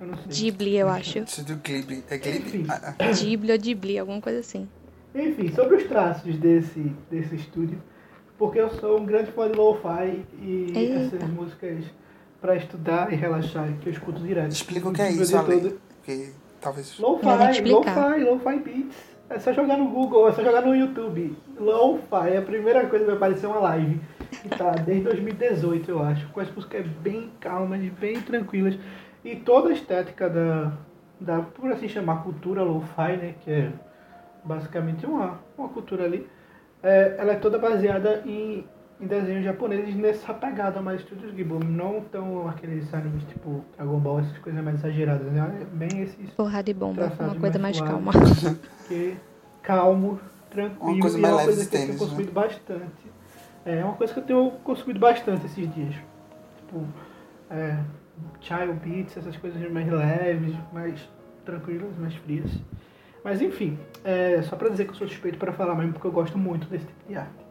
Eu 0.00 0.06
não 0.08 0.16
sei. 0.18 0.26
Ghibli, 0.28 0.76
eu 0.76 0.88
acho. 0.88 1.18
Isso 1.20 1.44
do 1.44 1.56
Ghibli. 1.56 2.04
É 2.10 2.18
Ghibli? 2.18 2.66
Ah, 2.68 2.94
ah. 2.98 3.12
Ghibli 3.12 3.52
ou 3.52 3.58
Ghibli, 3.58 3.98
alguma 3.98 4.20
coisa 4.20 4.40
assim. 4.40 4.68
Enfim, 5.16 5.50
sobre 5.52 5.76
os 5.76 5.84
traços 5.84 6.36
desse, 6.36 6.92
desse 7.10 7.36
estúdio, 7.36 7.80
porque 8.36 8.60
eu 8.60 8.68
sou 8.68 9.00
um 9.00 9.06
grande 9.06 9.32
fã 9.32 9.50
de 9.50 9.56
lo-fi 9.56 10.22
e 10.42 10.72
Eita. 10.76 11.16
essas 11.16 11.30
músicas 11.30 11.84
para 12.38 12.54
estudar 12.56 13.10
e 13.10 13.16
relaxar 13.16 13.66
que 13.80 13.88
eu 13.88 13.92
escuto 13.92 14.20
direto. 14.20 14.52
Explica 14.52 14.88
o 14.90 14.92
que 14.92 15.00
é 15.00 15.10
isso, 15.10 15.36
Ale, 15.38 15.78
porque 15.96 16.32
talvez... 16.60 16.98
Lo-fi, 16.98 17.62
lo-fi, 17.62 18.24
lo-fi 18.24 18.58
beats. 18.58 19.16
É 19.28 19.38
só 19.38 19.52
jogar 19.54 19.78
no 19.78 19.88
Google, 19.88 20.28
é 20.28 20.32
só 20.32 20.44
jogar 20.44 20.60
no 20.60 20.76
YouTube. 20.76 21.34
Lo-fi 21.58 22.34
é 22.34 22.36
a 22.36 22.42
primeira 22.42 22.86
coisa 22.86 23.04
que 23.04 23.10
vai 23.10 23.16
aparecer 23.16 23.46
uma 23.46 23.58
live. 23.58 24.00
Que 24.42 24.48
tá 24.50 24.72
desde 24.72 25.04
2018, 25.04 25.90
eu 25.90 26.02
acho. 26.02 26.28
Com 26.28 26.40
as 26.40 26.50
músicas 26.54 26.86
bem 26.86 27.30
calmas, 27.40 27.80
bem 27.98 28.20
tranquilas. 28.20 28.78
E 29.24 29.34
toda 29.34 29.70
a 29.70 29.72
estética 29.72 30.28
da, 30.28 30.72
da 31.18 31.40
por 31.40 31.72
assim 31.72 31.88
chamar, 31.88 32.22
cultura 32.22 32.62
lo-fi, 32.62 33.16
né? 33.16 33.34
Que 33.42 33.50
é 33.50 33.72
basicamente 34.46 35.04
uma, 35.04 35.40
uma 35.58 35.68
cultura 35.68 36.04
ali. 36.04 36.26
É, 36.82 37.16
ela 37.18 37.32
é 37.32 37.36
toda 37.36 37.58
baseada 37.58 38.22
em, 38.24 38.64
em 39.00 39.06
desenhos 39.06 39.44
japoneses 39.44 39.94
nessa 39.96 40.32
pegada 40.32 40.80
mais 40.80 41.00
estúdios 41.00 41.32
Ghibli. 41.32 41.66
Não 41.66 42.00
tão 42.00 42.48
aqueles 42.48 42.92
animes 42.94 43.24
tipo 43.24 43.64
Dragon 43.76 43.98
Ball, 43.98 44.20
essas 44.20 44.38
coisas 44.38 44.62
mais 44.62 44.78
exageradas, 44.78 45.32
né? 45.32 45.60
É 45.60 45.64
bem 45.64 46.02
esses. 46.02 46.30
Porra 46.30 46.62
de 46.62 46.72
bomba, 46.72 47.12
uma 47.18 47.34
coisa 47.34 47.58
mais, 47.58 47.80
mais 47.80 47.90
calma. 47.90 48.12
Que, 48.86 49.16
calmo, 49.62 50.20
tranquilo. 50.48 50.92
Uma 50.92 51.00
coisa 51.00 51.18
e 51.18 51.20
mais 51.20 51.32
é 51.32 51.36
uma 51.36 51.44
coisa 51.44 51.66
que 51.68 51.76
eu 51.76 51.80
tenho 51.80 51.98
consumido 51.98 52.28
né? 52.28 52.34
bastante. 52.34 53.16
É 53.64 53.84
uma 53.84 53.94
coisa 53.94 54.12
que 54.12 54.20
eu 54.20 54.24
tenho 54.24 54.50
consumido 54.62 55.00
bastante 55.00 55.46
esses 55.46 55.74
dias. 55.74 55.94
Tipo, 56.58 56.86
é, 57.50 57.76
child 58.40 58.74
beats, 58.74 59.16
essas 59.16 59.36
coisas 59.36 59.60
mais 59.72 59.88
leves, 59.88 60.54
mais 60.72 61.08
tranquilas, 61.44 61.96
mais 61.98 62.14
frias. 62.14 62.50
Mas 63.26 63.42
enfim, 63.42 63.76
é 64.04 64.40
só 64.42 64.54
pra 64.54 64.68
dizer 64.68 64.84
que 64.84 64.92
eu 64.92 64.94
sou 64.94 65.08
suspeito 65.08 65.36
para 65.36 65.52
falar 65.52 65.74
mesmo, 65.74 65.94
porque 65.94 66.06
eu 66.06 66.12
gosto 66.12 66.38
muito 66.38 66.68
desse 66.68 66.86
tipo 66.86 67.08
de 67.08 67.16
arte. 67.16 67.44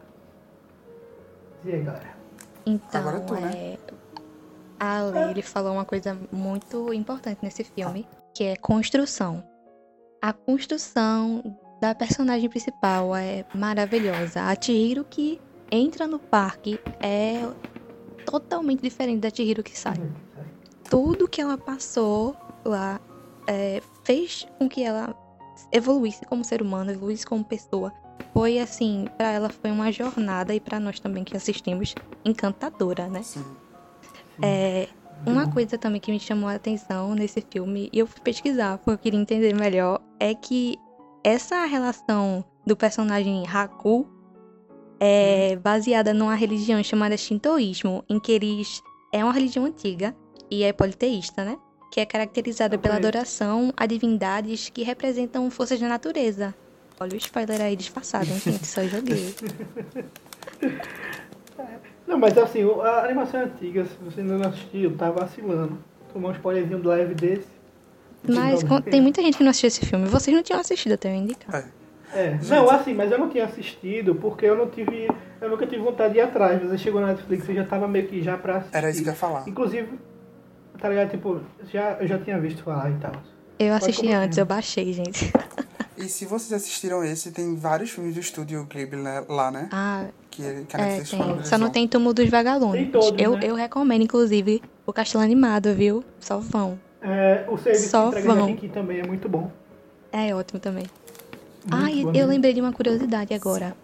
E 1.66 1.70
aí, 1.70 1.82
galera? 1.82 2.16
Então, 2.64 3.00
Agora 3.02 3.20
tu, 3.20 3.34
né? 3.34 3.52
é... 3.54 3.78
Ale, 4.80 5.32
ele 5.32 5.42
falou 5.42 5.74
uma 5.74 5.84
coisa 5.84 6.18
muito 6.32 6.94
importante 6.94 7.40
nesse 7.42 7.62
filme, 7.62 8.08
que 8.34 8.44
é 8.44 8.56
construção. 8.56 9.44
A 10.22 10.32
construção 10.32 11.42
da 11.78 11.94
personagem 11.94 12.48
principal 12.48 13.14
é 13.14 13.44
maravilhosa. 13.54 14.44
A 14.44 14.58
Chihiro 14.58 15.04
que 15.04 15.38
entra 15.70 16.06
no 16.06 16.18
parque 16.18 16.80
é 17.00 17.46
totalmente 18.24 18.80
diferente 18.80 19.20
da 19.20 19.28
Chihiro 19.28 19.62
que 19.62 19.78
sai. 19.78 19.98
Uhum. 19.98 20.10
Tudo 20.88 21.28
que 21.28 21.38
ela 21.38 21.58
passou 21.58 22.34
lá 22.64 22.98
é, 23.46 23.82
fez 24.04 24.48
com 24.58 24.70
que 24.70 24.82
ela 24.82 25.14
evoluísse 25.72 26.24
como 26.26 26.44
ser 26.44 26.62
humano, 26.62 26.90
evoluísse 26.90 27.26
como 27.26 27.44
pessoa. 27.44 27.92
Foi 28.32 28.58
assim, 28.58 29.06
pra 29.16 29.30
ela 29.30 29.48
foi 29.48 29.70
uma 29.70 29.90
jornada 29.92 30.54
e 30.54 30.60
pra 30.60 30.80
nós 30.80 31.00
também 31.00 31.24
que 31.24 31.36
assistimos, 31.36 31.94
encantadora, 32.24 33.08
né? 33.08 33.22
Sim. 33.22 33.44
É, 34.42 34.88
uma 35.26 35.46
coisa 35.46 35.78
também 35.78 36.00
que 36.00 36.10
me 36.12 36.20
chamou 36.20 36.48
a 36.48 36.54
atenção 36.54 37.14
nesse 37.14 37.40
filme, 37.40 37.88
e 37.92 37.98
eu 37.98 38.06
fui 38.06 38.20
pesquisar 38.20 38.78
porque 38.78 38.90
eu 38.90 38.98
queria 38.98 39.20
entender 39.20 39.54
melhor, 39.54 40.00
é 40.20 40.34
que 40.34 40.78
essa 41.24 41.64
relação 41.64 42.44
do 42.66 42.76
personagem 42.76 43.44
Haku 43.46 44.06
é 45.00 45.56
baseada 45.56 46.14
numa 46.14 46.34
religião 46.34 46.82
chamada 46.82 47.16
Shintoísmo, 47.16 48.04
em 48.08 48.18
que 48.18 48.32
eles. 48.32 48.82
É 49.12 49.24
uma 49.24 49.32
religião 49.32 49.64
antiga 49.64 50.14
e 50.50 50.62
é 50.62 50.72
politeísta, 50.72 51.44
né? 51.44 51.56
Que 51.90 52.00
é 52.00 52.06
caracterizada 52.06 52.76
pela 52.76 52.96
adoração 52.96 53.72
a 53.76 53.86
divindades 53.86 54.68
que 54.68 54.82
representam 54.82 55.50
forças 55.50 55.80
da 55.80 55.88
natureza. 55.88 56.54
Olha 56.98 57.12
o 57.14 57.16
spoiler 57.16 57.60
aí 57.60 57.76
disfarçado, 57.76 58.26
hein, 58.30 58.38
gente? 58.44 58.66
Só 58.66 58.82
joguei. 58.84 59.34
Não, 62.06 62.18
mas 62.18 62.36
assim, 62.38 62.64
o- 62.64 62.80
a 62.82 63.04
animação 63.04 63.40
é 63.40 63.44
antiga, 63.44 63.84
se 63.84 63.90
você 64.04 64.20
ainda 64.20 64.38
não 64.38 64.48
assistiu, 64.48 64.96
tá 64.96 65.10
vacilando. 65.10 65.78
Tomar 66.12 66.28
um 66.28 66.32
spoilerzinho 66.32 66.78
do 66.78 66.88
leve 66.88 67.14
desse. 67.14 67.48
Mas 68.28 68.60
tem 68.90 69.00
muita 69.00 69.20
gente 69.22 69.36
que 69.38 69.42
não 69.42 69.50
assistiu 69.50 69.68
esse 69.68 69.84
filme. 69.86 70.06
Vocês 70.06 70.34
não 70.34 70.42
tinham 70.42 70.60
assistido, 70.60 70.92
até 70.92 71.10
eu 71.10 71.14
indicar. 71.16 71.54
É. 71.54 71.86
É, 72.14 72.38
não, 72.48 72.70
assim, 72.70 72.94
mas 72.94 73.10
eu 73.10 73.18
não 73.18 73.28
tinha 73.28 73.44
assistido 73.44 74.14
porque 74.14 74.46
eu 74.46 74.56
não 74.56 74.70
tive. 74.70 75.08
Eu 75.40 75.50
nunca 75.50 75.66
tive 75.66 75.82
vontade 75.82 76.14
de 76.14 76.20
ir 76.20 76.22
atrás, 76.22 76.62
mas 76.62 76.70
aí 76.72 76.78
chegou 76.78 77.00
na 77.00 77.08
Netflix 77.08 77.48
e 77.48 77.54
já 77.54 77.64
tava 77.64 77.88
meio 77.88 78.06
que 78.06 78.22
já 78.22 78.38
pra 78.38 78.58
assistir. 78.58 78.76
Era 78.76 78.88
isso 78.90 79.02
que 79.02 79.08
eu 79.08 79.12
ia 79.12 79.18
falar. 79.18 79.48
Inclusive, 79.48 79.98
tá 80.78 80.88
ligado? 80.88 81.10
Tipo, 81.10 81.40
já, 81.72 81.92
eu 82.00 82.06
já 82.06 82.18
tinha 82.18 82.38
visto 82.38 82.62
falar 82.62 82.90
e 82.90 82.94
tal. 82.94 83.12
Eu 83.58 83.74
assisti 83.74 84.12
antes, 84.12 84.36
eu 84.38 84.46
baixei, 84.46 84.92
gente. 84.92 85.32
E 85.96 86.08
se 86.08 86.26
vocês 86.26 86.52
assistiram 86.52 87.02
esse, 87.02 87.30
tem 87.30 87.56
vários 87.56 87.90
filmes 87.90 88.14
do 88.14 88.20
estúdio 88.20 88.64
Ghibli 88.64 89.00
né, 89.00 89.24
lá, 89.28 89.50
né? 89.50 89.68
Ah, 89.72 90.04
Que, 90.30 90.42
que 90.64 90.76
a 90.76 90.80
é, 90.80 90.98
Netflix 90.98 91.10
tem. 91.10 91.44
Só 91.44 91.56
não 91.56 91.70
tem 91.70 91.88
Túmulo 91.88 92.12
dos 92.12 92.28
Vagalumes. 92.28 92.82
Tem 92.82 92.90
todos, 92.90 93.20
eu, 93.20 93.32
né? 93.32 93.40
eu 93.42 93.54
recomendo, 93.54 94.02
inclusive, 94.02 94.62
o 94.84 94.92
Castelo 94.92 95.24
Animado, 95.24 95.74
viu? 95.74 96.04
Só 96.20 96.38
vão. 96.38 96.78
É, 97.00 97.46
o 97.48 97.56
serviço 97.56 97.88
Só 97.88 98.08
entrega 98.08 98.34
vão. 98.34 98.46
Kiki 98.48 98.68
também 98.68 99.00
é 99.00 99.06
muito 99.06 99.28
bom. 99.28 99.50
É 100.12 100.34
ótimo 100.34 100.60
também. 100.60 100.84
Muito 101.64 102.02
ah, 102.04 102.12
bom 102.12 102.12
eu 102.14 102.26
lembrei 102.26 102.52
de 102.52 102.60
uma 102.60 102.72
curiosidade 102.72 103.32
agora. 103.32 103.74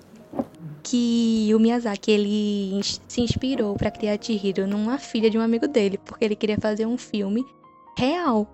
Que 0.83 1.51
o 1.55 1.61
Miyazaki, 1.61 2.11
ele 2.11 2.81
se 3.07 3.21
inspirou 3.21 3.75
pra 3.77 3.91
criar 3.91 4.19
Chihiro 4.21 4.67
numa 4.67 4.99
filha 4.99 5.31
de 5.31 5.39
um 5.39 5.41
amigo 5.41 5.69
dele, 5.69 5.99
porque 6.05 6.25
ele 6.25 6.35
queria 6.35 6.59
fazer 6.59 6.87
um 6.87 6.99
filme 6.99 7.45
real. 7.97 8.47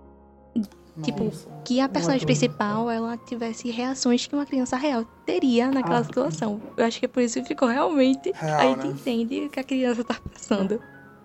Tipo, 1.03 1.25
Nossa. 1.25 1.49
que 1.65 1.81
a 1.81 1.89
personagem 1.89 2.27
principal, 2.27 2.91
ela 2.91 3.17
tivesse 3.17 3.71
reações 3.71 4.27
que 4.27 4.35
uma 4.35 4.45
criança 4.45 4.77
real 4.77 5.05
teria 5.25 5.71
naquela 5.71 5.99
Ah. 6.01 6.05
situação. 6.05 6.61
Eu 6.77 6.85
acho 6.85 6.99
que 6.99 7.05
é 7.05 7.09
por 7.09 7.23
isso 7.23 7.41
que 7.41 7.47
ficou 7.49 7.69
realmente... 7.69 8.33
Real, 8.35 8.59
a 8.59 8.67
gente 8.67 8.87
né? 8.87 8.93
entende 8.93 9.47
o 9.47 9.49
que 9.49 9.61
a 9.61 9.65
criança 9.65 10.03
tá 10.03 10.17
passando. 10.33 10.81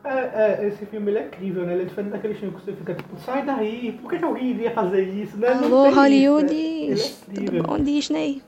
É, 0.06 0.62
é, 0.64 0.68
esse 0.68 0.86
filme 0.86 1.10
ele 1.12 1.18
é 1.20 1.26
incrível, 1.28 1.66
né? 1.66 1.74
Ele 1.74 1.82
é 1.84 1.86
diferente 1.86 2.12
daquele 2.12 2.36
filme 2.36 2.54
que 2.56 2.66
você 2.66 2.74
fica 2.74 2.94
tipo, 2.94 3.18
sai 3.26 3.44
daí, 3.46 3.98
por 4.02 4.12
que, 4.12 4.20
que 4.20 4.26
alguém 4.26 4.52
iria 4.52 4.72
fazer 4.72 5.10
isso? 5.10 5.38
Né? 5.38 5.48
Alô, 5.48 5.84
tem 5.84 5.92
isso, 5.92 6.00
Hollywood! 6.00 6.54
né? 6.54 6.60
Ele 6.60 6.92
é 7.02 7.06
incrível. 7.32 7.64
Tudo 7.64 7.78
bom, 7.78 7.84
Disney? 7.84 8.42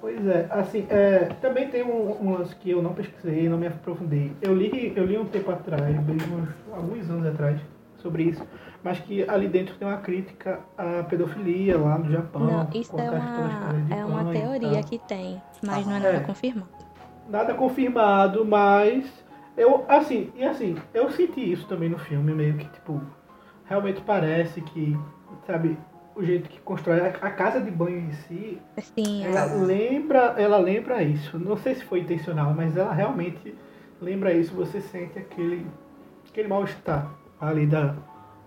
Pois 0.00 0.26
é, 0.26 0.46
assim, 0.50 0.86
é, 0.88 1.28
também 1.42 1.68
tem 1.68 1.82
um, 1.82 2.16
um 2.24 2.32
lance 2.32 2.54
que 2.56 2.70
eu 2.70 2.82
não 2.82 2.94
pesquisei, 2.94 3.48
não 3.48 3.58
me 3.58 3.66
aprofundei. 3.66 4.32
Eu 4.40 4.54
li, 4.54 4.92
eu 4.96 5.04
li 5.04 5.18
um 5.18 5.26
tempo 5.26 5.50
atrás, 5.50 5.94
bem 6.00 6.16
uns, 6.16 6.48
alguns 6.74 7.10
anos 7.10 7.26
atrás, 7.26 7.60
sobre 7.98 8.22
isso, 8.24 8.42
mas 8.82 8.98
que 9.00 9.28
ali 9.28 9.46
dentro 9.46 9.74
tem 9.76 9.86
uma 9.86 9.98
crítica 9.98 10.60
à 10.78 11.02
pedofilia 11.02 11.76
lá 11.78 11.98
no 11.98 12.10
Japão. 12.10 12.40
Não, 12.40 12.68
isso 12.74 12.98
é 12.98 13.10
uma, 13.10 13.94
é 13.94 14.04
uma 14.04 14.32
teoria 14.32 14.82
que 14.82 14.98
tem, 15.00 15.40
mas 15.62 15.86
não 15.86 15.94
é 15.94 15.96
Ah, 15.96 16.00
nada 16.00 16.16
é. 16.16 16.20
confirmado. 16.20 16.68
Nada 17.28 17.54
confirmado, 17.54 18.44
mas 18.44 19.04
eu 19.56 19.84
assim, 19.86 20.32
e 20.34 20.42
assim, 20.44 20.76
eu 20.94 21.10
senti 21.10 21.52
isso 21.52 21.66
também 21.68 21.90
no 21.90 21.98
filme, 21.98 22.32
meio 22.32 22.54
que 22.54 22.64
tipo, 22.70 23.00
realmente 23.66 24.00
parece 24.00 24.62
que, 24.62 24.98
sabe, 25.46 25.76
o 26.14 26.22
jeito 26.22 26.48
que 26.48 26.60
constrói 26.60 27.00
a, 27.00 27.30
casa 27.30 27.60
de 27.60 27.70
banho 27.70 27.98
em 27.98 28.12
si, 28.12 28.58
Assim, 28.76 29.24
ela 29.24 29.40
É. 29.40 29.54
lembra, 29.56 30.34
ela 30.36 30.58
lembra 30.58 31.02
isso. 31.02 31.38
Não 31.38 31.56
sei 31.56 31.74
se 31.74 31.84
foi 31.84 32.00
intencional, 32.00 32.52
mas 32.54 32.76
ela 32.76 32.92
realmente 32.92 33.54
lembra 34.00 34.32
isso. 34.32 34.54
Você 34.54 34.80
sente 34.80 35.18
aquele 35.18 35.66
aquele 36.28 36.48
mal-estar 36.48 37.10
ali 37.40 37.66
da, 37.66 37.96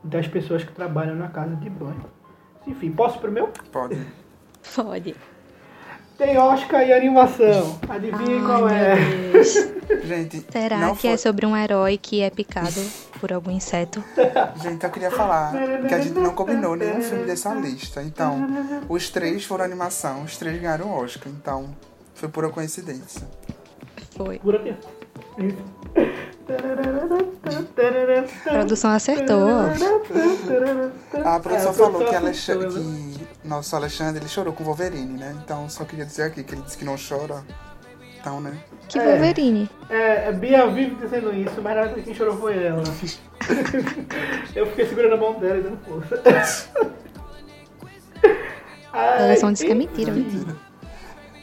das 0.04 0.28
pessoas 0.28 0.64
que 0.64 0.72
trabalham 0.72 1.16
na 1.16 1.28
casa 1.28 1.56
de 1.56 1.70
banho. 1.70 2.06
Enfim, 2.66 2.92
posso 2.92 3.18
ir 3.18 3.22
pro 3.22 3.32
meu? 3.32 3.50
Pode. 3.72 3.98
pode. 4.76 5.16
Tem 6.18 6.38
Oscar 6.38 6.88
e 6.88 6.94
animação. 6.94 7.80
Adivinha 7.90 8.40
Ai, 8.40 8.46
qual 8.46 8.70
é? 8.70 8.96
Gente, 10.06 10.46
Será 10.52 10.78
não 10.78 10.96
que 10.96 11.02
foi... 11.02 11.12
é 11.12 11.18
sobre 11.18 11.46
um 11.46 11.56
herói 11.58 11.98
que 11.98 12.22
é 12.22 12.30
picado 12.30 12.80
por 13.20 13.34
algum 13.34 13.52
inseto? 13.52 14.04
Gente, 14.62 14.84
eu 14.84 14.90
queria 14.92 15.12
falar 15.12 15.52
que 15.88 15.94
a 15.94 16.00
gente 16.00 16.18
não 16.20 16.34
combinou 16.34 16.76
nenhum 16.76 17.02
filme 17.02 17.26
dessa 17.26 17.54
lista. 17.54 18.02
Então, 18.02 18.48
os 18.88 19.10
três 19.10 19.44
foram 19.44 19.66
animação, 19.66 20.24
os 20.24 20.38
três 20.38 20.60
ganharam 20.62 20.88
o 20.88 21.04
Oscar. 21.04 21.32
Então, 21.32 21.76
foi 22.14 22.30
pura 22.30 22.50
coincidência. 22.50 23.28
Foi. 24.16 24.40
Pura. 24.40 24.78
A 28.46 28.50
produção 28.52 28.92
acertou. 28.92 29.50
A 31.26 31.40
produção 31.40 31.72
É, 31.72 31.74
falou 31.74 32.06
que, 32.06 32.16
assistiu, 32.16 32.60
né? 32.60 32.68
que 32.68 33.13
nosso 33.44 33.76
Alexandre 33.76 34.22
ele 34.22 34.30
chorou 34.30 34.54
com 34.54 34.64
Wolverine, 34.64 35.18
né? 35.20 35.36
Então, 35.44 35.68
só 35.70 35.84
queria 35.86 36.06
dizer 36.06 36.24
aqui 36.24 36.44
que 36.44 36.54
ele 36.56 36.62
disse 36.62 36.78
que 36.78 36.86
não 36.86 36.96
chora. 36.98 37.44
Então, 38.20 38.40
né? 38.40 38.58
Que 38.88 39.00
É. 39.00 39.06
Wolverine. 39.06 39.70
É, 39.90 40.32
Bia 40.32 40.66
vive 40.68 40.96
dizendo 40.96 41.34
isso, 41.34 41.62
mas 41.62 41.76
na 41.76 41.82
verdade 41.84 42.02
quem 42.04 42.14
chorou 42.16 42.38
foi 42.38 42.64
ela. 42.64 42.82
Eu 44.56 44.66
fiquei 44.68 44.88
segurando 44.88 45.14
a 45.16 45.18
mão 45.18 45.40
dela 45.40 45.58
e 45.58 45.62
dando 45.62 45.78
força. 45.86 46.22
Ai, 48.94 49.24
Ela 49.30 49.38
só 49.38 49.52
disse 49.52 49.66
que 49.66 49.72
é 49.72 49.76
mentira, 49.76 50.12
enfim. 50.12 50.38
Mentira. 50.38 50.56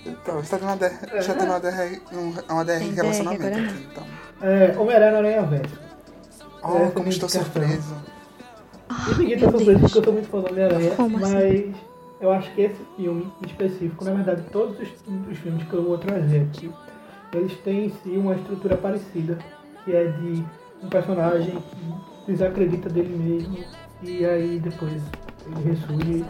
Então, 0.06 0.36
você 0.36 0.50
tá 0.50 0.58
tendo 0.58 0.68
uma 0.68 0.76
DR, 0.76 1.22
já 1.22 1.34
tendo 1.34 1.50
uma 1.50 1.60
DR, 1.60 2.00
um- 2.12 2.34
uma 2.54 2.64
DR 2.64 2.78
DR 2.78 2.94
relacionamento 2.94 3.46
agora 3.46 3.62
aqui, 3.64 3.86
então. 3.90 4.04
É, 4.40 4.78
Homem-Aranha 4.78 5.18
Aranha 5.18 5.42
Verso. 5.42 5.78
Oh, 6.62 6.68
como 6.68 6.78
é 6.78 6.84
a 6.84 6.88
estou 6.88 7.28
indicação. 7.28 7.42
surpreso. 7.42 7.94
E 9.10 9.14
ninguém 9.18 9.38
tá 9.38 9.50
surpreso 9.50 9.64
Deus. 9.78 9.80
porque 9.82 9.98
eu 9.98 10.04
sou 10.04 10.12
muito 10.12 10.28
fã 10.30 10.40
do 10.40 10.46
Homem-Aranha, 10.48 10.90
Como 10.96 11.18
mas 11.18 11.34
assim? 11.34 11.74
Eu 12.20 12.30
acho 12.30 12.52
que 12.52 12.60
esse 12.60 12.80
filme 12.96 13.32
específico, 13.46 14.04
na 14.04 14.12
verdade, 14.12 14.42
todos 14.52 14.78
os, 14.78 14.88
os 15.30 15.38
filmes 15.38 15.66
que 15.66 15.72
eu 15.72 15.82
vou 15.82 15.98
trazer 15.98 16.42
aqui, 16.42 16.70
eles 17.32 17.56
têm 17.58 17.86
em 17.86 17.90
si 17.90 18.10
uma 18.10 18.34
estrutura 18.34 18.76
parecida, 18.76 19.38
que 19.84 19.94
é 19.94 20.06
de 20.06 20.44
um 20.82 20.88
personagem 20.88 21.56
que 22.24 22.32
desacredita 22.32 22.88
dele 22.88 23.16
mesmo 23.16 23.58
e 24.02 24.24
aí 24.24 24.58
depois 24.58 25.02
ele 25.46 25.70
ressurge. 25.70 26.24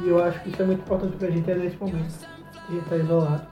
E 0.00 0.08
eu 0.08 0.22
acho 0.22 0.40
que 0.42 0.50
isso 0.50 0.62
é 0.62 0.64
muito 0.64 0.80
importante 0.80 1.16
pra 1.16 1.30
gente 1.30 1.50
é 1.50 1.54
nesse 1.54 1.76
momento 1.76 2.14
que 2.52 2.72
a 2.72 2.74
gente 2.74 2.88
tá 2.88 2.96
isolado. 2.96 3.46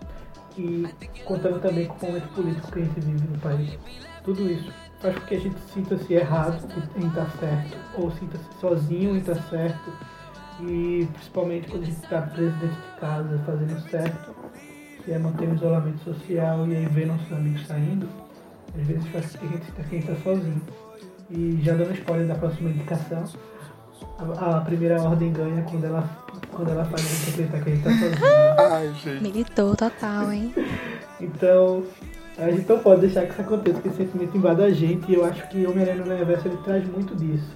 E 0.59 0.87
contando 1.25 1.61
também 1.61 1.87
com 1.87 2.07
o 2.07 2.09
momento 2.11 2.29
político 2.35 2.73
que 2.73 2.79
a 2.81 2.85
gente 2.85 3.01
vive 3.01 3.27
no 3.27 3.39
país. 3.39 3.79
Tudo 4.23 4.51
isso 4.51 4.71
faz 5.01 5.19
com 5.19 5.27
que 5.27 5.35
a 5.35 5.41
gente 5.41 5.59
sinta-se 5.73 6.13
errado 6.13 6.63
em 6.97 7.07
estar 7.07 7.29
certo, 7.39 7.77
ou 7.97 8.11
sinta-se 8.13 8.45
sozinho 8.61 9.15
em 9.15 9.19
estar 9.19 9.35
certo. 9.49 9.91
E 10.61 11.09
principalmente 11.13 11.69
quando 11.69 11.83
a 11.83 11.87
gente 11.87 12.03
está 12.03 12.23
preso 12.23 12.53
dentro 12.59 12.77
de 12.77 13.01
casa 13.01 13.41
fazendo 13.45 13.91
certo, 13.91 14.35
que 15.05 15.13
é 15.13 15.19
manter 15.19 15.49
o 15.49 15.55
isolamento 15.55 16.05
social 16.05 16.67
e 16.69 16.77
aí 16.77 16.87
ver 16.87 17.07
nossos 17.07 17.33
amigos 17.33 17.67
saindo, 17.67 18.09
às 18.79 18.87
vezes 18.87 19.07
faz 19.09 19.37
com 19.37 19.39
que 19.39 19.47
a 19.47 19.49
gente 19.49 19.67
sinta 19.67 19.83
que 19.83 19.97
a 19.97 19.99
gente 19.99 20.11
está 20.11 20.23
sozinho. 20.23 20.63
E 21.31 21.61
já 21.63 21.75
dando 21.75 21.93
spoiler 21.95 22.27
da 22.27 22.35
próxima 22.35 22.71
indicação, 22.71 23.25
a, 24.19 24.59
a 24.59 24.61
primeira 24.61 25.03
ordem 25.03 25.33
ganha 25.33 25.63
quando 25.63 25.85
ela, 25.85 26.09
quando 26.53 26.71
ela 26.71 26.85
faz 26.85 27.03
a 27.05 27.31
gente 27.31 27.55
acreditar 27.55 27.63
que 27.63 27.71
a 27.71 27.75
gente 27.75 27.87
está 27.87 27.91
sozinho. 27.91 28.73
Ai, 28.73 28.95
gente. 29.03 29.23
Militou 29.23 29.75
total, 29.75 30.33
hein? 30.33 30.55
Então, 31.21 31.83
a 32.39 32.51
gente 32.51 32.69
não 32.69 32.79
pode 32.79 33.03
deixar 33.03 33.27
que 33.27 33.33
isso 33.33 33.41
aconteça, 33.41 33.81
que 33.81 33.89
esse 33.89 33.97
sentimento 33.97 34.37
invada 34.37 34.65
a 34.65 34.71
gente, 34.71 35.11
e 35.11 35.15
eu 35.15 35.25
acho 35.25 35.49
que 35.49 35.67
Homem-Aranha 35.67 36.05
no 36.05 36.15
Universo 36.15 36.49
ele 36.49 36.59
traz 36.59 36.87
muito 36.89 37.15
disso. 37.17 37.51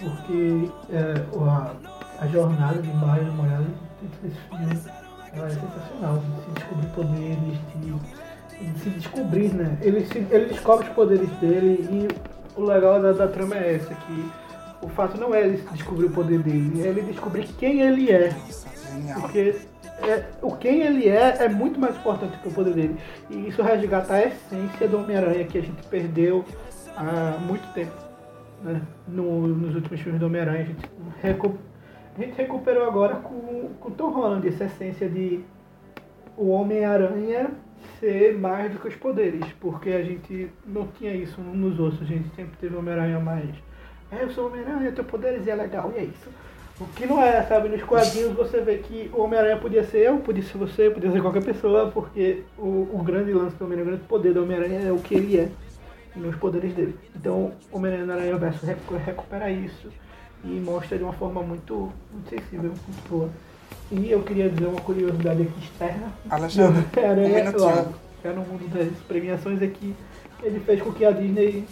Porque 0.00 0.70
é, 0.90 1.14
a, 1.38 1.72
a 2.20 2.26
jornada 2.28 2.80
de 2.80 2.88
Miles 2.88 3.34
Morales 3.34 3.68
dentro 4.00 4.20
desse 4.22 4.40
filme 4.48 5.00
ela 5.32 5.46
é 5.46 5.50
sensacional, 5.50 6.22
se 6.44 6.50
descobrir 6.52 6.86
poderes, 6.88 7.58
de, 7.76 8.72
de 8.72 8.78
se 8.80 8.90
descobrir, 8.90 9.54
né? 9.54 9.78
Ele, 9.80 10.04
se, 10.06 10.18
ele 10.30 10.46
descobre 10.46 10.88
os 10.88 10.94
poderes 10.94 11.30
dele 11.40 11.86
e 11.90 12.60
o 12.60 12.64
legal 12.64 13.00
da, 13.00 13.12
da 13.12 13.28
trama 13.28 13.56
é 13.56 13.76
essa, 13.76 13.94
que 13.94 14.30
o 14.82 14.88
fato 14.88 15.18
não 15.18 15.34
é 15.34 15.42
ele 15.42 15.62
descobrir 15.72 16.06
o 16.06 16.10
poder 16.10 16.40
dele, 16.40 16.82
é 16.82 16.88
ele 16.88 17.02
descobrir 17.02 17.46
quem 17.58 17.80
ele 17.80 18.10
é. 18.10 18.34
Porque 19.20 19.60
é, 20.02 20.24
o 20.42 20.56
quem 20.56 20.80
ele 20.80 21.08
é 21.08 21.36
é 21.44 21.48
muito 21.48 21.78
mais 21.78 21.96
importante 21.96 22.36
que 22.38 22.48
o 22.48 22.52
poder 22.52 22.74
dele. 22.74 22.96
E 23.28 23.48
isso 23.48 23.62
resgata 23.62 24.14
a 24.14 24.22
essência 24.22 24.88
do 24.88 24.98
Homem-Aranha 24.98 25.44
que 25.44 25.58
a 25.58 25.62
gente 25.62 25.82
perdeu 25.86 26.44
há 26.96 27.38
muito 27.46 27.72
tempo. 27.72 28.09
Né? 28.62 28.80
No- 29.08 29.46
nos 29.48 29.74
últimos 29.74 30.00
filmes 30.00 30.20
do 30.20 30.26
Homem-Aranha, 30.26 30.60
a 30.60 30.64
gente 30.64 30.90
recu- 31.22 31.58
a 32.16 32.20
gente 32.20 32.36
recuperou 32.36 32.84
agora 32.86 33.16
com, 33.16 33.70
com 33.80 33.90
Tom 33.90 34.10
Holland 34.10 34.46
essa 34.46 34.64
essência 34.64 35.08
de 35.08 35.40
o 36.36 36.48
Homem-Aranha 36.50 37.50
ser 37.98 38.36
mais 38.38 38.70
do 38.72 38.78
que 38.78 38.88
os 38.88 38.94
poderes, 38.96 39.44
porque 39.60 39.90
a 39.90 40.02
gente 40.02 40.50
não 40.66 40.86
tinha 40.98 41.14
isso 41.14 41.40
nos 41.40 41.78
outros, 41.78 42.02
a 42.02 42.04
gente 42.04 42.28
sempre 42.36 42.52
teve 42.60 42.74
o 42.74 42.78
Homem-Aranha 42.78 43.18
mais. 43.18 43.48
É, 44.12 44.22
eu 44.22 44.30
sou 44.30 44.48
Homem-Aranha, 44.48 44.92
tenho 44.92 45.06
poderes 45.06 45.46
e 45.46 45.50
é 45.50 45.54
legal, 45.54 45.92
e 45.94 45.98
é 46.00 46.04
isso. 46.04 46.28
O 46.80 46.86
que 46.94 47.06
não 47.06 47.22
é, 47.22 47.42
sabe, 47.42 47.68
nos 47.68 47.82
quadrinhos 47.82 48.32
você 48.34 48.60
vê 48.60 48.78
que 48.78 49.10
o 49.14 49.20
Homem-Aranha 49.22 49.56
podia 49.58 49.84
ser 49.84 49.98
eu, 50.06 50.18
podia 50.18 50.42
ser 50.42 50.56
você, 50.58 50.88
podia 50.90 51.10
ser 51.12 51.20
qualquer 51.22 51.44
pessoa, 51.44 51.90
porque 51.90 52.42
o, 52.58 52.88
o 52.92 53.02
grande 53.04 53.32
lance 53.32 53.56
do 53.56 53.64
Homem-Aranha, 53.64 53.82
o 53.94 53.96
grande 53.96 54.08
poder 54.08 54.32
do 54.34 54.42
Homem-Aranha 54.42 54.80
é 54.88 54.92
o 54.92 54.98
que 54.98 55.14
ele 55.14 55.38
é, 55.38 55.48
e 56.14 56.18
não 56.18 56.30
os 56.30 56.36
poderes 56.36 56.72
dele. 56.74 56.94
Então, 57.14 57.52
o 57.70 57.76
Homem-Aranha 57.76 58.36
Verso 58.36 58.66
recupera 58.66 59.50
isso 59.50 59.88
e 60.44 60.48
mostra 60.48 60.96
de 60.96 61.04
uma 61.04 61.12
forma 61.12 61.42
muito, 61.42 61.92
muito 62.12 62.28
sensível, 62.28 62.70
muito 62.70 63.08
boa. 63.08 63.28
E 63.92 64.10
eu 64.10 64.22
queria 64.22 64.48
dizer 64.48 64.66
uma 64.66 64.80
curiosidade 64.80 65.42
aqui 65.42 65.60
externa. 65.60 66.12
Alexandre, 66.28 66.84
um 66.96 67.60
lá, 67.60 67.86
é 68.24 68.28
no 68.30 68.42
mundo 68.42 68.68
das 68.72 68.98
premiações 69.06 69.62
aqui, 69.62 69.94
ele 70.42 70.60
fez 70.60 70.80
com 70.82 70.92
que 70.92 71.04
a 71.04 71.10
Disney 71.10 71.64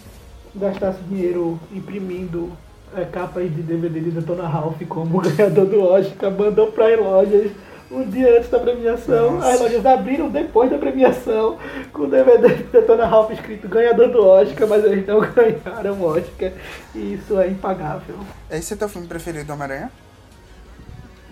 gastasse 0.55 1.01
dinheiro 1.03 1.59
imprimindo 1.71 2.51
é, 2.95 3.05
capas 3.05 3.43
de 3.43 3.61
DVD 3.61 3.99
de 3.99 4.11
Detona 4.11 4.47
Ralph 4.47 4.81
como 4.87 5.21
ganhador 5.21 5.65
do 5.65 5.81
Oscar, 5.83 6.31
mandou 6.31 6.71
para 6.71 6.93
as 6.93 6.99
lojas 6.99 7.51
um 7.91 8.03
dia 8.09 8.37
antes 8.37 8.49
da 8.49 8.59
premiação. 8.59 9.35
Nossa. 9.35 9.53
As 9.53 9.59
lojas 9.59 9.85
abriram 9.85 10.29
depois 10.29 10.69
da 10.69 10.77
premiação 10.77 11.57
com 11.91 12.03
o 12.03 12.07
DVD 12.07 12.55
de 12.55 12.63
Detona 12.63 13.05
Ralph 13.05 13.31
escrito 13.31 13.67
ganhador 13.67 14.09
do 14.11 14.23
Oscar, 14.25 14.67
mas 14.67 14.83
eles 14.85 15.07
não 15.07 15.19
ganharam 15.33 15.93
o 15.93 16.03
Oscar. 16.03 16.51
E 16.93 17.13
isso 17.13 17.39
é 17.39 17.47
impagável. 17.47 18.15
Esse 18.49 18.73
é 18.73 18.77
teu 18.77 18.89
filme 18.89 19.07
preferido 19.07 19.45
do 19.45 19.53
Homem-Aranha? 19.53 19.91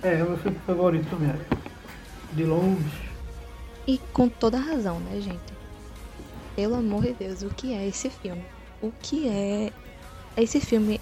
É, 0.04 0.20
é 0.20 0.24
o 0.24 0.30
meu 0.30 0.38
filme 0.38 0.60
favorito 0.66 1.10
também. 1.10 1.34
De 2.34 2.44
longe. 2.44 3.08
E 3.86 4.00
com 4.12 4.28
toda 4.28 4.58
razão, 4.58 5.00
né, 5.00 5.22
gente? 5.22 5.58
Pelo 6.56 6.76
amor 6.76 7.04
de 7.04 7.14
Deus, 7.14 7.44
o 7.44 7.50
que 7.50 7.74
é 7.74 7.88
esse 7.88 8.10
filme? 8.10 8.44
O 8.82 8.92
que 9.02 9.28
é. 9.30 9.72
Esse 10.36 10.60
filme 10.60 11.00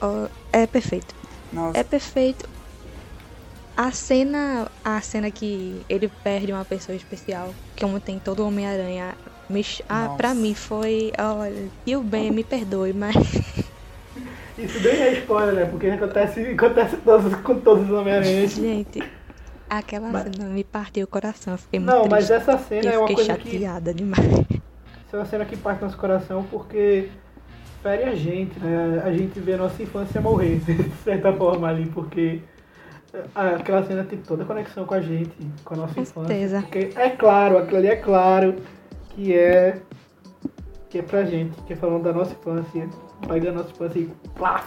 ó, 0.00 0.28
é 0.52 0.66
perfeito. 0.66 1.14
Nossa, 1.52 1.78
É 1.78 1.84
perfeito. 1.84 2.48
A 3.76 3.90
cena. 3.90 4.68
A 4.84 5.00
cena 5.00 5.30
que 5.30 5.80
ele 5.88 6.10
perde 6.22 6.52
uma 6.52 6.64
pessoa 6.64 6.94
especial, 6.96 7.52
como 7.80 7.98
tem 8.00 8.18
todo 8.18 8.46
Homem-Aranha. 8.46 9.14
me 9.48 9.64
Ah, 9.88 10.04
Nossa. 10.04 10.16
pra 10.16 10.34
mim 10.34 10.54
foi. 10.54 11.12
Olha, 11.18 11.68
e 11.86 11.96
o 11.96 12.02
bem, 12.02 12.30
me 12.30 12.44
perdoe, 12.44 12.92
mas. 12.92 13.14
Isso 14.58 14.80
nem 14.80 14.92
é 15.00 15.12
spoiler, 15.14 15.54
né? 15.54 15.64
Porque 15.64 15.86
acontece, 15.88 16.40
acontece 16.40 16.96
todos, 16.98 17.34
com 17.36 17.58
todos 17.60 17.84
os 17.88 17.90
Homem-Aranhas. 17.90 18.52
Gente, 18.52 19.02
aquela 19.68 20.08
Mas- 20.10 20.24
cena 20.24 20.48
me 20.48 20.62
partiu 20.62 21.04
o 21.04 21.06
coração. 21.08 21.54
Eu 21.54 21.58
fiquei 21.58 21.80
muito 21.80 21.90
Não, 21.92 22.06
mas 22.06 22.30
essa 22.30 22.58
cena 22.58 22.90
é 22.90 22.94
eu 22.96 23.00
uma 23.00 23.08
fiquei 23.08 23.24
coisa 23.26 23.40
que. 23.40 23.50
chateada 23.52 23.94
demais. 23.94 24.20
Isso 24.20 25.14
é 25.14 25.16
uma 25.16 25.24
cena 25.24 25.44
que 25.46 25.56
parte 25.56 25.82
nosso 25.82 25.96
coração 25.96 26.44
porque 26.50 27.08
fere 27.82 28.04
a 28.04 28.14
gente, 28.14 28.58
né? 28.60 29.02
A 29.04 29.12
gente 29.12 29.40
vê 29.40 29.54
a 29.54 29.58
nossa 29.58 29.82
infância 29.82 30.20
morrer, 30.20 30.56
de 30.66 30.90
certa 31.02 31.32
forma 31.32 31.66
ali, 31.68 31.86
porque 31.86 32.40
aquela 33.34 33.84
cena 33.84 34.04
tem 34.04 34.18
toda 34.18 34.42
a 34.42 34.46
conexão 34.46 34.84
com 34.84 34.94
a 34.94 35.00
gente, 35.00 35.32
com 35.64 35.74
a 35.74 35.76
nossa 35.76 35.94
Com 35.94 36.00
infância. 36.00 36.28
certeza. 36.28 36.60
Porque 36.62 36.92
é 36.96 37.10
claro, 37.10 37.58
aquilo 37.58 37.76
ali 37.78 37.88
é 37.88 37.96
claro 37.96 38.56
que 39.10 39.34
é 39.36 39.80
que 40.88 40.98
é 40.98 41.02
pra 41.02 41.24
gente, 41.24 41.58
que 41.62 41.72
é 41.72 41.76
falando 41.76 42.02
da 42.02 42.12
nossa 42.12 42.32
infância, 42.32 42.88
pegando 43.26 43.60
a 43.60 43.62
nossa 43.62 43.70
infância 43.70 43.98
e 43.98 44.10
plá! 44.34 44.64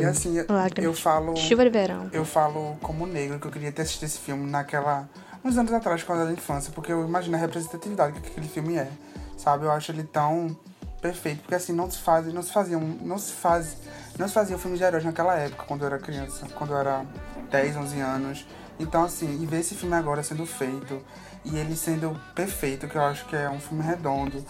e 0.00 0.04
assim, 0.04 0.38
eu, 0.38 0.44
Lágrimas. 0.48 0.84
eu 0.84 0.92
falo. 0.94 1.36
Chuva 1.36 1.64
de 1.64 1.70
verão. 1.70 2.08
Eu 2.12 2.24
falo 2.24 2.76
como 2.82 3.06
negro 3.06 3.38
que 3.38 3.46
eu 3.46 3.50
queria 3.50 3.72
ter 3.72 3.82
assistido 3.82 4.04
esse 4.04 4.18
filme 4.18 4.48
naquela. 4.50 5.08
uns 5.44 5.56
anos 5.56 5.72
atrás, 5.72 6.02
quando 6.02 6.20
eu 6.20 6.24
era 6.26 6.32
infância, 6.34 6.72
porque 6.74 6.92
eu 6.92 7.04
imagino 7.06 7.36
a 7.36 7.40
representatividade 7.40 8.20
que 8.20 8.28
aquele 8.28 8.48
filme 8.48 8.76
é. 8.76 8.88
Sabe? 9.36 9.64
Eu 9.64 9.70
acho 9.70 9.92
ele 9.92 10.02
tão 10.02 10.56
perfeito, 11.00 11.40
porque 11.42 11.54
assim, 11.54 11.72
não 11.72 11.90
se 11.90 11.98
faz, 11.98 12.32
não 12.32 12.42
se 12.42 12.52
faziam, 12.52 12.80
não 12.80 13.18
se 13.18 13.32
faz, 13.32 13.76
não 14.18 14.28
se 14.28 14.34
fazia 14.34 14.58
filme 14.58 14.76
de 14.76 14.84
heróis 14.84 15.04
naquela 15.04 15.34
época, 15.36 15.64
quando 15.66 15.82
eu 15.82 15.86
era 15.86 15.98
criança, 15.98 16.46
quando 16.54 16.72
eu 16.72 16.78
era 16.78 17.04
10, 17.50 17.76
11 17.76 18.00
anos. 18.00 18.46
Então 18.78 19.04
assim, 19.04 19.42
e 19.42 19.46
ver 19.46 19.60
esse 19.60 19.74
filme 19.74 19.94
agora 19.94 20.22
sendo 20.22 20.44
feito 20.46 21.02
e 21.44 21.56
ele 21.56 21.76
sendo 21.76 22.18
perfeito, 22.34 22.88
que 22.88 22.96
eu 22.96 23.02
acho 23.02 23.24
que 23.26 23.36
é 23.36 23.48
um 23.48 23.60
filme 23.60 23.82
redondo, 23.82 24.44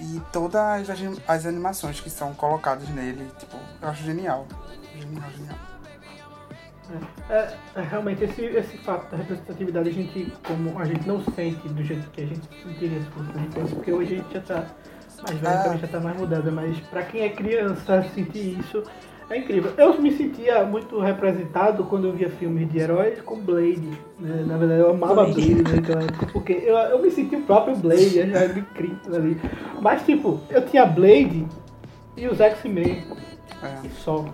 e 0.00 0.20
todas 0.32 0.88
as, 0.88 0.98
as 1.26 1.46
animações 1.46 2.00
que 2.00 2.08
são 2.08 2.32
colocadas 2.34 2.88
nele, 2.88 3.30
tipo, 3.38 3.56
eu 3.82 3.88
acho 3.88 4.02
genial. 4.02 4.46
Genial, 4.94 5.30
genial. 5.36 5.58
É, 7.28 7.54
é, 7.74 7.82
realmente 7.82 8.24
esse, 8.24 8.42
esse 8.46 8.78
fato 8.78 9.10
da 9.10 9.18
representatividade 9.18 9.90
a 9.90 9.92
gente, 9.92 10.32
como 10.46 10.78
a 10.78 10.86
gente 10.86 11.06
não 11.06 11.22
sente 11.34 11.68
do 11.68 11.84
jeito 11.84 12.08
que 12.10 12.22
a 12.22 12.26
gente 12.26 12.48
sentiria 12.62 13.00
se 13.02 13.10
fosse 13.10 13.74
porque 13.74 13.92
hoje 13.92 14.14
a 14.14 14.16
gente 14.16 14.32
já 14.32 14.40
tá 14.40 14.66
mais 15.22 15.38
velho, 15.38 15.62
também 15.62 15.78
já 15.78 15.88
tá 15.88 16.00
mais 16.00 16.16
mudada, 16.16 16.50
mas 16.50 16.80
pra 16.80 17.02
quem 17.02 17.22
é 17.22 17.28
criança 17.28 18.02
sentir 18.14 18.58
isso 18.58 18.82
é 19.30 19.38
incrível. 19.38 19.72
Eu 19.76 20.00
me 20.00 20.10
sentia 20.12 20.64
muito 20.64 20.98
representado 20.98 21.84
quando 21.84 22.06
eu 22.08 22.12
via 22.12 22.30
filmes 22.30 22.70
de 22.70 22.78
heróis 22.78 23.20
com 23.20 23.38
Blade. 23.38 23.90
Né? 24.18 24.44
Na 24.46 24.56
verdade 24.56 24.80
eu 24.80 24.90
amava 24.90 25.24
Blade. 25.24 25.54
Blade 25.54 25.76
naquela 25.76 26.02
época, 26.02 26.26
porque 26.32 26.52
eu, 26.52 26.76
eu 26.76 27.02
me 27.02 27.10
sentia 27.10 27.38
o 27.38 27.42
próprio 27.42 27.76
Blade, 27.76 28.18
eu 28.18 28.28
já 28.28 28.38
era 28.38 28.58
incrível 28.58 29.14
ali. 29.14 29.40
Mas 29.80 30.04
tipo, 30.04 30.40
eu 30.48 30.64
tinha 30.66 30.86
Blade 30.86 31.46
e 32.16 32.26
os 32.26 32.40
X-Men. 32.40 33.04
É. 33.62 33.86
E 33.86 33.90
só. 33.90 34.24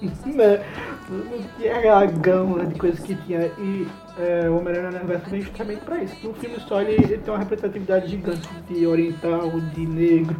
Não 0.00 1.42
tinha 1.56 1.76
aquela 1.76 2.04
gama 2.06 2.66
de 2.66 2.78
coisas 2.78 3.00
que 3.00 3.14
tinha. 3.14 3.46
E 3.58 3.86
é, 4.18 4.50
o 4.50 4.58
Homem-Aranha 4.58 4.90
no 4.90 4.96
Universo 4.98 5.30
vem 5.30 5.40
justamente 5.40 5.80
pra 5.84 6.02
isso. 6.02 6.16
No 6.26 6.34
filme 6.34 6.58
só 6.60 6.82
ele, 6.82 7.04
ele 7.04 7.18
tem 7.18 7.32
uma 7.32 7.38
representatividade 7.38 8.08
gigante 8.08 8.48
de 8.68 8.86
oriental, 8.86 9.50
de 9.74 9.86
negro. 9.86 10.36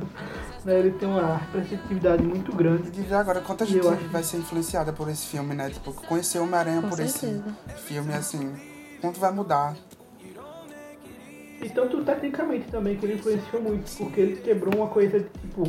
Né? 0.64 0.78
Ele 0.78 0.92
tem 0.92 1.08
uma 1.08 1.36
representatividade 1.38 2.22
muito 2.22 2.52
E 2.52 2.54
grande. 2.54 2.90
de 2.90 3.00
ver 3.02 3.14
agora 3.16 3.40
quanta 3.40 3.64
E 3.64 3.66
gente 3.66 3.86
acho- 3.86 4.08
vai 4.08 4.22
ser 4.22 4.36
influenciada 4.38 4.92
por 4.92 5.08
esse 5.08 5.26
filme, 5.26 5.54
né? 5.54 5.70
Tipo, 5.70 5.92
conhecer 5.92 6.38
o 6.38 6.42
Homem-Aranha 6.44 6.82
por 6.82 6.92
certeza. 6.96 7.44
esse 7.68 7.82
filme, 7.82 8.12
assim, 8.14 8.52
quanto 9.00 9.18
vai 9.18 9.32
mudar. 9.32 9.74
E 11.60 11.68
tanto 11.68 12.02
tecnicamente 12.04 12.66
também 12.70 12.96
que 12.96 13.06
ele 13.06 13.14
influenciou 13.14 13.62
muito, 13.62 13.90
porque 13.96 14.20
ele 14.20 14.36
quebrou 14.36 14.74
uma 14.76 14.88
coisa 14.88 15.20
de 15.20 15.28
tipo. 15.28 15.62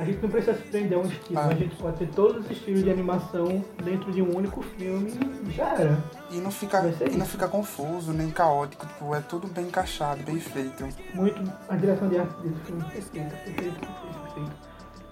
A 0.00 0.04
gente 0.04 0.22
não 0.22 0.30
precisa 0.30 0.54
se 0.56 0.62
prender 0.62 0.96
a 0.96 1.00
um 1.02 1.04
estilo, 1.04 1.38
Ah. 1.38 1.44
a 1.48 1.54
gente 1.54 1.76
pode 1.76 1.96
ter 1.98 2.08
todos 2.08 2.42
os 2.46 2.50
estilos 2.50 2.82
de 2.82 2.90
animação 2.90 3.62
dentro 3.84 4.10
de 4.10 4.22
um 4.22 4.34
único 4.34 4.62
filme 4.62 5.12
e 5.46 5.50
já 5.50 5.74
era. 5.74 5.98
E 6.30 6.38
não 6.38 6.50
fica, 6.50 6.82
e 7.12 7.16
não 7.18 7.26
fica 7.26 7.46
confuso, 7.46 8.10
nem 8.14 8.30
caótico, 8.30 8.86
tipo, 8.86 9.14
é 9.14 9.20
tudo 9.20 9.46
bem 9.48 9.66
encaixado, 9.66 10.22
bem 10.22 10.40
feito. 10.40 10.88
Muito. 11.12 11.52
A 11.68 11.76
direção 11.76 12.08
de 12.08 12.18
arte 12.18 12.32
desse 12.40 12.60
filme 12.64 12.80
é 12.82 12.90
perfeita, 12.94 13.36
perfeita, 13.44 13.72
perfeita. 13.78 14.52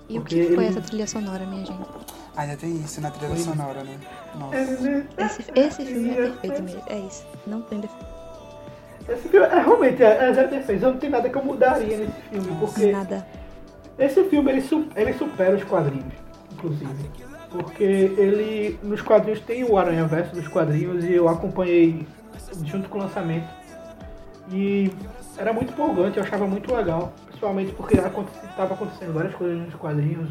E 0.09 0.19
o 0.19 0.23
que 0.25 0.43
foi 0.45 0.55
ele- 0.55 0.67
essa 0.69 0.81
trilha 0.81 1.07
sonora, 1.07 1.45
minha 1.45 1.67
gente? 1.67 1.87
Ainda 2.35 2.57
tem 2.57 2.75
isso 2.77 2.99
na 3.03 3.11
trilha 3.11 3.35
Foi. 3.35 3.39
sonora, 3.45 3.85
né? 3.85 3.99
Nossa. 4.37 4.57
Esse, 4.57 5.45
esse 5.55 5.85
filme 5.85 6.11
é 6.13 6.15
perfeito 6.15 6.63
mesmo. 6.63 6.83
É 6.87 6.99
isso. 7.01 7.27
Não 7.47 7.61
tem 7.61 7.81
defeito. 7.81 8.07
Esse 9.07 9.29
filme 9.29 9.47
é 9.47 9.55
realmente 9.61 10.03
é, 10.03 10.29
é 10.31 10.33
zero 10.33 10.49
defesa. 10.49 10.91
Não 10.91 10.97
tem 10.99 11.11
nada 11.11 11.29
que 11.29 11.37
eu 11.37 11.45
mudaria 11.45 11.97
nesse 11.99 12.13
filme, 12.31 12.57
porque 12.59 12.91
Nada. 12.93 13.27
Esse 13.99 14.23
filme 14.25 14.53
ele, 14.53 14.65
ele 14.95 15.13
supera 15.15 15.57
os 15.57 15.65
quadrinhos, 15.65 16.15
inclusive. 16.53 17.11
Porque 17.51 17.83
ele, 17.83 18.79
nos 18.83 19.01
quadrinhos, 19.03 19.41
tem 19.41 19.65
o 19.65 19.77
Aranha 19.77 20.05
Verso 20.05 20.35
dos 20.35 20.47
quadrinhos 20.47 21.05
e 21.05 21.15
eu 21.15 21.29
acompanhei 21.29 22.07
junto 22.65 22.89
com 22.89 22.99
o 22.99 23.03
lançamento. 23.03 23.49
E 24.53 24.91
era 25.37 25.53
muito 25.53 25.73
empolgante, 25.73 26.19
eu 26.19 26.23
achava 26.23 26.47
muito 26.47 26.73
legal. 26.73 27.13
Principalmente 27.27 27.73
porque 27.73 27.97
estava 27.97 28.75
acontecendo 28.75 29.13
várias 29.13 29.35
coisas 29.35 29.59
nos 29.59 29.75
quadrinhos. 29.75 30.31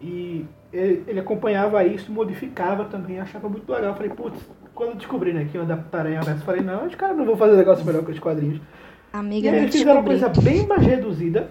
E 0.00 0.44
ele, 0.72 1.04
ele 1.06 1.20
acompanhava 1.20 1.84
isso, 1.84 2.12
modificava 2.12 2.84
também, 2.84 3.18
achava 3.18 3.48
muito 3.48 3.70
legal. 3.72 3.90
Eu 3.90 3.96
falei, 3.96 4.10
putz, 4.10 4.38
quando 4.74 4.96
descobri 4.96 5.32
né, 5.32 5.46
que 5.50 5.56
iam 5.56 5.64
adaptar 5.64 6.00
Aranha 6.00 6.20
Verso, 6.20 6.42
eu 6.42 6.46
falei, 6.46 6.62
não, 6.62 6.86
os 6.86 6.94
caras 6.94 7.16
não 7.16 7.24
vão 7.24 7.36
fazer 7.36 7.56
negócio 7.56 7.84
melhor 7.84 8.04
que 8.04 8.12
os 8.12 8.18
quadrinhos. 8.18 8.58
E 8.58 9.16
Amiga, 9.16 9.48
aí 9.48 9.56
não 9.56 9.62
eles 9.62 9.74
fizeram 9.74 10.00
uma 10.00 10.04
coisa 10.04 10.28
bem 10.28 10.66
mais 10.66 10.84
reduzida 10.84 11.50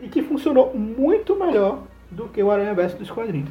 e 0.00 0.08
que 0.08 0.22
funcionou 0.22 0.74
muito 0.74 1.36
melhor 1.38 1.82
do 2.10 2.28
que 2.28 2.42
o 2.42 2.50
Aranha 2.50 2.74
Verso 2.74 2.96
dos 2.96 3.10
quadrinhos. 3.10 3.50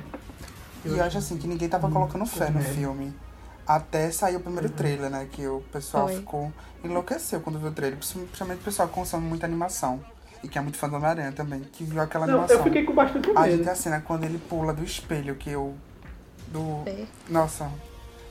E 0.86 0.90
eu 0.90 1.04
acho 1.04 1.18
assim 1.18 1.38
que 1.38 1.48
ninguém 1.48 1.70
tava 1.70 1.90
colocando 1.90 2.26
fé 2.26 2.50
no 2.50 2.62
filme. 2.62 3.14
Até 3.66 4.12
sair 4.12 4.36
o 4.36 4.42
primeiro 4.42 4.70
trailer, 4.70 5.10
né? 5.10 5.26
Que 5.32 5.48
o 5.48 5.62
pessoal 5.72 6.08
Foi. 6.08 6.18
ficou. 6.18 6.52
enlouqueceu 6.84 7.40
quando 7.40 7.58
viu 7.58 7.70
o 7.70 7.72
trailer. 7.72 7.98
Principalmente 7.98 8.60
o 8.60 8.64
pessoal 8.64 8.90
que 8.90 8.94
consome 8.94 9.26
muita 9.26 9.46
animação. 9.46 10.02
E 10.44 10.50
que 10.50 10.58
é 10.58 10.62
muito 10.62 10.78
fã 10.78 10.90
do 10.90 10.98
Homem-Aranha 10.98 11.32
também. 11.32 11.62
Que 11.72 11.86
viu 11.86 12.02
aquela 12.02 12.28
Não, 12.28 12.34
animação. 12.34 12.58
eu 12.58 12.64
fiquei 12.64 12.84
com 12.84 12.94
bastante 12.94 13.30
A 13.34 13.48
gente 13.48 13.60
medo. 13.60 13.70
a 13.70 13.76
cena 13.76 14.02
quando 14.02 14.26
ele 14.26 14.38
pula 14.38 14.74
do 14.74 14.84
espelho, 14.84 15.36
que 15.36 15.50
eu. 15.50 15.74
Do. 16.50 16.84
Nossa, 17.30 17.70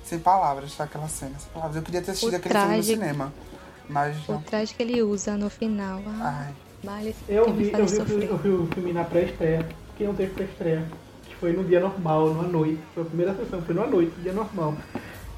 sem 0.05 0.19
palavras, 0.19 0.77
tá 0.77 0.85
aquela 0.85 1.09
cena. 1.09 1.39
Sem 1.39 1.51
palavras. 1.51 1.77
Eu 1.77 1.83
queria 1.83 2.03
ter 2.03 2.11
assistido 2.11 2.35
O 2.35 2.37
aquele 2.37 2.53
filme 2.55 2.67
no 2.69 2.73
traje- 2.75 2.93
cinema. 2.93 3.33
Mas 3.89 4.29
O 4.29 4.33
não. 4.33 4.43
traje 4.43 4.75
que 4.75 4.83
ele 4.83 5.03
usa 5.03 5.35
no 5.39 5.49
final. 5.49 6.03
Ah, 6.21 6.45
Ai. 6.47 6.55
Eu 7.29 7.53
vi, 7.53 7.71
eu, 7.73 7.87
vi, 7.87 7.97
o 7.99 8.07
filme- 8.07 8.27
sofrer. 8.27 8.31
eu 8.31 8.37
vi 8.39 8.49
o 8.49 8.67
filme 8.75 8.93
na 8.93 9.05
pré-estreia, 9.05 9.67
que 9.97 10.05
não 10.05 10.15
teve 10.15 10.33
pré-estreia. 10.35 10.83
Que 11.27 11.35
foi 11.37 11.53
no 11.53 11.65
dia 11.65 11.81
normal, 11.81 12.29
numa 12.29 12.49
noite. 12.49 12.79
Foi 12.95 13.03
a 13.03 13.07
primeira 13.07 13.35
sessão, 13.35 13.63
foi 13.63 13.75
numa 13.75 13.87
noite, 13.87 14.13
dia 14.23 14.33
normal. 14.33 14.75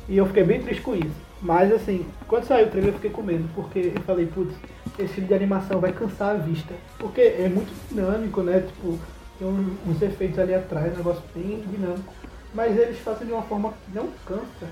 E 0.08 0.16
eu 0.16 0.26
fiquei 0.26 0.44
bem 0.44 0.62
triste 0.62 0.82
com 0.82 0.94
isso. 0.94 1.24
Mas 1.42 1.70
assim, 1.72 2.06
quando 2.26 2.44
saiu 2.44 2.66
o 2.66 2.70
trailer 2.70 2.90
eu 2.90 2.94
fiquei 2.94 3.10
com 3.10 3.22
medo, 3.22 3.46
porque 3.54 3.92
eu 3.94 4.00
falei, 4.02 4.26
putz, 4.26 4.54
esse 4.98 5.12
filme 5.14 5.28
de 5.28 5.34
animação 5.34 5.78
vai 5.80 5.92
cansar 5.92 6.30
a 6.36 6.38
vista. 6.38 6.72
Porque 6.98 7.20
é 7.20 7.48
muito 7.48 7.72
dinâmico, 7.88 8.42
né? 8.42 8.60
Tipo, 8.66 8.98
tem 9.38 9.46
uns, 9.48 9.66
uns 9.86 10.00
efeitos 10.02 10.38
ali 10.38 10.54
atrás, 10.54 10.94
um 10.94 10.96
negócio 10.98 11.22
bem 11.34 11.62
dinâmico. 11.70 12.12
Mas 12.54 12.76
eles 12.78 12.98
fazem 13.00 13.26
de 13.26 13.32
uma 13.32 13.42
forma 13.42 13.70
que 13.70 13.94
não 13.94 14.08
cansa. 14.26 14.66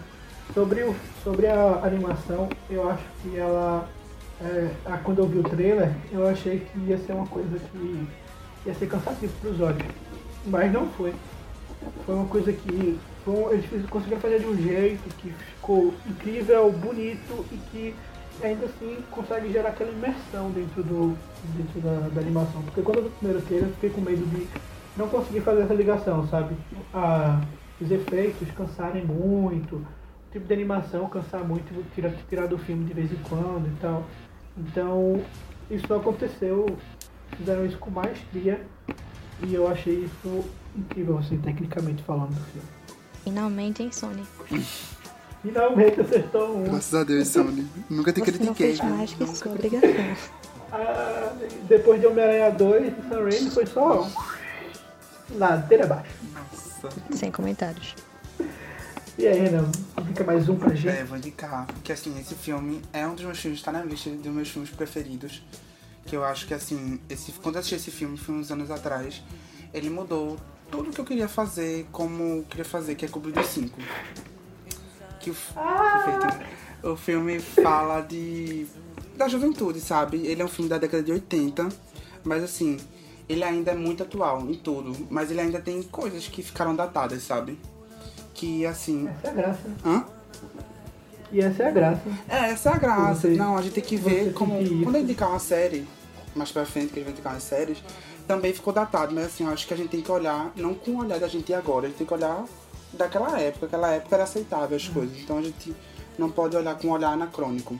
Sobre, 0.55 0.83
o, 0.83 0.95
sobre 1.25 1.47
a 1.47 1.81
animação, 1.85 2.49
eu 2.71 2.89
acho 2.89 3.03
que 3.23 3.37
ela. 3.37 3.89
É, 4.45 4.71
a- 4.87 4.99
quando 4.99 5.19
eu 5.21 5.29
vi 5.29 5.39
o 5.39 5.43
trailer, 5.45 5.91
eu 6.11 6.27
achei 6.27 6.59
que 6.61 6.79
ia 6.81 6.99
ser 6.99 7.13
uma 7.13 7.27
coisa 7.27 7.59
que 7.59 8.09
ia 8.67 8.75
ser 8.75 8.87
cansativo 8.87 9.33
para 9.41 9.51
os 9.51 9.61
olhos. 9.61 9.83
Mas 10.47 10.73
não 10.73 10.89
foi. 10.91 11.13
Foi 12.05 12.15
uma 12.15 12.27
coisa 12.27 12.53
que 12.53 12.99
um- 13.27 13.51
eles 13.51 13.89
conseguiram 13.89 14.21
fazer 14.21 14.41
de 14.41 14.47
um 14.47 14.57
jeito 14.57 15.09
que 15.17 15.31
ficou 15.31 15.95
incrível, 16.07 16.71
bonito 16.73 17.45
e 17.53 17.57
que 17.71 17.95
ainda 18.43 18.67
assim 18.67 18.99
consegue 19.11 19.53
gerar 19.53 19.69
aquela 19.71 19.91
imersão 19.91 20.51
dentro, 20.51 20.83
do, 20.83 21.17
dentro 21.57 21.81
da, 21.81 22.09
da 22.09 22.21
animação. 22.21 22.63
Porque 22.63 22.83
quando 22.83 22.97
eu 22.99 23.03
vi 23.05 23.09
o 23.09 23.13
primeiro 23.13 23.43
trailer 23.43 23.69
eu 23.69 23.75
fiquei 23.75 23.91
com 23.91 24.01
medo 24.01 24.25
de 24.27 24.47
não 24.97 25.09
conseguir 25.09 25.41
fazer 25.41 25.63
essa 25.63 25.75
ligação, 25.75 26.27
sabe? 26.27 26.57
Ah, 26.93 27.41
os 27.81 27.91
efeitos 27.91 28.49
cansarem 28.57 29.05
muito, 29.05 29.77
o 29.77 29.87
tipo 30.33 30.47
de 30.47 30.55
animação 30.55 31.09
cansar 31.09 31.45
muito, 31.45 31.73
tirar, 31.95 32.13
tirar 32.29 32.47
do 32.47 32.59
filme 32.59 32.85
de 32.85 32.93
vez 32.95 33.13
em 33.13 33.17
quando 33.29 33.67
e 33.69 33.77
tal. 33.81 34.05
Então, 34.57 35.23
isso 35.71 35.87
não 35.89 35.97
aconteceu, 35.99 36.77
fizeram 37.37 37.65
isso 37.67 37.79
com 37.79 37.91
maestria 37.91 38.61
e 39.47 39.55
eu 39.55 39.67
achei 39.69 40.05
isso 40.05 40.45
incrível, 40.77 41.19
assim, 41.19 41.39
tecnicamente 41.39 42.03
falando 42.03 42.31
do 42.31 42.41
filme. 42.53 42.69
Finalmente, 43.25 43.83
hein, 43.83 43.91
Sony? 43.93 44.23
Finalmente 45.43 46.01
acertou 46.01 46.57
um. 46.59 46.65
Graças 46.65 46.95
a 46.95 47.05
Deus, 47.05 47.29
Sony. 47.29 47.67
Nunca 47.89 48.13
te 48.13 48.21
Você 48.21 48.31
não 48.33 48.39
critiquei. 48.39 48.77
fez 48.77 48.81
mais 48.81 49.13
que 49.13 49.21
Nunca. 49.25 49.35
sua 49.37 49.53
obrigação. 49.53 49.91
Ah, 50.73 51.33
depois 51.69 52.01
de 52.01 52.07
Homem-Aranha 52.07 52.51
2 52.51 52.87
e 52.87 53.09
Sam 53.09 53.25
Raimi 53.25 53.51
foi 53.51 53.67
só 53.67 54.09
ladeira 55.35 55.85
abaixo. 55.85 56.11
Nossa. 56.33 56.89
Sem 57.11 57.31
comentários. 57.31 57.95
E 59.19 59.27
aí, 59.27 59.39
Renan, 59.39 59.71
indica 60.01 60.25
mais 60.25 60.49
um 60.49 60.57
pra 60.57 60.75
gente? 60.75 60.89
É, 60.89 61.05
vou 61.05 61.19
indicar. 61.19 61.67
Que 61.85 61.93
assim, 61.93 62.19
esse 62.19 62.35
filme 62.35 62.81
é 62.95 63.07
um 63.07 63.15
dos 63.15 63.25
meus 63.25 63.39
filmes, 63.39 63.63
tá 63.63 63.71
na 63.71 63.85
lista 63.85 64.09
dos 64.09 64.33
meus 64.33 64.49
filmes 64.49 64.71
preferidos. 64.71 65.43
Que 66.07 66.17
eu 66.17 66.25
acho 66.25 66.47
que 66.47 66.55
assim, 66.55 66.99
esse, 67.11 67.31
quando 67.33 67.57
eu 67.57 67.61
assisti 67.61 67.77
esse 67.77 67.91
filme, 67.91 68.17
foi 68.17 68.35
uns 68.35 68.51
anos 68.51 68.71
atrás, 68.71 69.23
ele 69.73 69.91
mudou 69.91 70.39
tudo 70.71 70.91
que 70.91 70.99
eu 70.99 71.05
queria 71.05 71.29
fazer, 71.29 71.87
como 71.93 72.23
eu 72.39 72.47
queria 72.49 72.65
fazer, 72.65 72.95
que 72.95 73.05
é 73.05 73.09
Clube 73.09 73.33
dos 73.33 73.47
Cinco. 73.49 73.79
Que 75.21 75.31
o, 75.31 75.35
né? 75.35 76.49
o 76.83 76.97
filme 76.97 77.39
fala 77.39 78.01
de. 78.01 78.67
da 79.15 79.29
juventude, 79.29 79.81
sabe? 79.81 80.27
Ele 80.27 80.41
é 80.41 80.45
um 80.45 80.49
filme 80.49 80.71
da 80.71 80.79
década 80.79 81.03
de 81.03 81.13
80, 81.13 81.69
mas 82.25 82.43
assim, 82.43 82.79
ele 83.29 83.45
ainda 83.45 83.73
é 83.73 83.75
muito 83.75 84.03
atual 84.03 84.41
em 84.49 84.55
tudo. 84.55 85.07
Mas 85.11 85.31
ele 85.31 85.41
ainda 85.41 85.61
tem 85.61 85.83
coisas 85.83 86.27
que 86.27 86.43
ficaram 86.43 86.75
datadas, 86.75 87.23
sabe? 87.23 87.59
Que 88.35 88.67
assim. 88.67 89.09
Essa 89.09 89.29
é 89.29 89.31
a 89.31 89.35
graça. 89.35 89.61
Hã? 89.85 90.05
E 91.31 91.41
essa 91.41 91.63
é 91.63 91.67
a 91.67 91.71
graça. 91.71 92.03
É, 92.29 92.37
essa 92.51 92.71
é 92.71 92.73
a 92.75 92.79
graça. 92.79 93.21
Você- 93.23 93.37
não, 93.37 93.57
a 93.57 93.63
gente 93.63 93.73
tem 93.75 93.85
que 93.85 93.97
ver 93.97 94.33
como. 94.33 94.59
que. 94.59 94.83
Quando 94.83 94.99
indicar 94.99 95.29
uma 95.31 95.39
série, 95.39 95.87
mais 96.35 96.51
pra 96.53 96.65
frente, 96.67 96.89
que 96.93 96.95
a 96.95 96.97
gente 96.99 97.05
vai 97.05 97.13
indicar 97.13 97.33
umas 97.33 97.43
séries, 97.43 97.79
também 98.27 98.53
ficou 98.53 98.73
datado, 98.73 99.15
mas 99.15 99.27
assim, 99.27 99.45
eu 99.45 99.51
acho 99.51 99.67
que 99.67 99.75
a 99.75 99.77
gente 99.77 99.89
tem 99.91 100.01
que 100.03 100.11
olhar, 100.13 100.53
não 100.57 100.75
com 100.75 100.93
o 100.93 100.99
olhar 100.99 101.19
da 101.19 101.29
gente 101.29 101.53
agora, 101.55 101.87
a 101.87 101.89
gente 101.89 101.99
tem 101.99 102.07
que 102.07 102.15
olhar 102.15 102.45
daquela 102.93 103.39
época. 103.41 103.67
Aquela 103.67 103.91
época 103.93 104.15
era 104.15 104.25
aceitável 104.25 104.77
as 104.77 104.89
coisas. 104.89 105.17
Então 105.19 105.39
a 105.39 105.43
gente 105.43 105.75
não 106.19 106.31
pode 106.31 106.57
olhar 106.57 106.75
com 106.77 106.89
um 106.89 106.91
olhar 106.93 107.13
anacrônico. 107.13 107.79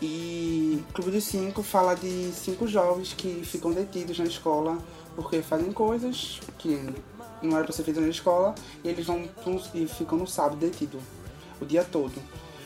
E 0.00 0.82
Clube 0.94 1.10
dos 1.10 1.24
Cinco 1.24 1.62
fala 1.62 1.94
de 1.94 2.30
cinco 2.32 2.66
jovens 2.68 3.12
que 3.16 3.42
ficam 3.44 3.72
detidos 3.72 4.18
na 4.18 4.26
escola 4.26 4.78
porque 5.16 5.42
fazem 5.42 5.72
coisas 5.72 6.40
que 6.58 6.78
não 7.42 7.56
era 7.56 7.64
pra 7.64 7.72
ser 7.72 7.82
feitas 7.82 8.02
na 8.02 8.08
escola 8.08 8.54
e 8.82 8.88
eles 8.88 9.06
vão 9.06 9.28
e 9.74 9.86
ficam 9.86 10.18
no 10.18 10.26
sábado 10.26 10.56
detidos 10.56 11.02
o 11.60 11.64
dia 11.64 11.84
todo. 11.84 12.14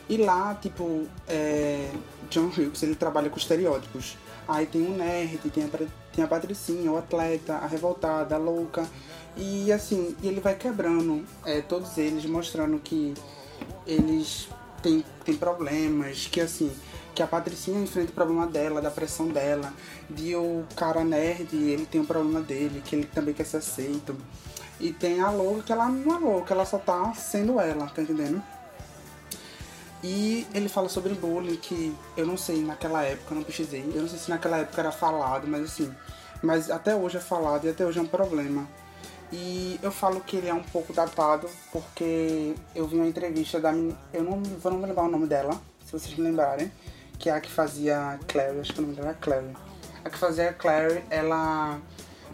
E 0.09 0.17
lá, 0.17 0.55
tipo, 0.55 1.07
é, 1.27 1.91
John 2.29 2.47
Hughes, 2.47 2.83
ele 2.83 2.95
trabalha 2.95 3.31
com 3.31 3.39
estereótipos. 3.39 4.17
Aí 4.47 4.67
tem 4.67 4.85
o 4.85 4.91
nerd, 4.91 5.39
tem 5.51 5.65
a, 5.65 5.69
tem 6.13 6.25
a 6.25 6.29
patricinha, 6.29 6.91
o 6.91 6.99
atleta, 6.99 7.55
a 7.55 7.67
revoltada, 7.67 8.35
a 8.35 8.39
louca. 8.39 8.87
E 9.37 9.73
assim, 9.73 10.15
ele 10.23 10.41
vai 10.41 10.55
quebrando 10.55 11.25
é, 11.47 11.63
todos 11.63 11.97
eles, 11.97 12.27
mostrando 12.27 12.79
que 12.79 13.15
eles 13.87 14.49
têm, 14.83 15.05
têm 15.25 15.37
problemas, 15.37 16.27
que 16.27 16.41
assim, 16.41 16.71
que 17.15 17.23
a 17.23 17.27
Patricinha 17.27 17.81
enfrenta 17.81 18.11
o 18.11 18.15
problema 18.15 18.47
dela, 18.47 18.81
da 18.81 18.91
pressão 18.91 19.29
dela, 19.29 19.73
de 20.11 20.35
o 20.35 20.65
cara 20.77 21.05
nerd, 21.05 21.55
ele 21.55 21.87
tem 21.87 22.01
o 22.01 22.05
problema 22.05 22.41
dele, 22.41 22.83
que 22.85 22.97
ele 22.97 23.07
também 23.07 23.33
quer 23.33 23.45
ser 23.45 23.59
aceito. 23.59 24.17
E 24.83 24.93
tem 24.93 25.21
a 25.21 25.31
louca, 25.31 25.63
que 25.63 25.73
ela 25.73 25.89
não 25.89 26.17
é 26.17 26.19
louca, 26.19 26.53
ela 26.53 26.67
só 26.67 26.77
tá 26.77 27.15
sendo 27.15 27.61
ela, 27.61 27.87
tá 27.87 28.03
entendendo? 28.03 28.43
E 30.03 30.45
ele 30.53 30.69
fala 30.69 30.89
sobre 30.89 31.15
bullying, 31.15 31.55
que 31.55 31.97
eu 32.17 32.27
não 32.27 32.37
sei 32.37 32.61
naquela 32.65 33.05
época, 33.05 33.33
eu 33.33 33.37
não 33.37 33.45
pesquisei, 33.45 33.93
eu 33.95 34.03
não 34.03 34.09
sei 34.09 34.19
se 34.19 34.29
naquela 34.29 34.59
época 34.59 34.81
era 34.81 34.91
falado, 34.91 35.47
mas 35.47 35.63
assim, 35.63 35.95
mas 36.43 36.69
até 36.69 36.97
hoje 36.97 37.19
é 37.19 37.21
falado 37.21 37.65
e 37.65 37.71
até 37.71 37.87
hoje 37.87 38.01
é 38.01 38.03
um 38.03 38.09
problema. 38.09 38.67
E 39.33 39.79
eu 39.81 39.93
falo 39.93 40.21
que 40.21 40.37
ele 40.37 40.49
é 40.49 40.55
um 40.55 40.65
pouco 40.65 40.93
datado, 40.93 41.49
porque 41.71 42.53
eu 42.75 42.85
vi 42.89 42.97
uma 42.97 43.07
entrevista 43.07 43.61
da 43.61 43.71
menina, 43.71 43.97
eu 44.13 44.25
não 44.25 44.43
vou 44.43 44.73
não 44.73 44.81
lembrar 44.81 45.05
o 45.05 45.09
nome 45.09 45.29
dela, 45.29 45.53
se 45.87 45.93
vocês 45.93 46.19
me 46.19 46.25
lembrarem, 46.25 46.73
que 47.21 47.31
é 47.31 47.33
a 47.33 47.41
que 47.41 47.49
fazia 47.49 48.19
Clary, 48.27 48.59
acho 48.59 48.73
que 48.73 48.81
o 48.81 48.83
nome 48.83 48.97
dela 48.97 49.11
é 49.11 49.15
Clary. 49.15 49.57
A 50.05 50.11
que 50.11 50.19
fazia 50.19 50.53
Clary, 50.53 51.05
ela 51.09 51.81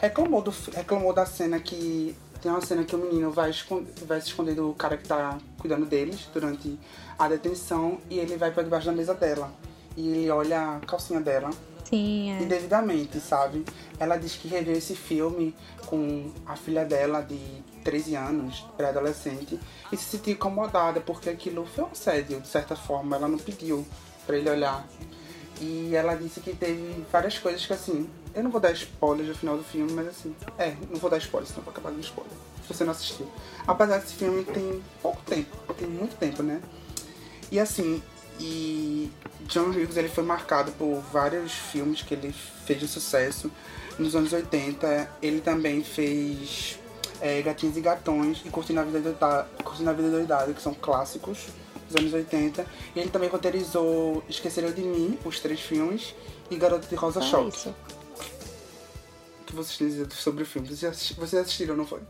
reclamou, 0.01 0.40
do, 0.40 0.55
reclamou 0.74 1.12
da 1.12 1.26
cena 1.26 1.61
que. 1.61 2.16
Tem 2.41 2.51
uma 2.51 2.61
cena 2.61 2.84
que 2.84 2.95
o 2.95 2.99
menino 2.99 3.30
vai, 3.30 3.51
escon- 3.51 3.84
vai 4.07 4.20
se 4.20 4.28
esconder 4.28 4.55
do 4.55 4.72
cara 4.74 4.97
que 4.97 5.07
tá 5.09 5.39
cuidando 5.59 5.84
deles 5.86 6.28
durante 6.32 6.78
a 7.18 7.28
detenção 7.28 7.99
e 8.09 8.18
ele 8.18 8.36
vai 8.36 8.51
pra 8.53 8.62
debaixo 8.62 8.86
da 8.86 8.93
mesa 8.93 9.14
dela. 9.14 9.53
E 9.97 10.09
ele 10.09 10.30
olha 10.30 10.76
a 10.76 10.80
calcinha 10.80 11.20
dela 11.20 11.51
Sim, 11.84 12.30
é. 12.30 12.43
indevidamente, 12.43 13.18
sabe? 13.18 13.64
Ela 13.99 14.16
diz 14.16 14.36
que 14.36 14.47
reviu 14.47 14.74
esse 14.74 14.95
filme 14.95 15.53
com 15.86 16.30
a 16.47 16.55
filha 16.55 16.84
dela 16.84 17.20
de 17.22 17.39
13 17.82 18.14
anos, 18.14 18.64
pré-adolescente, 18.76 19.59
e 19.91 19.97
se 19.97 20.05
sentiu 20.05 20.34
incomodada 20.34 21.01
porque 21.01 21.28
aquilo 21.30 21.66
foi 21.66 21.84
um 21.84 21.89
assédio, 21.89 22.41
de 22.41 22.47
certa 22.47 22.76
forma. 22.76 23.16
Ela 23.16 23.26
não 23.26 23.39
pediu 23.39 23.84
pra 24.26 24.36
ele 24.36 24.49
olhar. 24.51 24.86
E 25.61 25.93
ela 25.97 26.14
disse 26.14 26.39
que 26.41 26.55
teve 26.55 27.05
várias 27.11 27.36
coisas 27.39 27.66
que, 27.66 27.72
assim, 27.72 28.09
eu 28.39 28.45
não 28.45 28.53
vou 28.53 28.61
dar 28.61 28.70
spoilers 28.70 29.28
no 29.28 29.34
final 29.34 29.57
do 29.57 29.64
filme, 29.64 29.93
mas 29.93 30.07
assim, 30.07 30.34
é, 30.57 30.76
não 30.89 30.99
vou 30.99 31.11
dar 31.11 31.18
spoilers, 31.18 31.51
senão 31.51 31.64
vou 31.64 31.72
acabar 31.72 31.91
dando 31.91 32.05
spoiler. 32.05 32.32
Se 32.62 32.72
você 32.72 32.84
não 32.84 32.93
assistiu. 32.93 33.28
Apesar 33.66 33.99
desse 33.99 34.14
filme 34.14 34.45
tem 34.45 34.80
pouco 35.03 35.20
tempo, 35.22 35.57
tem 35.74 35.89
muito 35.89 36.16
tempo, 36.16 36.43
né? 36.43 36.62
E 37.51 37.59
assim, 37.59 38.01
e 38.39 39.11
John 39.41 39.70
Hughes 39.70 39.97
ele 39.97 40.09
foi 40.09 40.22
marcado 40.22 40.70
por 40.72 41.01
vários 41.12 41.53
filmes 41.53 42.03
que 42.03 42.14
ele 42.14 42.32
fez 42.64 42.78
de 42.78 42.86
sucesso. 42.86 43.51
Nos 43.99 44.14
anos 44.14 44.32
80, 44.32 45.11
ele 45.20 45.41
também 45.41 45.82
fez 45.82 46.78
é, 47.20 47.43
Gatinhos 47.43 47.76
e 47.76 47.80
Gatões 47.80 48.43
e 48.45 48.51
Curtindo 48.51 48.78
a 48.78 48.84
Vida 48.84 49.01
Doidada, 49.01 49.49
Curtindo 49.64 49.91
a 49.91 49.93
Vida 49.93 50.11
Doidada, 50.11 50.53
que 50.53 50.62
são 50.62 50.74
clássicos 50.74 51.47
dos 51.89 51.97
anos 51.97 52.12
80. 52.12 52.64
E 52.95 53.01
ele 53.01 53.11
também 53.11 53.28
roteirizou 53.28 54.22
Esqueceram 54.28 54.70
de 54.70 54.82
Mim, 54.82 55.18
os 55.24 55.41
três 55.41 55.59
filmes, 55.61 56.14
e 56.49 56.57
Garota 56.57 56.86
de 56.86 56.95
Rosa 56.95 57.20
Só 57.20 57.43
Choque. 57.43 57.57
isso. 57.57 57.74
Que 59.49 59.55
vocês 59.55 59.78
têm 59.78 59.86
a 59.86 59.90
dizer 59.90 60.12
sobre 60.12 60.42
o 60.42 60.46
filme? 60.46 60.68
Vocês, 60.68 60.84
assisti- 60.84 61.14
vocês 61.14 61.40
assistiram, 61.42 61.74
não 61.74 61.86
foi? 61.86 62.01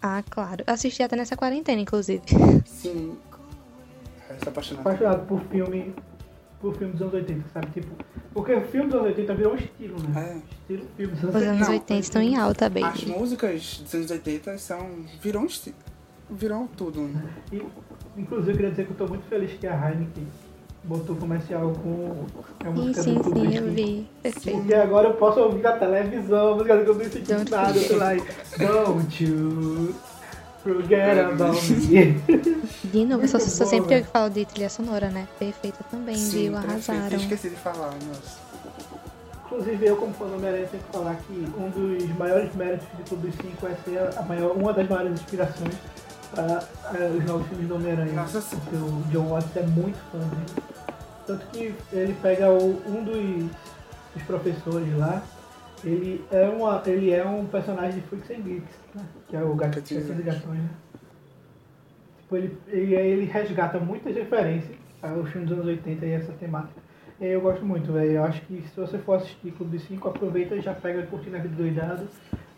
Ah, 0.00 0.22
claro. 0.30 0.64
Assisti 0.66 1.02
até 1.02 1.14
nessa 1.14 1.36
quarentena, 1.36 1.78
inclusive. 1.78 2.22
Sim. 2.64 3.18
É, 4.30 4.34
se 4.42 4.48
apaixonado. 4.48 4.80
Apaixonado 4.86 5.26
por 5.26 5.40
filme, 5.50 5.94
por 6.58 6.74
filme 6.78 6.92
dos 6.94 7.02
anos 7.02 7.12
80, 7.14 7.44
sabe? 7.52 7.66
Tipo, 7.72 7.94
porque 8.32 8.54
o 8.54 8.62
filme 8.68 8.86
dos 8.88 8.94
anos 9.00 9.08
80 9.08 9.34
virou 9.34 9.52
um 9.52 9.56
estilo, 9.56 10.02
né? 10.08 10.40
É. 10.40 10.72
Estilo 10.72 10.88
filme 10.96 11.12
dos 11.14 11.24
Os 11.24 11.34
anos 11.34 11.34
80. 11.36 11.50
anos 11.52 11.68
Não, 11.68 11.74
80 11.74 12.00
estão 12.00 12.22
em 12.22 12.36
alta, 12.36 12.66
As 12.66 12.72
baby. 12.72 13.06
músicas 13.10 13.80
dos 13.84 13.94
anos 13.94 14.10
80 14.10 14.56
são. 14.58 15.04
virou 15.20 15.42
um 15.42 15.46
esti- 15.46 15.74
virou 16.30 16.66
tudo. 16.76 17.10
E, 17.52 17.62
inclusive, 18.16 18.52
eu 18.52 18.56
queria 18.56 18.70
dizer 18.70 18.86
que 18.86 18.92
eu 18.92 18.96
tô 18.96 19.06
muito 19.06 19.26
feliz 19.28 19.52
que 19.58 19.66
a 19.66 19.74
Heineken 19.90 20.26
botou 20.84 21.16
comercial 21.16 21.72
com 21.82 22.24
a 22.60 22.64
Sim, 22.64 22.70
música 22.72 23.02
sim, 23.02 23.14
do 23.14 23.20
Clube 23.22 23.40
sim, 23.40 23.46
dos 23.46 23.54
eu 23.56 23.70
vi. 23.72 24.06
Perfeito. 24.22 24.58
Porque 24.58 24.74
agora 24.74 25.08
eu 25.08 25.14
posso 25.14 25.40
ouvir 25.40 25.62
na 25.62 25.72
televisão, 25.72 26.52
a 26.52 26.54
música 26.54 26.74
eu 26.74 26.94
não 26.94 27.02
entendi 27.04 27.32
Don't 27.34 27.50
nada, 27.50 27.66
forget. 27.74 27.88
sei 27.88 27.96
lá. 27.96 28.14
e, 28.16 28.22
Don't 28.58 29.24
you 29.24 29.94
forget 30.62 31.18
about 31.18 31.70
me. 31.70 32.14
De 32.84 33.04
novo, 33.04 33.24
eu 33.24 33.28
só, 33.28 33.38
Muito 33.38 33.50
só 33.50 33.64
bom, 33.64 33.70
sempre 33.70 33.98
eu 33.98 34.02
que 34.02 34.08
falo 34.10 34.30
de 34.30 34.44
trilha 34.46 34.68
sonora, 34.70 35.08
né? 35.10 35.26
Perfeita 35.38 35.78
também, 35.90 36.16
viu? 36.16 36.52
perfeito. 36.52 36.56
Arrasaram. 36.90 37.16
Esqueci 37.18 37.50
de 37.50 37.56
falar, 37.56 37.92
nossa. 38.06 38.48
Inclusive, 39.46 39.86
eu, 39.86 39.96
como 39.96 40.12
fã 40.12 40.26
do 40.26 40.34
Homem-Aranha, 40.34 40.66
tenho 40.70 40.82
que 40.82 40.92
falar 40.92 41.16
que 41.16 41.32
um 41.58 41.70
dos 41.70 42.16
maiores 42.18 42.54
méritos 42.54 42.86
de 42.98 43.02
Clube 43.04 43.28
dos 43.28 43.36
Cinco 43.36 43.66
é 43.66 43.74
ser 43.84 44.18
a 44.18 44.22
maior, 44.22 44.52
uma 44.52 44.72
das 44.74 44.86
maiores 44.88 45.12
inspirações 45.14 45.74
pra 46.34 46.62
eh, 46.94 47.10
os 47.18 47.24
novos 47.24 47.46
filmes 47.48 47.68
do 47.68 47.74
Homem-Aranha. 47.76 48.12
Nossa, 48.12 48.40
sim. 48.40 48.56
Porque 48.60 48.76
o 48.76 49.02
John 49.10 49.28
Watts 49.28 49.56
é 49.56 49.62
muito 49.62 49.98
fã 50.10 50.18
dele. 50.18 50.62
Tanto 51.26 51.46
que 51.46 51.74
ele 51.92 52.16
pega 52.22 52.50
o- 52.50 52.82
um 52.86 53.04
dos, 53.04 53.50
dos 54.14 54.22
professores 54.26 54.96
lá, 54.96 55.22
ele 55.84 56.24
é, 56.32 56.48
uma, 56.48 56.82
ele 56.86 57.12
é 57.12 57.24
um 57.24 57.44
personagem 57.46 58.00
de 58.00 58.06
Freaks 58.08 58.30
and 58.30 58.42
Geeks, 58.42 58.74
né? 58.94 59.02
que 59.28 59.36
é 59.36 59.42
o 59.42 59.54
gato 59.54 59.80
de 60.16 60.22
gatões. 60.22 60.58
Né? 60.58 60.68
Tipo, 62.22 62.36
ele, 62.36 62.58
ele, 62.68 62.94
ele 62.94 63.24
resgata 63.26 63.78
muitas 63.78 64.14
referências 64.14 64.76
aos 65.02 65.28
filmes 65.30 65.48
dos 65.48 65.58
anos 65.58 65.68
80 65.70 66.04
e 66.06 66.10
essa 66.12 66.32
temática. 66.32 66.80
E 67.20 67.24
aí 67.24 67.32
eu 67.32 67.40
gosto 67.40 67.64
muito, 67.64 67.92
velho. 67.92 68.10
Eu 68.12 68.24
acho 68.24 68.40
que 68.42 68.62
se 68.72 68.80
você 68.80 68.98
for 68.98 69.14
assistir 69.18 69.50
Clube 69.52 69.78
5, 69.78 70.08
aproveita 70.08 70.54
e 70.54 70.60
já 70.60 70.72
pega 70.74 71.02
Curtindo 71.06 71.36
a 71.36 71.40
Vida 71.40 71.56
Doidado. 71.56 72.06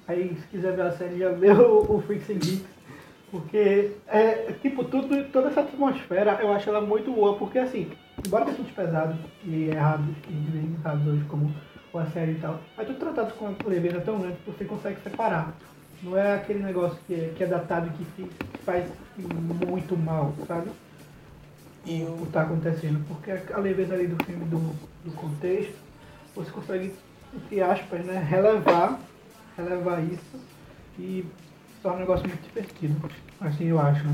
Aí 0.09 0.37
se 0.41 0.47
quiser 0.49 0.75
ver 0.75 0.83
a 0.83 0.93
série, 0.93 1.19
já 1.19 1.31
vê 1.31 1.51
o, 1.53 1.97
o 1.97 2.03
Freaks 2.03 2.29
and 2.31 2.39
Geeks. 2.41 2.80
Porque, 3.31 3.93
é, 4.09 4.53
tipo, 4.61 4.85
tudo, 4.85 5.25
toda 5.31 5.49
essa 5.49 5.61
atmosfera, 5.61 6.39
eu 6.41 6.53
acho 6.53 6.69
ela 6.69 6.81
muito 6.81 7.13
boa, 7.13 7.37
porque 7.37 7.59
assim, 7.61 7.91
embora 8.27 8.45
tenha 8.45 8.57
filmes 8.57 8.75
pesados 8.75 9.17
e 9.45 9.69
errados, 9.69 10.07
e 10.29 10.75
errados 10.81 11.07
hoje, 11.07 11.25
como 11.29 11.55
a 11.95 12.07
série 12.07 12.33
e 12.33 12.41
tal, 12.41 12.61
é 12.77 12.85
tudo 12.85 12.99
tratado 12.99 13.35
com 13.35 13.47
uma 13.47 13.57
leveza 13.67 14.01
tão 14.01 14.19
grande 14.19 14.37
que 14.45 14.51
você 14.51 14.65
consegue 14.65 15.01
separar. 15.03 15.55
Não 16.03 16.17
é 16.17 16.35
aquele 16.35 16.61
negócio 16.61 16.99
que 17.07 17.15
é, 17.15 17.33
que 17.37 17.45
é 17.45 17.47
datado 17.47 17.89
e 17.89 17.91
que, 17.91 18.23
que 18.23 18.59
faz 18.65 18.91
muito 19.17 19.97
mal, 19.97 20.35
sabe? 20.47 20.71
E 21.87 22.03
o 22.03 22.17
que 22.17 22.23
está 22.25 22.43
acontecendo. 22.43 23.05
Porque 23.07 23.31
a 23.31 23.59
leveza 23.59 23.95
ali 23.95 24.07
do 24.07 24.25
filme, 24.25 24.45
do, 24.47 24.59
do 25.05 25.13
contexto, 25.13 25.75
você 26.35 26.51
consegue, 26.51 26.95
entre 27.35 27.63
aspas, 27.63 28.05
né, 28.05 28.25
relevar, 28.29 28.99
relevar 29.57 30.03
isso 30.03 30.41
e 30.99 31.25
se 31.25 31.50
torna 31.83 31.99
um 31.99 32.01
negócio 32.01 32.27
muito 32.29 32.43
divertido. 32.47 33.11
Assim 33.41 33.65
eu 33.65 33.79
acho. 33.81 34.05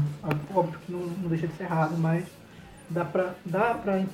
Óbvio 0.54 0.78
que 0.84 0.92
não, 0.92 1.00
não 1.00 1.28
deixa 1.28 1.46
de 1.46 1.56
ser 1.56 1.64
errado, 1.64 1.96
mas 1.98 2.24
dá 2.90 3.04
pra, 3.04 3.34
dá 3.44 3.74
pra 3.74 4.04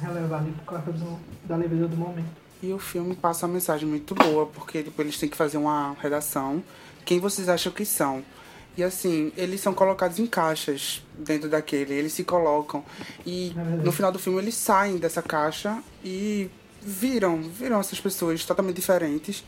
relevar 0.00 0.38
ali 0.40 0.52
por 0.52 0.64
causa 0.64 0.92
do, 0.92 1.18
da 1.44 1.56
leveza 1.56 1.86
do 1.88 1.96
momento. 1.96 2.26
e 2.62 2.72
o 2.72 2.78
filme 2.78 3.14
passa 3.14 3.46
uma 3.46 3.54
mensagem 3.54 3.88
muito 3.88 4.14
boa, 4.14 4.46
porque 4.46 4.82
tipo, 4.82 5.00
eles 5.02 5.18
têm 5.18 5.28
que 5.28 5.36
fazer 5.36 5.58
uma 5.58 5.94
redação. 6.00 6.62
Quem 7.04 7.18
vocês 7.20 7.48
acham 7.48 7.72
que 7.72 7.84
são? 7.84 8.22
E 8.76 8.82
assim, 8.82 9.30
eles 9.36 9.60
são 9.60 9.74
colocados 9.74 10.18
em 10.18 10.26
caixas 10.26 11.04
dentro 11.18 11.48
daquele, 11.50 11.92
eles 11.92 12.12
se 12.14 12.24
colocam. 12.24 12.82
E 13.26 13.52
É 13.54 13.84
no 13.84 13.92
final 13.92 14.10
do 14.10 14.18
filme 14.18 14.38
eles 14.38 14.54
saem 14.54 14.96
dessa 14.96 15.20
caixa 15.20 15.82
e 16.02 16.48
viram, 16.80 17.42
viram 17.42 17.78
essas 17.80 18.00
pessoas 18.00 18.44
totalmente 18.46 18.76
diferentes. 18.76 19.44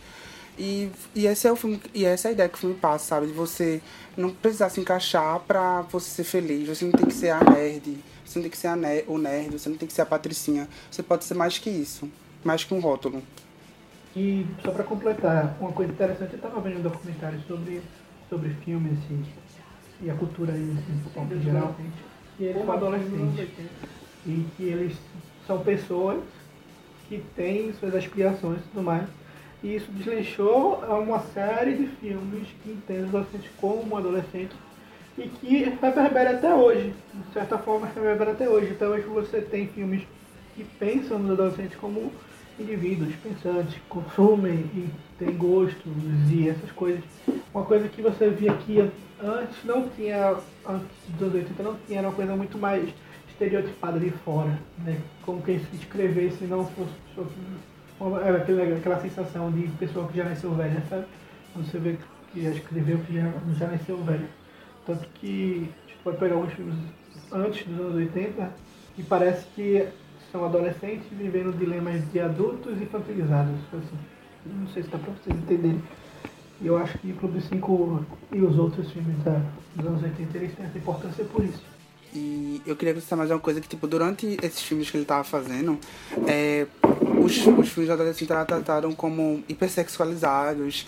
E, 0.57 0.89
e 1.15 1.27
esse 1.27 1.49
é 1.49 1.53
o 1.53 1.57
filme, 1.57 1.81
e 1.93 2.05
essa 2.05 2.29
é 2.29 2.31
a 2.31 2.33
ideia 2.33 2.49
que 2.49 2.55
o 2.55 2.59
filme 2.59 2.77
passa, 2.77 3.07
sabe? 3.07 3.27
De 3.27 3.33
você 3.33 3.81
não 4.17 4.31
precisar 4.31 4.69
se 4.69 4.81
encaixar 4.81 5.41
pra 5.41 5.83
você 5.83 6.09
ser 6.11 6.25
feliz. 6.25 6.69
Você 6.69 6.85
não 6.85 6.93
tem 6.93 7.07
que 7.07 7.15
ser 7.15 7.31
a 7.31 7.43
nerd, 7.43 7.99
você 8.25 8.39
não 8.39 8.43
tem 8.45 8.51
que 8.51 8.57
ser 8.59 8.77
ne- 8.77 9.05
o 9.09 9.19
nerd, 9.19 9.53
você 9.59 9.69
não 9.69 9.77
tem 9.77 9.89
que 9.89 9.95
ser 9.95 10.03
a 10.03 10.07
patricinha. 10.07 10.69
Você 10.91 11.03
pode 11.03 11.25
ser 11.25 11.35
mais 11.35 11.59
que 11.59 11.69
isso, 11.71 12.09
mais 12.45 12.63
que 12.63 12.73
um 12.73 12.79
rótulo. 12.81 13.21
E 14.17 14.47
só 14.63 14.71
pra 14.71 14.85
completar, 14.85 15.57
uma 15.61 15.73
coisa 15.73 15.93
interessante, 15.93 16.35
eu 16.35 16.39
tava 16.39 16.61
vendo 16.61 16.79
um 16.79 16.83
documentário 16.83 17.41
sobre, 17.49 17.83
sobre 18.31 18.51
filmes 18.65 18.97
e, 19.11 20.05
e 20.07 20.11
a 20.11 20.15
cultura 20.15 20.53
aí, 20.53 20.71
assim, 20.71 21.35
em 21.35 21.43
geral. 21.43 21.75
E 22.39 22.45
eles 22.45 22.65
são 22.65 22.73
adolescentes. 22.73 23.49
E 24.27 24.47
que 24.57 24.63
eles 24.63 24.97
são 25.47 25.59
pessoas 25.65 26.21
que 27.09 27.23
têm 27.35 27.73
suas 27.75 27.95
aspirações 27.95 28.61
e 28.61 28.69
tudo 28.71 28.83
mais. 28.85 29.05
E 29.65 29.77
isso 29.77 29.91
desleixou 29.93 30.85
a 30.85 30.99
uma 30.99 31.21
série 31.21 31.73
de 31.75 31.87
filmes 31.87 32.47
que 32.63 32.71
entendem 32.71 33.05
os 33.05 33.09
adolescentes 33.09 33.51
como 33.59 33.97
adolescentes 33.97 34.55
e 35.17 35.23
que 35.23 35.65
reverbera 35.81 36.33
até 36.33 36.55
hoje. 36.55 36.93
De 37.15 37.33
certa 37.33 37.57
forma, 37.57 37.87
reverbera 37.87 38.33
até 38.33 38.47
hoje. 38.47 38.73
Até 38.73 38.87
hoje 38.87 39.05
você 39.07 39.41
tem 39.41 39.67
filmes 39.69 40.03
que 40.55 40.65
pensam 40.79 41.19
nos 41.19 41.31
adolescentes 41.31 41.79
como 41.79 42.13
indivíduos 42.61 43.15
pensantes, 43.17 43.81
consumem 43.89 44.67
e 44.75 44.91
têm 45.19 45.35
gostos 45.35 45.93
e 46.31 46.47
essas 46.47 46.71
coisas. 46.73 47.03
Uma 47.55 47.65
coisa 47.65 47.89
que 47.89 48.03
você 48.03 48.29
via 48.29 48.53
que 48.53 48.81
antes 49.19 49.65
não 49.65 49.89
tinha, 49.89 50.37
antes 50.69 50.89
dos 51.09 51.23
anos 51.23 51.35
80 51.37 51.63
não 51.63 51.77
tinha, 51.87 52.01
era 52.01 52.09
uma 52.09 52.15
coisa 52.15 52.37
muito 52.37 52.59
mais 52.59 52.87
estereotipada 53.31 53.99
de 53.99 54.11
fora, 54.11 54.59
né? 54.85 55.01
Como 55.23 55.41
que 55.41 55.59
se 55.59 55.77
escrevesse 55.77 56.45
não 56.45 56.67
fosse 56.67 56.93
era 58.25 58.39
aquele- 58.39 58.75
aquela 58.75 59.01
sensação 59.01 59.51
de 59.51 59.69
pessoa 59.79 60.09
que 60.09 60.17
já 60.17 60.25
nasceu 60.25 60.53
velha, 60.55 60.83
sabe? 60.89 61.05
Quando 61.53 61.67
você 61.71 61.79
vê 61.79 61.97
que 62.33 62.43
já 62.43 62.51
escreveu 62.51 62.99
que 62.99 63.15
já, 63.15 63.33
já 63.59 63.67
nasceu 63.69 63.97
velho. 64.05 64.29
Tanto 64.87 65.07
que 65.15 65.71
a 65.87 65.89
gente 65.91 65.99
pode 66.03 66.17
pegar 66.19 66.37
uns 66.37 66.53
filmes 66.53 66.75
antes 67.33 67.67
dos 67.67 67.81
anos 67.81 67.95
80 67.95 68.51
e 68.99 69.03
parece 69.03 69.47
que 69.55 69.87
são 70.31 70.45
adolescentes 70.45 71.07
vivendo 71.13 71.57
dilemas 71.57 72.03
de 72.13 72.21
adultos 72.21 72.81
infantilizados. 72.83 73.55
Assim. 73.73 73.99
Não 74.47 74.67
sei 74.69 74.83
se 74.83 74.89
dá 74.91 74.99
pra 74.99 75.13
vocês 75.13 75.37
entenderem. 75.37 75.81
E 76.61 76.67
eu 76.67 76.77
acho 76.77 76.99
que 76.99 77.13
Clube 77.15 77.41
5 77.41 78.05
e 78.33 78.41
os 78.41 78.59
outros 78.59 78.91
filmes 78.91 79.17
da, 79.25 79.41
dos 79.77 79.87
anos 79.87 80.03
80 80.03 80.37
eles 80.39 80.55
têm 80.55 80.67
essa 80.67 80.79
importância 80.79 81.25
por 81.25 81.45
isso. 81.45 81.63
E 82.15 82.63
eu 82.67 82.77
queria 82.77 82.93
acrescentar 82.93 83.19
mais 83.19 83.31
uma 83.31 83.41
coisa 83.41 83.61
que, 83.61 83.69
tipo, 83.69 83.87
durante 83.89 84.37
esses 84.41 84.63
filmes 84.63 84.89
que 84.89 84.97
ele 84.97 85.05
tava 85.05 85.25
fazendo, 85.25 85.77
é, 86.29 86.65
os, 87.23 87.37
os 87.39 87.69
filmes 87.69 87.87
de 87.87 87.91
adolescente 87.91 88.33
eram 88.33 88.45
tratados 88.45 88.95
como 88.95 89.43
hipersexualizados 89.49 90.87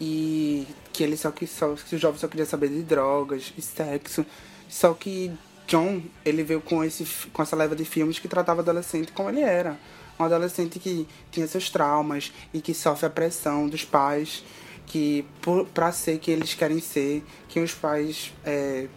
e 0.00 0.66
que 0.92 1.02
ele 1.02 1.16
só 1.16 1.30
que 1.30 1.46
só 1.46 1.74
que 1.74 1.96
o 1.96 1.98
jovem 1.98 2.18
só 2.18 2.28
queria 2.28 2.46
saber 2.46 2.68
de 2.68 2.82
drogas 2.82 3.52
e 3.56 3.62
sexo. 3.62 4.24
Só 4.68 4.92
que 4.94 5.32
John, 5.66 6.02
ele 6.24 6.42
veio 6.42 6.60
com 6.60 6.82
esse 6.84 7.04
com 7.32 7.42
essa 7.42 7.56
leva 7.56 7.74
de 7.74 7.84
filmes 7.84 8.18
que 8.18 8.28
tratava 8.28 8.60
adolescente 8.60 9.12
como 9.12 9.28
ele 9.28 9.40
era. 9.40 9.78
Um 10.18 10.24
adolescente 10.24 10.78
que 10.78 11.06
tinha 11.30 11.46
seus 11.46 11.70
traumas 11.70 12.32
e 12.52 12.60
que 12.60 12.74
sofre 12.74 13.06
a 13.06 13.10
pressão 13.10 13.68
dos 13.68 13.84
pais, 13.84 14.44
que 14.86 15.24
por, 15.40 15.64
pra 15.66 15.92
ser 15.92 16.18
que 16.18 16.30
eles 16.30 16.54
querem 16.54 16.80
ser, 16.80 17.24
que 17.48 17.60
os 17.60 17.72
pais 17.72 18.32
é, 18.44 18.88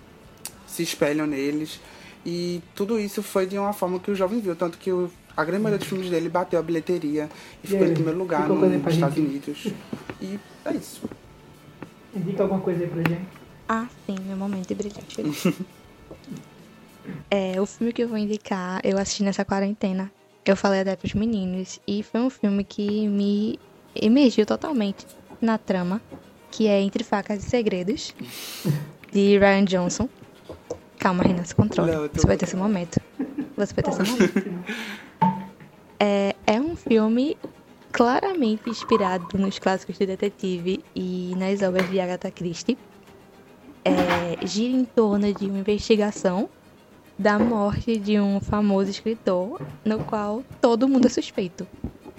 se 0.66 0.82
espelham 0.82 1.28
neles. 1.28 1.80
E 2.26 2.62
tudo 2.76 3.00
isso 3.00 3.22
foi 3.22 3.46
de 3.46 3.58
uma 3.58 3.74
forma 3.74 4.00
que 4.00 4.12
o 4.12 4.16
jovem 4.16 4.40
viu. 4.40 4.56
Tanto 4.56 4.78
que 4.78 4.92
o, 4.92 5.12
a 5.36 5.44
grande 5.46 5.64
maioria 5.64 5.80
dos 5.80 5.88
filmes 5.88 6.10
dele 6.10 6.30
bateu 6.30 6.60
a 6.60 6.64
bilheteria 6.64 7.30
e, 7.64 7.68
E 7.68 7.70
ficou 7.70 7.86
em 7.88 7.94
primeiro 7.94 8.18
lugar 8.20 8.48
no- 8.48 8.56
nos 8.56 8.94
Estados 8.94 9.16
gente? 9.16 9.28
Unidos. 9.28 9.68
E 10.22 10.40
é 10.66 10.74
isso. 10.74 11.02
Indica 12.16 12.44
alguma 12.44 12.62
coisa 12.62 12.84
aí 12.84 12.90
pra 12.90 12.98
gente. 13.04 13.26
Ah, 13.70 13.88
sim, 14.06 14.16
meu 14.28 14.36
momento 14.38 14.68
de 14.68 14.76
brilhar 14.76 15.02
chegou. 15.08 15.32
é, 17.30 17.60
o 17.60 17.66
filme 17.66 17.94
que 17.94 18.04
eu 18.04 18.08
vou 18.08 18.18
indicar, 18.18 18.82
eu 18.84 18.98
assisti 18.98 19.24
nessa 19.24 19.46
quarentena. 19.46 20.12
Eu 20.46 20.56
falei 20.56 20.82
até 20.82 20.96
pros 20.96 21.14
meninos. 21.14 21.80
E 21.88 22.04
foi 22.04 22.20
um 22.22 22.30
filme 22.30 22.64
que 22.64 23.08
me 23.08 23.60
emergiu 23.96 24.46
totalmente 24.46 25.06
na 25.40 25.58
trama. 25.58 26.02
Que 26.50 26.68
é 26.68 26.82
Entre 26.82 27.04
Facas 27.04 27.46
e 27.46 27.50
Segredos. 27.50 28.14
De 29.12 29.38
Ryan 29.38 29.66
Johnson. 29.66 30.10
Calma, 30.98 31.24
Renan, 31.24 31.44
se 31.44 31.56
tô- 31.56 31.64
Você 31.64 32.28
vai 32.28 32.38
ter 32.38 32.46
esse 32.46 32.56
momento. 32.56 33.00
Você 33.58 33.74
vai 33.74 33.84
ter 33.84 33.90
esse 33.90 34.12
momento. 34.12 34.64
É, 36.04 36.36
é 36.48 36.60
um 36.60 36.76
filme 36.76 37.38
claramente 37.92 38.68
inspirado 38.68 39.38
nos 39.38 39.60
clássicos 39.60 40.00
de 40.00 40.08
detetive 40.08 40.84
e 40.96 41.36
nas 41.38 41.62
obras 41.62 41.88
de 41.92 42.00
Agatha 42.00 42.32
Christie. 42.32 42.76
É, 43.86 44.44
gira 44.48 44.76
em 44.76 44.84
torno 44.84 45.32
de 45.32 45.46
uma 45.46 45.60
investigação 45.60 46.50
da 47.20 47.38
morte 47.38 47.98
de 47.98 48.20
um 48.20 48.40
famoso 48.40 48.90
escritor, 48.90 49.62
no 49.86 50.04
qual 50.04 50.44
todo 50.60 50.88
mundo 50.88 51.06
é 51.06 51.10
suspeito. 51.10 51.68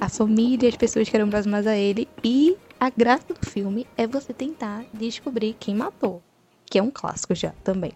A 0.01 0.09
família, 0.09 0.68
as 0.68 0.76
pessoas 0.76 1.09
que 1.09 1.16
eram 1.16 1.28
próximas 1.28 1.66
a 1.66 1.76
ele 1.76 2.07
e 2.22 2.57
a 2.78 2.89
graça 2.89 3.35
do 3.35 3.51
filme 3.51 3.85
é 3.97 4.07
você 4.07 4.33
tentar 4.33 4.85
descobrir 4.95 5.57
quem 5.59 5.74
matou, 5.74 6.22
que 6.66 6.78
é 6.78 6.83
um 6.83 6.91
clássico 6.91 7.35
já 7.35 7.51
também. 7.64 7.91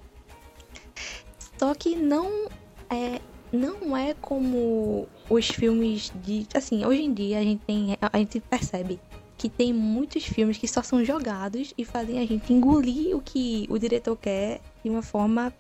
Só 1.61 1.77
que 1.77 1.95
não 1.95 2.49
é 2.91 3.21
não 3.53 3.97
é 3.97 4.15
como 4.15 5.09
os 5.29 5.49
filmes 5.49 6.13
de. 6.25 6.47
Assim, 6.55 6.85
hoje 6.85 7.03
em 7.03 7.13
dia 7.13 7.39
a 7.39 7.43
gente, 7.43 7.65
tem, 7.65 7.97
a 8.01 8.19
gente 8.19 8.41
percebe 8.41 9.01
que 9.37 9.49
tem 9.49 9.73
muitos 9.73 10.25
filmes 10.25 10.57
que 10.57 10.67
só 10.67 10.83
são 10.83 11.05
jogados 11.05 11.75
e 11.77 11.85
fazem 11.85 12.19
a 12.19 12.27
gente 12.27 12.53
engolir 12.53 13.17
o 13.17 13.21
que 13.21 13.67
o 13.69 13.79
diretor 13.79 14.17
quer 14.17 14.61
de 14.83 14.91
uma 14.91 15.03
forma 15.03 15.53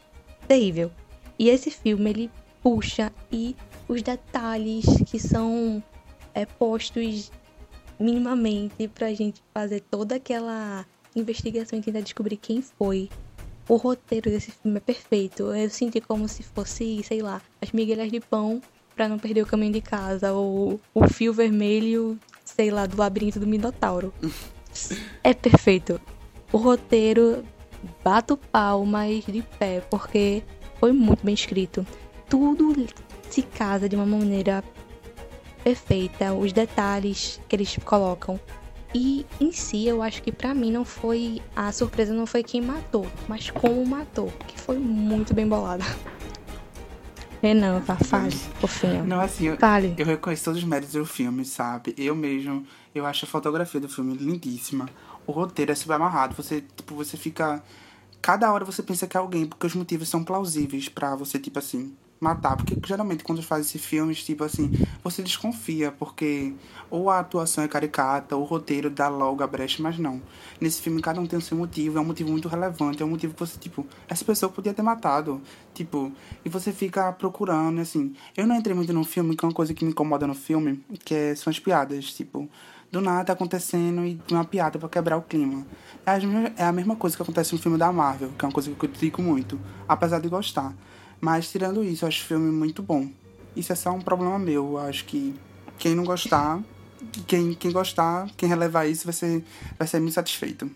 terrível. 0.48 0.90
E 1.38 1.48
esse 1.48 1.70
filme 1.70 2.10
ele 2.10 2.30
puxa 2.62 3.12
e 3.30 3.54
os 3.86 4.02
detalhes 4.02 4.84
que 5.06 5.18
são 5.18 5.82
é, 6.34 6.46
postos 6.46 7.30
minimamente 7.98 8.88
pra 8.88 9.12
gente 9.12 9.42
fazer 9.52 9.80
toda 9.80 10.16
aquela 10.16 10.86
investigação 11.14 11.78
e 11.78 11.82
tentar 11.82 12.00
descobrir 12.00 12.36
quem 12.36 12.60
foi. 12.60 13.08
O 13.68 13.76
roteiro 13.76 14.30
desse 14.30 14.52
filme 14.52 14.78
é 14.78 14.80
perfeito. 14.80 15.54
Eu 15.54 15.68
senti 15.70 16.00
como 16.00 16.28
se 16.28 16.42
fosse, 16.42 17.02
sei 17.02 17.20
lá, 17.20 17.42
as 17.60 17.72
migalhas 17.72 18.10
de 18.10 18.20
pão 18.20 18.62
pra 18.94 19.08
não 19.08 19.18
perder 19.18 19.42
o 19.42 19.46
caminho 19.46 19.72
de 19.72 19.80
casa, 19.80 20.32
ou 20.32 20.80
o 20.94 21.08
fio 21.08 21.32
vermelho, 21.32 22.18
sei 22.44 22.70
lá, 22.70 22.86
do 22.86 22.96
labirinto 22.96 23.38
do 23.38 23.46
Minotauro. 23.46 24.12
É 25.24 25.32
perfeito. 25.32 25.98
O 26.52 26.58
roteiro 26.58 27.42
bato 28.04 28.36
palmas 28.36 29.24
de 29.24 29.42
pé, 29.58 29.80
porque 29.80 30.42
foi 30.78 30.92
muito 30.92 31.24
bem 31.24 31.34
escrito. 31.34 31.86
Tudo 32.28 32.86
se 33.30 33.40
casa 33.40 33.88
de 33.88 33.96
uma 33.96 34.04
maneira 34.04 34.62
perfeita, 35.64 36.34
os 36.34 36.52
detalhes 36.52 37.40
que 37.48 37.56
eles 37.56 37.76
colocam. 37.84 38.38
E 38.94 39.26
em 39.40 39.52
si, 39.52 39.86
eu 39.86 40.02
acho 40.02 40.22
que 40.22 40.32
pra 40.32 40.54
mim 40.54 40.70
não 40.70 40.84
foi. 40.84 41.42
A 41.54 41.70
surpresa 41.72 42.14
não 42.14 42.26
foi 42.26 42.42
quem 42.42 42.60
matou, 42.62 43.06
mas 43.28 43.50
como 43.50 43.84
matou, 43.84 44.32
que 44.46 44.58
foi 44.58 44.78
muito 44.78 45.34
bem 45.34 45.46
bolada. 45.46 45.84
Renan, 47.42 47.80
vá, 47.80 47.96
fale, 47.96 48.32
fofinho. 48.32 49.04
Não, 49.04 49.20
assim, 49.20 49.46
eu, 49.48 49.56
Fale. 49.56 49.94
eu 49.98 50.06
reconheço 50.06 50.44
todos 50.44 50.60
os 50.62 50.66
méritos 50.66 50.94
do 50.94 51.04
filme, 51.04 51.44
sabe? 51.44 51.94
Eu 51.96 52.14
mesmo, 52.14 52.66
eu 52.94 53.04
acho 53.04 53.24
a 53.24 53.28
fotografia 53.28 53.80
do 53.80 53.88
filme 53.88 54.16
lindíssima. 54.16 54.88
O 55.26 55.32
roteiro 55.32 55.70
é 55.70 55.74
super 55.74 55.94
amarrado. 55.94 56.34
Você, 56.34 56.62
tipo, 56.74 56.94
você 56.94 57.16
fica. 57.16 57.62
Cada 58.22 58.52
hora 58.52 58.64
você 58.64 58.82
pensa 58.82 59.06
que 59.06 59.16
é 59.16 59.20
alguém, 59.20 59.46
porque 59.46 59.66
os 59.66 59.74
motivos 59.74 60.08
são 60.08 60.24
plausíveis 60.24 60.88
pra 60.88 61.14
você, 61.14 61.38
tipo 61.38 61.58
assim, 61.58 61.94
matar. 62.20 62.56
Porque 62.56 62.76
geralmente 62.84 63.24
quando 63.24 63.42
faz 63.42 63.66
esses 63.66 63.84
filmes, 63.84 64.22
tipo 64.22 64.44
assim, 64.44 64.70
você 65.02 65.22
desconfia, 65.22 65.92
porque 65.92 66.54
ou 66.90 67.10
a 67.10 67.20
atuação 67.20 67.64
é 67.64 67.68
caricata, 67.68 68.36
ou 68.36 68.42
o 68.42 68.44
roteiro 68.44 68.90
dá 68.90 69.08
logo 69.08 69.42
a 69.42 69.46
brecha, 69.46 69.82
mas 69.82 69.98
não. 69.98 70.20
Nesse 70.60 70.80
filme 70.80 71.00
cada 71.02 71.20
um 71.20 71.26
tem 71.26 71.38
o 71.38 71.42
seu 71.42 71.56
motivo, 71.56 71.98
é 71.98 72.00
um 72.00 72.04
motivo 72.04 72.30
muito 72.30 72.48
relevante, 72.48 73.02
é 73.02 73.06
um 73.06 73.10
motivo 73.10 73.34
que 73.34 73.40
você, 73.40 73.58
tipo, 73.58 73.86
essa 74.08 74.24
pessoa 74.24 74.50
podia 74.50 74.72
ter 74.72 74.82
matado. 74.82 75.40
Tipo, 75.74 76.12
e 76.44 76.48
você 76.48 76.72
fica 76.72 77.12
procurando, 77.12 77.80
assim. 77.80 78.14
Eu 78.36 78.46
não 78.46 78.56
entrei 78.56 78.74
muito 78.74 78.92
no 78.92 79.04
filme, 79.04 79.36
que 79.36 79.44
é 79.44 79.48
uma 79.48 79.54
coisa 79.54 79.74
que 79.74 79.84
me 79.84 79.90
incomoda 79.90 80.26
no 80.26 80.34
filme, 80.34 80.84
que 81.04 81.14
é, 81.14 81.34
são 81.34 81.50
as 81.50 81.58
piadas, 81.58 82.12
tipo 82.12 82.48
do 82.90 83.00
nada 83.00 83.32
acontecendo 83.32 84.04
e 84.04 84.20
uma 84.30 84.44
piada 84.44 84.78
pra 84.78 84.88
quebrar 84.88 85.16
o 85.16 85.22
clima. 85.22 85.66
É 86.04 86.62
é 86.62 86.64
a 86.64 86.72
mesma 86.72 86.96
coisa 86.96 87.16
que 87.16 87.22
acontece 87.22 87.52
no 87.52 87.58
filme 87.60 87.76
da 87.76 87.92
Marvel, 87.92 88.30
que 88.38 88.44
é 88.44 88.48
uma 88.48 88.54
coisa 88.54 88.68
que 88.68 88.74
eu 88.74 88.78
critico 88.78 89.20
muito, 89.20 89.58
apesar 89.88 90.20
de 90.20 90.28
gostar. 90.28 90.72
Mas 91.20 91.50
tirando 91.50 91.82
isso, 91.82 92.04
eu 92.04 92.08
acho 92.08 92.22
o 92.22 92.26
filme 92.26 92.50
muito 92.50 92.82
bom. 92.82 93.08
Isso 93.54 93.72
é 93.72 93.74
só 93.74 93.90
um 93.90 94.00
problema 94.00 94.38
meu. 94.38 94.72
Eu 94.72 94.78
acho 94.78 95.04
que 95.04 95.34
quem 95.78 95.94
não 95.94 96.04
gostar, 96.04 96.62
quem, 97.26 97.54
quem 97.54 97.72
gostar, 97.72 98.28
quem 98.36 98.48
relevar 98.48 98.86
isso 98.86 99.04
vai 99.04 99.12
ser, 99.12 99.44
vai 99.78 99.88
ser 99.88 100.00
muito 100.00 100.14
satisfeito. 100.14 100.70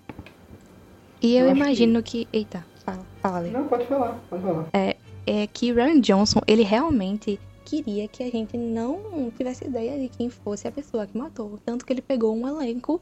E 1.22 1.36
eu, 1.36 1.46
Eu 1.46 1.56
imagino 1.56 2.02
que... 2.02 2.26
Eita, 2.32 2.64
fala, 2.84 3.06
fala 3.20 3.38
ali. 3.38 3.50
Não, 3.50 3.68
pode 3.68 3.86
falar, 3.86 4.18
pode 4.30 4.42
falar. 4.42 4.68
é 4.72 5.46
que 5.46 5.72
Ryan 5.72 6.00
Johnson, 6.00 6.40
ele 6.46 6.62
realmente 6.62 7.38
queria 7.64 8.08
que 8.08 8.22
a 8.22 8.30
gente 8.30 8.56
não 8.56 9.30
tivesse 9.36 9.64
ideia 9.64 9.98
de 9.98 10.08
quem 10.08 10.28
fosse 10.28 10.66
a 10.66 10.72
pessoa 10.72 11.06
que 11.06 11.16
matou. 11.16 11.58
Tanto 11.64 11.84
que 11.84 11.92
ele 11.92 12.02
pegou 12.02 12.34
um 12.34 12.48
elenco, 12.48 13.00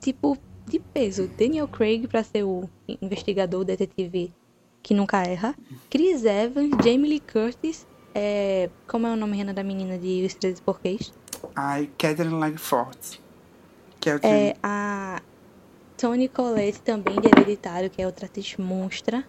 tipo, 0.00 0.38
de 0.66 0.78
peso. 0.78 1.28
Daniel 1.36 1.68
Craig 1.68 2.06
pra 2.06 2.22
ser 2.22 2.44
o 2.44 2.68
investigador, 3.00 3.64
detetive 3.64 4.32
que 4.82 4.94
nunca 4.94 5.22
erra. 5.22 5.54
Chris 5.90 6.24
Evans, 6.24 6.70
Jamie 6.84 7.08
Lee 7.08 7.20
Curtis, 7.20 7.86
é... 8.14 8.68
como 8.86 9.06
é 9.06 9.12
o 9.12 9.16
nome 9.16 9.36
Renan, 9.36 9.54
da 9.54 9.62
menina 9.62 9.98
de 9.98 10.24
Os 10.26 10.34
Três 10.34 10.60
Porquês? 10.60 11.12
Ai, 11.54 11.90
Catherine 11.98 12.34
Langford. 12.34 13.20
Que 14.00 14.10
é 14.10 14.16
o. 14.16 14.20
É 14.22 14.56
a 14.62 15.22
Toni 15.96 16.28
Collette 16.28 16.80
também 16.80 17.20
de 17.20 17.28
Hereditário, 17.28 17.88
que 17.88 18.02
é 18.02 18.06
outra 18.06 18.26
atriz 18.26 18.56
monstra. 18.56 19.24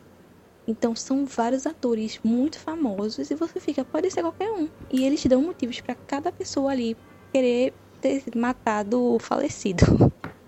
Então 0.68 0.96
são 0.96 1.26
vários 1.26 1.68
atores 1.68 2.20
muito 2.24 2.58
famosos 2.58 3.30
e 3.30 3.36
você 3.36 3.60
fica, 3.60 3.84
pode 3.84 4.10
ser 4.10 4.22
qualquer 4.22 4.50
um. 4.50 4.70
E 4.90 5.06
eles 5.06 5.26
dão 5.26 5.42
motivos 5.42 5.82
pra 5.82 5.94
cada 5.94 6.32
pessoa 6.32 6.72
ali 6.72 6.96
querer 7.32 7.74
ter 8.02 8.24
matado 8.36 9.02
o 9.02 9.20
falecido. 9.20 9.86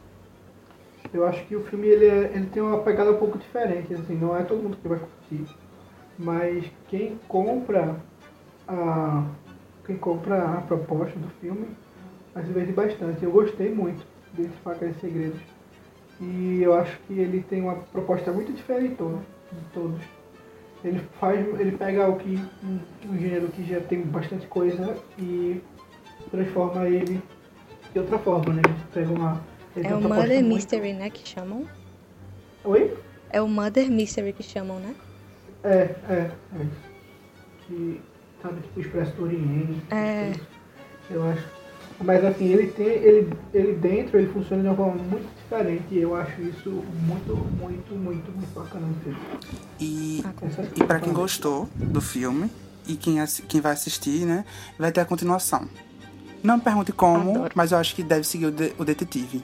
Eu 1.16 1.26
acho 1.26 1.46
que 1.46 1.56
o 1.56 1.64
filme 1.64 1.88
ele, 1.88 2.06
é- 2.08 2.32
ele 2.36 2.48
tem 2.48 2.62
uma 2.62 2.80
pegada 2.80 3.12
um 3.12 3.18
pouco 3.18 3.38
diferente, 3.38 3.94
assim, 3.94 4.16
não 4.16 4.36
é 4.36 4.44
todo 4.44 4.62
mundo 4.62 4.76
que 4.76 4.88
vai 4.88 5.00
curtir. 5.00 5.56
Mas 6.20 6.66
quem 6.90 7.18
compra 7.28 7.96
a. 8.68 9.24
Quem 9.86 9.96
compra 9.98 10.44
a 10.44 10.62
proposta 10.62 11.18
do 11.18 11.28
filme 11.40 11.68
se 12.34 12.42
divertir 12.44 12.74
bastante. 12.74 13.24
Eu 13.24 13.32
gostei 13.32 13.74
muito 13.74 14.06
de 14.34 14.48
Facas 14.64 14.96
e 14.98 15.00
Segredos. 15.00 15.40
E 16.20 16.62
eu 16.62 16.74
acho 16.74 16.98
que 17.08 17.14
ele 17.20 17.42
tem 17.44 17.62
uma 17.62 17.76
proposta 17.76 18.32
muito 18.32 18.52
diferente 18.52 18.96
de 18.96 19.62
todos. 19.74 20.02
Ele 20.84 21.00
faz. 21.20 21.40
ele 21.60 21.78
pega 21.78 22.10
o 22.10 22.18
que. 22.18 22.40
um, 22.64 22.80
um 23.10 23.18
gênero 23.18 23.48
que 23.50 23.64
já 23.64 23.80
tem 23.80 24.02
bastante 24.02 24.48
coisa 24.48 24.98
e 25.18 25.62
transforma 26.30 26.88
ele 26.90 27.22
de 27.94 28.00
outra 28.00 28.18
forma, 28.20 28.54
né? 28.54 28.62
Pega 28.94 29.12
uma. 29.14 29.42
É 29.84 29.94
o 29.94 30.00
proposta 30.00 30.16
Murder 30.16 30.40
muito- 30.42 30.54
Mystery, 30.56 30.94
né, 30.94 31.10
que 31.10 31.28
chamam? 31.28 31.66
Oi? 32.64 32.98
É 33.30 33.42
o 33.42 33.48
Murder 33.48 33.90
Mystery 33.92 34.34
que 34.34 34.44
chamam, 34.44 34.80
né? 34.80 34.96
É, 35.64 35.96
é, 36.10 36.32
é. 36.60 36.66
Que, 37.68 38.02
sabe, 38.42 38.62
tipo, 38.62 38.80
Expresso 38.80 39.12
do 39.14 39.24
Oriente. 39.24 39.82
É. 39.92 40.34
Eu 41.10 41.24
acho. 41.30 41.44
Mas 42.04 42.24
assim, 42.26 42.46
ele 42.46 42.68
tem. 42.68 42.88
Ele, 42.88 43.34
ele 43.54 43.74
dentro, 43.74 44.18
ele 44.18 44.32
funciona 44.32 44.62
de 44.62 44.68
uma 44.68 44.76
forma 44.76 44.96
muito 45.04 45.28
diferente. 45.38 45.84
E 45.92 46.00
eu 46.02 46.16
acho 46.16 46.42
isso 46.42 46.70
muito, 46.70 47.36
muito, 47.36 47.94
muito, 47.96 48.32
muito 48.32 48.54
bacana 48.54 48.86
no 48.86 48.96
filme. 48.96 49.18
E, 49.80 50.22
Ah, 50.26 50.34
e 50.76 50.84
pra 50.84 51.00
quem 51.00 51.14
gostou 51.14 51.70
do 51.76 52.02
filme, 52.02 52.50
e 52.88 52.96
quem, 52.96 53.18
quem 53.48 53.62
vai 53.62 53.72
assistir, 53.74 54.26
né, 54.26 54.44
vai 54.78 54.92
ter 54.92 55.02
a 55.02 55.06
continuação. 55.06 55.68
Não 56.44 56.58
me 56.58 56.62
pergunte 56.64 56.92
como, 56.92 57.32
Adoro. 57.32 57.52
mas 57.56 57.72
eu 57.72 57.78
acho 57.78 57.96
que 57.96 58.04
deve 58.04 58.24
seguir 58.26 58.48
o, 58.48 58.52
de- 58.52 58.74
o 58.78 58.84
detetive, 58.86 59.44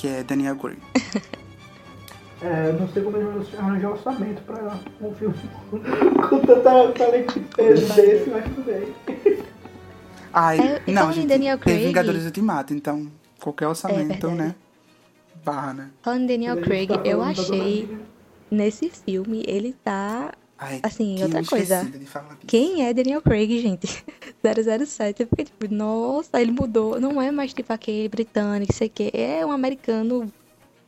que 0.00 0.08
é 0.08 0.22
Daniel 0.24 0.56
Gray. 0.56 0.78
É, 2.42 2.72
não 2.72 2.88
sei 2.88 3.02
como 3.02 3.18
eles 3.18 3.48
vão 3.50 3.60
arranjar 3.60 3.90
orçamento 3.90 4.40
pra 4.44 4.78
um 5.02 5.14
filme 5.14 5.34
com 5.70 6.38
tanta 6.40 6.92
talento 6.92 7.38
desse, 7.54 8.30
mas 8.30 8.44
tudo 8.44 8.64
bem. 8.64 8.94
Ai, 10.32 10.58
É, 10.58 10.90
não, 10.90 11.12
gente, 11.12 11.26
Daniel 11.26 11.58
tem 11.58 11.74
Craig- 11.74 11.86
Vingadores 11.88 12.24
Ultimato, 12.24 12.72
então 12.72 13.08
qualquer 13.38 13.66
orçamento, 13.68 14.08
verdade. 14.08 14.34
né, 14.36 14.54
barra, 15.44 15.74
né. 15.74 15.90
Falando 16.00 16.22
em 16.22 16.26
Daniel 16.28 16.56
Craig, 16.62 16.88
tá 16.88 17.02
eu 17.04 17.20
achei 17.20 17.98
nesse 18.50 18.88
filme 18.88 19.44
ele 19.46 19.74
tá. 19.84 20.32
Ai, 20.62 20.80
Assim, 20.82 21.14
que 21.16 21.22
outra 21.24 21.42
coisa. 21.42 21.90
Quem 22.46 22.86
é 22.86 22.92
Daniel 22.92 23.22
Craig, 23.22 23.48
gente? 23.62 24.04
007. 24.44 25.22
Eu 25.22 25.28
fiquei 25.28 25.46
tipo, 25.46 25.72
nossa, 25.74 26.40
ele 26.40 26.52
mudou. 26.52 27.00
Não 27.00 27.20
é 27.20 27.30
mais 27.30 27.54
tipo 27.54 27.72
aquele 27.72 28.08
britânico, 28.10 28.72
sei 28.74 28.88
o 28.88 28.90
quê. 28.90 29.10
É 29.14 29.44
um 29.46 29.50
americano 29.52 30.30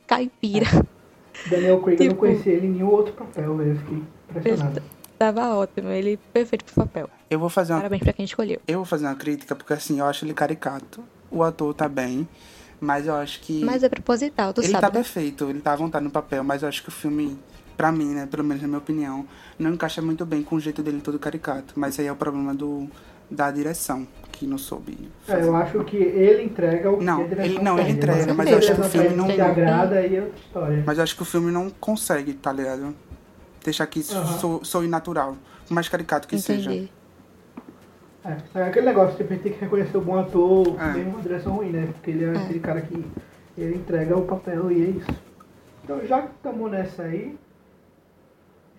caipira. 0.05 0.67
Daniel 1.49 1.81
Craig, 1.81 1.99
eu 1.99 2.05
não 2.05 2.09
Tipo- 2.13 2.19
conheci 2.19 2.49
ele 2.49 2.67
em 2.67 2.71
nenhum 2.71 2.89
outro 2.91 3.13
papel, 3.13 3.57
velho. 3.57 3.71
Eu 3.71 3.75
fiquei 3.77 4.03
impressionado. 4.29 4.83
Tava 5.17 5.55
ótimo, 5.55 5.89
ele 5.89 6.17
perfeito 6.31 6.65
pro 6.65 6.75
papel. 6.85 7.09
Eu 7.29 7.39
vou 7.39 7.49
fazer 7.49 7.73
uma 7.73 7.79
Parabéns 7.79 8.03
pra 8.03 8.13
quem 8.13 8.25
escolheu. 8.25 8.59
Eu 8.67 8.77
vou 8.79 8.85
fazer 8.85 9.05
uma 9.05 9.15
crítica, 9.15 9.55
porque 9.55 9.73
assim, 9.73 9.99
eu 9.99 10.05
acho 10.05 10.23
ele 10.25 10.33
caricato. 10.33 11.03
O 11.31 11.41
ator 11.41 11.73
tá 11.73 11.87
bem, 11.89 12.27
mas 12.79 13.07
eu 13.07 13.15
acho 13.15 13.39
que. 13.41 13.63
Mas 13.63 13.81
é 13.83 13.89
proposital, 13.89 14.53
tu 14.53 14.61
ele 14.61 14.67
sabe. 14.69 14.81
tá 14.81 14.87
né? 14.89 14.93
perfeito, 14.93 15.49
ele 15.49 15.61
tá 15.61 15.73
à 15.73 15.75
vontade 15.75 16.03
no 16.03 16.11
papel, 16.11 16.43
mas 16.43 16.61
eu 16.61 16.69
acho 16.69 16.83
que 16.83 16.89
o 16.89 16.91
filme, 16.91 17.39
pra 17.77 17.91
mim, 17.91 18.13
né, 18.13 18.27
pelo 18.29 18.43
menos 18.43 18.61
na 18.61 18.67
minha 18.67 18.77
opinião, 18.79 19.25
não 19.57 19.71
encaixa 19.73 20.01
muito 20.01 20.25
bem 20.25 20.43
com 20.43 20.55
o 20.55 20.59
jeito 20.59 20.81
dele 20.83 21.01
todo 21.01 21.17
caricato. 21.19 21.73
Mas 21.75 21.99
aí 21.99 22.07
é 22.07 22.11
o 22.11 22.15
problema 22.15 22.53
do, 22.53 22.87
da 23.29 23.49
direção, 23.51 24.07
que 24.31 24.45
não 24.45 24.57
soube. 24.57 25.09
É, 25.27 25.41
eu 25.43 25.55
acho 25.55 25.83
que 25.83 25.97
ele 25.97 26.43
entrega 26.43 26.91
o 26.91 26.97
que 26.97 27.03
Não, 27.03 27.21
a 27.21 27.27
direção 27.27 27.45
ele- 27.45 27.59
não, 27.63 27.73
ele 27.77 27.85
pede. 27.85 27.97
entrega, 27.97 28.33
mas 28.33 28.49
eu 28.51 28.57
acho 28.57 28.75
que 28.75 28.81
o 28.81 28.83
filme 28.83 29.09
não- 29.09 29.25
agrada, 29.45 29.95
aí 29.95 30.15
é 30.15 30.21
outra 30.21 30.39
história. 30.39 30.83
Mas 30.85 30.97
eu 30.97 31.03
acho 31.03 31.15
que 31.15 31.21
o 31.21 31.25
filme 31.25 31.51
não 31.51 31.69
consegue, 31.69 32.33
tá 32.33 32.51
ligado? 32.51 32.93
Deixar 33.63 33.87
que 33.87 33.99
isso 33.99 34.15
Aham. 34.17 34.37
sou, 34.39 34.63
soe 34.65 34.87
natural. 34.87 35.35
Por 35.67 35.73
mais 35.73 35.87
caricato 35.87 36.27
que 36.27 36.37
seja. 36.37 36.71
Entendi. 36.73 36.91
É, 38.25 38.59
é 38.59 38.63
aquele 38.63 38.85
negócio, 38.85 39.17
tipo, 39.17 39.31
a 39.31 39.35
gente 39.35 39.43
tem 39.43 39.53
que 39.53 39.59
reconhecer 39.59 39.97
o 39.97 40.01
bom 40.01 40.17
ator, 40.17 40.75
É. 40.81 40.93
mesmo 40.93 41.11
uma 41.11 41.21
direção 41.21 41.55
ruim, 41.55 41.69
né? 41.71 41.89
Porque 41.93 42.11
ele 42.11 42.23
é, 42.25 42.27
É. 42.27 42.37
aquele 42.37 42.59
cara 42.59 42.81
que 42.81 43.05
ele 43.57 43.75
entrega 43.75 44.17
o 44.17 44.23
papel 44.25 44.71
e 44.71 44.81
é 44.81 44.85
isso. 44.91 45.11
Então, 45.83 46.05
já 46.05 46.21
que 46.21 46.29
estamos 46.35 46.71
nessa 46.71 47.03
aí, 47.03 47.37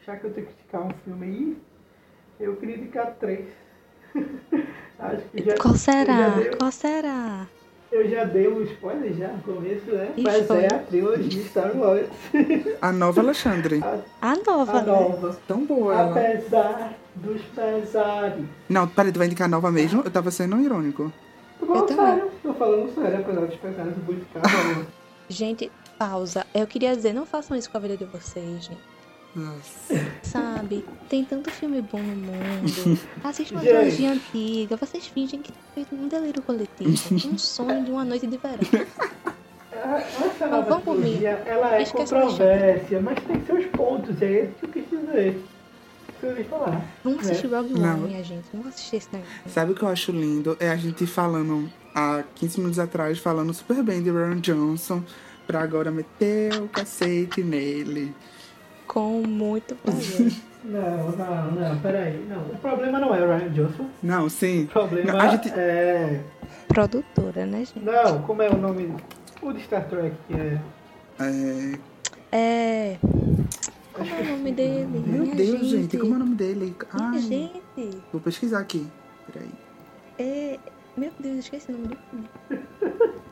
já 0.07 0.17
que 0.17 0.25
eu 0.25 0.33
tenho 0.33 0.47
que 0.47 0.53
criticar 0.55 0.83
um 0.83 0.91
filme 1.05 1.27
aí, 1.27 1.57
eu 2.41 2.57
queria 2.57 2.77
indicar 2.77 3.15
três. 3.19 3.47
Acho 4.99 5.23
que 5.35 5.43
já, 5.43 5.57
Qual 5.57 5.75
Eu 5.75 5.79
será? 5.79 6.29
dei, 6.31 6.51
Qual 6.57 6.71
será? 6.73 7.47
eu 7.91 8.09
já 8.09 8.25
dei 8.25 8.49
um 8.49 8.63
spoiler 8.63 9.13
já 9.15 9.29
no 9.29 9.43
começo, 9.43 9.87
né? 9.93 10.13
Ih, 10.17 10.23
Mas 10.23 10.47
foi. 10.47 10.63
é 10.65 10.67
a 10.75 10.79
trilogia 10.81 11.43
Star 11.45 11.77
Wars. 11.77 12.09
A 12.83 12.91
nova 12.93 13.21
Alexandre. 13.21 13.81
A 14.21 14.35
nova, 14.47 14.79
A 14.79 14.83
né? 14.83 14.87
nova. 14.87 15.39
Tão 15.47 15.65
boa 15.65 15.95
ela. 15.95 16.11
Apesar 16.11 16.95
dos 17.15 17.41
pesares. 17.43 18.45
Não, 18.69 18.89
peraí, 18.89 19.13
tu 19.13 19.19
vai 19.19 19.27
indicar 19.29 19.47
a 19.47 19.51
nova 19.51 19.71
mesmo? 19.71 20.03
Eu 20.05 20.11
tava 20.11 20.31
sendo 20.33 20.61
irônico. 20.61 21.13
Tô 21.61 21.67
falando 21.67 21.87
também. 21.87 22.07
sério, 22.07 22.31
tô 22.43 22.55
falando 22.55 22.95
sério, 22.95 23.19
apesar 23.21 23.47
dos 23.47 23.57
pesares, 23.57 23.93
eu 23.97 24.03
vou 24.03 24.15
indicar 24.15 24.43
a 24.45 24.49
nova. 24.75 24.87
Gente, 25.29 25.71
pausa. 25.99 26.45
Eu 26.53 26.67
queria 26.67 26.95
dizer, 26.97 27.13
não 27.13 27.25
façam 27.25 27.57
isso 27.57 27.71
com 27.71 27.77
a 27.77 27.81
vida 27.81 27.97
de 27.97 28.05
vocês, 28.07 28.65
gente. 28.65 28.94
Nossa. 29.35 29.95
Sabe? 30.23 30.85
Tem 31.09 31.25
tanto 31.25 31.51
filme 31.51 31.83
bom 31.83 31.99
no 32.01 32.15
mundo. 32.17 32.99
Assistam 33.25 33.57
uma 33.57 33.61
trilogia 33.63 34.13
antiga. 34.13 34.77
Vocês 34.77 35.07
fingem 35.09 35.41
que 35.41 35.53
foi 35.75 35.87
um 35.93 36.09
delírio 36.09 36.43
coletivo. 36.43 36.91
Um 37.27 37.39
sonho 37.39 37.85
de 37.85 37.91
uma 37.91 38.05
noite 38.05 38.27
de 38.27 38.37
verão. 38.37 38.59
a- 39.73 39.99
essa 39.99 40.47
nova 40.47 40.69
vamos 40.69 40.85
trilogia, 41.03 41.31
ela 41.47 41.77
é 41.77 41.83
Esquece 41.83 42.15
controvérsia, 42.15 43.01
mas 43.01 43.19
tem 43.25 43.45
seus 43.45 43.67
pontos, 43.67 44.23
é 44.23 44.33
esse 44.33 44.53
que 44.55 44.65
eu 44.65 44.69
quis 44.69 44.85
dizer. 44.91 45.41
Falar. 46.49 46.83
Vamos 47.03 47.21
assistir 47.21 47.49
Rogue 47.49 47.75
One, 47.75 47.83
Não. 47.83 47.97
minha 47.99 48.25
gente. 48.25 48.45
Vamos 48.51 48.69
assistir 48.69 48.97
esse 48.97 49.09
negócio. 49.13 49.35
Sabe 49.47 49.73
o 49.73 49.75
que 49.75 49.83
eu 49.83 49.89
acho 49.89 50.11
lindo? 50.11 50.57
É 50.59 50.71
a 50.71 50.77
gente 50.77 51.07
falando 51.07 51.71
há 51.95 52.23
15 52.37 52.61
minutos 52.61 52.79
atrás, 52.79 53.19
falando 53.19 53.53
super 53.53 53.83
bem 53.83 54.03
de 54.03 54.11
Ryan 54.11 54.41
Johnson, 54.41 55.03
pra 55.47 55.61
agora 55.61 55.91
meter 55.91 56.55
o 56.63 56.69
cacete 56.69 57.43
nele. 57.43 58.15
Com 58.87 59.23
muito 59.27 59.75
prazer. 59.77 60.33
Não, 60.65 61.11
não, 61.11 61.51
não, 61.51 61.79
peraí. 61.81 62.25
Não, 62.27 62.41
o 62.41 62.57
problema 62.57 62.99
não 62.99 63.15
é 63.15 63.21
o 63.21 63.27
Ryan 63.37 63.51
Johnson. 63.51 63.87
Não, 64.03 64.31
sim. 64.31 64.65
O 64.65 64.69
problema 64.69 65.13
Não, 65.13 65.21
a 65.21 65.29
gente- 65.29 65.51
é. 65.51 66.23
Produtora, 66.69 67.45
né, 67.45 67.59
gente? 67.67 67.81
Não, 67.81 68.23
como 68.23 68.41
é 68.41 68.49
o 68.49 68.57
nome? 68.57 68.95
O 69.43 69.53
de 69.53 69.61
Star 69.63 69.87
Trek 69.91 70.17
que 70.27 70.33
é. 70.33 70.59
É... 71.21 71.79
É. 72.33 72.99
Como 73.93 74.09
é 74.09 74.21
o 74.23 74.25
nome 74.39 74.53
dele? 74.53 75.05
Meu 75.07 75.23
minha 75.25 75.35
Deus, 75.35 75.67
gente. 75.67 75.99
como 75.99 76.15
é 76.15 76.17
o 76.17 76.21
nome 76.21 76.35
dele? 76.35 76.75
Minha 76.95 77.21
gente. 77.21 78.03
vou 78.11 78.23
pesquisar 78.23 78.61
aqui. 78.61 78.87
Peraí. 79.31 79.51
É. 80.19 80.59
Meu 80.97 81.11
Deus, 81.21 81.41
esqueci 81.41 81.73
o 81.73 81.75
nome 81.77 81.89
do 81.89 81.97
filme. 82.09 82.65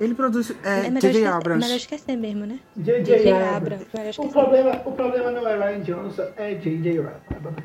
Ele 0.00 0.14
produz. 0.14 0.50
É, 0.64 0.82
J.J. 0.82 0.96
esquecer, 1.08 1.26
Abrams. 1.26 1.64
melhor 1.64 1.76
esquecer 1.76 2.16
mesmo, 2.16 2.44
né? 2.46 2.58
J.J. 2.76 3.32
Abrams. 3.32 3.84
O 3.84 4.00
esquecer. 4.08 4.30
problema, 4.32 4.82
o 4.84 4.92
problema 4.92 5.30
não 5.30 5.46
é 5.48 5.56
Ryan 5.56 5.80
Johnson, 5.82 6.26
é 6.36 6.54
J.J. 6.54 6.98
Abrams. 7.00 7.62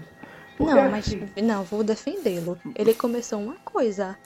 Porque, 0.58 0.74
Não, 0.74 0.89
mas 0.91 1.08
assim, 1.08 1.28
não, 1.43 1.64
vou 1.64 1.84
defendê-lo. 1.84 2.58
Ele 2.76 2.93
começou 2.93 3.39
uma 3.39 3.56
coisa. 3.64 4.18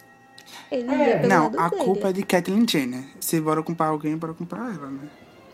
Ele 0.71 0.89
É. 0.91 1.25
Não, 1.27 1.47
a 1.57 1.69
dele. 1.69 1.83
culpa 1.83 2.09
é 2.09 2.13
de 2.13 2.23
Kathleen 2.23 2.65
Jenner. 2.67 3.03
Se 3.19 3.39
bora 3.39 3.61
comprar 3.63 3.87
alguém, 3.87 4.15
bora 4.17 4.33
comprar 4.33 4.73
ela, 4.73 4.87
né? 4.87 5.07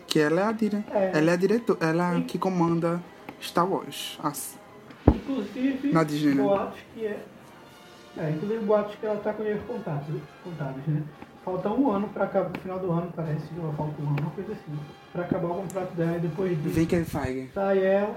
Que 0.06 0.20
ela 0.20 0.40
é 0.40 0.44
a 0.44 0.52
dire... 0.52 0.84
É. 0.92 1.10
Ela 1.14 1.30
é 1.30 1.34
a 1.34 1.36
diretora. 1.36 1.78
Ela 1.84 2.14
é 2.14 2.16
a 2.18 2.20
que 2.22 2.38
comanda 2.38 3.00
Star 3.42 3.68
Wars. 3.70 4.18
As- 4.22 4.56
Inclusive, 5.06 5.92
Na 5.92 6.02
Disney, 6.04 6.34
né? 6.34 6.42
boatos 6.42 6.78
que 6.94 7.06
é. 7.06 7.18
É, 8.16 8.30
inclusive 8.30 8.64
boatos 8.64 8.94
que 8.96 9.06
ela 9.06 9.16
tá 9.20 9.32
com 9.32 9.42
erros 9.44 9.62
contados, 9.66 10.06
contados, 10.44 10.86
né? 10.86 11.02
Falta 11.48 11.70
um 11.70 11.90
ano 11.90 12.08
pra 12.08 12.24
acabar, 12.24 12.50
no 12.50 12.58
final 12.60 12.78
do 12.78 12.92
ano, 12.92 13.10
parece, 13.16 13.46
ou 13.58 13.72
falta 13.72 14.02
um 14.02 14.06
ano, 14.08 14.16
uma 14.20 14.30
coisa 14.32 14.52
assim. 14.52 14.78
Pra 15.14 15.22
acabar 15.22 15.48
o 15.48 15.54
contrato 15.54 15.94
dela 15.96 16.16
e 16.18 16.20
depois 16.20 16.62
disso 16.62 16.74
Vem 16.74 16.84
Kevin 16.84 17.04
Feige. 17.06 17.50
sai 17.54 17.82
ela. 17.86 18.14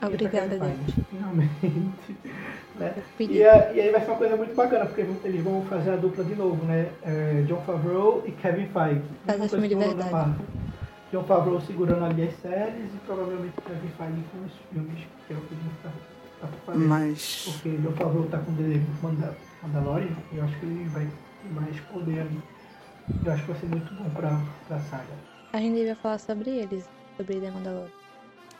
e 0.00 0.06
Obrigada, 0.06 0.48
Deus. 0.48 0.62
Feige, 0.62 1.04
Finalmente. 1.10 2.16
né? 2.80 2.94
E, 3.18 3.44
a- 3.44 3.72
e 3.74 3.80
aí 3.82 3.90
vai 3.92 4.00
ser 4.00 4.06
uma 4.12 4.16
coisa 4.16 4.36
muito 4.36 4.54
bacana, 4.54 4.86
porque 4.86 5.02
eles 5.24 5.44
vão 5.44 5.62
fazer 5.66 5.90
a 5.90 5.96
dupla 5.96 6.24
de 6.24 6.34
novo, 6.34 6.64
né? 6.64 6.88
É, 7.02 7.44
John 7.46 7.60
Favreau 7.66 8.22
e 8.26 8.30
Kevin 8.32 8.66
Feige. 8.68 9.02
Mesma 9.26 9.48
filme 9.48 9.68
de 9.68 9.74
verdade. 9.74 10.34
John 11.12 11.24
Favreau 11.24 11.60
segurando 11.60 12.04
ali 12.06 12.22
as 12.28 12.34
séries 12.40 12.94
e 12.94 12.98
provavelmente 13.04 13.52
Kevin 13.66 13.88
Feige 13.98 14.24
com 14.32 14.46
os 14.46 14.52
filmes, 14.72 15.06
que 15.28 15.34
é 15.34 15.36
o 15.36 15.40
que 15.42 15.52
ele 15.52 15.70
tá, 15.82 15.90
tá 16.40 16.46
pra 16.46 16.72
fazer. 16.72 16.78
Mas. 16.86 17.42
Porque 17.52 17.76
John 17.76 17.92
Favreau 17.92 18.24
tá 18.24 18.38
com 18.38 18.52
o 18.52 19.36
Mandalorian 19.62 20.16
e 20.32 20.38
eu 20.38 20.44
acho 20.44 20.58
que 20.58 20.64
ele 20.64 20.88
vai 20.88 21.04
ter 21.04 21.52
mais 21.54 21.78
poder 21.92 22.20
ali. 22.20 22.40
Eu 23.24 23.32
acho 23.32 23.42
que 23.44 23.52
vai 23.52 23.60
ser 23.60 23.66
muito 23.66 23.94
bom 23.94 24.10
pra, 24.10 24.40
pra 24.68 24.78
saga. 24.80 25.04
A 25.52 25.58
gente 25.58 25.74
devia 25.74 25.96
falar 25.96 26.18
sobre 26.18 26.50
eles, 26.50 26.88
sobre 27.16 27.40
The 27.40 27.50
Mandalorian. 27.50 27.90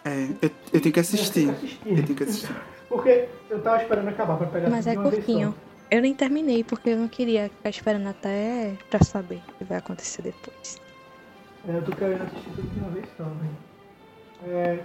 É, 0.04 0.28
eu, 0.42 0.50
eu 0.72 0.80
tenho 0.80 0.92
que 0.92 1.00
assistir. 1.00 1.48
Eu 1.48 1.54
tenho 1.54 1.58
que 1.58 1.66
assistir. 1.66 1.98
Eu 1.98 2.04
tenho 2.04 2.16
que 2.16 2.24
assistir. 2.24 2.56
Porque 2.88 3.28
eu 3.48 3.62
tava 3.62 3.82
esperando 3.82 4.08
acabar 4.08 4.36
pra 4.36 4.46
pegar 4.48 4.70
Mas 4.70 4.86
é 4.86 4.94
curtinho. 4.94 5.54
Eu 5.90 6.02
nem 6.02 6.14
terminei 6.14 6.62
porque 6.62 6.90
eu 6.90 6.96
não 6.96 7.08
queria 7.08 7.48
ficar 7.48 7.70
esperando 7.70 8.08
até 8.08 8.74
pra 8.88 9.02
saber 9.04 9.42
o 9.48 9.58
que 9.58 9.64
vai 9.64 9.78
acontecer 9.78 10.22
depois. 10.22 10.80
É, 11.68 11.76
eu 11.76 11.82
tô 11.82 11.92
querendo 11.92 12.22
assistir 12.22 12.50
tudo 12.54 12.68
de 12.68 12.80
uma 12.80 12.90
vez 12.90 13.06
só, 13.16 13.24
velho. 13.24 13.56
É, 14.46 14.78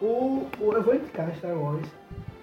o, 0.00 0.46
o, 0.60 0.72
eu 0.72 0.82
vou 0.82 0.94
indicar 0.94 1.34
Star 1.36 1.56
Wars, 1.56 1.86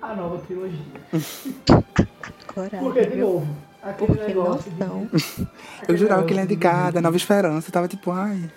a 0.02 0.16
nova 0.16 0.40
trilogia. 0.46 0.80
Coragem. 2.54 2.80
Porque, 2.80 3.02
de 3.02 3.16
viu? 3.16 3.28
novo, 3.28 3.56
aquele 3.86 4.08
Porque 4.08 4.28
negócio 4.28 4.72
não 4.78 4.88
são. 4.88 5.48
Eu 5.88 5.98
jurava 5.98 6.24
que 6.26 6.34
ele 6.34 6.40
é 6.42 6.46
de- 6.46 6.54
indicado, 6.54 6.98
a 6.98 7.02
Nova 7.02 7.16
Esperança. 7.18 7.70
Eu 7.70 7.74
tava 7.74 7.88
tipo, 7.88 8.12
ai. 8.12 8.50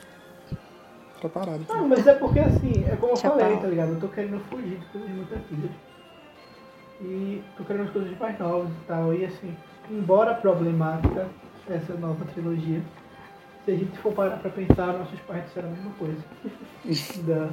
Tô 1.21 1.29
parado. 1.29 1.65
Não, 1.69 1.89
mas 1.89 2.07
é 2.07 2.15
porque 2.15 2.39
assim, 2.39 2.85
é 2.87 2.95
como 2.97 3.13
eu 3.13 3.17
Tchau, 3.17 3.37
falei, 3.39 3.57
tá 3.57 3.67
ligado? 3.67 3.89
Eu 3.91 4.01
tô 4.01 4.09
querendo 4.09 4.39
fugir 4.49 4.79
de 4.79 4.87
coisas 4.87 5.11
muito 5.11 5.35
antigas. 5.35 5.71
E 7.01 7.43
tô 7.57 7.65
querendo 7.65 7.85
as 7.87 7.91
coisas 7.91 8.19
mais 8.19 8.39
novas 8.39 8.71
e 8.71 8.87
tal. 8.87 9.13
E 9.15 9.25
assim, 9.25 9.57
embora 9.91 10.35
problemática 10.35 11.27
essa 11.69 11.95
nova 11.95 12.25
trilogia, 12.27 12.81
se 13.65 13.71
a 13.73 13.75
gente 13.77 13.99
for 13.99 14.13
parar 14.13 14.37
pra 14.39 14.51
pensar, 14.51 14.93
nossos 14.93 15.19
pais 15.21 15.45
disseram 15.45 15.69
a 15.69 15.73
mesma 15.73 15.91
coisa. 15.99 16.23
da, 17.27 17.49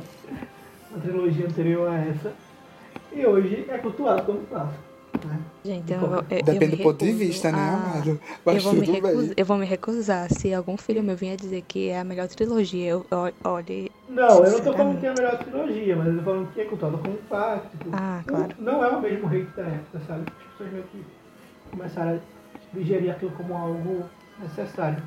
da 0.92 1.02
trilogia 1.02 1.48
anterior 1.48 1.90
a 1.90 1.98
essa. 1.98 2.34
E 3.12 3.26
hoje 3.26 3.66
é 3.68 3.78
cultuado 3.80 4.22
como 4.24 4.40
clássico. 4.46 4.84
Né? 5.24 5.40
Gente, 5.64 5.94
eu, 5.94 6.00
eu, 6.02 6.14
eu 6.16 6.44
Depende 6.44 6.66
me 6.68 6.76
do 6.78 6.84
ponto 6.84 7.06
de 7.06 7.12
vista, 7.14 7.52
né, 7.52 7.58
a- 7.58 7.74
amado? 7.74 8.10
Eu 8.10 8.20
Mas 8.46 8.64
vou, 8.64 8.74
me 8.74 8.80
tudo 8.82 8.92
recusar, 8.94 9.22
bem. 9.26 9.34
eu 9.38 9.46
vou 9.46 9.58
me 9.58 9.66
recusar. 9.66 10.30
Se 10.34 10.54
algum 10.54 10.78
filho 10.78 11.04
meu 11.04 11.16
vier 11.16 11.36
dizer 11.38 11.64
que 11.68 11.90
é 11.90 12.00
a 12.00 12.04
melhor 12.04 12.28
trilogia, 12.28 12.90
eu 12.92 13.06
ol- 13.12 13.34
olhe. 13.44 13.92
Não, 14.10 14.44
eu 14.44 14.52
não 14.52 14.62
tô 14.62 14.74
falando 14.74 15.00
que 15.00 15.06
é 15.06 15.10
a 15.10 15.14
melhor 15.14 15.38
trilogia, 15.40 15.96
mas 15.96 16.08
eu 16.08 16.18
tô 16.18 16.24
falando 16.24 16.54
que 16.54 16.62
é 16.62 16.66
cultuado 16.66 16.98
como. 16.98 17.14
Tipo, 17.16 17.90
Ah, 17.94 18.18
não- 18.18 18.24
claro. 18.36 18.56
Não 18.60 18.84
é 18.84 18.88
o 18.90 19.02
mesmo 19.02 19.28
hate 19.28 19.48
da 19.56 19.64
época, 19.64 20.00
sabe? 20.08 20.24
As 20.28 20.52
pessoas 20.52 20.72
meio 20.72 20.84
que 20.86 21.06
começaram 21.72 22.12
a 22.16 22.78
digerir 22.78 23.12
aquilo 23.12 23.32
como 23.32 23.54
algo 23.56 24.06
necessário. 24.40 25.02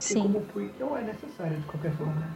Sim. 0.00 0.22
como 0.22 0.40
prequel 0.40 0.96
é 0.96 1.02
necessário 1.02 1.56
de 1.56 1.62
qualquer 1.66 1.92
forma, 1.92 2.12
né? 2.14 2.28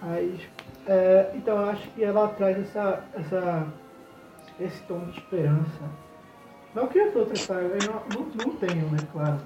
Mas, 0.00 0.40
é, 0.86 1.30
então 1.34 1.58
eu 1.58 1.68
acho 1.68 1.86
que 1.90 2.02
ela 2.02 2.28
traz 2.28 2.58
essa, 2.58 3.04
essa, 3.14 3.66
esse 4.60 4.82
tom 4.84 5.00
de 5.06 5.18
esperança. 5.18 5.82
Não 6.74 6.88
que 6.88 6.98
as 6.98 7.14
outras 7.14 7.40
sagas, 7.40 7.84
eu 7.84 7.92
não, 7.92 8.02
não, 8.24 8.26
não 8.46 8.56
tenham, 8.56 8.88
né? 8.90 8.98
Claro. 9.12 9.38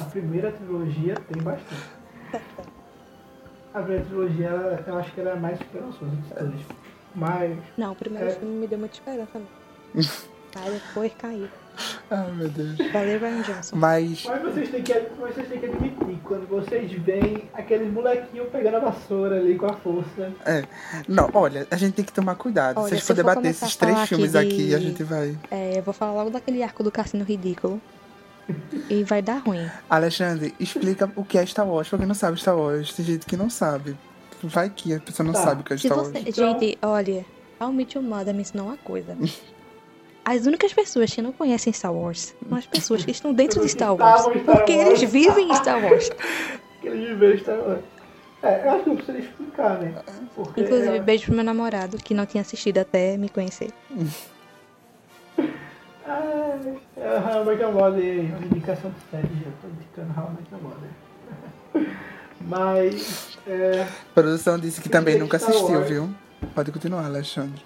A 0.00 0.04
primeira 0.04 0.52
trilogia 0.52 1.14
tem 1.16 1.42
bastante. 1.42 1.90
A 3.74 3.80
primeira 3.80 4.04
trilogia, 4.04 4.46
ela- 4.46 4.84
eu 4.86 4.98
acho 4.98 5.12
que 5.12 5.20
ela 5.20 5.30
é 5.30 5.34
mais 5.36 5.60
esperançosa 5.60 6.10
de 6.16 6.28
todas. 6.34 6.60
Mas, 7.14 7.58
Não, 7.76 7.92
o 7.92 7.96
primeiro 7.96 8.28
É. 8.28 8.30
filme 8.32 8.54
me 8.60 8.66
deu 8.66 8.78
muita 8.78 8.94
esperança. 8.94 9.40
mesmo. 9.94 10.12
Aí 10.56 10.72
depois 10.72 11.12
caiu. 11.18 11.48
Ai, 12.10 12.32
meu 12.32 12.48
Deus. 12.48 12.78
Valeu, 12.90 13.18
Ryan 13.20 13.42
Johnson. 13.42 13.76
Mas. 13.76 14.24
mas 14.24 14.42
vocês 14.42 14.70
têm 14.70 14.82
que, 14.82 14.92
vocês 15.20 15.46
têm 15.48 15.60
que 15.60 15.66
admitir, 15.66 16.18
quando 16.24 16.46
vocês 16.48 16.90
veem 16.90 17.44
aqueles 17.52 17.92
molequinhos 17.92 18.48
pegando 18.50 18.76
a 18.76 18.80
vassoura 18.80 19.36
ali 19.36 19.56
com 19.56 19.66
a 19.66 19.74
força. 19.74 20.32
É. 20.46 20.64
Não, 21.06 21.28
olha, 21.34 21.66
a 21.70 21.76
gente 21.76 21.92
tem 21.94 22.04
que 22.04 22.12
tomar 22.12 22.34
cuidado. 22.36 22.78
Olha, 22.78 22.88
se 22.88 22.94
a 22.94 22.96
gente 22.96 23.06
for 23.06 23.14
debater 23.14 23.50
esses 23.50 23.76
três 23.76 24.08
filmes 24.08 24.34
aqui 24.34 24.48
aqui, 24.48 24.66
de- 24.68 24.74
a 24.74 24.78
gente 24.78 25.02
vai. 25.02 25.36
É, 25.50 25.78
eu 25.78 25.82
vou 25.82 25.92
falar 25.92 26.12
logo 26.14 26.30
daquele 26.30 26.62
arco 26.62 26.82
do 26.82 26.90
cassino 26.90 27.24
ridículo. 27.24 27.80
E 28.88 29.02
vai 29.04 29.20
dar 29.20 29.38
ruim. 29.38 29.68
Alexandre, 29.90 30.54
explica 30.60 31.10
o 31.16 31.24
que 31.24 31.36
é 31.36 31.44
Star 31.44 31.66
Wars, 31.68 31.88
pra 31.88 31.98
quem 31.98 32.06
não 32.06 32.14
sabe 32.14 32.38
Star 32.40 32.56
Wars. 32.56 32.92
Tem 32.94 33.04
gente 33.04 33.26
que 33.26 33.36
não 33.36 33.50
sabe. 33.50 33.96
Vai 34.42 34.70
que 34.70 34.94
a 34.94 35.00
pessoa 35.00 35.26
não 35.26 35.32
Tá. 35.34 35.42
sabe 35.42 35.60
o 35.60 35.64
que 35.64 35.74
é 35.74 35.76
Se 35.76 35.88
Star 35.88 35.98
você, 35.98 36.12
Wars. 36.12 36.24
Então- 36.28 36.60
Gente, 36.60 36.78
olha, 36.80 37.24
Met 37.72 37.98
Your 37.98 38.06
Mother 38.06 38.32
me 38.32 38.42
ensinou 38.42 38.68
uma 38.68 38.76
coisa. 38.78 39.14
As 40.28 40.44
únicas 40.44 40.72
pessoas 40.74 41.14
que 41.14 41.22
não 41.22 41.30
conhecem 41.30 41.72
Star 41.72 41.94
Wars 41.94 42.34
são 42.48 42.58
as 42.58 42.66
pessoas 42.66 43.04
que 43.04 43.12
estão 43.12 43.32
dentro 43.32 43.60
de 43.62 43.68
Star 43.68 43.94
Wars. 43.94 44.22
Star 44.22 44.32
Porque 44.44 44.74
Wars. 44.76 44.86
eles 44.88 45.02
vivem 45.08 45.52
em 45.52 45.54
Star 45.54 45.80
Wars. 45.80 46.10
Aqueles 46.80 47.08
viveiros 47.10 47.42
Star 47.42 47.56
Wars. 47.60 47.80
É, 48.42 48.66
eu 48.66 48.70
acho 48.72 48.82
que 48.82 48.88
não 48.88 48.96
precisa 48.96 49.18
explicar, 49.20 49.78
né? 49.78 49.94
Porque 50.34 50.62
Inclusive, 50.62 50.96
é, 50.96 51.00
beijo 51.00 51.26
pro 51.26 51.34
meu 51.36 51.44
namorado, 51.44 51.96
que 51.98 52.12
não 52.12 52.26
tinha 52.26 52.40
assistido 52.40 52.78
até 52.78 53.16
me 53.16 53.28
conhecer. 53.28 53.70
Ah, 56.08 56.56
é 56.96 57.18
How 57.18 57.42
I 57.42 57.46
Met 57.46 57.62
Your 57.62 57.72
Mother, 57.72 58.36
uma 58.36 58.46
indicação 58.46 58.92
de 58.92 59.10
série, 59.10 59.28
já 59.44 59.50
tô 59.60 59.66
indicando 59.66 60.14
How 60.16 60.30
I 60.30 60.36
Met 60.36 60.52
Your 60.52 60.62
Mother. 60.62 61.96
Mas, 62.42 63.36
é, 63.44 63.82
A 63.82 64.14
produção 64.14 64.56
disse 64.56 64.80
que 64.80 64.88
também 64.88 65.18
nunca 65.18 65.36
assistiu, 65.36 65.82
viu? 65.82 66.08
Pode 66.54 66.70
continuar, 66.70 67.04
Alexandre. 67.04 67.60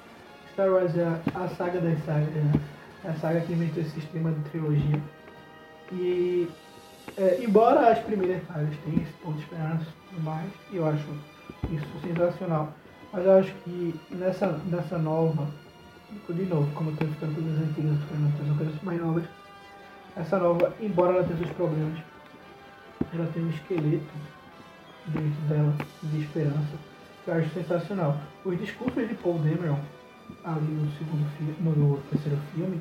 Star 0.61 0.73
Wars 0.73 0.95
é 0.95 1.05
a, 1.05 1.45
a 1.45 1.49
saga 1.49 1.81
das 1.81 1.99
sagas, 2.05 2.29
né? 2.35 2.53
É 3.03 3.09
a 3.09 3.15
saga 3.15 3.41
que 3.41 3.53
inventou 3.55 3.83
esse 3.83 3.93
sistema 3.93 4.31
de 4.31 4.51
trilogia. 4.51 5.01
E, 5.91 6.51
é, 7.17 7.43
embora 7.43 7.91
as 7.91 7.99
primeiras 8.01 8.47
sagas 8.47 8.77
tenham 8.85 9.01
esse 9.01 9.13
ponto 9.23 9.37
de 9.37 9.43
esperança 9.43 9.87
e 10.15 10.21
mais, 10.21 10.51
eu 10.71 10.87
acho 10.87 11.07
isso 11.71 11.87
sensacional, 12.07 12.75
mas 13.11 13.25
eu 13.25 13.39
acho 13.39 13.55
que 13.65 13.99
nessa, 14.11 14.49
nessa 14.67 14.99
nova, 14.99 15.49
de 16.29 16.45
novo, 16.45 16.71
como 16.75 16.91
eu 16.91 16.95
estou 16.95 17.09
ficando 17.09 17.35
coisas 17.37 17.63
antigas, 17.63 17.93
eu 17.93 17.99
tô 17.99 18.07
querendo 18.07 18.37
trazer 18.37 18.59
coisas 18.59 18.83
mais 18.83 19.01
novas, 19.01 19.25
essa 20.15 20.39
nova, 20.39 20.75
embora 20.79 21.15
ela 21.15 21.25
tenha 21.25 21.39
seus 21.39 21.51
problemas, 21.53 21.99
ela 23.15 23.27
tem 23.33 23.45
um 23.45 23.51
esqueleto 23.51 24.13
dentro 25.07 25.41
dela 25.49 25.75
de 26.03 26.21
esperança, 26.21 26.77
que 27.25 27.31
eu 27.31 27.35
acho 27.35 27.49
sensacional. 27.51 28.21
Os 28.45 28.59
discursos 28.59 29.09
de 29.09 29.15
Paul 29.15 29.39
Dameron, 29.39 29.81
ali 30.45 30.73
no 30.73 30.91
segundo 30.93 31.25
filme, 31.37 31.55
no 31.61 31.97
terceiro 32.11 32.39
filme, 32.55 32.81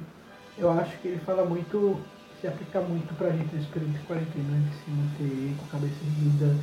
eu 0.58 0.70
acho 0.72 1.00
que 1.00 1.08
ele 1.08 1.20
fala 1.20 1.46
muito, 1.46 1.98
se 2.40 2.48
aplica 2.48 2.82
muito 2.82 3.14
pra 3.16 3.32
gente 3.32 3.54
nesse 3.56 3.68
período 3.68 3.94
de 3.94 4.00
quarentena, 4.00 4.52
né, 4.52 4.68
de 4.70 4.76
se 4.76 4.90
manter 4.92 5.56
com 5.58 5.66
a 5.66 5.68
cabeça 5.70 6.04
erguida, 6.04 6.56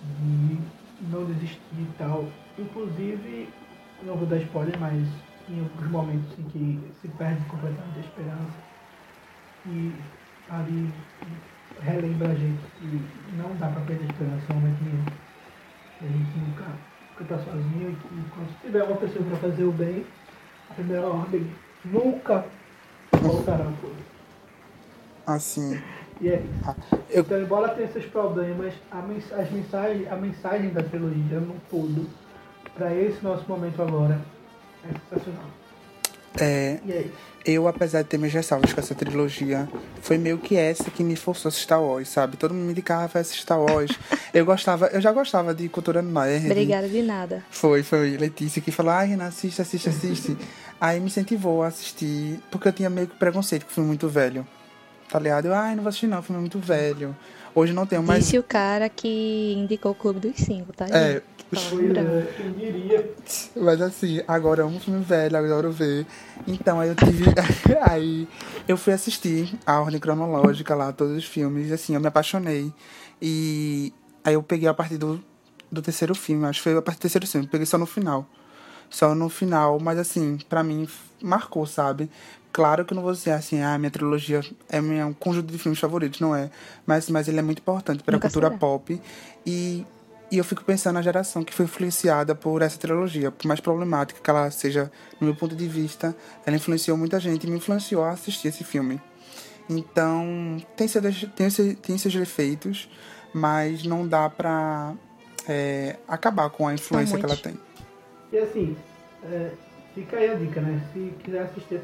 de 0.00 0.58
não 1.00 1.24
desistir 1.24 1.60
e 1.72 1.86
tal. 1.98 2.24
Inclusive, 2.58 3.48
não 4.04 4.16
vou 4.16 4.26
dar 4.26 4.36
spoiler, 4.38 4.78
mas 4.78 5.08
em 5.48 5.60
alguns 5.60 5.90
momentos 5.90 6.38
em 6.38 6.44
que 6.44 6.92
se 7.00 7.08
perde 7.08 7.44
completamente 7.46 7.98
a 7.98 8.02
esperança 8.02 8.58
e 9.66 9.92
ali 10.48 10.90
relembra 11.80 12.28
a 12.28 12.34
gente 12.34 12.62
que 12.78 12.86
não 13.36 13.54
dá 13.56 13.68
pra 13.68 13.80
perder 13.82 14.04
a 14.04 14.12
esperança 14.12 14.52
em 14.52 14.54
momento 14.54 14.82
nenhum. 14.82 15.04
A 16.00 16.06
gente 16.06 16.38
nunca, 16.38 16.64
nunca 17.10 17.24
tá 17.24 17.38
sozinho 17.38 17.90
e 17.90 17.96
que 17.96 18.30
quando 18.30 18.60
tiver 18.60 18.82
uma 18.84 18.96
pessoa 18.96 19.24
pra 19.24 19.36
fazer 19.36 19.64
o 19.64 19.72
bem, 19.72 20.06
a 20.70 20.74
primeira 20.74 21.06
ordem 21.06 21.50
nunca 21.84 22.44
voltará 23.12 23.64
por 23.80 23.90
Assim. 25.26 25.80
E 26.20 26.28
é 26.28 26.36
isso. 26.36 26.48
Ah, 26.66 26.74
eu- 27.10 27.20
Então, 27.20 27.40
embora 27.40 27.68
tenha 27.74 27.86
esses 27.88 28.06
problemas, 28.06 28.72
a, 28.90 28.96
mens 29.02 29.30
as 29.32 29.50
mensagem, 29.50 30.08
a 30.08 30.16
mensagem 30.16 30.70
da 30.70 30.82
trilogia 30.82 31.38
no 31.38 31.54
todo, 31.70 32.08
pra 32.74 32.94
esse 32.94 33.22
nosso 33.22 33.44
momento 33.48 33.80
agora, 33.82 34.18
é 34.84 34.88
sensacional. 35.14 35.44
É, 36.40 36.78
eu, 37.44 37.66
apesar 37.66 38.02
de 38.02 38.08
ter 38.08 38.18
minhas 38.18 38.34
ressalvas 38.34 38.72
com 38.72 38.80
essa 38.80 38.94
trilogia, 38.94 39.68
foi 40.02 40.18
meio 40.18 40.38
que 40.38 40.56
essa 40.56 40.90
que 40.90 41.02
me 41.02 41.16
forçou 41.16 41.48
a 41.48 41.50
assistir 41.50 41.64
Star 41.64 41.82
Wars, 41.82 42.08
sabe? 42.08 42.36
Todo 42.36 42.52
mundo 42.52 42.66
me 42.66 42.72
indicava 42.72 43.08
pra 43.08 43.20
assistir 43.20 43.42
Star 43.42 43.60
Wars. 43.60 43.90
Eu 44.34 44.44
gostava, 44.44 44.88
eu 44.88 45.00
já 45.00 45.10
gostava 45.10 45.54
de 45.54 45.70
cultura 45.70 46.02
nerd. 46.02 46.44
Obrigada 46.44 46.86
de 46.86 47.02
nada. 47.02 47.42
Foi, 47.50 47.82
foi 47.82 48.18
Letícia 48.18 48.60
que 48.60 48.70
falou, 48.70 48.92
ai, 48.92 49.06
Renan, 49.06 49.24
assiste, 49.24 49.62
assiste, 49.62 49.88
assiste. 49.88 50.36
Aí 50.78 51.00
me 51.00 51.06
incentivou 51.06 51.62
a 51.62 51.68
assistir, 51.68 52.38
porque 52.50 52.68
eu 52.68 52.72
tinha 52.72 52.90
meio 52.90 53.06
que 53.06 53.16
preconceito 53.16 53.64
com 53.64 53.72
filme 53.72 53.88
muito 53.88 54.06
velho. 54.06 54.46
Tá 55.08 55.18
ligado? 55.18 55.46
Eu, 55.46 55.54
ai, 55.54 55.74
não 55.74 55.82
vou 55.82 55.88
assistir 55.88 56.08
não, 56.08 56.22
filme 56.22 56.38
é 56.38 56.40
muito 56.42 56.58
velho. 56.58 57.16
Hoje 57.58 57.72
não 57.72 57.86
tenho 57.86 58.04
mais. 58.04 58.24
Disse 58.24 58.38
o 58.38 58.42
cara 58.42 58.88
que 58.88 59.54
indicou 59.56 59.90
o 59.90 59.94
Clube 59.94 60.20
dos 60.20 60.36
Cinco, 60.36 60.72
tá? 60.72 60.86
É. 60.92 61.20
Mas 63.56 63.80
assim, 63.80 64.22
agora 64.28 64.62
é 64.62 64.64
um 64.64 64.78
filme 64.78 65.02
velho, 65.02 65.36
adoro 65.36 65.72
ver. 65.72 66.06
Então 66.46 66.78
aí 66.78 66.88
eu 66.88 66.94
tive. 66.94 67.24
aí 67.82 68.28
eu 68.68 68.76
fui 68.76 68.92
assistir 68.92 69.58
a 69.66 69.80
ordem 69.80 69.98
cronológica 69.98 70.74
lá, 70.76 70.92
todos 70.92 71.16
os 71.16 71.24
filmes, 71.24 71.70
e 71.70 71.72
assim, 71.72 71.94
eu 71.94 72.00
me 72.00 72.06
apaixonei. 72.06 72.72
E 73.20 73.92
aí 74.22 74.34
eu 74.34 74.42
peguei 74.42 74.68
a 74.68 74.74
partir 74.74 74.96
do, 74.96 75.20
do 75.72 75.82
terceiro 75.82 76.14
filme, 76.14 76.44
acho 76.46 76.60
que 76.60 76.64
foi 76.64 76.76
a 76.76 76.82
partir 76.82 76.98
do 76.98 77.02
terceiro 77.02 77.26
filme, 77.26 77.48
peguei 77.48 77.66
só 77.66 77.76
no 77.76 77.86
final. 77.86 78.24
Só 78.88 79.14
no 79.14 79.28
final, 79.28 79.80
mas 79.80 79.98
assim, 79.98 80.38
pra 80.48 80.62
mim 80.62 80.88
marcou, 81.20 81.66
sabe? 81.66 82.08
Claro 82.52 82.84
que 82.84 82.92
eu 82.92 82.96
não 82.96 83.02
vou 83.02 83.12
dizer 83.12 83.32
assim, 83.32 83.62
ah, 83.62 83.78
minha 83.78 83.90
trilogia 83.90 84.40
é 84.68 84.80
minha, 84.80 85.06
um 85.06 85.12
conjunto 85.12 85.52
de 85.52 85.58
filmes 85.58 85.78
favoritos, 85.78 86.18
não 86.20 86.34
é. 86.34 86.50
Mas, 86.86 87.08
mas 87.08 87.28
ele 87.28 87.38
é 87.38 87.42
muito 87.42 87.58
importante 87.60 88.02
pra 88.02 88.12
Nunca 88.12 88.28
cultura 88.28 88.48
será. 88.48 88.58
pop. 88.58 89.00
E, 89.46 89.86
e 90.30 90.38
eu 90.38 90.44
fico 90.44 90.64
pensando 90.64 90.94
na 90.94 91.02
geração 91.02 91.44
que 91.44 91.54
foi 91.54 91.66
influenciada 91.66 92.34
por 92.34 92.60
essa 92.62 92.78
trilogia. 92.78 93.30
Por 93.30 93.46
mais 93.46 93.60
problemática 93.60 94.20
que 94.20 94.28
ela 94.30 94.50
seja, 94.50 94.90
no 95.20 95.26
meu 95.26 95.36
ponto 95.36 95.54
de 95.54 95.68
vista, 95.68 96.16
ela 96.44 96.56
influenciou 96.56 96.96
muita 96.96 97.20
gente 97.20 97.46
e 97.46 97.50
me 97.50 97.58
influenciou 97.58 98.02
a 98.02 98.10
assistir 98.10 98.48
esse 98.48 98.64
filme. 98.64 99.00
Então, 99.68 100.56
tem 100.76 100.88
seus, 100.88 101.24
tem, 101.36 101.50
seu- 101.50 101.76
tem 101.76 101.98
seus 101.98 102.14
defeitos, 102.14 102.88
mas 103.32 103.84
não 103.84 104.06
dá 104.08 104.28
pra 104.28 104.94
é, 105.46 105.96
acabar 106.08 106.48
com 106.50 106.66
a 106.66 106.74
influência 106.74 107.18
que 107.18 107.24
ela 107.24 107.36
tem. 107.36 107.58
E 108.32 108.38
assim, 108.38 108.76
é, 109.24 109.50
fica 109.98 110.16
aí 110.16 110.30
a 110.30 110.34
dica, 110.34 110.60
né? 110.60 110.80
Se 110.92 111.12
quiser 111.24 111.42
assistir 111.42 111.80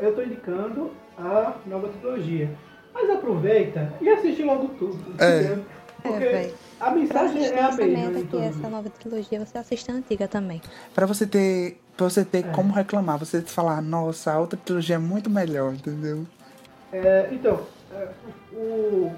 eu 0.00 0.14
tô 0.14 0.22
indicando 0.22 0.92
a 1.16 1.54
nova 1.66 1.88
trilogia. 1.88 2.50
Mas 2.92 3.10
aproveita 3.10 3.92
e 4.00 4.08
assiste 4.08 4.42
logo 4.42 4.68
tudo. 4.78 4.98
É. 5.18 5.40
entendeu? 5.40 5.64
É, 6.04 6.08
Porque 6.08 6.24
véi. 6.24 6.54
a 6.78 6.90
mensagem 6.90 7.44
é 7.46 7.62
a 7.62 7.72
mesma. 7.72 8.18
em 8.20 8.26
todos. 8.26 8.46
essa 8.46 8.68
nova 8.68 8.90
trilogia, 8.90 9.44
você 9.44 9.58
assiste 9.58 9.90
a 9.90 9.94
antiga 9.94 10.28
também. 10.28 10.60
Pra 10.94 11.06
você 11.06 11.26
ter, 11.26 11.80
pra 11.96 12.08
você 12.08 12.24
ter 12.24 12.46
É. 12.46 12.50
como 12.50 12.72
reclamar, 12.72 13.18
você 13.18 13.40
falar, 13.40 13.82
nossa, 13.82 14.32
a 14.32 14.38
outra 14.38 14.58
trilogia 14.62 14.96
é 14.96 14.98
muito 14.98 15.28
melhor, 15.30 15.74
entendeu? 15.74 16.26
É, 16.92 17.28
então, 17.32 17.60
é, 17.92 18.08
o, 18.52 19.12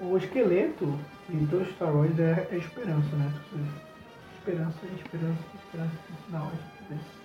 o 0.00 0.16
esqueleto 0.16 0.98
de 1.28 1.46
todo 1.46 1.64
Star 1.72 1.94
Wars 1.94 2.18
é, 2.18 2.46
é 2.52 2.56
esperança, 2.56 3.16
né? 3.16 3.32
Esperança, 4.38 4.78
esperança, 4.96 5.38
esperança 5.64 5.92
no 6.10 6.16
final. 6.26 6.52
É 6.90 6.94
esperança. 6.94 7.20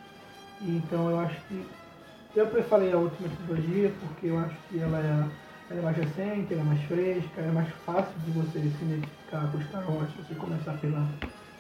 E, 0.62 0.78
então 0.78 1.10
eu 1.10 1.20
acho 1.20 1.36
que. 1.48 1.66
Eu 2.36 2.64
falei 2.66 2.92
a 2.92 2.98
última 2.98 3.30
trilogia 3.30 3.94
porque 4.02 4.28
eu 4.28 4.38
acho 4.40 4.56
que 4.70 4.80
ela 4.80 5.00
é, 5.00 5.72
ela 5.72 5.80
é 5.80 5.82
mais 5.82 5.98
recente, 5.98 6.54
ela 6.54 6.62
é 6.62 6.66
mais 6.66 6.82
fresca, 6.84 7.42
é 7.42 7.52
mais 7.52 7.70
fácil 7.86 8.14
de 8.26 8.32
você 8.32 8.60
se 8.60 8.84
identificar 8.84 9.50
com 9.86 9.94
Wars 9.94 10.10
se 10.12 10.22
você 10.22 10.36
começar 10.36 10.74
pela, 10.80 11.08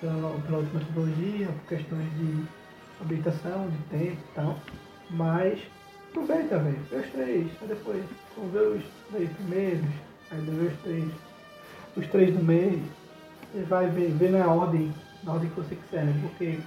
pela, 0.01 0.39
pela 0.41 0.58
última 0.58 0.82
trilogia, 0.82 1.47
por 1.47 1.68
questões 1.70 2.10
de 2.18 2.45
habitação, 2.99 3.70
de 3.70 3.78
tempo 3.97 4.18
e 4.18 4.36
tal. 4.36 4.60
Mas 5.12 5.60
aproveita, 6.10 6.60
velho. 6.60 6.80
Os 6.91 7.12
três. 7.12 7.47
Aí 7.62 7.68
depois, 7.68 8.03
vamos 8.36 8.51
ver 8.51 8.68
os 8.68 8.84
três 9.12 9.30
primeiros. 9.32 9.86
Aí 10.32 10.41
vê 10.41 10.68
os 10.68 10.82
três. 10.82 11.12
Os 11.95 12.08
três 12.08 12.36
do 12.36 12.43
meio. 12.43 12.84
Você 13.53 13.64
vai 13.64 13.88
ver, 13.89 14.12
ver 14.12 14.32
na 14.32 14.45
ordem, 14.47 14.93
na 15.24 15.34
ordem 15.34 15.49
que 15.49 15.56
você 15.56 15.76
quiser, 15.76 16.03
né? 16.03 16.20
Porque 16.22 16.60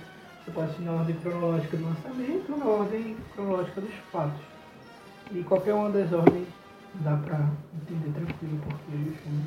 você 0.49 0.51
pode 0.51 0.67
assistir 0.67 0.85
na 0.85 0.93
ordem 0.93 1.17
cronológica 1.17 1.77
do 1.77 1.85
lançamento 1.85 2.53
ou 2.53 2.59
na 2.59 2.65
ordem 2.65 3.17
cronológica 3.35 3.81
dos 3.81 3.95
fatos. 4.11 4.41
E 5.33 5.43
qualquer 5.43 5.75
uma 5.75 5.91
das 5.91 6.13
ordens 6.13 6.49
dá 6.95 7.17
pra 7.17 7.51
entender 7.83 8.13
tranquilo, 8.19 8.61
porque 8.63 9.11
os 9.11 9.17
filmes 9.21 9.47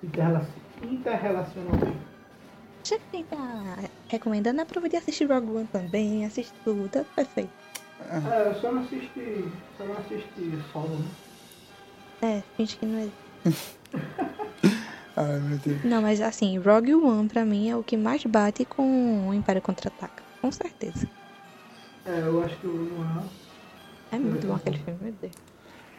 se 0.00 0.86
interrelacionam, 0.86 1.76
bem. 1.78 1.96
Já 2.84 2.98
que 2.98 3.24
tá 3.24 3.78
recomendando, 4.08 4.60
aproveite 4.60 4.94
e 4.94 4.98
assistir 4.98 5.24
Rogue 5.26 5.50
One 5.50 5.66
também, 5.66 6.24
assiste 6.24 6.52
tudo, 6.62 6.88
tá 6.88 7.04
perfeito. 7.16 7.50
É, 8.08 8.48
eu 8.48 8.54
só 8.60 8.70
não 8.70 8.82
assisti. 8.82 9.44
Só 9.76 9.84
não 9.84 9.94
assisti 9.94 10.62
solo, 10.72 10.96
né? 10.96 11.08
É, 12.22 12.42
finge 12.56 12.76
que 12.76 12.86
não 12.86 13.00
é. 13.00 13.08
Ai, 15.16 15.40
meu 15.40 15.58
Deus. 15.58 15.84
Não, 15.84 16.02
mas 16.02 16.20
assim, 16.20 16.58
Rogue 16.58 16.94
One 16.94 17.28
pra 17.28 17.44
mim 17.44 17.68
é 17.68 17.76
o 17.76 17.82
que 17.82 17.96
mais 17.96 18.24
bate 18.24 18.64
com 18.64 19.28
o 19.28 19.34
Império 19.34 19.62
Contra-Ataca. 19.62 20.25
Com 20.46 20.52
certeza. 20.52 21.08
É, 22.06 22.20
eu 22.20 22.40
acho 22.44 22.56
que 22.58 22.68
o 22.68 22.70
Luan 22.70 23.24
É 24.12 24.16
muito 24.16 24.46
bom 24.46 24.54
aquele 24.54 24.78
filme, 24.78 24.96
meu 25.02 25.12
Deus. 25.20 25.32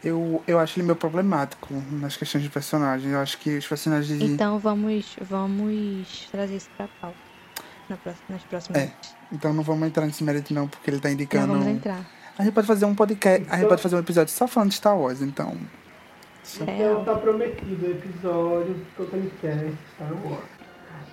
Eu, 0.02 0.42
eu 0.46 0.58
acho 0.58 0.78
ele 0.78 0.86
meio 0.86 0.96
problemático 0.96 1.74
nas 1.92 2.16
questões 2.16 2.42
de 2.44 2.48
personagens. 2.48 3.12
Eu 3.12 3.20
acho 3.20 3.36
que 3.36 3.58
os 3.58 3.66
personagens. 3.66 4.22
Então 4.22 4.58
vamos, 4.58 5.16
vamos 5.20 6.28
trazer 6.32 6.56
isso 6.56 6.70
pra 6.78 6.88
pauta. 6.98 7.18
Na 7.90 7.98
próxima, 7.98 8.24
nas 8.30 8.42
próximas. 8.44 8.82
É, 8.84 8.92
Então 9.30 9.52
não 9.52 9.62
vamos 9.62 9.86
entrar 9.86 10.06
nesse 10.06 10.24
mérito 10.24 10.54
não, 10.54 10.66
porque 10.66 10.88
ele 10.90 10.98
tá 10.98 11.08
Não 11.08 11.14
indicando. 11.14 11.46
vamos 11.48 11.66
entrar. 11.66 12.06
A 12.38 12.42
gente 12.42 12.54
pode 12.54 12.66
fazer 12.66 12.86
um 12.86 12.94
podcast. 12.94 13.46
A 13.50 13.56
gente 13.58 13.68
pode 13.68 13.82
fazer 13.82 13.96
um 13.96 14.00
episódio 14.00 14.32
só 14.32 14.48
falando 14.48 14.70
de 14.70 14.76
Star 14.76 14.98
Wars, 14.98 15.20
então. 15.20 15.58
Então 16.54 16.74
Real. 16.74 17.04
tá 17.04 17.16
prometido 17.16 17.86
o 17.86 17.90
episódio 17.90 18.72
do 18.72 18.86
Totalicast 18.96 19.76
Star 19.94 20.12
Wars. 20.24 20.44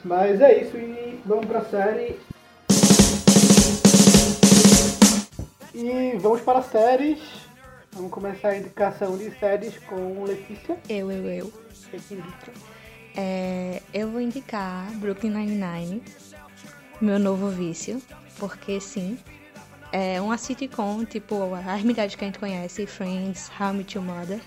Mas 0.06 0.40
é 0.40 0.62
isso 0.62 0.78
e 0.78 1.20
vamos 1.26 1.48
pra 1.48 1.66
série. 1.66 2.18
E 5.77 6.18
vamos 6.19 6.39
para 6.39 6.61
séries. 6.61 7.19
Vamos 7.91 8.10
começar 8.10 8.49
a 8.49 8.57
indicação 8.57 9.18
de 9.18 9.30
séries 9.38 9.77
com 9.80 10.23
Letícia. 10.23 10.80
Eu, 10.88 11.11
eu, 11.11 11.26
eu. 11.30 11.53
Você 11.69 11.97
que 11.97 12.14
indica. 12.14 12.53
É, 13.14 13.81
eu 13.93 14.10
vou 14.10 14.22
indicar 14.22 14.89
Brooklyn 14.93 15.31
Nine-Nine, 15.31 16.02
meu 17.02 17.19
novo 17.19 17.49
vício, 17.49 18.02
porque 18.39 18.80
sim, 18.80 19.19
é 19.91 20.22
uma 20.22 20.38
sitcom, 20.38 21.03
tipo 21.03 21.53
as 21.53 21.84
milhares 21.84 22.15
que 22.15 22.23
a 22.23 22.27
gente 22.27 22.39
conhece, 22.39 22.88
Friends, 22.88 23.52
How 23.60 23.72
I 23.72 23.73
Met 23.73 23.97
Your 23.97 24.07
Mother, 24.07 24.39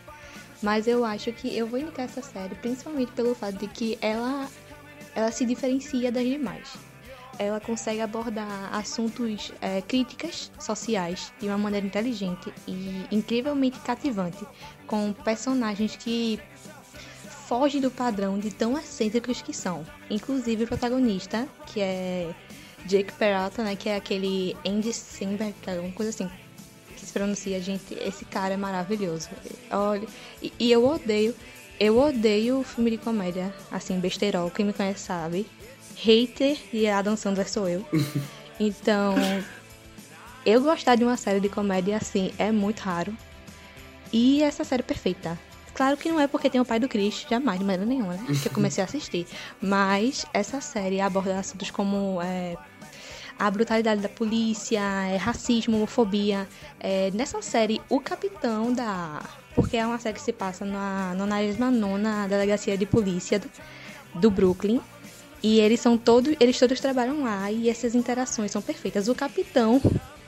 mas 0.62 0.86
eu 0.86 1.04
acho 1.04 1.30
que 1.34 1.54
eu 1.54 1.66
vou 1.66 1.78
indicar 1.78 2.06
essa 2.06 2.22
série 2.22 2.54
principalmente 2.54 3.12
pelo 3.12 3.34
fato 3.34 3.58
de 3.58 3.68
que 3.68 3.98
ela, 4.00 4.48
ela 5.14 5.30
se 5.30 5.44
diferencia 5.44 6.10
das 6.10 6.24
demais. 6.24 6.87
Ela 7.38 7.60
consegue 7.60 8.00
abordar 8.00 8.74
assuntos, 8.74 9.52
é, 9.60 9.80
críticas 9.80 10.50
sociais 10.58 11.32
de 11.40 11.46
uma 11.46 11.58
maneira 11.58 11.86
inteligente 11.86 12.52
e 12.66 13.06
incrivelmente 13.12 13.78
cativante, 13.80 14.44
com 14.86 15.12
personagens 15.12 15.96
que 15.96 16.40
foge 17.46 17.80
do 17.80 17.90
padrão 17.90 18.38
de 18.38 18.50
tão 18.50 18.76
excêntricos 18.78 19.40
que 19.40 19.54
são. 19.54 19.86
Inclusive 20.10 20.64
o 20.64 20.66
protagonista, 20.66 21.48
que 21.66 21.80
é 21.80 22.34
Jake 22.84 23.12
Peralta, 23.14 23.62
né? 23.62 23.76
Que 23.76 23.88
é 23.88 23.96
aquele 23.96 24.56
Andy 24.66 24.92
Samberg, 24.92 25.54
que 25.62 25.70
é 25.70 25.76
alguma 25.76 25.92
coisa 25.92 26.10
assim 26.10 26.28
que 26.94 27.06
se 27.06 27.12
pronuncia, 27.12 27.60
gente. 27.60 27.94
Esse 27.94 28.24
cara 28.24 28.54
é 28.54 28.56
maravilhoso. 28.56 29.28
Olha, 29.70 30.06
e, 30.42 30.52
e 30.58 30.70
eu 30.70 30.84
odeio, 30.84 31.34
eu 31.78 31.98
odeio 31.98 32.62
filme 32.64 32.90
de 32.90 32.98
comédia, 32.98 33.54
assim, 33.70 33.98
besterol, 33.98 34.50
quem 34.50 34.66
me 34.66 34.72
conhece 34.72 35.00
sabe. 35.00 35.46
Hater 36.02 36.58
e 36.72 36.86
a 36.86 36.98
Adam 36.98 37.16
Sandler 37.16 37.48
sou 37.48 37.68
eu. 37.68 37.84
Então, 38.60 39.14
eu 40.44 40.60
gostar 40.60 40.96
de 40.96 41.04
uma 41.04 41.16
série 41.16 41.38
de 41.38 41.48
comédia 41.48 41.96
assim 41.96 42.32
é 42.38 42.50
muito 42.50 42.80
raro. 42.80 43.16
E 44.12 44.42
essa 44.42 44.64
série 44.64 44.80
é 44.80 44.84
perfeita. 44.84 45.38
Claro 45.74 45.96
que 45.96 46.08
não 46.08 46.18
é 46.18 46.26
porque 46.26 46.50
tem 46.50 46.60
o 46.60 46.64
pai 46.64 46.80
do 46.80 46.88
Chris, 46.88 47.24
jamais, 47.30 47.60
de 47.60 47.64
maneira 47.64 47.86
nenhuma, 47.86 48.14
né? 48.14 48.26
Que 48.42 48.48
eu 48.48 48.52
comecei 48.52 48.82
a 48.82 48.84
assistir. 48.84 49.28
Mas 49.62 50.26
essa 50.34 50.60
série 50.60 51.00
aborda 51.00 51.38
assuntos 51.38 51.70
como 51.70 52.20
é, 52.20 52.56
a 53.38 53.48
brutalidade 53.48 54.00
da 54.00 54.08
polícia, 54.08 54.80
é, 54.80 55.16
racismo, 55.16 55.76
homofobia. 55.76 56.48
É, 56.80 57.12
nessa 57.14 57.40
série, 57.40 57.80
o 57.88 58.00
capitão 58.00 58.72
da. 58.72 59.22
Porque 59.54 59.76
é 59.76 59.86
uma 59.86 60.00
série 60.00 60.14
que 60.14 60.20
se 60.20 60.32
passa 60.32 60.64
na 60.64 61.14
99 61.14 62.28
Delegacia 62.28 62.76
de 62.76 62.86
Polícia 62.86 63.38
do, 63.38 63.48
do 64.14 64.30
Brooklyn. 64.30 64.80
E 65.42 65.60
eles 65.60 65.80
são 65.80 65.96
todos. 65.96 66.34
Eles 66.40 66.58
todos 66.58 66.80
trabalham 66.80 67.22
lá 67.22 67.50
e 67.50 67.68
essas 67.68 67.94
interações 67.94 68.50
são 68.50 68.60
perfeitas. 68.62 69.08
O 69.08 69.14
capitão 69.14 69.80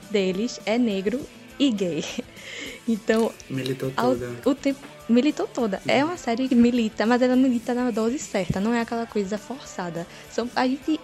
deles 0.09 0.59
é 0.65 0.77
negro 0.77 1.19
e 1.59 1.71
gay. 1.71 2.03
Então, 2.87 3.31
Militou 3.49 3.93
ao- 3.95 4.15
toda. 4.15 4.49
o 4.49 4.55
tempo 4.55 4.79
militou 5.07 5.47
toda. 5.47 5.81
É 5.87 6.03
uma 6.03 6.17
série 6.17 6.49
que 6.49 6.55
milita, 6.55 7.05
mas 7.05 7.21
ela 7.21 7.35
milita 7.35 7.73
na 7.75 7.91
dose 7.91 8.17
certa, 8.17 8.59
não 8.59 8.73
é 8.73 8.81
aquela 8.81 9.05
coisa 9.05 9.37
forçada. 9.37 10.05
São, 10.31 10.49
a 10.55 10.67
gente. 10.67 10.99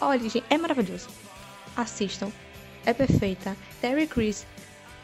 Olha, 0.00 0.18
gente, 0.28 0.42
é 0.48 0.56
maravilhoso. 0.56 1.08
Assistam. 1.76 2.32
É 2.86 2.92
perfeita. 2.94 3.54
Terry 3.80 4.06
Crews 4.06 4.44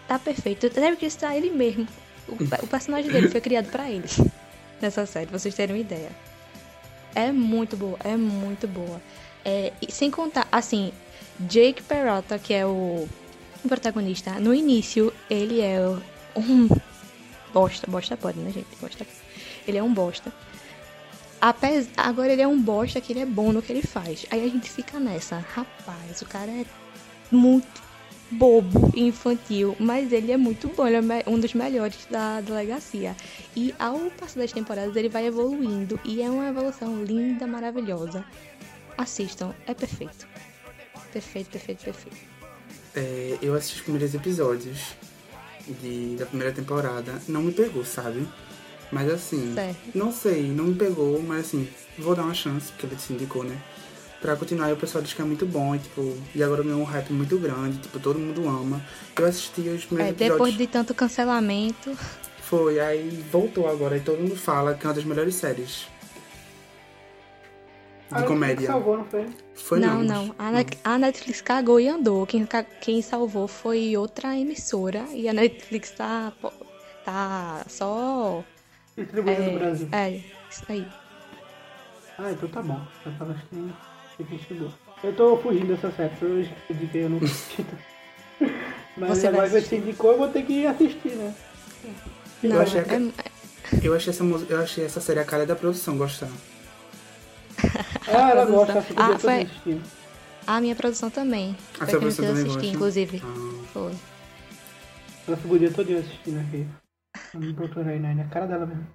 tá 0.09 0.19
perfeito. 0.19 0.70
Terry 0.70 0.97
Crews 0.97 1.15
tá 1.16 1.36
ele 1.36 1.51
mesmo. 1.51 1.86
O, 2.27 2.32
o 2.35 2.66
personagem 2.66 3.11
dele 3.11 3.28
foi 3.28 3.40
criado 3.40 3.70
pra 3.70 3.89
ele. 3.90 4.09
Nessa 4.81 5.05
série, 5.05 5.27
pra 5.27 5.39
vocês 5.39 5.55
terem 5.55 5.77
uma 5.77 5.81
ideia. 5.81 6.11
É 7.15 7.32
muito 7.32 7.77
boa, 7.77 7.97
é 8.05 8.16
muito 8.16 8.66
boa. 8.69 9.01
É, 9.45 9.73
e 9.81 9.91
sem 9.91 10.11
contar, 10.11 10.47
assim, 10.53 10.93
Jake 11.41 11.82
Peralta, 11.82 12.39
que 12.39 12.53
é 12.53 12.66
o 12.66 13.09
o 13.65 13.69
protagonista, 13.69 14.41
no 14.41 14.55
início, 14.55 15.12
ele 15.28 15.61
é 15.61 15.78
um 16.35 16.69
bosta. 17.53 17.91
Bosta 17.91 18.16
pode, 18.16 18.39
né, 18.39 18.51
gente? 18.51 18.69
Bosta. 18.81 19.07
Ele 19.66 19.78
é 19.78 19.82
um 19.82 19.93
bosta. 19.93 20.32
Apes... 21.41 21.89
Agora 21.97 22.32
ele 22.32 22.43
é 22.43 22.49
um 22.49 22.61
bosta 22.61 23.01
que 23.01 23.12
ele 23.12 23.20
é 23.20 23.27
bom 23.27 23.53
no 23.53 23.62
que 23.62 23.73
ele 23.73 23.82
faz. 23.82 24.24
Aí 24.31 24.45
a 24.45 24.49
gente 24.49 24.70
fica 24.70 24.99
nessa. 24.99 25.39
Rapaz, 25.39 26.23
o 26.23 26.27
cara 26.27 26.51
é 26.51 26.65
muito 27.31 27.82
bobo 28.31 28.93
e 28.94 29.02
infantil, 29.02 29.77
mas 29.78 30.12
ele 30.12 30.31
é 30.32 30.36
muito 30.36 30.69
bom, 30.69 30.86
ele 30.86 30.97
é 30.97 31.24
um 31.27 31.39
dos 31.39 31.55
melhores 31.55 32.07
da 32.11 32.40
delegacia. 32.40 33.16
E 33.57 33.74
ao 33.78 33.98
passar 34.11 34.40
das 34.40 34.52
temporadas 34.52 34.94
ele 34.97 35.09
vai 35.09 35.27
evoluindo 35.27 35.98
e 36.05 36.23
é 36.23 36.31
uma 36.31 36.48
evolução 36.48 37.02
linda, 37.02 37.47
maravilhosa. 37.47 38.24
Assistam, 38.97 39.55
é 39.66 39.74
perfeito. 39.74 40.28
Perfeito, 41.12 41.51
perfeito, 41.51 41.85
perfeito. 41.85 42.16
É, 42.94 43.39
eu 43.43 43.55
assisti 43.55 43.77
os 43.77 43.82
primeiros 43.82 44.15
episódios 44.15 44.94
de, 45.81 46.16
da 46.16 46.27
primeira 46.27 46.52
temporada. 46.52 47.20
Não 47.28 47.43
me 47.43 47.52
pegou, 47.52 47.85
sabe? 47.85 48.27
Mas 48.93 49.11
assim, 49.11 49.55
Certo. 49.55 49.78
não 49.94 50.12
sei, 50.12 50.43
não 50.43 50.65
me 50.65 50.74
pegou, 50.74 51.23
mas 51.23 51.47
assim, 51.47 51.69
vou 51.97 52.15
dar 52.15 52.23
uma 52.24 52.35
chance, 52.35 52.73
porque 52.73 52.86
ele 52.86 52.98
se 52.98 53.12
indicou, 53.12 53.44
né? 53.44 53.61
Pra 54.20 54.36
continuar, 54.36 54.68
e 54.68 54.72
o 54.74 54.76
pessoal 54.76 55.02
diz 55.02 55.14
que 55.14 55.22
é 55.22 55.24
muito 55.24 55.47
bom, 55.47 55.74
e, 55.74 55.78
tipo, 55.78 56.14
e 56.34 56.42
agora 56.42 56.62
ganhou 56.62 56.80
um 56.80 56.84
hype 56.84 57.10
muito 57.12 57.38
grande, 57.38 57.78
tipo, 57.78 57.98
todo 57.98 58.18
mundo 58.18 58.47
ama. 58.47 58.84
Eu 59.18 59.24
assisti 59.26 59.62
os 59.62 59.82
É, 59.82 59.86
primeiros 59.86 60.16
depois 60.16 60.30
episódios, 60.40 60.59
de 60.59 60.66
tanto 60.66 60.94
cancelamento, 60.94 61.97
foi, 62.42 62.78
aí 62.80 63.09
voltou 63.32 63.66
agora, 63.66 63.97
e 63.97 64.01
todo 64.01 64.18
mundo 64.20 64.36
fala 64.36 64.74
que 64.74 64.84
é 64.84 64.88
uma 64.88 64.94
das 64.94 65.05
melhores 65.05 65.34
séries. 65.36 65.86
A 68.10 68.16
De 68.22 68.22
Netflix 68.22 68.28
comédia. 68.28 68.66
salvou, 68.66 68.98
não 68.98 69.05
foi? 69.05 69.26
Foi 69.55 69.78
não, 69.80 70.02
não. 70.02 70.26
não. 70.26 70.34
A, 70.38 70.51
Net- 70.51 70.78
a 70.82 70.98
Netflix 70.98 71.40
cagou 71.40 71.78
e 71.80 71.88
andou. 71.88 72.26
Quem, 72.26 72.44
ca- 72.44 72.64
quem 72.64 73.01
salvou 73.01 73.47
foi 73.47 73.97
outra 73.97 74.36
emissora 74.36 75.05
e 75.14 75.28
a 75.28 75.32
Netflix 75.32 75.92
tá, 75.92 76.32
tá 77.05 77.64
só. 77.68 78.42
Distribuído 78.98 79.42
no 79.44 79.51
É, 79.51 79.59
Brasil. 79.59 79.88
é, 79.92 80.10
isso 80.51 80.64
aí. 80.68 80.86
Ah, 82.18 82.32
então 82.32 82.48
tá 82.48 82.60
bom. 82.62 82.80
Eu 83.06 83.12
tava 83.16 83.32
assistindo 83.32 83.72
que 84.24 84.36
distribuiu. 84.36 84.72
Eu 85.02 85.14
tô 85.14 85.36
fugindo 85.38 85.68
dessa 85.68 85.90
série, 85.92 86.10
porque 86.10 86.24
eu 86.24 86.40
indiquei, 86.76 87.05
eu 87.05 87.10
não 87.10 87.18
assisti. 87.24 87.66
Mas 88.97 89.10
Você 89.18 89.22
vai 89.22 89.28
agora 89.30 89.44
que 89.47 89.51
você 89.52 89.56
assistir. 89.59 89.76
indicou, 89.76 90.12
eu 90.12 90.18
vou 90.18 90.28
ter 90.28 90.42
que 90.44 90.66
assistir, 90.66 91.10
né? 91.16 91.34
Não, 92.42 92.60
achei 92.60 92.82
que- 92.82 92.94
é- 92.94 93.10
Eu 93.86 93.94
achei 93.94 94.10
essa, 94.10 94.24
eu 94.24 94.60
achei 94.60 94.84
essa 94.84 95.01
série 95.01 95.20
a 95.20 95.24
cara 95.24 95.47
da 95.47 95.55
produção 95.55 95.97
gostar. 95.97 96.28
Ah, 98.09 98.30
ela 98.30 98.47
produção. 98.47 98.74
gosta, 98.74 98.92
o 98.92 98.97
Ah, 98.97 99.18
foi- 99.18 99.42
assistindo. 99.42 99.82
a 100.47 100.60
minha 100.60 100.74
produção 100.74 101.10
também. 101.10 101.56
A 101.74 101.78
Foi 101.78 101.86
que 101.86 101.94
eu 101.94 102.01
produção 102.01 102.24
também 102.26 102.42
assisti, 102.42 102.56
gosta? 102.59 102.74
inclusive. 102.74 103.22
Ah. 103.24 103.64
Foi. 103.72 103.92
Ela 105.28 105.36
ficou 105.36 105.56
o 105.56 105.59
dia 105.59 105.70
todo 105.70 105.97
assistindo 105.97 106.40
aqui. 106.40 106.66
Eu 107.34 107.40
me 107.40 107.52
procurei 107.55 107.98
na 107.98 108.14
na 108.14 108.24
cara 108.24 108.47
dela 108.47 108.66
mesmo. 108.66 108.86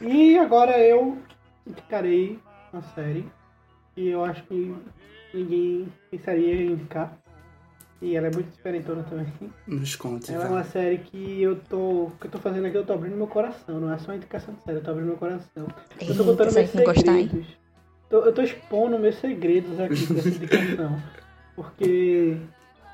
E 0.00 0.38
agora 0.38 0.78
eu 0.78 1.18
indicarei 1.66 2.38
uma 2.72 2.82
série 2.94 3.28
que 3.94 4.08
eu 4.08 4.24
acho 4.24 4.42
que 4.44 4.74
ninguém 5.32 5.88
pensaria 6.10 6.54
em 6.54 6.72
indicar. 6.72 7.16
E 8.02 8.16
ela 8.16 8.26
é 8.26 8.30
muito 8.30 8.50
diferentona 8.54 9.02
também. 9.04 9.26
Nos 9.66 9.96
conte, 9.96 10.30
Ela 10.30 10.44
é 10.44 10.48
vai. 10.48 10.56
uma 10.58 10.64
série 10.64 10.98
que 10.98 11.40
eu 11.40 11.56
tô. 11.56 12.10
que 12.20 12.26
eu 12.26 12.30
tô 12.30 12.38
fazendo 12.38 12.66
aqui, 12.66 12.76
eu 12.76 12.84
tô 12.84 12.92
abrindo 12.92 13.16
meu 13.16 13.26
coração, 13.26 13.80
não 13.80 13.90
é 13.92 13.96
só 13.98 14.10
uma 14.10 14.16
indicação 14.16 14.52
de 14.52 14.62
série, 14.62 14.78
eu 14.78 14.82
tô 14.82 14.90
abrindo 14.90 15.06
meu 15.06 15.16
coração. 15.16 15.46
Eu 15.56 15.66
tô 15.66 16.04
Eita, 16.12 16.24
contando 16.24 16.52
meus 16.52 16.70
quem 16.70 16.84
gostar, 16.84 17.12
hein? 17.18 17.28
segredos. 17.28 17.56
Tô- 18.10 18.20
eu 18.20 18.32
tô 18.34 18.42
expondo 18.42 18.98
meus 18.98 19.14
segredos 19.16 19.80
aqui 19.80 20.12
dessa 20.12 20.28
indicação. 20.28 21.00
Porque 21.56 22.36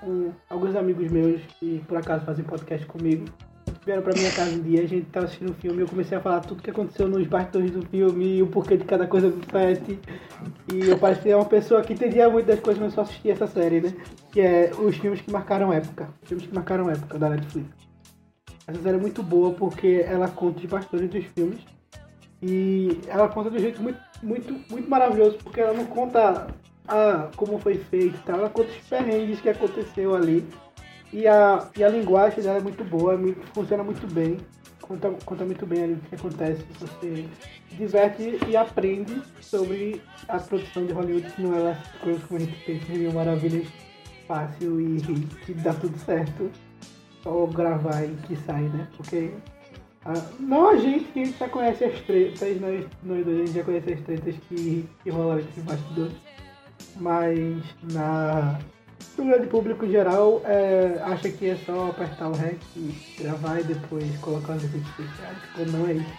um, 0.03 0.31
alguns 0.49 0.77
amigos 0.77 1.11
meus 1.11 1.41
que 1.59 1.83
por 1.89 1.97
acaso 1.97 2.25
fazem 2.25 2.45
podcast 2.45 2.87
comigo 2.87 3.25
vieram 3.85 4.03
pra 4.03 4.13
minha 4.15 4.31
casa 4.33 4.51
um 4.51 4.61
dia, 4.61 4.83
a 4.83 4.87
gente 4.87 5.07
tava 5.07 5.27
assistindo 5.27 5.51
o 5.51 5.55
filme 5.55 5.81
eu 5.81 5.89
comecei 5.89 6.17
a 6.17 6.21
falar 6.21 6.41
tudo 6.41 6.63
que 6.63 6.71
aconteceu 6.71 7.09
nos 7.09 7.27
bastidores 7.27 7.71
do 7.71 7.83
filme 7.87 8.37
e 8.37 8.43
o 8.43 8.47
porquê 8.47 8.77
de 8.77 8.85
cada 8.85 9.07
coisa 9.07 9.31
do 9.31 9.41
set. 9.51 9.99
E 10.73 10.89
eu 10.89 10.99
parecia 10.99 11.37
uma 11.37 11.47
pessoa 11.47 11.83
que 11.83 11.93
entendia 11.93 12.29
muito 12.29 12.47
das 12.47 12.61
coisas, 12.61 12.83
mas 12.83 12.95
só 12.95 13.03
assistia 13.03 13.33
essa 13.33 13.47
série, 13.47 13.81
né? 13.81 13.95
Que 14.31 14.41
é 14.41 14.71
os 14.79 14.97
filmes 14.97 15.21
que 15.21 15.31
marcaram 15.31 15.73
época. 15.73 16.09
Filmes 16.23 16.47
que 16.47 16.55
marcaram 16.55 16.91
época 16.91 17.19
da 17.19 17.31
Netflix. 17.31 17.69
Essa 18.67 18.83
série 18.83 18.97
é 18.97 19.01
muito 19.01 19.23
boa 19.23 19.53
porque 19.53 20.05
ela 20.07 20.29
conta 20.29 20.59
os 20.59 20.67
bastidores 20.67 21.11
dos 21.11 21.25
filmes. 21.27 21.61
E 22.43 23.01
ela 23.09 23.29
conta 23.29 23.51
de 23.51 23.57
um 23.57 23.61
jeito 23.61 23.83
muito, 23.83 24.01
muito, 24.23 24.53
muito 24.71 24.89
maravilhoso, 24.89 25.39
porque 25.43 25.61
ela 25.61 25.75
não 25.75 25.85
conta 25.87 26.47
ah, 26.89 27.29
como 27.37 27.59
foi 27.59 27.77
feito 27.77 28.19
tal, 28.25 28.41
ela 28.41 28.51
conta 28.51 28.71
os 28.71 28.89
perrengues 28.89 29.41
que 29.41 29.49
aconteceu 29.49 30.15
ali. 30.15 30.45
E 31.13 31.27
a, 31.27 31.69
e 31.77 31.83
a 31.83 31.89
linguagem 31.89 32.43
dela 32.43 32.59
é 32.59 32.63
muito 32.63 32.85
boa, 32.85 33.17
me- 33.17 33.35
funciona 33.53 33.83
muito 33.83 34.07
bem, 34.13 34.39
conta, 34.81 35.11
conta 35.25 35.45
muito 35.45 35.67
bem 35.67 35.83
ali 35.83 35.93
o 35.95 35.97
que 35.99 36.15
acontece, 36.15 36.65
você 36.79 37.27
diverte 37.73 38.39
e 38.47 38.57
aprende 38.57 39.21
sobre 39.41 40.01
a 40.29 40.39
produção 40.39 40.87
de 40.87 40.93
Hollywood, 40.93 41.33
que 41.33 41.43
não 41.43 41.55
é 41.55 41.71
essas 41.73 42.01
coisas 42.01 42.23
como 42.25 42.41
a 42.41 42.45
gente 42.45 42.65
pensa 42.65 42.93
mil 42.93 43.13
maravilhas 43.13 43.67
fácil 44.29 44.81
e 44.81 45.01
que 45.45 45.55
dá 45.55 45.75
tudo 45.75 45.99
certo. 45.99 46.51
Só 47.23 47.45
gravar 47.47 48.05
e 48.05 48.15
que 48.27 48.37
sai, 48.37 48.63
né? 48.63 48.89
Porque 48.97 49.31
ah, 50.07 50.15
não 50.39 50.71
a 50.71 50.77
gente, 50.77 51.05
que 51.13 51.21
a 51.21 51.25
gente 51.25 51.39
já 51.39 51.49
conhece 51.49 51.85
as 51.85 52.01
tretas, 52.01 52.61
nós, 52.61 52.87
nós 53.03 53.25
dois 53.25 53.37
a 53.41 53.45
gente 53.47 53.53
já 53.53 53.65
conhece 53.65 53.93
as 53.93 54.01
tretas 54.01 54.35
que, 54.49 54.89
que 55.03 55.11
rolaram 55.11 55.43
os 55.43 55.65
bastidores. 55.65 56.17
Mas 56.97 57.63
na 57.93 58.59
no 59.19 59.25
grande 59.27 59.47
público 59.49 59.87
geral 59.89 60.41
é, 60.45 61.01
acha 61.05 61.29
que 61.31 61.47
é 61.51 61.57
só 61.67 61.91
apertar 61.91 62.29
o 62.29 62.33
REC 62.33 62.59
e 62.77 62.95
gravar 63.19 63.61
e 63.61 63.65
depois 63.65 64.05
colocar 64.19 64.55
os 64.55 64.65
efeitos 64.65 64.89
especiais. 64.91 65.37
Quando 65.55 65.73
não 65.73 65.87
é 65.89 65.93
isso. 65.95 66.13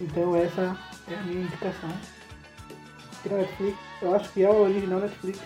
Então 0.00 0.36
essa 0.36 0.76
é 1.08 1.14
a 1.14 1.22
minha 1.22 1.42
indicação. 1.42 1.90
Tira 3.22 3.36
Netflix, 3.38 3.78
eu 4.02 4.14
acho 4.14 4.32
que 4.32 4.42
é 4.42 4.48
o 4.50 4.62
original 4.62 5.00
Netflix 5.00 5.38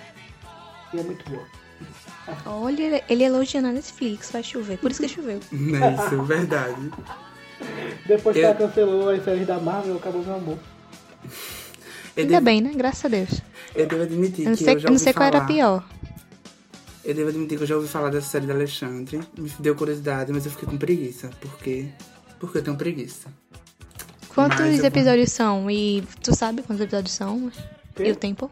e 0.94 0.98
é 0.98 1.02
muito 1.02 1.30
boa. 1.30 1.44
Olha, 2.46 2.82
ele- 2.82 3.04
ele 3.08 3.24
elogiando 3.24 3.68
a 3.68 3.72
Netflix, 3.72 4.30
vai 4.30 4.42
chover. 4.42 4.78
Por 4.78 4.90
isso 4.90 5.02
que 5.02 5.08
choveu. 5.08 5.40
Não 5.52 5.76
é 5.84 5.94
isso, 5.94 6.22
verdade. 6.22 6.90
Depois 8.06 8.34
que 8.34 8.42
Eu- 8.42 8.46
ela 8.48 8.54
cancelou 8.54 9.10
as 9.10 9.22
séries 9.24 9.46
da 9.46 9.58
Marvel, 9.58 9.96
acabou 9.96 10.22
meu 10.22 10.34
amor. 10.34 10.58
Eu 12.16 12.22
Ainda 12.22 12.32
devo, 12.34 12.44
bem, 12.44 12.60
né? 12.62 12.72
Graças 12.74 13.04
a 13.04 13.08
Deus. 13.08 13.42
eu 13.74 13.86
devo 13.86 14.02
admitir 14.04 14.44
Eu 14.44 14.50
não 14.50 14.56
que 14.56 14.64
sei, 14.64 14.74
eu 14.74 14.78
já 14.78 14.86
não 14.88 14.92
ouvi 14.94 15.04
sei 15.04 15.12
qual 15.12 15.30
falar. 15.30 15.36
era 15.42 15.46
pior. 15.46 15.84
Eu 17.06 17.14
devo 17.14 17.28
admitir 17.28 17.56
que 17.56 17.62
eu 17.62 17.66
já 17.68 17.76
ouvi 17.76 17.86
falar 17.86 18.10
dessa 18.10 18.28
série 18.28 18.46
da 18.46 18.54
Alexandre. 18.54 19.20
Me 19.38 19.48
deu 19.60 19.76
curiosidade, 19.76 20.32
mas 20.32 20.44
eu 20.44 20.50
fiquei 20.50 20.68
com 20.68 20.76
preguiça. 20.76 21.30
Por 21.40 21.56
quê? 21.58 21.88
Porque 22.40 22.58
eu 22.58 22.62
tenho 22.64 22.76
preguiça. 22.76 23.28
Quantos 24.34 24.58
Mas 24.58 24.72
eu 24.74 24.78
vou- 24.78 24.86
episódios 24.88 25.30
são? 25.32 25.70
E 25.70 26.02
tu 26.22 26.34
sabe 26.34 26.62
quantos 26.62 26.82
episódios 26.82 27.14
são? 27.14 27.50
Quê? 27.94 28.08
E 28.08 28.10
o 28.12 28.16
tempo? 28.16 28.50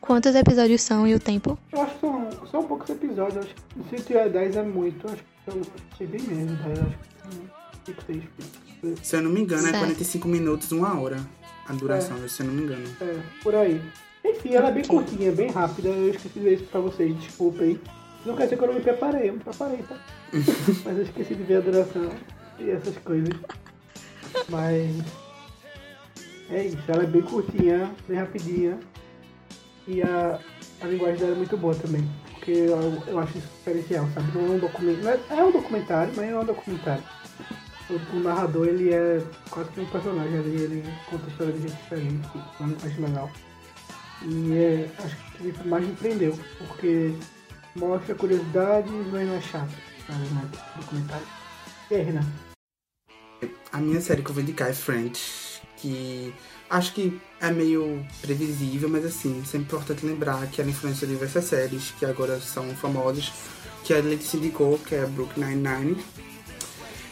Quantos 0.00 0.34
episódios 0.34 0.82
são 0.82 1.06
e 1.08 1.14
o 1.14 1.18
tempo? 1.18 1.58
Eu 1.72 1.80
acho 1.82 1.94
que 1.94 2.00
são, 2.00 2.30
são 2.50 2.62
poucos 2.64 2.88
episódios, 2.90 3.38
acho 3.44 3.54
que 3.54 3.96
se 3.96 4.04
tiver 4.04 4.28
10 4.28 4.56
é 4.56 4.62
muito, 4.62 5.04
acho 5.08 5.16
que 5.16 5.50
são 5.50 6.06
bem 6.06 6.22
menos, 6.22 6.58
10, 6.60 6.78
acho 6.78 6.98
que 6.98 7.22
são 7.22 7.50
5, 7.86 8.02
6. 8.06 8.98
Se 9.02 9.16
eu 9.16 9.22
não 9.22 9.30
me 9.32 9.40
engano, 9.40 9.62
é 9.66 9.70
Certo. 9.70 9.78
45 9.80 10.28
minutos, 10.28 10.70
uma 10.70 11.00
hora 11.00 11.18
a 11.66 11.72
duração, 11.72 12.16
se 12.28 12.40
eu 12.42 12.46
não 12.46 12.54
me 12.54 12.62
engano. 12.62 12.84
É, 13.00 13.18
por 13.42 13.54
aí. 13.56 13.82
Enfim, 14.26 14.54
ela 14.54 14.70
é 14.70 14.72
bem 14.72 14.84
curtinha, 14.84 15.30
bem 15.30 15.50
rápida, 15.50 15.88
eu 15.88 16.10
esqueci 16.10 16.28
de 16.30 16.40
dizer 16.40 16.54
isso 16.54 16.64
pra 16.64 16.80
vocês, 16.80 17.16
desculpa 17.16 17.62
aí. 17.62 17.80
Não 18.24 18.34
quer 18.34 18.44
dizer 18.44 18.56
que 18.56 18.64
eu 18.64 18.68
não 18.68 18.74
me 18.74 18.80
preparei, 18.80 19.28
eu 19.28 19.34
me 19.34 19.38
preparei, 19.38 19.78
tá? 19.78 19.96
Mas 20.84 20.96
eu 20.96 21.02
esqueci 21.04 21.34
de 21.36 21.42
ver 21.44 21.58
a 21.58 21.60
duração 21.60 22.10
e 22.58 22.70
essas 22.70 22.96
coisas. 22.98 23.32
Mas. 24.48 24.96
É 26.50 26.64
isso, 26.64 26.78
ela 26.88 27.04
é 27.04 27.06
bem 27.06 27.22
curtinha, 27.22 27.90
bem 28.08 28.18
rapidinha. 28.18 28.78
E 29.86 30.02
a, 30.02 30.40
a 30.80 30.86
linguagem 30.86 31.18
dela 31.18 31.32
é 31.32 31.36
muito 31.36 31.56
boa 31.56 31.74
também. 31.74 32.08
Porque 32.34 32.50
eu, 32.50 33.02
eu 33.06 33.18
acho 33.20 33.38
isso 33.38 33.48
diferencial, 33.58 34.08
sabe? 34.12 34.36
Não 34.36 34.46
é 34.46 34.56
um 34.56 34.58
documentário. 34.58 35.20
É 35.30 35.44
um 35.44 35.52
documentário, 35.52 36.12
mas 36.16 36.30
não 36.30 36.38
é 36.38 36.42
um 36.42 36.46
documentário. 36.46 37.04
O, 37.88 38.16
o 38.16 38.20
narrador, 38.20 38.66
ele 38.66 38.92
é 38.92 39.22
quase 39.50 39.70
que 39.70 39.80
um 39.80 39.86
personagem 39.86 40.38
ali, 40.38 40.56
ele 40.56 40.84
conta 41.08 41.28
história 41.28 41.52
de 41.52 41.62
gente 41.62 41.76
diferente. 41.76 42.28
Eu 42.34 42.76
acho 42.84 43.00
legal. 43.00 43.30
E 44.22 44.52
é, 44.52 44.90
acho 44.98 45.16
que 45.36 45.48
o 45.62 45.68
mais 45.68 45.86
me 45.86 45.94
prendeu, 45.94 46.38
porque 46.58 47.14
mostra 47.74 48.14
curiosidade 48.14 48.88
e 48.88 48.92
não 48.92 49.34
é 49.36 49.40
chato, 49.40 49.70
né? 50.08 50.50
Documentário. 50.76 51.26
E 51.90 51.94
aí, 51.94 52.02
Renan? 52.02 52.26
A 53.72 53.78
minha 53.78 54.00
série 54.00 54.22
que 54.22 54.30
eu 54.30 54.34
vou 54.34 54.42
indicar 54.42 54.70
é 54.70 54.72
Friends, 54.72 55.60
que 55.76 56.34
acho 56.70 56.94
que 56.94 57.20
é 57.40 57.50
meio 57.50 58.04
previsível, 58.22 58.88
mas 58.88 59.04
assim, 59.04 59.44
sempre 59.44 59.58
é 59.58 59.60
importante 59.60 60.06
lembrar 60.06 60.46
que 60.46 60.60
ela 60.60 60.70
influenciou 60.70 61.10
diversas 61.10 61.44
séries 61.44 61.92
que 61.98 62.06
agora 62.06 62.40
são 62.40 62.68
famosas, 62.70 63.32
que 63.84 63.92
a 63.92 63.98
Elite 63.98 64.24
se 64.24 64.38
indicou, 64.38 64.78
que 64.78 64.94
é 64.94 65.04
Brooklyn 65.06 65.56
Nine-Nine. 65.56 66.02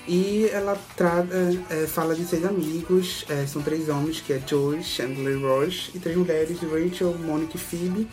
E 0.06 0.48
ela 0.52 0.78
tra 0.96 1.26
é, 1.70 1.86
fala 1.86 2.14
de 2.14 2.24
seis 2.24 2.44
amigos, 2.44 3.24
é, 3.28 3.46
são 3.46 3.62
três 3.62 3.88
homens, 3.88 4.20
que 4.20 4.34
é 4.34 4.42
Joey, 4.46 4.82
Chandler 4.82 5.38
e 5.38 5.42
Ross, 5.42 5.90
e 5.94 5.98
três 5.98 6.16
mulheres, 6.16 6.58
Rachel, 6.60 7.14
Monica 7.18 7.56
e 7.56 7.58
Phoebe. 7.58 8.08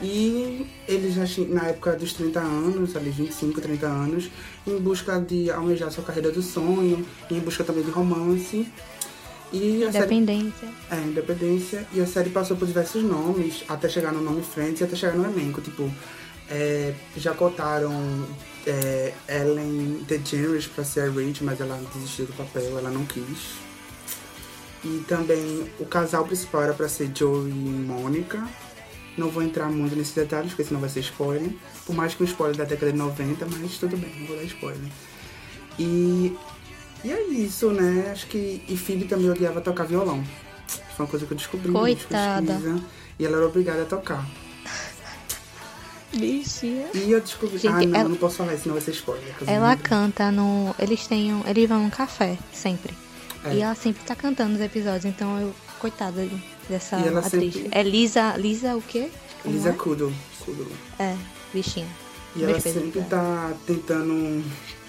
E 0.00 0.66
eles 0.86 1.14
já 1.14 1.24
na 1.48 1.68
época 1.68 1.94
dos 1.96 2.12
30 2.12 2.40
anos, 2.40 2.94
ali 2.96 3.10
25, 3.10 3.60
30 3.60 3.86
anos, 3.86 4.30
em 4.66 4.78
busca 4.78 5.20
de 5.20 5.50
almejar 5.50 5.90
sua 5.90 6.04
carreira 6.04 6.30
do 6.30 6.42
sonho, 6.42 7.04
em 7.30 7.40
busca 7.40 7.64
também 7.64 7.82
de 7.82 7.90
romance. 7.90 8.66
E 9.52 9.82
independência. 9.82 10.68
Série, 10.88 11.02
é, 11.02 11.04
independência. 11.04 11.86
E 11.92 12.00
a 12.00 12.06
série 12.06 12.30
passou 12.30 12.56
por 12.56 12.66
diversos 12.66 13.02
nomes, 13.02 13.64
até 13.68 13.88
chegar 13.88 14.12
no 14.12 14.20
nome 14.20 14.42
Friends 14.42 14.80
e 14.80 14.84
até 14.84 14.94
chegar 14.94 15.14
no 15.14 15.24
elenco. 15.24 15.60
Tipo, 15.60 15.90
é, 16.48 16.94
já 17.16 17.34
cotaram 17.34 18.26
é, 18.68 19.14
Ellen 19.28 20.04
DeGeneres 20.06 20.66
pra 20.66 20.84
ser 20.84 21.00
a 21.00 21.06
Rachel, 21.06 21.42
mas 21.42 21.60
ela 21.60 21.80
desistiu 21.94 22.26
do 22.26 22.32
papel, 22.34 22.78
ela 22.78 22.90
não 22.90 23.04
quis. 23.06 23.56
E 24.84 25.04
também 25.08 25.68
o 25.80 25.86
casal 25.86 26.24
principal 26.24 26.62
era 26.62 26.74
pra 26.74 26.88
ser 26.88 27.10
Joey 27.14 27.50
e 27.50 27.54
Mônica. 27.54 28.46
Não 29.16 29.30
vou 29.30 29.42
entrar 29.42 29.68
muito 29.68 29.96
nesses 29.96 30.14
detalhes, 30.14 30.50
porque 30.50 30.64
senão 30.64 30.80
vai 30.80 30.88
ser 30.88 31.00
spoiler. 31.00 31.50
Por 31.84 31.96
mais 31.96 32.14
que 32.14 32.22
um 32.22 32.26
spoiler 32.26 32.56
da 32.56 32.64
década 32.64 32.92
de 32.92 32.98
90, 32.98 33.46
mas 33.46 33.78
tudo 33.78 33.96
bem, 33.96 34.14
não 34.20 34.26
vou 34.28 34.36
dar 34.36 34.44
spoiler. 34.44 34.80
E, 35.78 36.36
e 37.02 37.10
é 37.10 37.22
isso, 37.28 37.70
né? 37.70 38.10
Acho 38.12 38.26
que. 38.28 38.62
E 38.68 38.76
Phoebe 38.76 39.06
também 39.06 39.30
odiava 39.30 39.60
tocar 39.60 39.84
violão. 39.84 40.22
Foi 40.96 41.06
uma 41.06 41.10
coisa 41.10 41.26
que 41.26 41.32
eu 41.32 41.36
descobri. 41.36 41.72
Coitada. 41.72 42.60
e 43.18 43.24
ela 43.24 43.38
era 43.38 43.46
obrigada 43.46 43.82
a 43.82 43.86
tocar. 43.86 44.24
Bichinha. 46.14 46.86
E 46.94 47.10
eu 47.10 47.20
descobri. 47.20 47.58
Gente, 47.58 47.74
ah, 47.74 47.86
não, 47.86 48.00
ela... 48.00 48.08
não 48.08 48.16
posso 48.16 48.36
falar, 48.36 48.56
senão 48.56 48.74
vai 48.74 48.82
ser 48.82 48.92
spoiler. 48.92 49.34
Ela 49.46 49.76
canta 49.76 50.30
no. 50.30 50.74
Eles 50.78 51.06
têm 51.06 51.34
um. 51.34 51.46
Eles 51.46 51.68
vão 51.68 51.82
num 51.82 51.90
café, 51.90 52.38
sempre. 52.52 52.94
É. 53.44 53.54
E 53.54 53.60
ela 53.60 53.74
sempre 53.74 54.02
tá 54.04 54.16
cantando 54.16 54.52
nos 54.52 54.60
episódios, 54.60 55.04
então 55.04 55.40
eu. 55.40 55.54
Coitada 55.78 56.28
dessa 56.68 56.96
atriz. 56.96 57.54
Sempre... 57.54 57.68
É 57.70 57.82
Lisa. 57.82 58.36
Lisa 58.36 58.76
o 58.76 58.82
quê? 58.82 59.10
Como 59.42 59.54
Lisa 59.54 59.76
é? 60.98 61.02
É, 61.02 61.16
bichinha. 61.54 61.86
E 62.34 62.42
ela 62.42 62.60
sempre 62.60 63.00
tá 63.02 63.52
tentando 63.66 64.44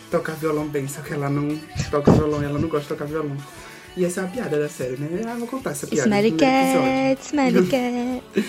tocar 0.10 0.34
violão 0.34 0.68
bem, 0.68 0.88
só 0.88 1.02
que 1.02 1.14
ela 1.14 1.30
não 1.30 1.60
toca 1.92 2.12
violão 2.12 2.42
e 2.42 2.46
ela 2.46 2.60
não 2.60 2.68
gosta 2.68 2.84
de 2.84 2.90
tocar 2.90 3.06
violão. 3.06 3.38
E 3.96 4.06
essa 4.06 4.22
é 4.22 4.24
uma 4.24 4.32
piada 4.32 4.60
da 4.60 4.70
série, 4.70 4.98
né? 4.98 5.22
Ah, 5.28 5.36
vou 5.36 5.48
contar 5.48 5.72
essa 5.72 5.86
piada. 5.88 6.08
Smelly 6.08 6.32
cat, 6.32 7.22
smelly 7.22 7.68
cat. 7.70 8.46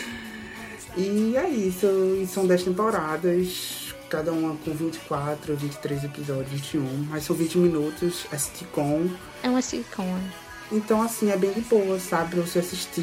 E 0.96 1.36
é 1.36 1.48
isso, 1.48 1.86
e 2.20 2.26
são 2.26 2.46
10 2.46 2.64
temporadas, 2.64 3.94
cada 4.08 4.32
uma 4.32 4.56
com 4.56 4.72
24, 4.72 5.54
23 5.56 6.04
episódios, 6.04 6.48
21, 6.50 7.06
mas 7.08 7.24
são 7.24 7.36
20 7.36 7.58
minutos, 7.58 8.26
é 8.32 8.36
sitcom. 8.36 9.08
É 9.42 9.48
uma 9.48 9.62
sitcom. 9.62 10.18
Então, 10.72 11.02
assim, 11.02 11.30
é 11.30 11.36
bem 11.36 11.52
de 11.52 11.60
boa, 11.62 11.98
sabe? 11.98 12.30
Pra 12.30 12.42
você 12.42 12.60
assistir. 12.60 13.02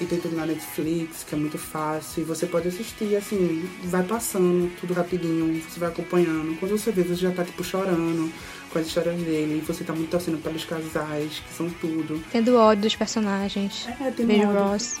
E 0.00 0.06
tem 0.08 0.18
tudo 0.18 0.34
na 0.34 0.46
Netflix, 0.46 1.24
que 1.24 1.34
é 1.34 1.38
muito 1.38 1.58
fácil. 1.58 2.22
E 2.22 2.24
você 2.24 2.46
pode 2.46 2.68
assistir, 2.68 3.14
assim, 3.16 3.68
vai 3.84 4.02
passando 4.02 4.70
tudo 4.80 4.94
rapidinho, 4.94 5.62
você 5.62 5.78
vai 5.78 5.90
acompanhando. 5.90 6.58
Quando 6.58 6.78
você 6.78 6.90
vê, 6.90 7.02
você 7.02 7.16
já 7.16 7.30
tá, 7.32 7.44
tipo, 7.44 7.62
chorando 7.62 8.32
com 8.70 8.78
as 8.78 8.86
histórias 8.86 9.20
dele. 9.20 9.58
E 9.58 9.66
você 9.66 9.84
tá 9.84 9.92
muito 9.92 10.08
torcendo 10.08 10.42
pelos 10.42 10.64
casais, 10.64 11.42
que 11.46 11.54
são 11.54 11.68
tudo. 11.68 12.22
Tendo 12.32 12.56
ódio 12.56 12.84
dos 12.84 12.96
personagens. 12.96 13.86
É, 14.00 14.10
tem 14.10 14.46
ódio. 14.46 14.58
Ross. 14.58 14.98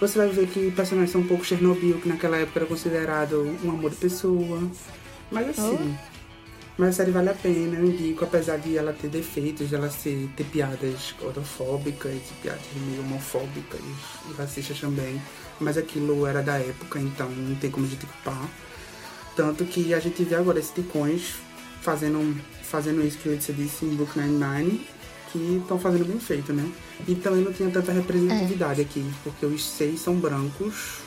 Você 0.00 0.18
vai 0.18 0.28
ver 0.28 0.48
que 0.48 0.70
personagens 0.70 1.10
são 1.10 1.20
um 1.20 1.26
pouco 1.26 1.44
Chernobyl, 1.44 2.00
que 2.00 2.08
naquela 2.08 2.38
época 2.38 2.60
era 2.60 2.66
considerado 2.66 3.56
um 3.62 3.70
amor 3.70 3.90
de 3.90 3.96
pessoa. 3.96 4.62
Mas 5.30 5.50
assim. 5.50 5.78
Oh. 5.78 6.10
Mas 6.78 6.90
a 6.90 6.92
série 6.92 7.10
vale 7.10 7.28
a 7.28 7.34
pena, 7.34 7.78
eu 7.78 7.84
indico, 7.84 8.24
apesar 8.24 8.56
de 8.56 8.78
ela 8.78 8.94
ter 8.94 9.08
defeitos, 9.08 9.68
de 9.68 9.74
ela 9.74 9.90
ser, 9.90 10.30
ter 10.34 10.44
piadas 10.44 11.14
gordofóbicas, 11.20 12.14
piadas 12.40 12.62
meio 12.86 13.02
homofóbicas 13.02 13.82
e 14.30 14.32
racistas 14.32 14.80
também. 14.80 15.20
Mas 15.60 15.76
aquilo 15.76 16.26
era 16.26 16.42
da 16.42 16.56
época, 16.56 16.98
então 16.98 17.28
não 17.28 17.54
tem 17.56 17.70
como 17.70 17.84
a 17.84 17.88
gente 17.90 18.06
culpar. 18.06 18.48
Tanto 19.36 19.66
que 19.66 19.92
a 19.92 20.00
gente 20.00 20.24
vê 20.24 20.36
agora 20.36 20.58
esses 20.58 20.72
ticões 20.72 21.34
fazendo, 21.82 22.34
fazendo 22.62 23.06
isso 23.06 23.18
que 23.18 23.28
o 23.28 23.32
Edson 23.34 23.52
disse 23.52 23.84
em 23.84 23.94
Book 23.94 24.16
99 24.18 24.80
que 25.32 25.58
estão 25.60 25.78
fazendo 25.78 26.06
bem 26.06 26.18
feito, 26.18 26.50
né? 26.52 26.66
E 27.06 27.14
também 27.14 27.42
não 27.42 27.52
tinha 27.52 27.70
tanta 27.70 27.92
representatividade 27.92 28.80
é. 28.80 28.84
aqui, 28.84 29.04
porque 29.22 29.46
os 29.46 29.64
seis 29.64 30.00
são 30.00 30.14
brancos, 30.14 30.98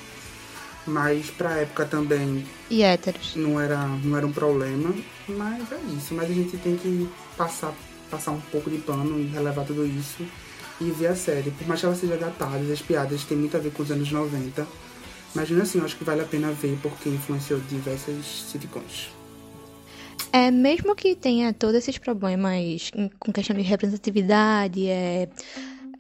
mas 0.86 1.30
pra 1.30 1.58
época 1.58 1.86
também. 1.86 2.46
E 2.70 2.84
héteros. 2.84 3.36
Não 3.36 3.60
era, 3.60 3.78
não 4.04 4.18
era 4.18 4.26
um 4.26 4.32
problema, 4.32 4.94
mas 5.28 5.72
é 5.72 5.80
isso. 5.96 6.14
Mas 6.14 6.30
a 6.30 6.34
gente 6.34 6.58
tem 6.58 6.76
que 6.76 7.10
passar, 7.38 7.74
passar 8.10 8.32
um 8.32 8.42
pouco 8.42 8.70
de 8.70 8.78
pano 8.78 9.20
e 9.20 9.28
relevar 9.28 9.66
tudo 9.66 9.86
isso 9.86 10.26
e 10.82 10.92
ver 10.92 11.08
a 11.08 11.16
série. 11.16 11.52
Por 11.52 11.68
mais 11.68 11.80
que 11.80 11.86
ela 11.86 11.96
seja 11.96 12.18
datada, 12.18 12.58
as 12.72 12.82
piadas 12.82 13.24
têm 13.24 13.38
muito 13.38 13.56
a 13.56 13.60
ver 13.60 13.72
com 13.72 13.84
os 13.84 13.92
anos 13.92 14.12
90. 14.12 14.68
Mas 15.36 15.52
assim, 15.52 15.80
eu 15.80 15.86
acho 15.86 15.98
que 15.98 16.04
vale 16.04 16.22
a 16.22 16.26
pena 16.26 16.52
ver 16.52 16.78
porque 16.82 17.10
influenciou 17.10 17.60
diversas 17.70 18.46
sitcoms. 18.52 19.10
É, 20.32 20.50
mesmo 20.50 20.96
que 20.96 21.16
tenha 21.16 21.54
todos 21.54 21.76
esses 21.76 21.98
problemas 21.98 22.92
com 23.20 23.32
questão 23.32 23.56
de 23.56 23.62
representatividade, 23.62 24.88
é, 24.88 25.30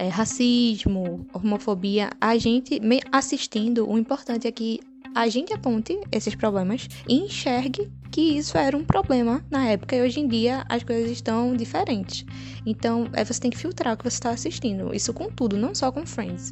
é, 0.04 0.10
racismo, 0.10 1.26
homofobia, 1.34 2.10
a 2.20 2.38
gente 2.38 2.82
assistindo, 3.12 3.90
o 3.90 3.98
importante 3.98 4.48
é 4.48 4.52
que 4.52 4.82
a 5.16 5.30
gente 5.30 5.54
aponte 5.54 5.98
esses 6.12 6.36
problemas 6.36 6.90
e 7.08 7.22
enxergue 7.22 7.90
que 8.12 8.38
isso 8.38 8.58
era 8.58 8.76
um 8.76 8.84
problema 8.84 9.44
na 9.50 9.70
época 9.70 9.96
e 9.96 10.02
hoje 10.02 10.20
em 10.20 10.28
dia 10.28 10.66
as 10.68 10.84
coisas 10.84 11.10
estão 11.10 11.56
diferentes. 11.56 12.26
Então, 12.66 13.08
é, 13.14 13.24
você 13.24 13.40
tem 13.40 13.50
que 13.50 13.58
filtrar 13.58 13.94
o 13.94 13.98
que 13.98 14.04
você 14.04 14.16
está 14.16 14.32
assistindo. 14.32 14.94
Isso 14.94 15.14
com 15.14 15.30
tudo, 15.30 15.56
não 15.56 15.74
só 15.74 15.92
com 15.92 16.06
Friends. 16.06 16.52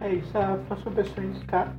É 0.00 0.14
isso, 0.14 0.36
a 0.36 0.56
próxima 0.66 0.92
pessoa 0.92 1.26
indicar 1.26 1.76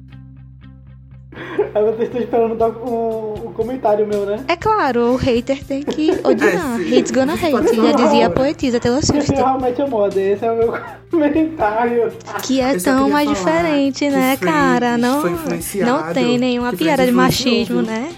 eu 1.74 2.03
estou 2.03 2.22
esperando 2.22 2.56
dar 2.56 2.70
um, 2.70 3.48
um, 3.48 3.53
comentário 3.53 4.06
meu, 4.06 4.26
né? 4.26 4.44
É 4.48 4.56
claro, 4.56 5.14
o 5.14 5.16
hater 5.16 5.64
tem 5.64 5.82
que 5.82 6.12
odiar. 6.24 6.82
É, 6.82 6.98
Hate's 6.98 7.12
gonna 7.12 7.34
hate. 7.34 7.76
Já 7.76 7.91
dizia 7.94 8.28
a 8.28 8.30
poetisa 8.30 8.80
Taylor 8.80 9.03
Swift. 9.03 9.32
realmente 9.32 9.82
é 9.82 9.88
moda, 9.88 10.20
esse 10.20 10.45
é 10.45 10.52
o 10.52 10.58
meu 10.58 10.74
comentário. 11.10 12.12
Que 12.44 12.60
é 12.60 12.78
tão 12.78 13.10
mais 13.10 13.30
diferente, 13.30 14.10
né, 14.10 14.36
cara? 14.38 14.98
Não, 14.98 15.24
não 15.24 16.14
tem 16.14 16.38
nenhuma 16.38 16.74
piada 16.74 17.06
de 17.06 17.12
machismo, 17.12 17.82
né? 17.82 18.14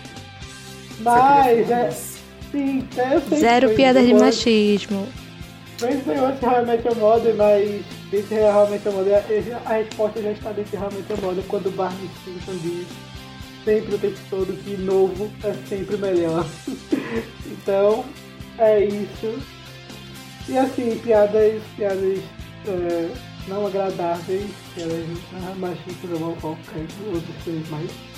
Mas, 0.99 1.69
é, 1.69 1.89
sim, 2.51 2.87
eu 2.97 3.21
sei 3.21 3.39
Zero 3.39 3.69
piadas 3.71 4.05
de 4.05 4.13
machismo. 4.13 5.07
Friends 5.77 6.05
ganhou 6.05 6.29
esse 6.29 6.45
realmente 6.45 6.87
é 6.87 6.95
moda, 6.95 7.33
mas 7.33 7.85
desse 8.09 8.33
realmente 8.33 8.87
é 8.87 8.91
moda, 8.91 9.25
a 9.65 9.73
resposta 9.73 10.21
já 10.21 10.31
está 10.31 10.51
desse 10.51 10.75
realmente 10.75 11.11
é 11.11 11.15
moda 11.17 11.43
quando 11.47 11.67
o 11.67 11.71
Barney 11.71 12.09
Simpson 12.23 12.55
diz 12.61 12.87
sempre 13.63 13.95
o 13.95 13.99
tempo 13.99 14.19
todo 14.29 14.63
que 14.63 14.77
novo 14.77 15.31
é 15.43 15.53
sempre 15.67 15.97
melhor. 15.97 16.45
então, 17.45 18.05
é 18.57 18.85
isso. 18.85 19.39
E 20.47 20.57
assim, 20.57 20.99
piadas, 20.99 21.61
piadas 21.75 22.19
é, 22.67 23.09
não 23.47 23.65
agradáveis, 23.67 24.51
piadas 24.75 25.05
machistas 25.57 26.11
ou 26.11 26.17
homofóbicas, 26.17 26.89
outras 27.13 27.43
coisas 27.43 27.69
mais. 27.69 28.12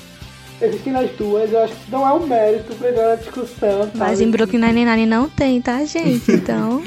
Existem 0.61 0.93
nas 0.93 1.11
duas, 1.11 1.51
eu 1.51 1.63
acho 1.63 1.75
que 1.75 1.91
não 1.91 2.07
é 2.07 2.13
um 2.13 2.25
mérito 2.25 2.73
pra 2.75 2.89
entrar 2.89 3.09
na 3.09 3.15
discussão. 3.15 3.91
Mas 3.93 4.21
em 4.21 4.29
Brooklyn 4.31 4.59
Nine-Nine 4.59 5.05
não 5.05 5.29
tem, 5.29 5.61
tá, 5.61 5.83
gente? 5.83 6.31
Então... 6.31 6.81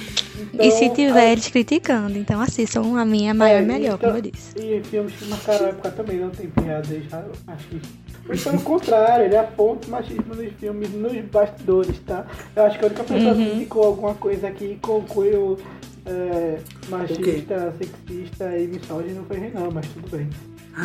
então 0.52 0.66
e 0.66 0.70
se 0.70 0.88
tiver 0.90 1.32
eles 1.32 1.48
criticando, 1.48 2.16
então 2.18 2.40
assistam 2.40 2.98
a 2.98 3.04
minha 3.04 3.30
é 3.30 3.34
maior 3.34 3.58
é, 3.58 3.62
e 3.62 3.66
melhor, 3.66 3.94
então, 3.94 3.98
como 3.98 4.16
eu 4.16 4.22
disse. 4.22 4.54
E 4.58 4.82
filmes 4.84 5.12
que 5.14 5.24
marcaram 5.26 5.66
a 5.66 5.68
época 5.68 5.90
também 5.90 6.16
não 6.18 6.30
tem 6.30 6.48
piadas 6.48 7.02
machistas. 7.46 7.90
Muito 8.26 8.42
pelo 8.44 8.60
contrário, 8.60 9.24
ele 9.26 9.36
aponta 9.36 9.86
o 9.86 9.90
machismo 9.90 10.34
nos 10.34 10.52
filmes, 10.54 10.90
nos 10.92 11.24
bastidores, 11.26 11.98
tá? 12.06 12.26
Eu 12.56 12.64
acho 12.64 12.78
que 12.78 12.84
a 12.84 12.88
única 12.88 13.04
pessoa 13.04 13.34
que 13.34 13.40
Uhum. 13.40 13.54
indicou 13.54 13.84
alguma 13.84 14.14
coisa 14.14 14.48
aqui 14.48 14.64
e 14.64 14.78
concluiu 14.80 15.58
é, 16.06 16.58
machista, 16.88 17.72
sexista 17.78 18.56
e 18.56 18.66
misógino 18.66 19.24
foi 19.28 19.38
Renan, 19.38 19.70
mas 19.72 19.86
tudo 19.88 20.16
bem. 20.16 20.28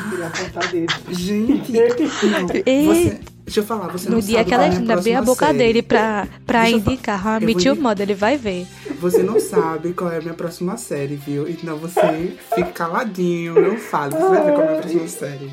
Queria 0.10 0.28
apontar 0.28 0.72
dele. 0.72 0.88
Gente, 1.12 1.72
não. 1.72 2.48
E- 2.66 2.86
Você, 2.86 3.20
deixa 3.46 3.60
eu 3.60 3.64
falar, 3.64 3.88
você 3.88 4.10
No 4.10 4.16
não 4.16 4.22
dia 4.22 4.38
sabe 4.40 4.44
que 4.46 4.52
qual 4.56 4.62
é 4.62 4.66
ela 4.66 4.74
a 4.74 4.78
abrir 4.78 4.90
a 4.92 4.94
próxima 4.96 5.22
boca 5.22 5.46
série. 5.48 5.58
dele 5.58 5.82
pra, 5.82 6.28
pra 6.46 6.62
Deixa 6.64 6.78
indicar 6.78 7.42
o 7.42 7.44
indi- 7.50 7.80
modo, 7.82 8.02
ele 8.02 8.14
vai 8.16 8.38
ver. 8.38 8.66
Você 9.00 9.22
não 9.24 9.40
sabe 9.40 9.94
qual 9.94 10.12
é 10.12 10.18
a 10.18 10.22
minha 10.22 10.34
próxima 10.34 10.78
série, 10.78 11.16
viu? 11.16 11.48
Então 11.48 11.78
você 11.78 12.36
fica 12.56 12.72
caladinho, 12.72 13.56
não 13.56 13.78
fale. 13.78 14.14
Você 14.14 14.20
vai 14.30 14.44
ver 14.46 14.52
qual 14.54 14.62
é 14.62 14.68
a 14.68 14.70
minha 14.72 14.82
próxima 14.82 15.08
série. 15.08 15.52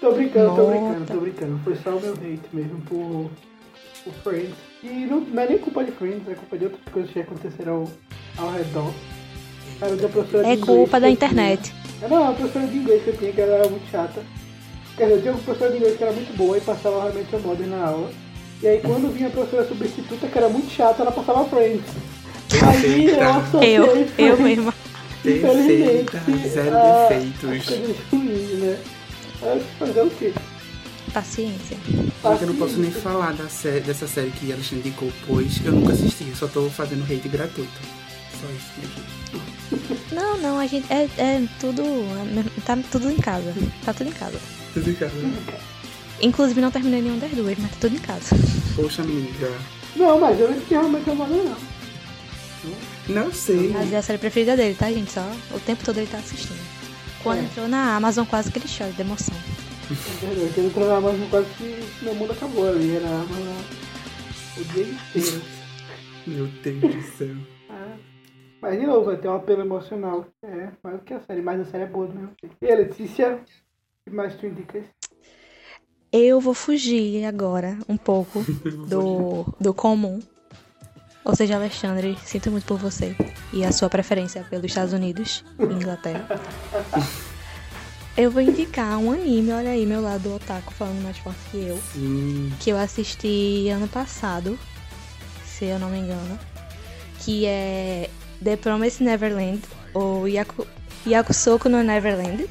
Tô 0.00 0.12
brincando, 0.12 0.54
tô 0.54 0.56
Nota. 0.62 0.70
brincando, 0.70 1.04
tô 1.06 1.20
brincando. 1.20 1.60
Foi 1.64 1.76
só 1.82 1.90
o 1.96 2.00
meu 2.00 2.12
hate 2.12 2.40
mesmo 2.52 2.78
por, 2.82 3.30
por 4.04 4.12
Friends. 4.22 4.54
E 4.82 5.06
não, 5.06 5.20
não 5.20 5.42
é 5.42 5.48
nem 5.48 5.58
culpa 5.58 5.82
de 5.82 5.92
Friends, 5.92 6.28
é 6.28 6.34
culpa 6.34 6.58
de 6.58 6.64
outras 6.64 6.82
coisas 6.92 7.10
que 7.10 7.20
aconteceram 7.20 7.84
ao 8.36 8.52
redor. 8.52 8.92
Era 9.80 9.96
da 9.96 10.08
professora 10.08 10.44
de 10.44 10.50
É 10.52 10.56
culpa 10.58 11.00
da 11.00 11.06
que 11.08 11.12
internet. 11.14 11.74
Não, 12.08 12.28
a 12.30 12.32
professora 12.32 12.66
de 12.66 12.76
inglês 12.76 13.02
que 13.02 13.08
eu 13.08 13.16
tinha, 13.16 13.32
que 13.32 13.40
ela 13.40 13.54
era 13.56 13.68
muito 13.68 13.90
chata. 13.90 14.22
Quer 14.96 15.04
dizer, 15.04 15.16
eu 15.16 15.20
tinha 15.22 15.32
uma 15.32 15.42
professora 15.42 15.70
de 15.72 15.76
inglês 15.78 15.96
que 15.96 16.02
era 16.04 16.12
muito 16.12 16.36
boa 16.36 16.58
e 16.58 16.60
passava 16.60 17.02
realmente 17.02 17.34
a 17.34 17.38
moda 17.38 17.66
na 17.66 17.84
aula. 17.86 18.10
E 18.62 18.68
aí 18.68 18.80
quando 18.80 19.12
vinha 19.12 19.28
a 19.28 19.30
professora 19.30 19.66
substituta, 19.68 20.26
que 20.28 20.38
era 20.38 20.48
muito 20.48 20.70
chata, 20.70 21.02
ela 21.02 21.12
passava 21.12 21.44
Friends. 21.48 21.82
Aí 22.62 23.06
eu 23.08 23.30
associei 23.30 23.76
Eu, 23.78 24.08
eu 24.18 24.40
mesma. 24.40 24.74
Infelizmente, 25.24 26.10
Perfeita, 26.10 26.48
zero 26.48 26.76
a- 26.76 27.08
defeitos. 27.08 27.66
coisas 27.66 27.96
ruins, 28.12 28.58
né? 28.60 28.78
Mas 29.40 29.62
fazer 29.78 30.02
o 30.02 30.10
quê? 30.10 30.32
Paciência. 31.12 31.76
Eu 32.40 32.46
não 32.48 32.54
posso 32.56 32.78
nem 32.78 32.90
falar 32.90 33.32
da 33.32 33.48
série, 33.48 33.80
dessa 33.80 34.06
série 34.06 34.30
que 34.30 34.52
Alexandre 34.52 34.88
indicou, 34.88 35.10
pois 35.26 35.64
eu 35.64 35.72
nunca 35.72 35.92
assisti, 35.92 36.26
eu 36.28 36.36
só 36.36 36.46
tô 36.46 36.68
fazendo 36.68 37.04
hate 37.04 37.28
gratuito. 37.28 37.70
Só 38.40 38.46
isso 38.50 38.72
mesmo. 38.78 39.94
Não, 40.14 40.38
não, 40.38 40.58
a 40.58 40.66
gente. 40.66 40.86
É, 40.92 41.08
é 41.18 41.42
tudo. 41.60 41.82
Tá 42.64 42.76
tudo 42.90 43.10
em 43.10 43.16
casa. 43.16 43.52
Tá 43.84 43.92
tudo 43.92 44.08
em 44.08 44.12
casa. 44.12 44.38
Tudo 44.72 44.90
em 44.90 44.94
casa. 44.94 45.14
Inclusive 46.22 46.60
não 46.60 46.70
terminei 46.70 47.02
nenhum 47.02 47.18
das 47.18 47.30
duas, 47.32 47.58
mas 47.58 47.70
tá 47.72 47.76
tudo 47.80 47.96
em 47.96 47.98
casa. 47.98 48.36
Poxa, 48.76 49.02
amiga. 49.02 49.52
Não, 49.96 50.18
mas 50.20 50.38
eu 50.40 50.50
não 50.50 50.60
tinha 50.60 50.80
realmente 50.80 51.10
amado, 51.10 51.32
não. 51.34 51.56
Não 53.08 53.32
sei. 53.32 53.68
Mas 53.68 53.92
é 53.92 53.96
a 53.98 54.02
série 54.02 54.18
preferida 54.18 54.56
dele, 54.56 54.74
tá, 54.74 54.90
gente? 54.90 55.10
Só 55.12 55.20
o 55.52 55.60
tempo 55.60 55.84
todo 55.84 55.98
ele 55.98 56.06
tá 56.06 56.18
assistindo. 56.18 56.58
Quando 57.22 57.38
É. 57.40 57.42
entrou 57.42 57.68
na 57.68 57.96
Amazon, 57.96 58.24
quase 58.24 58.50
que 58.50 58.58
ele 58.58 58.66
chora 58.68 58.90
de 58.92 59.00
emoção. 59.00 59.34
É 59.90 60.26
verdade, 60.26 60.52
ele 60.56 60.66
entrou 60.68 60.88
na 60.88 60.96
Amazon 60.96 61.28
quase 61.28 61.46
que 61.58 61.84
meu 62.02 62.14
mundo 62.14 62.32
acabou 62.32 62.68
ali. 62.68 62.96
Era 62.96 63.06
a 63.06 63.20
Amazon 63.20 63.56
o 64.56 64.64
dia 64.64 64.84
inteiro. 64.84 65.42
Meu 66.26 66.46
Deus 66.62 66.80
do 66.80 67.02
céu. 67.18 67.36
Mas 68.64 68.80
de 68.80 68.86
novo, 68.86 69.14
ter 69.18 69.28
um 69.28 69.36
apelo 69.36 69.60
emocional. 69.60 70.24
É, 70.42 70.68
mais 70.82 70.96
do 70.96 71.04
que 71.04 71.12
a 71.12 71.20
série, 71.20 71.42
mas 71.42 71.60
a 71.60 71.66
série 71.66 71.84
é 71.84 71.86
boa 71.86 72.06
do 72.06 72.14
mesmo 72.14 72.32
jeito. 72.40 72.56
E 72.62 72.72
a 72.72 72.76
Letícia, 72.76 73.34
o 73.34 74.10
que 74.10 74.16
mais 74.16 74.34
tu 74.36 74.46
indicas? 74.46 74.86
Eu 76.10 76.40
vou 76.40 76.54
fugir 76.54 77.26
agora 77.26 77.76
um 77.86 77.98
pouco 77.98 78.42
do, 78.88 79.44
do 79.60 79.74
comum. 79.74 80.18
Ou 81.26 81.36
seja, 81.36 81.56
Alexandre, 81.56 82.16
sinto 82.24 82.50
muito 82.50 82.64
por 82.64 82.78
você 82.78 83.14
e 83.52 83.62
a 83.62 83.70
sua 83.70 83.90
preferência 83.90 84.46
pelos 84.48 84.64
Estados 84.64 84.94
Unidos 84.94 85.44
e 85.58 85.64
Inglaterra. 85.64 86.26
Eu 88.16 88.30
vou 88.30 88.40
indicar 88.40 88.96
um 88.96 89.12
anime, 89.12 89.52
olha 89.52 89.70
aí, 89.70 89.84
meu 89.84 90.00
lado 90.00 90.32
otaku 90.32 90.72
falando 90.72 91.02
mais 91.02 91.18
forte 91.18 91.40
que 91.50 91.66
eu, 91.66 91.76
Sim. 91.92 92.52
que 92.60 92.70
eu 92.70 92.76
assisti 92.76 93.68
ano 93.70 93.88
passado, 93.88 94.56
se 95.44 95.64
eu 95.64 95.80
não 95.80 95.90
me 95.90 95.98
engano, 95.98 96.38
que 97.18 97.44
é 97.44 98.08
The 98.42 98.56
Promised 98.56 99.02
Neverland, 99.04 99.62
ou 99.92 100.28
Yaku, 100.28 100.66
Yakusoku 101.06 101.68
no 101.68 101.82
Neverland, 101.82 102.46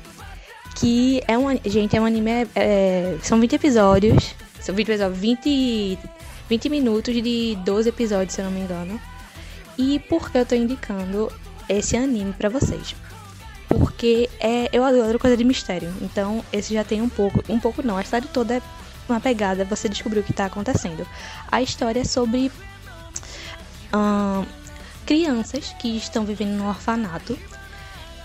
que 0.76 1.22
é 1.28 1.38
um, 1.38 1.50
gente, 1.66 1.96
é 1.96 2.02
um 2.02 2.06
anime, 2.06 2.48
é- 2.56 3.18
são 3.22 3.40
20 3.40 3.54
episódios, 3.56 4.34
são 4.60 4.74
20 4.74 4.90
episódios, 4.90 5.20
20, 5.20 6.00
20 6.50 6.70
minutos 6.70 7.14
de 7.14 7.56
12 7.64 7.90
episódios, 7.90 8.34
se 8.34 8.42
eu 8.42 8.46
não 8.46 8.52
me 8.52 8.62
engano. 8.62 9.00
E 9.78 10.00
por 10.00 10.32
que 10.32 10.38
eu 10.38 10.46
tô 10.46 10.56
indicando 10.56 11.32
esse 11.68 11.96
anime 11.98 12.34
pra 12.34 12.50
vocês? 12.50 12.96
Porque 13.68 14.30
é, 14.40 14.70
eu 14.72 14.84
adoro 14.84 15.18
coisa 15.18 15.36
de 15.36 15.44
mistério, 15.44 15.92
então 16.02 16.44
esse 16.54 16.74
já 16.74 16.84
tem 16.84 17.02
um 17.02 17.10
pouco, 17.10 17.44
um 17.50 17.60
pouco 17.60 17.82
não, 17.86 17.98
a 17.98 18.02
história 18.02 18.28
toda 18.32 18.56
é 18.56 18.62
uma 19.10 19.20
pegada, 19.20 19.66
você 19.66 19.90
descobriu 19.90 20.22
o 20.22 20.26
que 20.26 20.32
tá 20.34 20.46
acontecendo. 20.46 21.08
A 21.52 21.62
história 21.62 22.02
é 22.02 22.04
sobre 22.04 22.52
ahn, 23.92 24.46
crianças 25.06 25.74
que 25.80 25.98
estão 25.98 26.26
vivendo 26.26 26.52
num 26.58 26.68
orfanato 26.68 27.38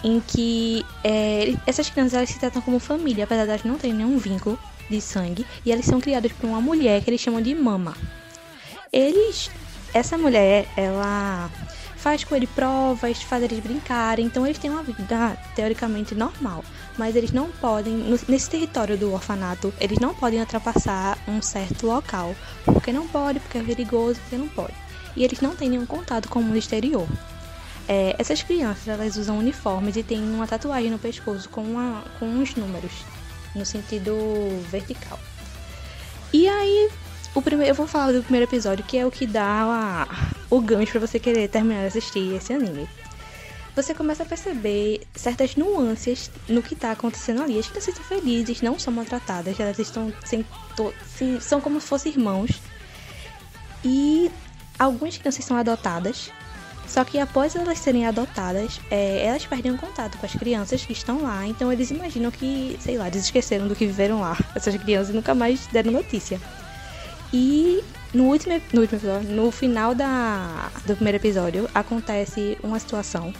em 0.04 0.20
que 0.20 0.84
é, 1.02 1.54
essas 1.66 1.90
crianças 1.90 2.14
elas 2.14 2.30
se 2.30 2.38
tratam 2.38 2.62
como 2.62 2.78
família, 2.78 3.24
apesar 3.24 3.44
de 3.44 3.50
elas 3.50 3.64
não 3.64 3.76
terem 3.76 3.96
nenhum 3.96 4.16
vínculo 4.18 4.58
de 4.88 5.00
sangue, 5.00 5.44
e 5.64 5.72
elas 5.72 5.84
são 5.84 6.00
criadas 6.00 6.32
por 6.32 6.46
uma 6.46 6.60
mulher 6.60 7.02
que 7.02 7.10
eles 7.10 7.20
chamam 7.20 7.42
de 7.42 7.54
mama. 7.54 7.94
Eles, 8.92 9.50
essa 9.92 10.16
mulher, 10.16 10.66
ela 10.76 11.50
faz 11.96 12.22
com 12.22 12.36
eles 12.36 12.48
provas, 12.50 13.20
faz 13.22 13.42
eles 13.42 13.58
brincarem, 13.58 14.24
então 14.24 14.46
eles 14.46 14.56
têm 14.58 14.70
uma 14.70 14.84
vida 14.84 15.36
teoricamente 15.56 16.14
normal, 16.14 16.64
mas 16.96 17.16
eles 17.16 17.32
não 17.32 17.50
podem, 17.50 17.92
no- 17.92 18.18
nesse 18.28 18.48
território 18.48 18.96
do 18.96 19.12
orfanato, 19.12 19.74
eles 19.80 19.98
não 19.98 20.14
podem 20.14 20.38
ultrapassar 20.40 21.18
um 21.26 21.42
certo 21.42 21.86
local, 21.86 22.34
porque 22.64 22.92
não 22.92 23.06
pode, 23.08 23.40
porque 23.40 23.58
é 23.58 23.62
perigoso, 23.62 24.20
porque 24.20 24.36
não 24.36 24.48
pode. 24.48 24.74
E 25.16 25.24
eles 25.24 25.40
não 25.40 25.54
têm 25.56 25.68
nenhum 25.70 25.86
contato 25.86 26.28
com 26.28 26.38
o 26.40 26.42
mundo 26.42 26.56
exterior. 26.58 27.06
É, 27.88 28.14
essas 28.18 28.42
crianças 28.42 28.86
elas 28.86 29.16
usam 29.16 29.38
uniformes 29.38 29.96
e 29.96 30.02
têm 30.02 30.20
uma 30.22 30.46
tatuagem 30.46 30.90
no 30.90 30.98
pescoço 30.98 31.48
com, 31.48 31.62
uma, 31.62 32.04
com 32.18 32.26
uns 32.26 32.54
números 32.54 32.92
no 33.54 33.64
sentido 33.64 34.14
vertical. 34.70 35.18
E 36.32 36.46
aí, 36.46 36.90
o 37.34 37.40
primeiro, 37.40 37.70
eu 37.72 37.74
vou 37.74 37.86
falar 37.86 38.12
do 38.12 38.22
primeiro 38.22 38.44
episódio, 38.48 38.84
que 38.84 38.98
é 38.98 39.06
o 39.06 39.10
que 39.10 39.26
dá 39.26 39.62
a- 39.64 40.08
o 40.50 40.60
gancho 40.60 40.92
pra 40.92 41.00
você 41.00 41.18
querer 41.18 41.48
terminar 41.48 41.80
de 41.80 41.86
assistir 41.86 42.34
esse 42.34 42.52
anime. 42.52 42.86
Você 43.74 43.94
começa 43.94 44.24
a 44.24 44.26
perceber 44.26 45.00
certas 45.14 45.56
nuances 45.56 46.30
no 46.48 46.62
que 46.62 46.74
tá 46.74 46.92
acontecendo 46.92 47.42
ali. 47.42 47.58
As 47.58 47.68
crianças 47.68 47.94
estão 47.94 48.04
felizes, 48.04 48.60
não 48.60 48.78
são 48.78 48.92
maltratadas, 48.92 49.58
elas 49.58 49.78
estão 49.78 50.12
sem 50.26 50.44
to- 50.76 50.92
se- 51.06 51.40
são 51.40 51.60
como 51.60 51.80
se 51.80 51.86
fossem 51.86 52.12
irmãos. 52.12 52.60
E 53.84 54.30
algumas 54.78 55.16
crianças 55.16 55.44
são 55.44 55.56
adotadas, 55.56 56.30
só 56.86 57.04
que 57.04 57.18
após 57.18 57.54
elas 57.54 57.78
serem 57.78 58.06
adotadas, 58.06 58.80
é, 58.90 59.26
elas 59.26 59.44
perdem 59.44 59.72
o 59.72 59.76
contato 59.76 60.16
com 60.16 60.24
as 60.24 60.32
crianças 60.32 60.84
que 60.84 60.92
estão 60.92 61.22
lá. 61.22 61.46
Então 61.46 61.70
eles 61.70 61.90
imaginam 61.90 62.30
que, 62.30 62.78
sei 62.80 62.96
lá, 62.96 63.08
eles 63.08 63.24
esqueceram 63.24 63.68
do 63.68 63.76
que 63.76 63.86
viveram 63.86 64.20
lá. 64.20 64.36
Essas 64.56 64.74
crianças 64.76 65.14
nunca 65.14 65.34
mais 65.34 65.66
deram 65.66 65.92
notícia. 65.92 66.40
E 67.30 67.84
no 68.14 68.24
último, 68.24 68.54
no 68.72 68.80
último 68.80 68.98
episódio, 68.98 69.28
no 69.28 69.50
final 69.50 69.94
da, 69.94 70.70
do 70.86 70.94
primeiro 70.94 71.18
episódio, 71.18 71.68
acontece 71.74 72.56
uma 72.62 72.78
situação 72.78 73.34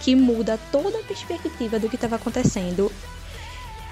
que 0.00 0.16
muda 0.16 0.58
toda 0.72 0.98
a 0.98 1.02
perspectiva 1.04 1.78
do 1.78 1.88
que 1.88 1.94
estava 1.94 2.16
acontecendo 2.16 2.90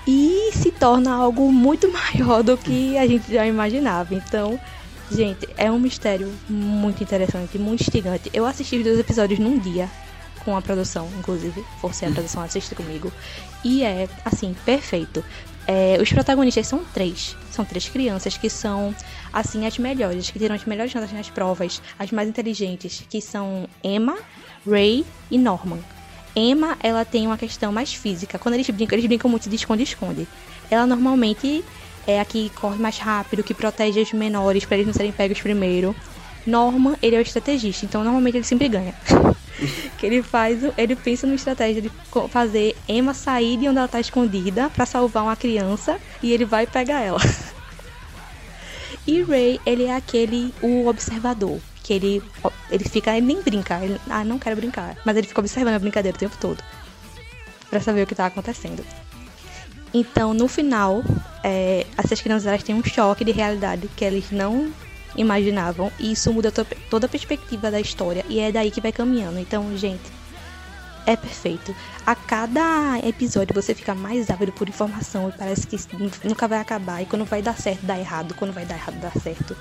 e 0.05 0.51
se 0.52 0.73
torna 0.73 1.15
algo 1.15 1.52
muito 1.52 1.86
maior 1.93 2.43
do 2.43 2.59
que 2.59 2.98
a 2.98 3.07
gente 3.07 3.32
já 3.32 3.47
imaginava. 3.47 4.15
Então, 4.16 4.59
gente, 5.11 5.49
é 5.57 5.70
um 5.70 5.78
mistério 5.78 6.32
muito 6.49 7.03
interessante, 7.03 7.59
muito 7.59 7.82
instigante. 7.82 8.31
Eu 8.32 8.47
assisti 8.47 8.77
os 8.77 8.85
dois 8.85 8.99
episódios 8.99 9.39
num 9.39 9.59
dia 9.59 9.89
com 10.45 10.57
a 10.57 10.62
produção, 10.62 11.09
inclusive, 11.19 11.65
forcei 11.81 12.09
a 12.09 12.12
produção 12.12 12.43
a 12.43 12.47
assistir 12.47 12.74
comigo. 12.74 13.12
E 13.65 13.82
é, 13.82 14.09
assim, 14.24 14.55
perfeito. 14.65 15.24
É, 15.66 15.99
os 16.01 16.11
protagonistas 16.12 16.66
são 16.66 16.85
três. 16.95 17.37
São 17.51 17.65
três 17.65 17.89
crianças 17.89 18.37
que 18.37 18.49
são, 18.49 18.95
assim, 19.32 19.66
as 19.66 19.78
melhores, 19.78 20.31
que 20.31 20.39
tiram 20.39 20.55
as 20.55 20.65
melhores 20.65 20.95
notas 20.95 21.12
nas 21.12 21.28
provas, 21.28 21.82
as 21.99 22.11
mais 22.11 22.28
inteligentes, 22.28 23.05
que 23.09 23.20
são 23.20 23.69
Emma, 23.85 24.16
Ray 24.69 25.05
e 25.31 25.39
Norman. 25.39 25.78
Emma, 26.35 26.77
ela 26.82 27.05
tem 27.05 27.27
uma 27.27 27.37
questão 27.37 27.73
mais 27.73 27.93
física. 27.93 28.39
Quando 28.39 28.55
eles 28.55 28.69
brincam, 28.70 28.97
eles 28.97 29.07
brincam 29.07 29.31
muito 29.31 29.49
de 29.49 29.57
esconde-esconde. 29.57 30.27
Ela 30.70 30.87
normalmente 30.87 31.65
é 32.07 32.21
a 32.21 32.25
que 32.25 32.51
corre 32.51 32.79
mais 32.79 32.99
rápido, 32.99 33.43
que 33.43 33.55
protege 33.55 34.01
os 34.01 34.13
menores 34.13 34.65
para 34.65 34.77
eles 34.77 34.87
não 34.87 34.95
serem 34.95 35.13
pegos 35.13 35.41
primeiro. 35.41 35.95
Norman, 36.47 36.97
ele 37.03 37.17
é 37.17 37.19
o 37.19 37.23
estrategista, 37.23 37.85
então 37.85 38.03
normalmente 38.03 38.37
ele 38.37 38.45
sempre 38.45 38.69
ganha. 38.69 38.95
que 39.99 40.07
ele 40.07 40.23
faz, 40.23 40.61
ele 40.77 40.97
pensa 40.97 41.27
numa 41.27 41.37
estratégia 41.37 41.83
de 41.83 41.91
fazer 42.31 42.77
Emma 42.89 43.13
sair 43.13 43.59
de 43.59 43.69
onde 43.69 43.79
ela 43.79 43.89
tá 43.89 44.01
escondida 44.01 44.71
para 44.71 44.87
salvar 44.87 45.23
uma 45.23 45.37
criança 45.37 45.99
e 46.23 46.33
ele 46.33 46.45
vai 46.45 46.67
pegar 46.67 47.01
ela. 47.01 47.21
E 49.07 49.23
Ray, 49.23 49.59
ele 49.65 49.85
é 49.85 49.97
aquele 49.97 50.55
o 50.63 50.87
observador, 50.87 51.59
que 51.83 51.93
ele 51.93 52.23
ele 52.71 52.85
fica, 52.85 53.17
ele 53.17 53.27
nem 53.27 53.43
brinca, 53.43 53.83
ele, 53.83 54.01
ah, 54.09 54.23
não 54.23 54.39
quero 54.39 54.57
brincar, 54.57 54.97
mas 55.05 55.17
ele 55.17 55.27
fica 55.27 55.41
observando 55.41 55.75
a 55.75 55.79
brincadeira 55.79 56.15
o 56.15 56.19
tempo 56.19 56.37
todo. 56.39 56.63
Pra 57.69 57.81
saber 57.81 58.03
o 58.03 58.07
que 58.07 58.15
tá 58.15 58.27
acontecendo. 58.27 58.85
Então, 59.93 60.33
no 60.33 60.47
final, 60.47 61.03
é, 61.43 61.87
essas 61.97 62.21
crianças 62.21 62.47
elas 62.47 62.62
têm 62.62 62.75
um 62.75 62.85
choque 62.85 63.25
de 63.25 63.33
realidade 63.33 63.89
que 63.97 64.05
eles 64.05 64.31
não 64.31 64.73
imaginavam 65.17 65.91
e 65.99 66.12
isso 66.12 66.33
muda 66.33 66.53
to- 66.53 66.65
toda 66.89 67.07
a 67.07 67.09
perspectiva 67.09 67.71
da 67.71 67.81
história 67.81 68.25
e 68.29 68.39
é 68.39 68.53
daí 68.53 68.71
que 68.71 68.81
vai 68.81 68.93
caminhando. 68.93 69.39
Então, 69.41 69.77
gente, 69.77 70.01
é 71.07 71.17
perfeito. 71.17 71.75
A 72.07 72.15
cada 72.15 72.99
episódio 73.05 73.53
você 73.55 73.75
fica 73.75 73.95
mais 73.95 74.31
ávido 74.31 74.53
por 74.53 74.69
informação 74.69 75.29
e 75.29 75.33
parece 75.33 75.67
que 75.67 75.77
nu- 75.97 76.11
nunca 76.25 76.47
vai 76.47 76.61
acabar. 76.61 77.03
E 77.03 77.07
quando 77.07 77.25
vai 77.25 77.43
dar 77.43 77.57
certo, 77.59 77.85
dá 77.85 77.99
errado. 77.99 78.35
Quando 78.35 78.53
vai 78.53 78.65
dar 78.65 78.77
errado, 78.77 79.01
dá 79.01 79.11
certo. 79.21 79.57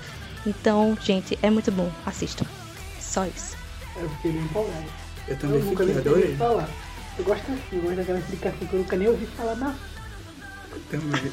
Então, 0.46 0.96
gente, 1.02 1.36
é 1.42 1.50
muito 1.50 1.72
bom. 1.72 1.90
Assistam. 2.06 2.46
Só 3.00 3.26
isso. 3.26 3.56
Eu 3.96 4.08
fiquei 4.10 4.30
bem 4.32 4.42
empolgado. 4.42 4.84
Eu 5.26 5.34
Eu 5.34 5.38
também 5.40 5.58
nunca 5.60 5.70
fiquei, 5.84 5.96
ouvido 5.96 6.08
adorei. 6.14 6.36
falar. 6.36 6.68
Eu 7.18 7.24
gosto 7.24 7.42
assim, 7.52 7.60
eu 7.72 7.80
gosto 7.82 7.96
daquela 7.96 8.18
explicação 8.20 8.58
que 8.68 8.72
eu 8.72 8.78
nunca 8.78 8.96
nem 8.96 9.08
ouvi 9.08 9.26
falar 9.26 9.56
na 9.56 9.74
Também. 10.90 11.32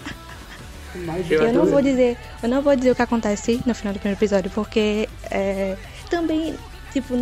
Eu 1.29 1.43
Eu 1.43 1.53
não 1.53 1.65
vou 1.65 1.81
dizer, 1.81 2.17
eu 2.41 2.49
não 2.49 2.61
vou 2.61 2.75
dizer 2.75 2.91
o 2.91 2.95
que 2.95 3.01
acontece 3.01 3.61
no 3.65 3.75
final 3.75 3.93
do 3.93 3.99
primeiro 3.99 4.17
episódio, 4.19 4.49
porque 4.51 5.07
é, 5.29 5.77
também, 6.09 6.55
tipo, 6.91 7.13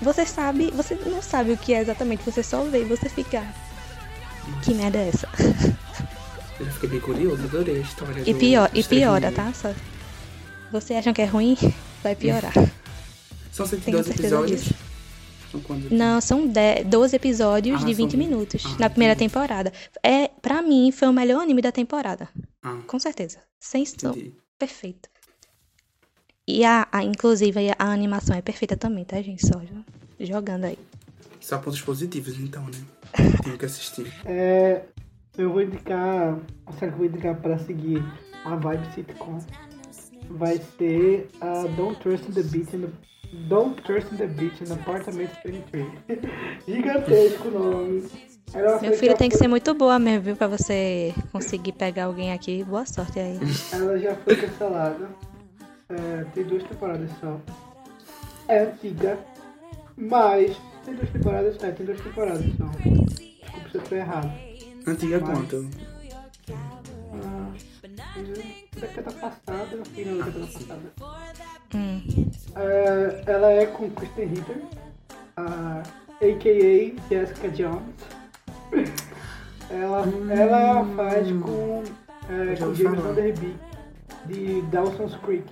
você 0.00 0.26
sabe, 0.26 0.70
você 0.74 0.96
não 1.06 1.22
sabe 1.22 1.52
o 1.52 1.56
que 1.56 1.72
é 1.74 1.80
exatamente, 1.80 2.24
você 2.24 2.42
só 2.42 2.64
vê 2.64 2.82
e 2.82 2.84
você 2.84 3.08
fica. 3.08 3.42
Que 4.62 4.74
merda 4.74 4.98
é 4.98 5.08
essa? 5.08 5.28
Eu 6.60 6.66
fiquei 6.66 6.88
bem 6.88 7.00
curioso, 7.00 7.42
adorei 7.44 7.78
a 7.78 7.80
história. 7.80 8.22
E, 8.24 8.32
do- 8.32 8.38
pior, 8.38 8.70
e 8.72 8.78
dos 8.78 8.86
três 8.86 9.02
piora, 9.02 9.32
tá? 9.32 9.52
Só, 9.52 9.72
você 10.70 10.94
acham 10.94 11.12
que 11.12 11.20
é 11.22 11.24
ruim? 11.24 11.56
Vai 12.02 12.14
piorar. 12.14 12.52
São 13.52 13.66
Tenho 13.66 13.82
112 13.82 14.04
certeza 14.08 14.26
episódios? 14.36 14.60
disso. 14.64 14.74
Não, 15.90 16.20
são 16.20 16.46
10, 16.46 16.86
12 16.86 17.16
episódios 17.16 17.76
Ah, 17.82 17.86
de 17.86 17.94
são 17.94 18.04
20 18.06 18.12
vinte. 18.12 18.16
minutos 18.16 18.62
Ah, 18.66 18.76
na 18.80 18.90
primeira 18.90 19.14
entendi. 19.14 19.30
temporada. 19.32 19.72
É, 20.02 20.28
pra 20.28 20.62
mim, 20.62 20.90
foi 20.92 21.08
o 21.08 21.12
melhor 21.12 21.40
anime 21.42 21.60
da 21.62 21.70
temporada. 21.72 22.28
Ah, 22.62 22.78
Com 22.86 22.98
certeza. 22.98 23.38
Sem 23.60 23.84
som. 23.86 24.10
entendi. 24.10 24.34
Perfeito. 24.58 25.08
E 26.46 26.64
a, 26.64 26.86
a- 26.92 27.02
inclusive 27.04 27.58
a 27.78 27.84
animação 27.92 28.36
é 28.36 28.42
perfeita 28.42 28.76
também, 28.76 29.04
tá, 29.04 29.20
gente? 29.22 29.46
Só 29.46 29.58
jo- 29.60 29.84
jogando 30.20 30.64
aí. 30.64 30.78
Só 31.40 31.58
pontos 31.58 31.80
positivos, 31.80 32.38
então, 32.38 32.64
né? 32.64 32.84
Tenho 33.42 33.56
que 33.58 33.64
assistir. 33.64 34.12
É, 34.24 34.82
eu 35.36 35.50
vou 35.52 35.62
indicar, 35.62 36.38
a 36.66 36.72
série 36.72 36.92
que 36.92 36.94
eu 36.94 36.98
vou 36.98 37.06
indicar 37.06 37.36
para 37.40 37.58
seguir 37.58 38.02
a 38.44 38.56
vibe 38.56 38.94
sitcom 38.94 39.38
vai 40.30 40.58
ser 40.78 41.28
a 41.40 41.64
Don't 41.76 41.98
Trust 42.00 42.26
the 42.32 42.42
Beach 42.42 42.74
in 42.76 42.80
the 42.82 42.88
Don't 43.48 43.80
Trust 43.82 44.16
the 44.16 44.26
Beach 44.26 44.62
in 44.62 44.72
Apartment 44.72 45.30
23. 45.44 45.86
Gigantesco 46.66 47.48
nome. 47.50 48.00
Uma 48.54 48.78
série 48.78 48.88
Meu 48.90 48.98
filho 48.98 49.16
tem 49.16 49.28
que 49.28 49.36
foi- 49.36 49.44
ser 49.44 49.48
muito 49.48 49.74
boa 49.74 49.98
mesmo, 49.98 50.22
viu? 50.22 50.36
Pra 50.36 50.46
você 50.46 51.12
conseguir 51.32 51.72
pegar 51.72 52.04
alguém 52.04 52.32
aqui. 52.32 52.62
Boa 52.64 52.86
sorte 52.86 53.18
aí. 53.18 53.38
Ela 53.72 53.98
já 53.98 54.14
foi 54.16 54.36
cancelada. 54.36 55.08
É, 55.88 56.24
tem 56.32 56.44
duas 56.44 56.62
temporadas 56.62 57.10
só. 57.20 57.40
É 58.48 58.62
antiga, 58.64 59.18
mas 59.96 60.56
tem 60.84 60.94
duas 60.94 61.10
temporadas, 61.10 61.62
é, 61.62 61.70
tem 61.72 61.86
duas 61.86 62.00
temporadas 62.00 62.44
só. 62.56 62.64
Desculpa 62.66 63.68
se 63.70 63.76
eu 63.76 63.82
tô 63.82 63.94
errado. 63.96 64.32
Antiga 64.86 65.18
Mas- 65.20 65.30
quanto? 65.38 65.68
Ah, 67.12 67.50
década 68.78 69.10
passada, 69.12 69.76
no 69.76 69.84
final 69.84 70.18
da 70.18 70.24
década 70.24 70.46
passada. 70.46 70.92
Hum. 71.74 72.02
É, 72.56 73.24
ela 73.26 73.50
é 73.50 73.66
com 73.66 73.90
Kristen 73.90 74.26
Ritter, 74.26 74.62
a 75.36 75.82
a.k.a. 76.24 77.08
Jessica 77.08 77.48
Jones. 77.48 77.82
Ela, 79.70 80.04
ela 80.30 80.84
faz 80.96 81.30
com, 81.32 81.82
é, 82.28 82.56
com 82.56 82.74
James 82.74 83.00
falar. 83.00 83.12
Van 83.12 83.14
Der 83.14 83.38
Beek, 83.38 83.56
de 84.26 84.62
Dawson's 84.70 85.16
Creek. 85.16 85.44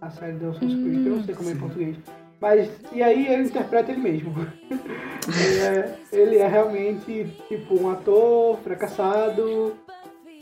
A 0.00 0.10
série 0.10 0.32
Dawson's 0.32 0.74
Creek, 0.74 1.06
eu 1.06 1.16
não 1.16 1.24
sei 1.24 1.34
como 1.34 1.48
é 1.48 1.52
em 1.52 1.54
Sim. 1.54 1.60
português. 1.60 1.96
Mas, 2.40 2.70
e 2.92 3.02
aí 3.02 3.26
ele 3.26 3.44
interpreta 3.44 3.92
ele 3.92 4.00
mesmo. 4.00 4.34
ele, 4.70 5.58
é, 5.60 5.98
ele 6.12 6.36
é 6.36 6.46
realmente, 6.46 7.32
tipo, 7.48 7.80
um 7.80 7.90
ator 7.90 8.58
fracassado, 8.58 9.76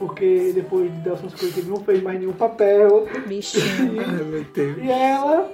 porque 0.03 0.51
depois 0.53 0.93
de 0.93 0.99
Dawson's 1.03 1.33
Creek 1.35 1.61
ele 1.61 1.71
não 1.71 1.77
fez 1.77 2.03
mais 2.03 2.19
nenhum 2.19 2.33
papel. 2.33 3.07
Bichinho. 3.29 4.03
Deus. 4.53 4.79
E 4.79 4.91
ela 4.91 5.49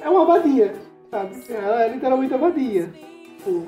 é 0.00 0.08
uma 0.08 0.24
vadia, 0.24 0.72
sabe? 1.10 1.34
Ela 1.50 1.82
é 1.84 1.88
literalmente 1.92 2.32
uma 2.32 2.48
vadia. 2.48 2.88
Tipo, 3.36 3.66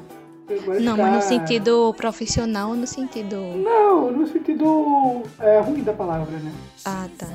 Não, 0.81 0.95
ficar- 0.95 0.97
mas 0.97 1.15
no 1.17 1.21
sentido 1.21 1.95
profissional 1.95 2.71
ou 2.71 2.77
no 2.77 2.87
sentido. 2.87 3.37
Não, 3.37 4.11
no 4.11 4.27
sentido 4.27 5.23
é, 5.39 5.61
ruim 5.61 5.83
da 5.83 5.93
palavra, 5.93 6.39
né? 6.39 6.53
Ah, 6.87 7.07
tá. 7.19 7.29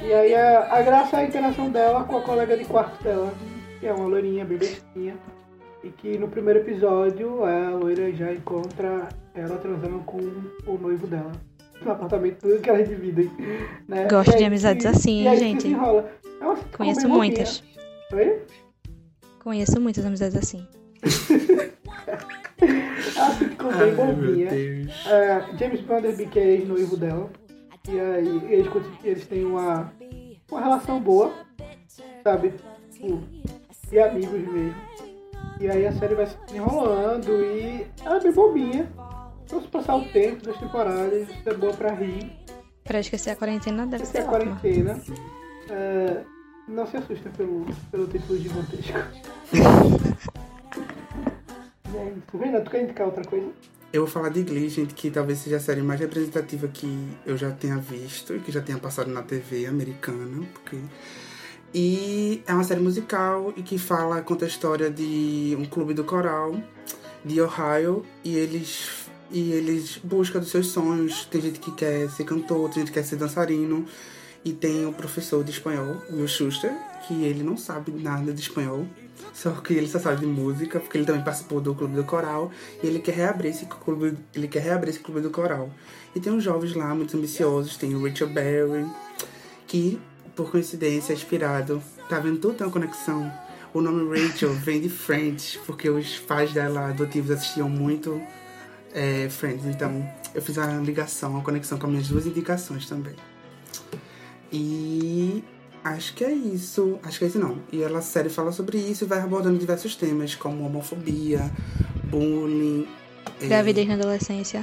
E 0.00 0.12
aí 0.12 0.34
a, 0.36 0.72
a 0.72 0.82
graça 0.82 1.16
é 1.16 1.20
a 1.24 1.26
interação 1.26 1.68
dela 1.68 2.04
com 2.04 2.16
a 2.16 2.20
colega 2.20 2.56
de 2.56 2.64
quarto 2.64 3.02
dela, 3.02 3.32
que 3.80 3.88
é 3.88 3.92
uma 3.92 4.06
loirinha 4.06 4.44
bem 4.44 4.58
bestinha. 4.58 5.16
E 5.82 5.88
que 5.88 6.16
no 6.16 6.28
primeiro 6.28 6.60
episódio 6.60 7.44
a 7.44 7.70
loira 7.70 8.12
já 8.12 8.32
encontra 8.32 9.08
ela 9.34 9.56
transando 9.58 9.98
com 10.00 10.18
o 10.18 10.78
noivo 10.78 11.06
dela. 11.06 11.32
No 11.82 11.90
apartamento 11.92 12.46
que 12.60 12.70
elas 12.70 12.88
dividem. 12.88 13.30
Né? 13.88 14.06
Gosto 14.08 14.30
E 14.30 14.34
aí 14.34 14.38
de 14.38 14.44
amizades 14.44 14.82
que- 14.84 14.88
assim, 14.88 15.22
e 15.22 15.28
aí 15.28 15.36
que 15.38 15.44
gente. 15.44 15.62
desenrola. 15.64 16.10
É 16.40 16.76
Conheço 16.76 17.08
muitas. 17.08 17.62
Oi? 18.12 18.42
Conheço 19.42 19.80
muitas 19.80 20.04
amizades 20.04 20.36
assim. 20.36 20.66
Sitcom 23.38 23.68
Ai, 23.72 23.90
bem 23.90 23.94
bobinha. 23.94 24.48
É, 25.08 25.56
James 25.58 25.80
Vanderbeek 25.80 26.38
é 26.38 26.46
ex-noivo 26.52 26.96
dela. 26.96 27.30
E 27.88 27.98
aí 27.98 28.40
eles, 28.52 28.72
eles 29.02 29.26
têm 29.26 29.44
uma, 29.44 29.92
uma 30.50 30.60
relação 30.60 31.00
boa, 31.00 31.32
sabe? 32.22 32.54
Tipo, 32.92 33.20
e 33.90 33.98
amigos 33.98 34.40
mesmo. 34.52 34.74
E 35.60 35.68
aí 35.68 35.86
a 35.86 35.92
série 35.92 36.14
vai 36.14 36.26
se 36.26 36.36
enrolando 36.54 37.28
e 37.44 37.86
ela 38.04 38.16
é 38.16 38.20
bem 38.20 38.32
bobinha. 38.32 38.88
Então 39.52 39.60
se 39.60 39.68
passar 39.68 39.96
o 39.96 40.08
tempo 40.08 40.46
das 40.46 40.56
temporadas, 40.56 41.28
é 41.44 41.52
boa 41.52 41.74
pra 41.74 41.92
rir. 41.92 42.32
Pra 42.84 43.00
esquecer 43.00 43.28
a 43.28 43.36
quarentena 43.36 43.86
deve 43.86 44.04
é 44.04 44.06
ser 44.06 44.22
a 44.22 44.30
ótima. 44.30 44.56
quarentena. 44.58 44.98
É, 45.68 46.22
não 46.66 46.86
se 46.86 46.96
assusta 46.96 47.28
pelo, 47.36 47.66
pelo 47.90 48.06
título 48.06 48.38
gigantesco. 48.38 48.98
e 51.92 51.96
é 51.98 52.08
isso. 52.12 52.38
Vendo, 52.38 52.64
tu 52.64 52.70
quer 52.70 52.84
indicar 52.84 53.08
outra 53.08 53.22
coisa? 53.24 53.50
Eu 53.92 54.04
vou 54.04 54.10
falar 54.10 54.30
de 54.30 54.42
Glee, 54.42 54.70
gente, 54.70 54.94
que 54.94 55.10
talvez 55.10 55.40
seja 55.40 55.58
a 55.58 55.60
série 55.60 55.82
mais 55.82 56.00
representativa 56.00 56.66
que 56.66 57.10
eu 57.26 57.36
já 57.36 57.50
tenha 57.50 57.76
visto 57.76 58.34
e 58.34 58.40
que 58.40 58.50
já 58.50 58.62
tenha 58.62 58.78
passado 58.78 59.10
na 59.10 59.20
TV 59.20 59.66
americana, 59.66 60.46
porque 60.54 60.78
e 61.74 62.42
é 62.46 62.54
uma 62.54 62.64
série 62.64 62.80
musical 62.80 63.52
e 63.54 63.62
que 63.62 63.76
fala 63.76 64.22
conta 64.22 64.46
a 64.46 64.48
história 64.48 64.90
de 64.90 65.54
um 65.58 65.66
clube 65.66 65.92
do 65.92 66.04
coral 66.04 66.54
de 67.24 67.40
Ohio 67.40 68.04
e 68.24 68.36
eles 68.36 69.01
e 69.32 69.52
eles 69.52 69.98
buscam 70.02 70.40
dos 70.40 70.50
seus 70.50 70.68
sonhos. 70.68 71.24
Tem 71.24 71.40
gente 71.40 71.58
que 71.58 71.72
quer 71.72 72.10
ser 72.10 72.24
cantor, 72.24 72.68
tem 72.68 72.80
gente 72.80 72.92
que 72.92 72.98
quer 72.98 73.04
ser 73.04 73.16
dançarino. 73.16 73.86
E 74.44 74.52
tem 74.52 74.84
o 74.86 74.92
professor 74.92 75.44
de 75.44 75.52
espanhol, 75.52 76.02
Will 76.10 76.26
Schuster, 76.26 76.72
que 77.06 77.14
ele 77.24 77.44
não 77.44 77.56
sabe 77.56 77.92
nada 77.92 78.32
de 78.32 78.40
espanhol, 78.40 78.88
só 79.32 79.52
que 79.52 79.72
ele 79.72 79.86
só 79.86 80.00
sabe 80.00 80.20
de 80.20 80.26
música, 80.26 80.80
porque 80.80 80.98
ele 80.98 81.04
também 81.04 81.22
participou 81.22 81.60
do 81.60 81.72
clube 81.76 81.94
do 81.94 82.02
coral. 82.02 82.50
E 82.82 82.86
ele 82.88 82.98
quer 82.98 83.14
reabrir 83.14 83.50
esse 83.50 83.66
clube, 83.66 84.18
ele 84.34 84.48
quer 84.48 84.62
reabrir 84.62 84.90
esse 84.90 84.98
clube 84.98 85.20
do 85.20 85.30
coral. 85.30 85.70
E 86.14 86.18
tem 86.18 86.32
uns 86.32 86.42
jovens 86.42 86.74
lá 86.74 86.92
muito 86.92 87.16
ambiciosos, 87.16 87.76
tem 87.76 87.94
o 87.94 88.02
Richard 88.02 88.34
Berry, 88.34 88.84
que 89.66 90.00
por 90.34 90.50
coincidência 90.50 91.12
é 91.12 91.16
inspirado, 91.16 91.80
tá 92.08 92.18
vendo? 92.18 92.38
Tudo 92.38 92.54
tem 92.54 92.66
uma 92.66 92.72
conexão. 92.72 93.32
O 93.72 93.80
nome 93.80 94.08
Rachel 94.08 94.52
vem 94.54 94.80
de 94.80 94.88
Friends, 94.88 95.58
porque 95.64 95.88
os 95.88 96.18
pais 96.18 96.52
dela 96.52 96.88
adotivos 96.88 97.30
assistiam 97.30 97.70
muito 97.70 98.20
é, 98.94 99.28
Friends, 99.28 99.64
então 99.66 100.08
eu 100.34 100.42
fiz 100.42 100.58
a 100.58 100.66
ligação, 100.78 101.38
a 101.38 101.42
conexão 101.42 101.78
com 101.78 101.86
as 101.86 101.92
minhas 101.92 102.08
duas 102.08 102.26
indicações 102.26 102.86
também. 102.88 103.14
E 104.52 105.42
acho 105.82 106.14
que 106.14 106.24
é 106.24 106.32
isso. 106.32 106.98
Acho 107.02 107.18
que 107.18 107.24
é 107.24 107.28
isso 107.28 107.38
não. 107.38 107.58
E 107.72 107.82
ela 107.82 107.98
a 108.00 108.02
série 108.02 108.28
fala 108.28 108.52
sobre 108.52 108.78
isso 108.78 109.04
e 109.04 109.06
vai 109.06 109.20
abordando 109.20 109.58
diversos 109.58 109.96
temas, 109.96 110.34
como 110.34 110.64
homofobia, 110.66 111.50
bullying, 112.04 112.86
é, 113.40 113.46
Gravidez 113.46 113.88
na 113.88 113.94
adolescência. 113.94 114.62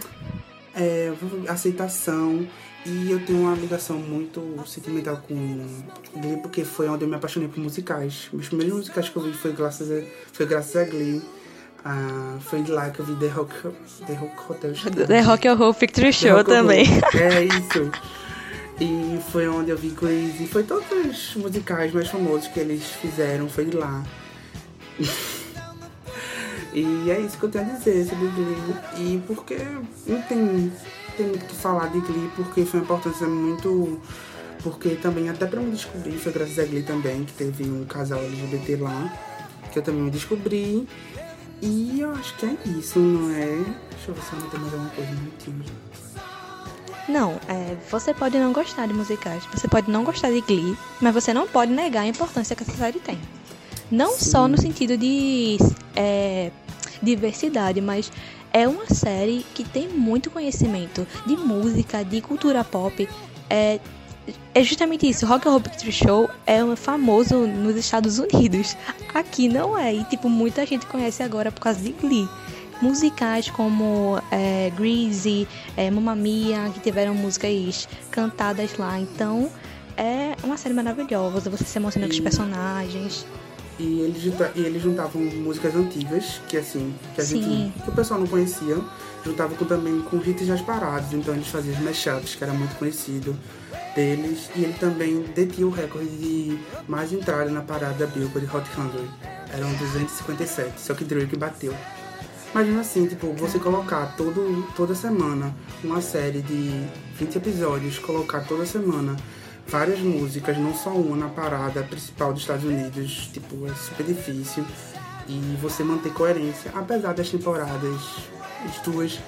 é, 0.75 1.11
aceitação. 1.47 2.47
E 2.85 3.11
eu 3.11 3.23
tenho 3.25 3.41
uma 3.41 3.55
ligação 3.55 3.97
muito 3.97 4.41
sentimental 4.65 5.17
com 5.17 5.35
Glee, 6.15 6.37
porque 6.37 6.63
foi 6.63 6.87
onde 6.87 7.03
eu 7.03 7.09
me 7.09 7.15
apaixonei 7.15 7.49
por 7.49 7.59
musicais. 7.59 8.29
Meus 8.31 8.47
primeiros 8.47 8.75
musicais 8.77 9.09
que 9.09 9.15
eu 9.17 9.21
vi 9.21 9.33
foi 9.33 9.51
graças 9.51 9.91
a, 9.91 10.01
foi 10.31 10.45
graças 10.45 10.75
a 10.77 10.85
Glee. 10.85 11.21
Ah, 11.83 12.37
foi 12.41 12.61
de 12.61 12.71
lá 12.71 12.89
que 12.89 12.99
eu 12.99 13.05
vi 13.05 13.15
The 13.15 13.27
Rock, 13.27 13.55
The 14.05 14.13
Rock 14.13 14.51
Hotel. 14.51 14.73
The 15.07 15.21
Rock 15.21 15.47
Horror 15.47 15.73
Picture 15.73 16.11
Show 16.11 16.43
também. 16.43 16.85
É 17.13 17.43
isso. 17.43 17.89
E 18.81 19.19
foi 19.31 19.47
onde 19.47 19.71
eu 19.71 19.77
vi 19.77 19.89
Grease. 19.89 20.43
E 20.43 20.47
foi 20.47 20.63
todos 20.63 20.85
os 20.91 21.35
musicais 21.35 21.93
mais 21.93 22.07
famosos 22.07 22.47
que 22.47 22.59
eles 22.59 22.83
fizeram, 22.85 23.49
foi 23.49 23.65
de 23.65 23.77
lá. 23.77 24.03
E 26.73 27.09
é 27.09 27.19
isso 27.19 27.37
que 27.37 27.43
eu 27.43 27.49
tenho 27.49 27.65
a 27.65 27.73
dizer 27.73 28.05
sobre 28.05 28.27
Glee. 28.27 28.75
E 28.97 29.23
porque 29.25 29.57
não 30.07 30.21
tem, 30.23 30.71
tem 31.17 31.27
muito 31.27 31.43
o 31.43 31.47
que 31.47 31.55
falar 31.55 31.87
de 31.87 31.99
Glee, 32.01 32.29
porque 32.35 32.63
foi 32.65 32.79
uma 32.79 32.83
importância 32.83 33.27
muito. 33.27 33.99
Porque 34.61 34.89
também, 34.95 35.29
até 35.29 35.45
pra 35.45 35.61
me 35.61 35.71
descobrir, 35.71 36.17
foi 36.17 36.33
graças 36.33 36.59
a 36.59 36.65
Glee 36.65 36.83
também, 36.83 37.23
que 37.23 37.33
teve 37.33 37.63
um 37.63 37.85
casal 37.85 38.19
LGBT 38.19 38.75
lá, 38.75 39.13
que 39.71 39.79
eu 39.79 39.83
também 39.83 40.03
me 40.03 40.11
descobri. 40.11 40.87
E 41.61 41.99
eu 41.99 42.11
acho 42.11 42.35
que 42.37 42.45
é 42.45 42.57
isso, 42.77 42.99
não 42.99 43.31
é? 43.31 43.45
Deixa 43.91 44.09
eu 44.09 44.13
ver 44.13 44.21
se 44.21 44.33
eu 44.33 44.39
não 44.39 44.49
tenho 44.49 44.61
mais 44.63 44.73
alguma 44.73 44.89
coisa 44.91 45.11
time. 45.39 45.65
Não, 47.09 47.31
é, 47.47 47.75
você 47.89 48.13
pode 48.13 48.37
não 48.37 48.53
gostar 48.53 48.85
de 48.85 48.93
musicais, 48.93 49.43
você 49.51 49.67
pode 49.67 49.89
não 49.89 50.03
gostar 50.03 50.29
de 50.29 50.41
Glee, 50.41 50.77
mas 51.01 51.13
você 51.13 51.33
não 51.33 51.47
pode 51.47 51.71
negar 51.71 52.01
a 52.01 52.07
importância 52.07 52.55
que 52.55 52.61
essa 52.61 52.73
série 52.73 52.99
tem. 52.99 53.19
Não 53.89 54.11
Sim. 54.11 54.29
só 54.29 54.47
no 54.47 54.61
sentido 54.61 54.95
de 54.95 55.57
é, 55.95 56.51
diversidade, 57.01 57.81
mas 57.81 58.11
é 58.53 58.67
uma 58.67 58.85
série 58.87 59.43
que 59.55 59.63
tem 59.63 59.87
muito 59.87 60.29
conhecimento 60.29 61.05
de 61.25 61.35
música, 61.35 62.03
de 62.03 62.21
cultura 62.21 62.63
pop. 62.63 63.09
É, 63.49 63.79
é 64.53 64.63
justamente 64.63 65.07
isso. 65.09 65.25
Rock 65.25 65.47
and 65.47 65.51
Roll 65.51 65.61
Picture 65.61 65.91
Show 65.91 66.29
é 66.45 66.63
um 66.63 66.75
famoso 66.75 67.45
nos 67.47 67.75
Estados 67.75 68.19
Unidos. 68.19 68.75
Aqui 69.13 69.47
não 69.49 69.77
é. 69.77 69.93
E, 69.93 70.03
tipo, 70.05 70.29
muita 70.29 70.65
gente 70.65 70.85
conhece 70.85 71.21
agora 71.23 71.51
por 71.51 71.61
causa 71.61 71.79
de 71.79 71.91
Glee. 71.93 72.27
Musicais 72.81 73.49
como 73.49 74.21
é, 74.31 74.71
Greasy, 74.75 75.47
é, 75.75 75.91
Mamma 75.91 76.15
Mia, 76.15 76.69
que 76.73 76.79
tiveram 76.79 77.13
músicas 77.13 77.87
cantadas 78.09 78.77
lá. 78.77 78.97
Então, 78.99 79.49
é 79.97 80.35
uma 80.43 80.55
série 80.57 80.73
maravilhosa. 80.73 81.49
Você 81.49 81.65
se 81.65 81.77
emociona 81.77 82.07
com 82.07 82.13
os 82.13 82.17
E- 82.19 82.21
personagens. 82.21 83.25
E 83.77 84.01
eles, 84.01 84.21
junta, 84.21 84.51
e 84.55 84.61
eles 84.61 84.81
juntavam 84.81 85.21
músicas 85.21 85.73
antigas, 85.73 86.41
que 86.49 86.57
assim, 86.57 86.93
que 87.15 87.21
a 87.21 87.23
Sim. 87.23 87.41
gente. 87.41 87.83
que 87.83 87.89
o 87.89 87.93
pessoal 87.93 88.19
não 88.19 88.27
conhecia, 88.27 88.77
juntavam 89.25 89.55
com, 89.55 89.63
também 89.63 90.01
com 90.01 90.17
hits 90.17 90.45
das 90.47 90.59
paradas, 90.61 91.13
então 91.13 91.33
eles 91.33 91.47
faziam 91.47 91.73
os 91.77 91.81
mashups, 91.81 92.35
que 92.35 92.43
era 92.43 92.51
muito 92.51 92.75
conhecido 92.75 93.33
deles, 93.99 94.49
e 94.55 94.63
ele 94.63 94.73
também 94.79 95.21
detinha 95.35 95.67
o 95.67 95.69
recorde 95.69 96.07
de 96.07 96.59
mais 96.87 97.11
entrada 97.11 97.51
na 97.51 97.61
parada 97.61 98.05
da 98.05 98.07
Billboard 98.07 98.47
Hot 98.55 98.65
100. 98.73 99.09
Eram 99.53 99.73
257, 99.73 100.79
só 100.79 100.93
que 100.93 101.03
Drake 101.03 101.35
bateu. 101.35 101.75
Imagina 102.53 102.79
assim, 102.79 103.05
tipo, 103.05 103.33
você 103.33 103.59
colocar 103.59 104.15
todo, 104.15 104.65
toda 104.75 104.95
semana 104.95 105.53
uma 105.83 106.01
série 106.01 106.41
de 106.41 106.87
20 107.15 107.35
episódios, 107.35 107.99
colocar 107.99 108.39
toda 108.41 108.65
semana 108.65 109.17
várias 109.67 109.99
músicas, 109.99 110.57
não 110.57 110.73
só 110.73 110.91
uma 110.91 111.17
na 111.17 111.27
parada 111.27 111.83
principal 111.83 112.31
dos 112.31 112.41
Estados 112.41 112.63
Unidos, 112.63 113.29
tipo, 113.33 113.67
é 113.67 113.73
super 113.73 114.05
difícil. 114.05 114.65
E 115.27 115.57
você 115.61 115.83
manter 115.83 116.11
coerência, 116.13 116.71
apesar 116.73 117.13
das 117.13 117.29
temporadas, 117.29 118.01
as 118.65 118.79
duas, 118.81 119.19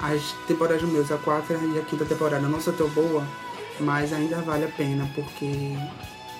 as 0.00 0.22
temporadas 0.46 0.82
meus, 0.82 1.10
a 1.10 1.18
quarta 1.18 1.52
e 1.52 1.78
a 1.78 1.82
quinta 1.82 2.04
temporada 2.06 2.48
não 2.48 2.60
são 2.60 2.72
tão 2.72 2.88
boa, 2.88 3.22
mas 3.80 4.12
ainda 4.12 4.36
vale 4.42 4.64
a 4.64 4.68
pena, 4.68 5.08
porque 5.14 5.76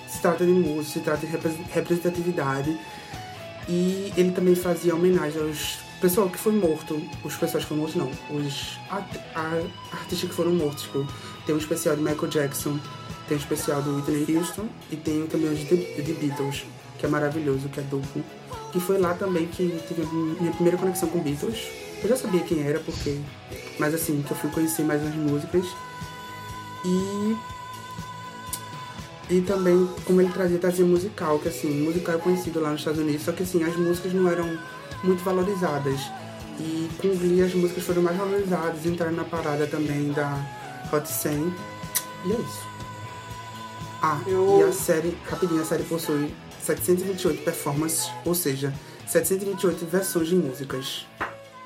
se 0.07 0.21
trata 0.21 0.45
de 0.45 0.51
música, 0.51 0.93
se 0.93 0.99
trata 0.99 1.25
de 1.25 1.31
repre- 1.31 1.65
representatividade. 1.71 2.77
E 3.67 4.11
ele 4.17 4.31
também 4.31 4.55
fazia 4.55 4.95
homenagem 4.95 5.41
aos 5.41 5.79
pessoal 6.01 6.27
que 6.27 6.37
foi 6.37 6.53
morto, 6.53 6.99
os 7.23 7.35
pessoas 7.35 7.63
que 7.63 7.69
foram 7.69 7.81
mortos 7.81 7.95
não, 7.95 8.11
os 8.35 8.79
artistas 9.91 10.29
que 10.29 10.35
foram 10.35 10.51
mortos, 10.51 10.83
tipo, 10.83 11.07
tem 11.45 11.53
um 11.53 11.59
especial 11.59 11.95
de 11.95 12.01
Michael 12.01 12.27
Jackson, 12.27 12.79
tem 13.27 13.37
um 13.37 13.39
especial 13.39 13.83
do 13.83 13.97
Whitney 13.97 14.35
Houston 14.35 14.67
e 14.91 14.95
tem 14.95 15.27
também 15.27 15.49
o 15.49 15.55
de, 15.55 15.63
de 16.01 16.13
Beatles, 16.13 16.65
que 16.97 17.05
é 17.05 17.09
maravilhoso, 17.09 17.69
que 17.69 17.79
é 17.79 17.83
duplo. 17.83 18.23
Que 18.71 18.79
foi 18.79 18.97
lá 18.97 19.13
também 19.13 19.45
que 19.47 19.79
tive 19.87 20.05
minha 20.39 20.51
primeira 20.53 20.77
conexão 20.77 21.07
com 21.09 21.19
Beatles. 21.19 21.67
Eu 22.01 22.09
já 22.09 22.15
sabia 22.15 22.41
quem 22.41 22.63
era, 22.63 22.79
porque. 22.79 23.19
Mas 23.77 23.93
assim, 23.93 24.21
que 24.21 24.31
eu 24.31 24.37
fui 24.37 24.49
conhecer 24.49 24.83
mais 24.83 25.05
as 25.05 25.13
músicas. 25.13 25.65
E. 26.85 27.37
E 29.29 29.41
também 29.41 29.89
como 30.05 30.19
ele 30.21 30.31
trazia, 30.31 30.57
trazia 30.59 30.85
musical, 30.85 31.39
que 31.39 31.47
assim, 31.47 31.69
musical 31.83 32.15
é 32.15 32.17
conhecido 32.17 32.59
lá 32.59 32.71
nos 32.71 32.81
Estados 32.81 32.99
Unidos, 32.99 33.23
só 33.23 33.31
que 33.31 33.43
assim, 33.43 33.63
as 33.63 33.75
músicas 33.77 34.13
não 34.13 34.29
eram 34.29 34.57
muito 35.03 35.23
valorizadas. 35.23 35.99
E 36.59 36.89
com 37.01 37.07
o 37.07 37.15
Glee 37.17 37.41
as 37.41 37.53
músicas 37.53 37.83
foram 37.85 38.01
mais 38.01 38.17
valorizadas, 38.17 38.85
entraram 38.85 39.13
na 39.13 39.23
parada 39.23 39.65
também 39.67 40.11
da 40.11 40.37
Hot 40.91 41.07
100. 41.09 41.53
E 42.25 42.31
é 42.33 42.35
isso. 42.35 42.67
Ah, 44.01 44.19
Eu- 44.27 44.59
e 44.59 44.63
a 44.63 44.73
série, 44.73 45.17
rapidinho, 45.29 45.61
a 45.61 45.65
série 45.65 45.83
possui 45.83 46.33
728 46.61 47.41
performances, 47.43 48.11
ou 48.25 48.35
seja, 48.35 48.73
728 49.07 49.85
versões 49.85 50.27
de 50.27 50.35
músicas 50.35 51.05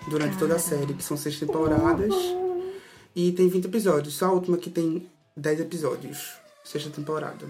durante 0.08 0.38
toda 0.38 0.56
a 0.56 0.60
série, 0.60 0.94
que 0.94 1.04
são 1.04 1.18
seis 1.18 1.40
temporadas. 1.40 2.14
E 3.16 3.32
tem 3.32 3.48
20 3.48 3.66
episódios, 3.66 4.16
só 4.16 4.26
a 4.26 4.32
última 4.32 4.58
que 4.58 4.70
tem 4.70 5.10
10 5.38 5.62
episódios, 5.62 6.34
sexta 6.64 6.90
temporada. 6.90 7.46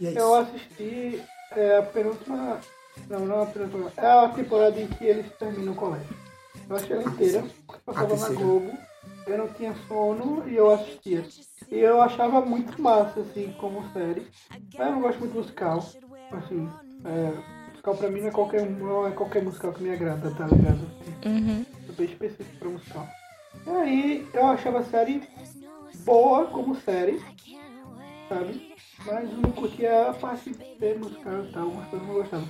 E 0.00 0.06
é 0.06 0.10
isso. 0.10 0.18
Eu 0.18 0.34
assisti 0.34 1.22
é, 1.52 1.78
a 1.78 1.82
penúltima. 1.82 2.60
Não, 3.08 3.20
não 3.20 3.42
a 3.42 3.46
penúltima. 3.46 3.92
É 3.96 4.06
a 4.06 4.28
temporada 4.28 4.78
em 4.80 4.86
que 4.86 5.04
eles 5.04 5.26
terminam 5.38 5.72
o 5.72 5.76
colégio. 5.76 6.14
Eu 6.68 6.76
achei 6.76 6.92
ela 6.92 7.04
inteira, 7.04 7.44
porque 7.66 7.80
passava 7.86 8.16
na. 8.16 8.28
Globo. 8.28 8.72
Eu 9.26 9.38
não 9.38 9.48
tinha 9.48 9.74
sono 9.88 10.48
e 10.48 10.56
eu 10.56 10.72
assistia. 10.72 11.24
E 11.70 11.78
eu 11.78 12.00
achava 12.00 12.40
muito 12.42 12.80
massa, 12.80 13.20
assim, 13.20 13.54
como 13.58 13.90
série. 13.92 14.26
Mas 14.76 14.86
eu 14.86 14.92
não 14.92 15.00
gosto 15.00 15.18
muito 15.18 15.32
de 15.32 15.38
musical. 15.38 15.78
Assim, 16.32 16.68
é, 17.04 17.70
musical 17.70 17.96
pra 17.96 18.10
mim 18.10 18.20
não 18.20 18.28
é 18.28 18.30
qualquer, 18.30 18.70
não 18.70 19.06
é 19.06 19.10
qualquer 19.12 19.42
musical 19.42 19.72
que 19.72 19.82
me 19.82 19.92
agrada, 19.92 20.30
tá 20.32 20.46
ligado? 20.46 20.90
Uhum. 21.24 21.64
Sou 21.86 21.94
bem 21.94 22.06
específico 22.06 22.58
pra 22.58 22.68
musical. 22.68 23.08
E 23.64 23.70
aí 23.70 24.28
eu 24.34 24.46
achava 24.46 24.80
a 24.80 24.84
série 24.84 25.22
boa 26.04 26.46
como 26.46 26.74
série, 26.76 27.20
sabe? 28.28 28.74
Mas 29.04 29.30
eu 29.30 29.36
não 29.38 29.52
curtia 29.52 30.08
a 30.10 30.14
parte 30.14 30.50
de 30.52 30.94
musical 30.94 31.44
e 31.44 31.52
tal, 31.52 31.70
coisas 31.70 31.92
eu 31.92 31.98
não 32.00 32.14
gostava. 32.14 32.44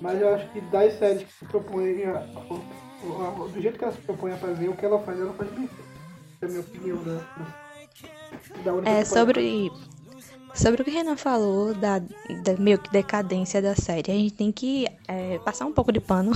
Mas 0.00 0.20
eu 0.20 0.34
acho 0.34 0.48
que 0.52 0.60
das 0.60 0.92
séries 0.98 1.22
que 1.24 1.32
se 1.32 1.44
propõem 1.46 2.04
a, 2.04 2.18
a- 2.18 2.22
a- 2.22 3.48
do 3.48 3.60
jeito 3.60 3.78
que 3.78 3.84
ela 3.84 3.92
se 3.92 4.00
propõe 4.02 4.32
a 4.32 4.36
fazer, 4.36 4.68
o 4.68 4.76
que 4.76 4.84
ela 4.84 4.98
faz, 5.00 5.18
ela 5.20 5.32
faz 5.34 5.50
bem 5.50 5.66
feito. 5.68 5.96
Essa 6.36 6.44
é 6.44 6.46
a 6.46 6.48
minha 6.50 6.60
opinião 6.60 7.02
da, 7.02 7.14
da, 8.64 8.80
da 8.80 8.90
É 8.90 9.04
sobre 9.04 9.70
sobre 10.56 10.82
o 10.82 10.84
que 10.84 10.90
o 10.90 10.94
Renan 10.94 11.16
falou 11.16 11.74
da, 11.74 11.98
da 11.98 12.56
meio 12.58 12.78
que 12.78 12.90
decadência 12.90 13.60
da 13.62 13.74
série. 13.74 14.10
A 14.10 14.14
gente 14.14 14.32
tem 14.34 14.50
que 14.50 14.86
é, 15.06 15.38
passar 15.44 15.66
um 15.66 15.72
pouco 15.72 15.92
de 15.92 16.00
pano 16.00 16.32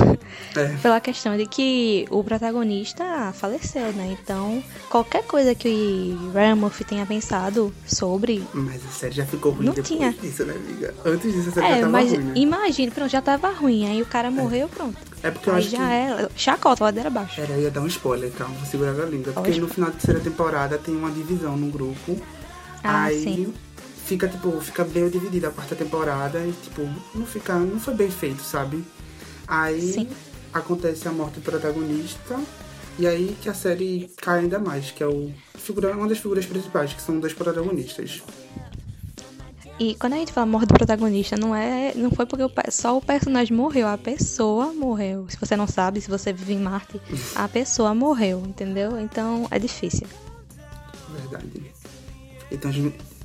É. 0.57 0.77
pela 0.83 1.01
questão 1.01 1.37
de 1.37 1.47
que 1.47 2.07
o 2.11 2.23
protagonista 2.23 3.33
faleceu, 3.35 3.93
né? 3.93 4.17
Então, 4.23 4.63
qualquer 4.89 5.25
coisa 5.25 5.55
que 5.55 6.17
o 6.21 6.31
Ryan 6.33 6.57
Murphy 6.57 6.85
tenha 6.85 7.07
pensado 7.07 7.73
sobre 7.87 8.43
Mas 8.53 8.85
a 8.85 8.91
série 8.91 9.15
já 9.15 9.27
ficou 9.27 9.53
ruim 9.53 9.67
Não 9.67 9.73
depois 9.73 9.89
tinha. 9.89 10.13
disso, 10.13 10.45
né, 10.45 10.55
amiga? 10.55 10.95
Antes 11.05 11.33
disso 11.33 11.49
a 11.49 11.53
série 11.53 11.67
já 11.69 11.77
É, 11.77 11.81
tava 11.81 11.93
mas 11.93 12.11
ruim, 12.13 12.19
né? 12.25 12.33
imagina, 12.37 12.93
pronto, 12.93 13.11
já 13.11 13.23
tava 13.23 13.51
ruim. 13.51 13.89
Aí 13.89 14.03
o 14.03 14.07
cara 14.07 14.31
morreu, 14.31 14.69
pronto. 14.69 14.97
É 15.23 15.31
porque 15.31 15.51
eu 15.51 15.55
Aí 15.55 15.61
acho 15.61 15.71
já 15.71 15.79
que... 15.79 15.85
é 15.85 16.29
chacota, 16.37 16.85
ladeira 16.85 17.09
abaixo. 17.09 17.41
Era, 17.41 17.53
eu 17.53 17.63
ia 17.63 17.71
dar 17.71 17.81
um 17.83 17.87
spoiler, 17.87 18.31
calma, 18.33 18.55
vou 18.55 18.67
segurar 18.67 18.93
a 18.93 19.07
língua. 19.07 19.33
Porque 19.33 19.61
no 19.61 19.69
final 19.69 19.91
da 19.91 19.97
terceira 19.97 20.21
temporada 20.21 20.79
tem 20.79 20.95
uma 20.97 21.11
divisão 21.11 21.57
no 21.57 21.71
grupo. 21.71 22.19
Ah, 22.83 23.05
aí 23.05 23.23
sim. 23.23 23.53
Fica, 24.11 24.27
tipo, 24.27 24.61
fica 24.61 24.85
meio 24.85 25.09
dividida 25.09 25.49
a 25.49 25.51
quarta 25.53 25.77
temporada 25.77 26.45
e, 26.45 26.51
tipo, 26.51 26.83
não 27.15 27.25
fica. 27.25 27.57
Não 27.57 27.79
foi 27.79 27.95
bem 27.95 28.11
feito, 28.11 28.43
sabe? 28.43 28.85
Aí 29.47 29.93
Sim. 29.93 30.09
acontece 30.53 31.07
a 31.07 31.13
morte 31.13 31.35
do 31.35 31.43
protagonista. 31.43 32.39
E 32.99 33.07
aí 33.07 33.37
que 33.41 33.49
a 33.49 33.55
série 33.55 34.11
cai 34.17 34.41
ainda 34.41 34.59
mais, 34.59 34.91
que 34.91 35.03
é 35.03 35.07
o 35.07 35.33
figura, 35.55 35.97
uma 35.97 36.09
das 36.09 36.19
figuras 36.19 36.45
principais, 36.45 36.93
que 36.93 37.01
são 37.01 37.21
dois 37.21 37.33
protagonistas. 37.33 38.21
E 39.79 39.95
quando 39.95 40.15
a 40.15 40.17
gente 40.17 40.33
fala 40.33 40.45
morte 40.45 40.67
do 40.67 40.75
protagonista, 40.75 41.37
não 41.37 41.55
é, 41.55 41.95
não 41.95 42.11
foi 42.11 42.27
porque 42.27 42.45
o 42.45 42.51
só 42.69 42.99
o 42.99 43.01
personagem 43.01 43.57
morreu, 43.57 43.87
a 43.87 43.97
pessoa 43.97 44.75
morreu. 44.75 45.27
Se 45.31 45.39
você 45.39 45.57
não 45.57 45.67
sabe, 45.67 46.01
se 46.01 46.11
você 46.11 46.33
vive 46.33 46.55
em 46.55 46.59
Marte, 46.59 47.01
a 47.35 47.47
pessoa 47.49 47.95
morreu, 47.95 48.43
entendeu? 48.45 49.01
Então 49.01 49.47
é 49.51 49.59
difícil. 49.59 50.07
Verdade. 51.09 51.73
Então, 52.51 52.71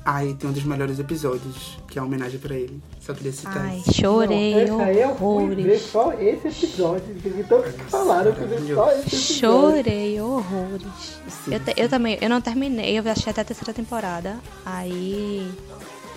aí 0.06 0.34
tem 0.34 0.48
um 0.48 0.52
dos 0.52 0.62
melhores 0.64 0.98
episódios, 1.00 1.76
que 1.88 1.98
é 1.98 2.02
a 2.02 2.04
homenagem 2.04 2.38
pra 2.38 2.54
ele. 2.54 2.80
Só 3.00 3.12
queria 3.12 3.32
citar 3.32 3.58
Ai, 3.58 3.78
isso. 3.78 3.92
chorei 3.94 4.66
Não, 4.66 4.80
esse 4.80 4.90
aí 4.90 5.00
eu 5.02 5.16
fui 5.16 5.46
ver 5.48 5.62
horrores. 5.62 5.82
só 5.82 6.12
esse 6.14 6.48
episódio. 6.48 7.16
Então 7.24 7.62
que 7.62 7.84
falaram 7.90 8.32
que 8.32 8.40
eu 8.40 8.48
vi 8.48 8.74
só 8.74 8.90
esse 8.92 9.00
episódio. 9.00 9.34
Chorei 9.34 10.20
horrores. 10.20 11.18
Sim, 11.44 11.54
Eu, 11.54 11.60
te- 11.60 11.74
eu 11.76 11.88
também, 11.88 12.18
eu 12.20 12.28
não 12.30 12.40
terminei, 12.40 12.98
eu 12.98 13.02
achei 13.10 13.30
até 13.30 13.40
a 13.40 13.44
terceira 13.44 13.74
temporada. 13.74 14.36
Aí 14.64 15.50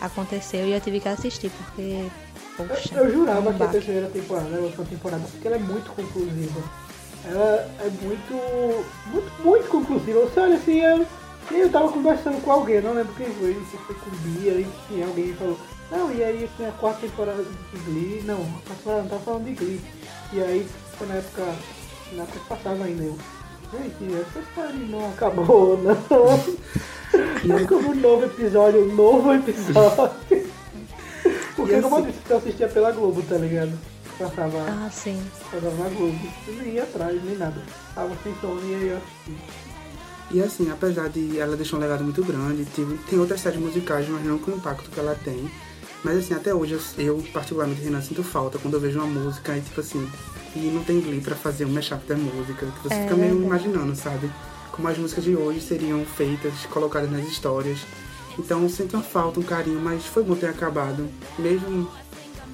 aconteceu 0.01 0.65
e 0.67 0.71
eu 0.73 0.79
tive 0.81 0.99
que 0.99 1.09
assistir, 1.09 1.49
porque. 1.51 2.05
Poxa. 2.57 2.95
Eu, 2.95 3.05
eu 3.05 3.11
jurava 3.13 3.49
um 3.49 3.53
que 3.53 3.63
a 3.63 3.67
terceira 3.67 4.07
temporada 4.07 4.47
era 4.49 4.57
a 4.59 4.65
última 4.65 4.85
temporada, 4.85 5.23
porque 5.31 5.47
ela 5.47 5.55
é 5.57 5.59
muito 5.59 5.91
conclusiva. 5.91 6.61
Ela 7.25 7.69
é 7.79 7.89
muito, 8.01 8.33
muito, 9.11 9.43
muito 9.43 9.67
conclusiva. 9.69 10.19
Você 10.21 10.39
olha 10.39 10.55
assim, 10.55 10.81
eu, 11.51 11.57
eu 11.57 11.69
tava 11.71 11.91
conversando 11.91 12.41
com 12.43 12.51
alguém, 12.51 12.81
não 12.81 12.93
lembro 12.93 13.13
quem 13.15 13.27
foi, 13.34 13.53
se 13.71 13.77
foi 13.77 13.95
com 13.95 14.09
Bia, 14.11 14.59
enfim, 14.61 15.03
alguém 15.03 15.34
falou, 15.35 15.57
não, 15.91 16.11
e 16.13 16.23
aí 16.23 16.49
tem 16.57 16.67
a 16.67 16.71
quarta 16.73 17.01
temporada 17.01 17.43
de 17.43 17.80
Glee, 17.85 18.21
não, 18.26 18.41
a 18.41 18.45
quarta 18.45 18.73
temporada 18.77 19.01
não 19.03 19.09
tá 19.09 19.19
falando 19.19 19.45
de 19.45 19.53
Glee. 19.53 19.81
E 20.34 20.41
aí 20.41 20.67
Foi 20.97 21.07
na 21.07 21.15
época, 21.15 21.43
na 22.13 22.23
época 22.23 22.39
que 22.39 22.45
passava 22.47 22.84
ainda 22.84 23.03
eu. 23.03 23.17
Gente, 23.71 24.15
essa 24.15 24.41
série 24.55 24.77
não 24.85 25.09
acabou, 25.09 25.77
não. 25.81 27.55
É 27.57 27.65
como 27.67 27.89
um 27.91 27.95
novo 27.95 28.26
episódio, 28.26 28.84
um 28.89 28.95
novo 28.95 29.34
episódio. 29.34 30.11
Porque 31.55 31.76
E 31.76 31.81
como 31.81 31.95
eu 31.95 31.99
assim- 31.99 32.11
disse, 32.11 32.19
eu 32.30 32.38
assistia 32.38 32.67
pela 32.67 32.91
Globo, 32.91 33.21
tá 33.23 33.35
ligado? 33.38 33.71
Passava, 34.17 34.57
Ah, 34.67 34.89
sim. 34.91 35.21
passava 35.51 35.71
na 35.84 35.89
Globo. 35.89 36.19
Eu 36.47 36.53
nem 36.55 36.73
ia 36.73 36.84
atrás, 36.84 37.23
nem 37.23 37.38
nada. 37.38 37.61
Tava 37.95 38.15
sem 38.23 38.34
sono 38.41 38.61
e 38.69 38.76
aí 38.76 38.88
eu 38.89 38.97
assisti. 38.97 39.68
E 40.31 40.41
assim, 40.41 40.69
apesar 40.72 41.10
de 41.10 41.39
ela 41.39 41.56
deixar 41.56 41.77
um 41.77 41.80
legado 41.80 42.03
muito 42.03 42.23
grande, 42.23 42.65
tem, 42.76 42.85
tem 43.10 43.19
outras 43.19 43.41
séries 43.41 43.60
musicais, 43.60 44.07
mas 44.07 44.23
não 44.23 44.38
com 44.38 44.51
o 44.51 44.56
impacto 44.56 44.89
que 44.89 44.99
ela 44.99 45.15
tem. 45.23 45.49
Mas 46.03 46.18
assim, 46.19 46.34
até 46.34 46.53
hoje 46.53 46.73
eu, 46.97 47.03
eu 47.03 47.23
particularmente, 47.34 47.81
Renan, 47.81 48.01
sinto 48.01 48.23
falta 48.23 48.57
quando 48.60 48.76
eu 48.76 48.80
vejo 48.80 48.99
uma 48.99 49.07
música 49.07 49.57
e 49.57 49.61
tipo 49.61 49.81
assim, 49.81 50.10
e 50.56 50.60
não 50.60 50.84
tem 50.84 51.01
Glee 51.01 51.19
pra 51.19 51.35
fazer 51.35 51.65
um 51.65 51.69
mashup 51.72 52.06
da 52.07 52.15
música. 52.15 52.65
Que 52.68 52.88
você 52.88 52.93
É 52.93 53.01
fica 53.03 53.15
meio 53.15 53.35
verdade. 53.39 53.45
imaginando, 53.65 53.95
sabe? 53.95 54.31
Como 54.72 54.88
as 54.88 54.97
músicas 54.97 55.23
de 55.23 55.35
hoje 55.35 55.61
seriam 55.61 56.06
feitas, 56.06 56.53
colocadas 56.69 57.11
nas 57.11 57.26
histórias. 57.27 57.80
Então 58.38 58.64
eu 58.64 58.69
sinto 58.69 58.95
uma 58.95 59.03
falta, 59.03 59.39
um 59.39 59.43
carinho, 59.43 59.81
mas 59.81 60.06
foi 60.06 60.23
bom 60.23 60.35
ter 60.35 60.47
acabado. 60.47 61.10
Mesmo 61.38 61.89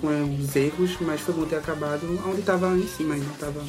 com 0.01 0.37
os 0.39 0.55
erros, 0.55 0.97
mas 1.01 1.21
foi 1.21 1.33
bom 1.35 1.45
ter 1.45 1.57
acabado 1.57 2.07
onde 2.25 2.41
tava 2.41 2.75
em 2.75 2.87
cima 2.87 3.13
ainda, 3.15 3.29
tava 3.39 3.61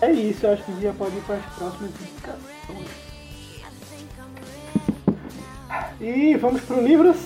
É 0.00 0.10
isso, 0.12 0.46
eu 0.46 0.52
acho 0.52 0.64
que 0.64 0.80
já 0.80 0.92
pode 0.94 1.16
ir 1.16 1.20
para 1.22 1.36
as 1.36 1.54
próximas 1.54 1.90
indicações. 2.00 2.55
E 6.00 6.36
vamos 6.36 6.60
para 6.62 6.80
livros. 6.80 7.16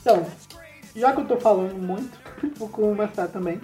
Então, 0.00 0.26
já 0.94 1.12
que 1.12 1.20
eu 1.20 1.26
tô 1.26 1.36
falando 1.36 1.74
muito, 1.74 2.18
vou 2.56 2.68
começar 2.68 3.28
também 3.28 3.60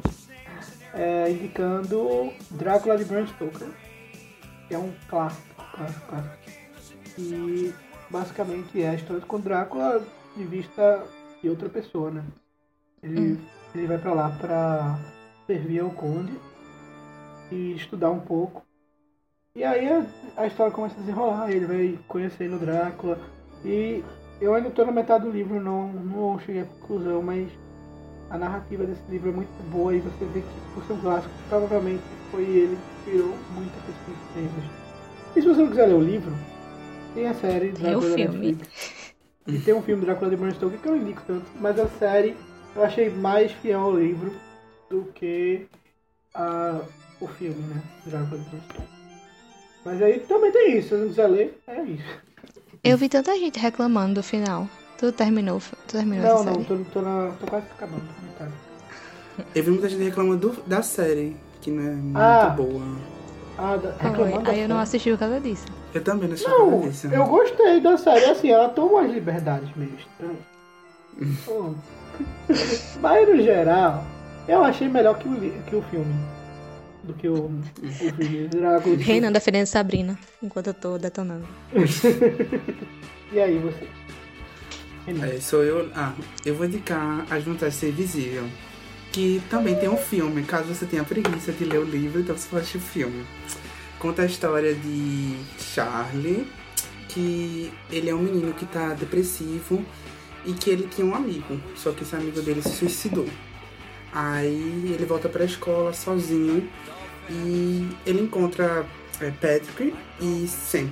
é, 0.92 1.30
indicando 1.30 2.32
Drácula 2.50 2.98
de 2.98 3.04
Bram 3.04 3.26
Stoker, 3.26 3.68
que 4.68 4.74
é 4.74 4.78
um 4.78 4.92
clássico, 5.08 5.54
clássico, 5.74 6.06
clássico. 6.08 6.36
E 7.18 7.74
basicamente 8.10 8.82
é 8.82 8.90
a 8.90 8.94
história 8.94 9.22
com 9.24 9.40
Drácula 9.40 10.04
de 10.36 10.44
vista 10.44 11.04
de 11.42 11.48
outra 11.48 11.68
pessoa, 11.68 12.10
né? 12.10 12.24
Ele, 13.02 13.40
ele 13.74 13.86
vai 13.86 13.98
pra 13.98 14.12
lá 14.12 14.30
pra 14.38 14.98
servir 15.46 15.80
ao 15.80 15.90
conde 15.90 16.32
e 17.52 17.74
estudar 17.76 18.10
um 18.10 18.20
pouco. 18.20 18.64
E 19.54 19.62
aí 19.62 19.86
a, 19.88 20.06
a 20.36 20.46
história 20.46 20.72
começa 20.72 20.96
a 20.96 21.00
desenrolar, 21.00 21.50
ele 21.50 21.66
vai 21.66 21.98
conhecendo 22.08 22.56
o 22.56 22.58
Drácula. 22.58 23.18
E 23.64 24.02
eu 24.40 24.54
ainda 24.54 24.70
tô 24.70 24.84
na 24.84 24.92
metade 24.92 25.24
do 25.24 25.30
livro, 25.30 25.60
não, 25.60 25.92
não 25.92 26.38
cheguei 26.40 26.62
à 26.62 26.64
conclusão, 26.64 27.22
mas 27.22 27.48
a 28.30 28.38
narrativa 28.38 28.84
desse 28.84 29.02
livro 29.10 29.28
é 29.28 29.32
muito 29.32 29.70
boa 29.70 29.94
e 29.94 30.00
você 30.00 30.24
vê 30.24 30.40
que 30.40 30.74
por 30.74 30.82
ser 30.84 30.94
um 30.94 31.00
clássico, 31.00 31.34
provavelmente 31.48 32.02
foi 32.30 32.44
ele 32.44 32.76
que 33.04 33.10
criou 33.10 33.28
muita 33.54 33.76
perspectiva. 33.84 34.82
E 35.36 35.42
se 35.42 35.46
você 35.46 35.60
não 35.60 35.68
quiser 35.68 35.86
ler 35.86 35.94
o 35.94 36.00
livro, 36.00 36.32
tem 37.14 37.26
a 37.26 37.34
série 37.34 37.72
Tem 37.72 37.94
o 37.94 38.00
Drácula 38.00 38.14
filme. 38.14 38.58
E 39.46 39.58
tem 39.58 39.74
um 39.74 39.82
filme 39.82 40.04
Drácula 40.04 40.30
de 40.30 40.36
Bram 40.36 40.50
Stoker 40.52 40.78
que 40.78 40.88
eu 40.88 40.92
não 40.92 41.02
indico 41.02 41.22
tanto, 41.26 41.44
mas 41.60 41.78
a 41.78 41.86
série 41.88 42.34
eu 42.74 42.82
achei 42.82 43.10
mais 43.10 43.52
fiel 43.52 43.80
ao 43.80 43.96
livro 43.96 44.32
do 44.88 45.04
que 45.14 45.66
a, 46.34 46.80
o 47.24 47.28
filme, 47.28 47.62
né? 47.62 47.82
Mas 49.84 50.00
aí 50.02 50.20
também 50.20 50.52
tem 50.52 50.78
isso, 50.78 50.88
se 50.88 50.94
você 50.94 51.00
não 51.00 51.08
quiser 51.08 51.26
ler, 51.26 51.62
é 51.66 51.82
isso. 51.82 52.04
Eu 52.84 52.96
vi 52.96 53.08
tanta 53.08 53.34
gente 53.36 53.58
reclamando 53.58 54.14
do 54.14 54.22
final. 54.22 54.68
Tu 54.98 55.10
terminou, 55.12 55.60
tu 55.88 55.92
terminou 55.96 56.26
Não, 56.26 56.44
não, 56.44 56.64
tô, 56.64 56.76
tô, 56.92 57.00
na, 57.02 57.32
tô 57.40 57.46
quase 57.46 57.66
acabando. 57.72 58.04
metade. 58.22 58.52
Eu 59.54 59.64
vi 59.64 59.70
muita 59.70 59.88
gente 59.88 60.02
reclamando 60.02 60.50
do- 60.50 60.62
da 60.62 60.82
série, 60.82 61.36
que 61.60 61.70
não 61.70 61.82
é 61.82 61.90
muito 61.94 62.18
Ah. 62.18 62.48
boa. 62.50 62.82
Ah, 63.58 63.76
da, 63.76 63.90
reclamando 63.96 64.50
Aí 64.50 64.60
eu 64.60 64.68
não 64.68 64.78
assisti 64.78 65.10
por 65.10 65.18
causa 65.18 65.40
disso. 65.40 65.66
Eu 65.92 66.02
também 66.02 66.28
não 66.28 66.34
assisti 66.34 66.50
Não, 66.50 66.70
nada 66.70 66.88
disso. 66.90 67.06
eu 67.08 67.26
gostei 67.26 67.80
da 67.80 67.96
série, 67.98 68.24
assim, 68.26 68.50
ela 68.50 68.68
toma 68.68 69.02
as 69.02 69.10
liberdades 69.12 69.68
estranhas. 69.68 70.52
Hum. 71.48 71.74
Mas 73.00 73.28
no 73.28 73.42
geral, 73.42 74.04
eu 74.48 74.64
achei 74.64 74.88
melhor 74.88 75.18
que 75.18 75.28
o, 75.28 75.62
que 75.64 75.76
o 75.76 75.82
filme. 75.82 76.14
Do 77.04 77.12
que 77.14 77.26
o, 77.28 77.46
o 77.82 77.92
filme 77.92 78.48
Drácula. 78.48 78.96
de- 78.96 79.02
Renan 79.02 79.32
defendendo 79.32 79.66
Sabrina, 79.66 80.18
enquanto 80.42 80.68
eu 80.68 80.74
tô 80.74 80.98
detonando. 80.98 81.46
E 83.32 83.40
aí, 83.40 83.58
você? 83.58 83.86
É, 85.06 85.40
sou 85.40 85.64
eu. 85.64 85.90
Ah, 85.94 86.12
eu 86.44 86.54
vou 86.54 86.66
indicar 86.66 87.26
As 87.30 87.42
Vantagens 87.42 87.74
de 87.74 87.80
Ser 87.80 87.88
Invisível. 87.88 88.44
Que 89.10 89.42
também 89.48 89.74
tem 89.74 89.88
um 89.88 89.96
filme, 89.96 90.42
caso 90.42 90.74
você 90.74 90.84
tenha 90.86 91.02
preguiça 91.02 91.50
de 91.52 91.64
ler 91.64 91.78
o 91.78 91.84
livro, 91.84 92.20
então 92.20 92.36
você 92.36 92.46
pode 92.48 92.60
assistir 92.62 92.76
o 92.78 92.80
filme. 92.80 93.24
Conta 93.98 94.22
a 94.22 94.26
história 94.26 94.74
de 94.74 95.34
Charlie, 95.58 96.46
que 97.08 97.72
ele 97.90 98.10
é 98.10 98.14
um 98.14 98.22
menino 98.22 98.52
que 98.54 98.66
tá 98.66 98.88
depressivo 98.94 99.82
e 100.44 100.52
que 100.52 100.68
ele 100.70 100.86
tinha 100.88 101.06
um 101.06 101.14
amigo, 101.14 101.58
só 101.76 101.92
que 101.92 102.02
esse 102.02 102.14
amigo 102.16 102.40
dele 102.42 102.62
se 102.62 102.70
suicidou. 102.70 103.26
Aí 104.12 104.92
ele 104.94 105.04
volta 105.06 105.28
pra 105.28 105.44
escola 105.44 105.92
sozinho 105.94 106.68
e 107.30 107.88
ele 108.06 108.22
encontra 108.22 108.86
é, 109.20 109.30
Patrick 109.30 109.94
e 110.20 110.46
Sam. 110.46 110.88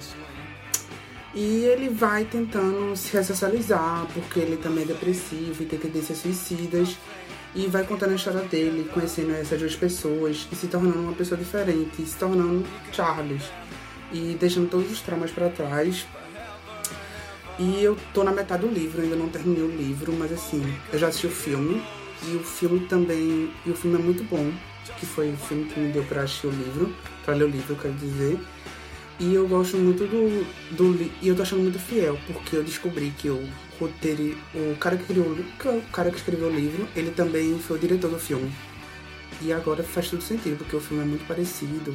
E 1.32 1.65
ele 1.65 1.89
vai 1.89 2.24
tentando 2.24 2.97
se 2.97 3.12
ressocializar, 3.12 4.07
porque 4.12 4.40
ele 4.40 4.57
também 4.57 4.82
é 4.82 4.86
depressivo 4.89 5.62
e 5.62 5.66
tem 5.66 5.78
tendências 5.78 6.19
suicidas. 6.19 6.97
E 7.55 7.66
vai 7.66 7.85
contando 7.85 8.12
a 8.12 8.15
história 8.15 8.43
dele, 8.43 8.89
conhecendo 8.93 9.32
essas 9.35 9.59
duas 9.59 9.74
pessoas 9.74 10.48
e 10.51 10.57
se 10.57 10.69
tornando 10.69 10.98
uma 10.98 11.12
pessoa 11.12 11.39
diferente, 11.39 12.05
se 12.05 12.16
tornando 12.16 12.65
Charles. 12.93 13.43
E 14.12 14.36
deixando 14.39 14.69
todos 14.69 14.90
os 14.90 15.01
traumas 15.01 15.31
pra 15.31 15.48
trás. 15.48 16.07
E 17.59 17.82
eu 17.82 17.97
tô 18.12 18.24
na 18.24 18.32
metade 18.32 18.66
do 18.66 18.73
livro, 18.73 19.02
ainda 19.02 19.15
não 19.15 19.28
terminei 19.28 19.62
o 19.62 19.70
livro, 19.70 20.12
mas 20.12 20.32
assim, 20.32 20.62
eu 20.93 20.98
já 20.98 21.09
assisti 21.09 21.27
o 21.28 21.31
filme. 21.31 21.82
E 22.27 22.36
o 22.36 22.40
filme 22.40 22.81
também. 22.81 23.52
E 23.65 23.70
o 23.70 23.74
filme 23.74 23.97
é 23.98 24.02
muito 24.02 24.24
bom, 24.24 24.51
que 24.98 25.07
foi 25.07 25.32
o 25.32 25.36
filme 25.36 25.65
que 25.65 25.81
me 25.81 25.93
deu 25.93 26.05
pra 26.05 26.23
assistir 26.23 26.47
o 26.47 26.51
livro, 26.51 26.94
pra 27.24 27.35
ler 27.35 27.44
o 27.44 27.48
livro, 27.48 27.77
quero 27.77 27.94
dizer. 27.94 28.39
E 29.19 29.35
eu 29.35 29.47
gosto 29.47 29.77
muito 29.77 30.07
do, 30.07 30.47
do 30.74 31.11
e 31.20 31.28
eu 31.28 31.36
tô 31.36 31.43
achando 31.43 31.62
muito 31.62 31.78
fiel, 31.78 32.19
porque 32.27 32.57
eu 32.57 32.65
descobri 32.65 33.12
que 33.19 33.28
o 33.28 33.47
roteiro, 33.78 34.36
o 34.55 34.77
cara 34.77 34.97
que 34.97 35.05
criou, 35.05 35.36
é 35.36 35.69
o 35.69 35.82
cara 35.93 36.11
que 36.11 36.16
escreveu 36.16 36.48
o 36.48 36.55
livro, 36.55 36.89
ele 36.97 37.11
também 37.11 37.59
foi 37.59 37.77
o 37.77 37.81
diretor 37.81 38.11
do 38.11 38.19
filme. 38.19 38.51
E 39.43 39.52
agora 39.52 39.82
faz 39.82 40.09
todo 40.09 40.23
sentido, 40.23 40.59
porque 40.59 40.74
o 40.74 40.81
filme 40.81 41.02
é 41.02 41.07
muito 41.07 41.27
parecido. 41.27 41.94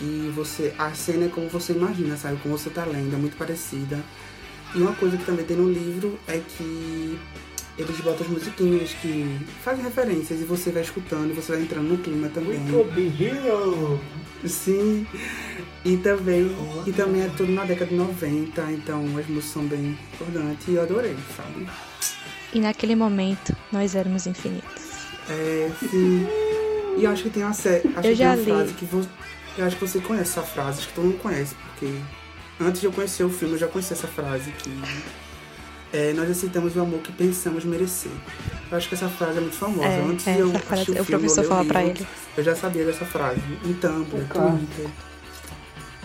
E 0.00 0.32
você, 0.34 0.74
a 0.78 0.92
cena 0.94 1.26
é 1.26 1.28
como 1.28 1.48
você 1.48 1.72
imagina, 1.72 2.16
sabe? 2.16 2.38
Como 2.42 2.56
você 2.56 2.70
tá 2.70 2.84
lendo, 2.84 3.14
é 3.14 3.18
muito 3.18 3.36
parecida. 3.36 4.00
E 4.74 4.80
uma 4.80 4.94
coisa 4.94 5.16
que 5.16 5.24
também 5.24 5.44
tem 5.44 5.56
no 5.56 5.70
livro 5.70 6.18
é 6.26 6.38
que 6.38 7.18
eles 7.78 8.00
botam 8.00 8.26
as 8.26 8.32
musiquinhas 8.32 8.90
que 9.00 9.40
fazem 9.64 9.82
referências 9.84 10.40
e 10.40 10.44
você 10.44 10.70
vai 10.70 10.82
escutando 10.82 11.30
e 11.30 11.32
você 11.32 11.52
vai 11.52 11.62
entrando 11.62 11.88
no 11.88 11.98
clima 11.98 12.28
também. 12.28 12.58
Sim, 14.46 15.06
e 15.84 15.96
também, 15.98 16.50
e 16.86 16.92
também 16.92 17.22
é 17.22 17.28
tudo 17.36 17.52
na 17.52 17.64
década 17.64 17.90
de 17.90 17.96
90, 17.96 18.72
então 18.72 19.00
as 19.16 19.26
músicas 19.26 19.44
são 19.44 19.64
bem 19.66 19.96
importantes 20.14 20.66
e 20.68 20.74
eu 20.74 20.82
adorei, 20.82 21.16
sabe? 21.36 21.68
E 22.52 22.60
naquele 22.60 22.96
momento, 22.96 23.56
nós 23.70 23.94
éramos 23.94 24.26
infinitos. 24.26 24.82
É, 25.30 25.70
sim. 25.88 26.26
E 26.98 27.04
eu 27.04 27.10
acho 27.10 27.22
que 27.22 27.30
tem 27.30 27.42
uma 27.44 27.52
série, 27.54 27.88
acho 27.88 27.96
Eu 27.98 28.02
que 28.02 28.02
tem 28.02 28.14
já 28.16 28.26
uma 28.30 28.36
li. 28.36 28.44
frase 28.44 28.74
que 28.74 28.84
vo, 28.84 29.06
eu 29.56 29.64
acho 29.64 29.76
que 29.76 29.86
você 29.86 30.00
conhece 30.00 30.30
essa 30.38 30.42
frase, 30.42 30.80
acho 30.80 30.88
que 30.88 30.94
todo 30.94 31.04
mundo 31.04 31.18
conhece, 31.18 31.54
porque 31.54 31.94
antes 32.60 32.80
de 32.80 32.86
eu 32.88 32.92
conhecer 32.92 33.22
o 33.24 33.30
filme 33.30 33.54
eu 33.54 33.58
já 33.58 33.68
conheci 33.68 33.92
essa 33.92 34.08
frase 34.08 34.50
que 34.50 34.70
é, 35.92 36.12
nós 36.14 36.30
aceitamos 36.30 36.74
o 36.76 36.80
amor 36.80 37.00
que 37.00 37.12
pensamos 37.12 37.64
merecer. 37.64 38.10
Eu 38.70 38.78
acho 38.78 38.88
que 38.88 38.94
essa 38.94 39.08
frase 39.08 39.38
é 39.38 39.40
muito 39.40 39.56
famosa. 39.56 39.86
É, 39.86 40.00
antes 40.00 40.26
é, 40.26 40.32
de 40.34 40.38
eu 40.40 40.50
frase- 40.50 40.72
assistir 40.82 40.98
o 40.98 41.02
o 41.02 41.04
filme, 41.04 41.20
professor 41.26 41.38
eu 41.38 41.42
ler 41.42 41.48
fala 41.48 41.62
o 41.62 41.66
pra 41.66 41.82
livro, 41.82 41.98
ele. 42.02 42.08
Eu 42.36 42.44
já 42.44 42.56
sabia 42.56 42.84
dessa 42.84 43.04
frase, 43.04 43.40
em 43.64 43.72
Tumblr, 43.74 44.20
É 44.22 44.24
claro. 44.28 44.56
Twitter. 44.58 44.90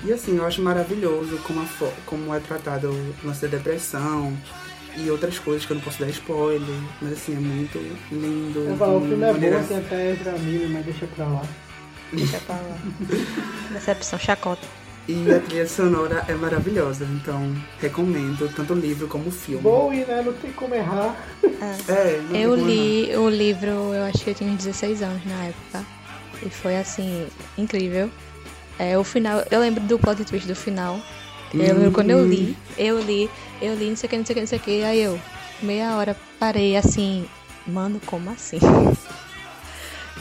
E 0.03 0.13
assim, 0.13 0.37
eu 0.37 0.45
acho 0.45 0.61
maravilhoso 0.61 1.37
como, 1.39 1.59
a 1.61 1.65
como 2.05 2.33
é 2.35 2.39
tratado 2.39 2.89
o 2.91 3.15
lance 3.27 3.41
da 3.41 3.47
depressão 3.57 4.37
e 4.95 5.09
outras 5.09 5.39
coisas 5.39 5.65
que 5.65 5.71
eu 5.71 5.75
não 5.75 5.81
posso 5.83 5.99
dar 5.99 6.09
spoiler, 6.09 6.67
mas 7.01 7.13
assim, 7.13 7.35
é 7.35 7.39
muito 7.39 7.77
lindo. 8.11 8.59
Eu 8.59 8.77
falo, 8.77 8.97
o 8.97 9.01
filme 9.07 9.23
é 9.23 9.31
maneira- 9.31 9.59
bom, 9.59 9.65
tem 9.67 9.77
até 9.77 10.11
Ezra 10.11 10.31
Miller, 10.33 10.69
mas 10.69 10.85
deixa 10.85 11.07
pra 11.07 11.25
lá. 11.25 11.41
Deixa 12.13 12.37
pra 12.39 12.55
lá. 12.55 12.77
Decepção, 13.73 14.19
chacota. 14.19 14.61
E 15.07 15.31
a 15.31 15.39
trilha 15.39 15.67
sonora 15.67 16.25
é 16.27 16.33
maravilhosa, 16.33 17.05
então 17.05 17.55
recomendo 17.79 18.51
tanto 18.53 18.73
o 18.73 18.75
livro 18.75 19.07
como 19.07 19.29
o 19.29 19.31
filme. 19.31 19.63
Bowie, 19.63 20.03
né? 20.03 20.21
Não 20.21 20.33
tem 20.33 20.51
como 20.51 20.75
errar. 20.75 21.15
É, 21.87 22.21
não 22.21 22.29
tem 22.29 22.41
Eu 22.41 22.55
li 22.55 23.15
o 23.15 23.29
livro, 23.29 23.69
eu 23.69 24.03
acho 24.03 24.23
que 24.23 24.31
eu 24.31 24.35
tinha 24.35 24.51
uns 24.51 24.57
16 24.57 25.01
anos 25.01 25.25
na 25.25 25.45
época. 25.45 25.85
E 26.45 26.49
foi 26.49 26.75
assim, 26.75 27.25
incrível. 27.57 28.09
É, 28.77 28.97
o 28.97 29.03
final, 29.03 29.43
eu 29.49 29.61
lembro 29.61 29.81
do 29.83 29.97
plot 29.97 30.23
twist 30.25 30.45
do 30.45 30.55
final. 30.55 30.99
Eu 31.53 31.59
lembro 31.59 31.91
quando 31.93 32.09
eu 32.09 32.27
li, 32.27 32.57
eu 32.77 32.99
li, 32.99 33.29
eu 33.61 33.75
li, 33.75 33.89
não 33.89 33.95
sei 33.95 34.07
o 34.07 34.09
que, 34.09 34.17
não 34.17 34.25
sei 34.25 34.33
o 34.33 34.35
que, 34.35 34.41
não 34.41 34.47
sei 34.47 34.57
o 34.59 34.61
que. 34.61 34.83
Aí 34.83 35.01
eu, 35.01 35.17
meia 35.61 35.95
hora, 35.95 36.17
parei 36.37 36.75
assim, 36.75 37.25
mano, 37.65 38.01
como 38.05 38.29
assim? 38.29 38.59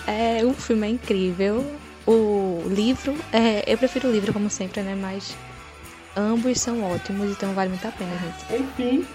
É, 0.08 0.44
o 0.44 0.52
filme 0.54 0.86
é 0.86 0.90
incrível. 0.90 1.66
O 2.07 2.62
livro, 2.69 3.16
é, 3.33 3.65
eu 3.66 3.77
prefiro 3.77 4.09
o 4.09 4.12
livro 4.12 4.33
como 4.33 4.49
sempre, 4.49 4.81
né? 4.81 4.95
Mas 4.95 5.37
ambos 6.16 6.61
são 6.61 6.85
ótimos, 6.85 7.33
então 7.33 7.53
vale 7.53 7.70
muito 7.70 7.87
a 7.87 7.91
pena, 7.91 8.16
gente. 8.16 8.62
Enfim, 8.62 9.07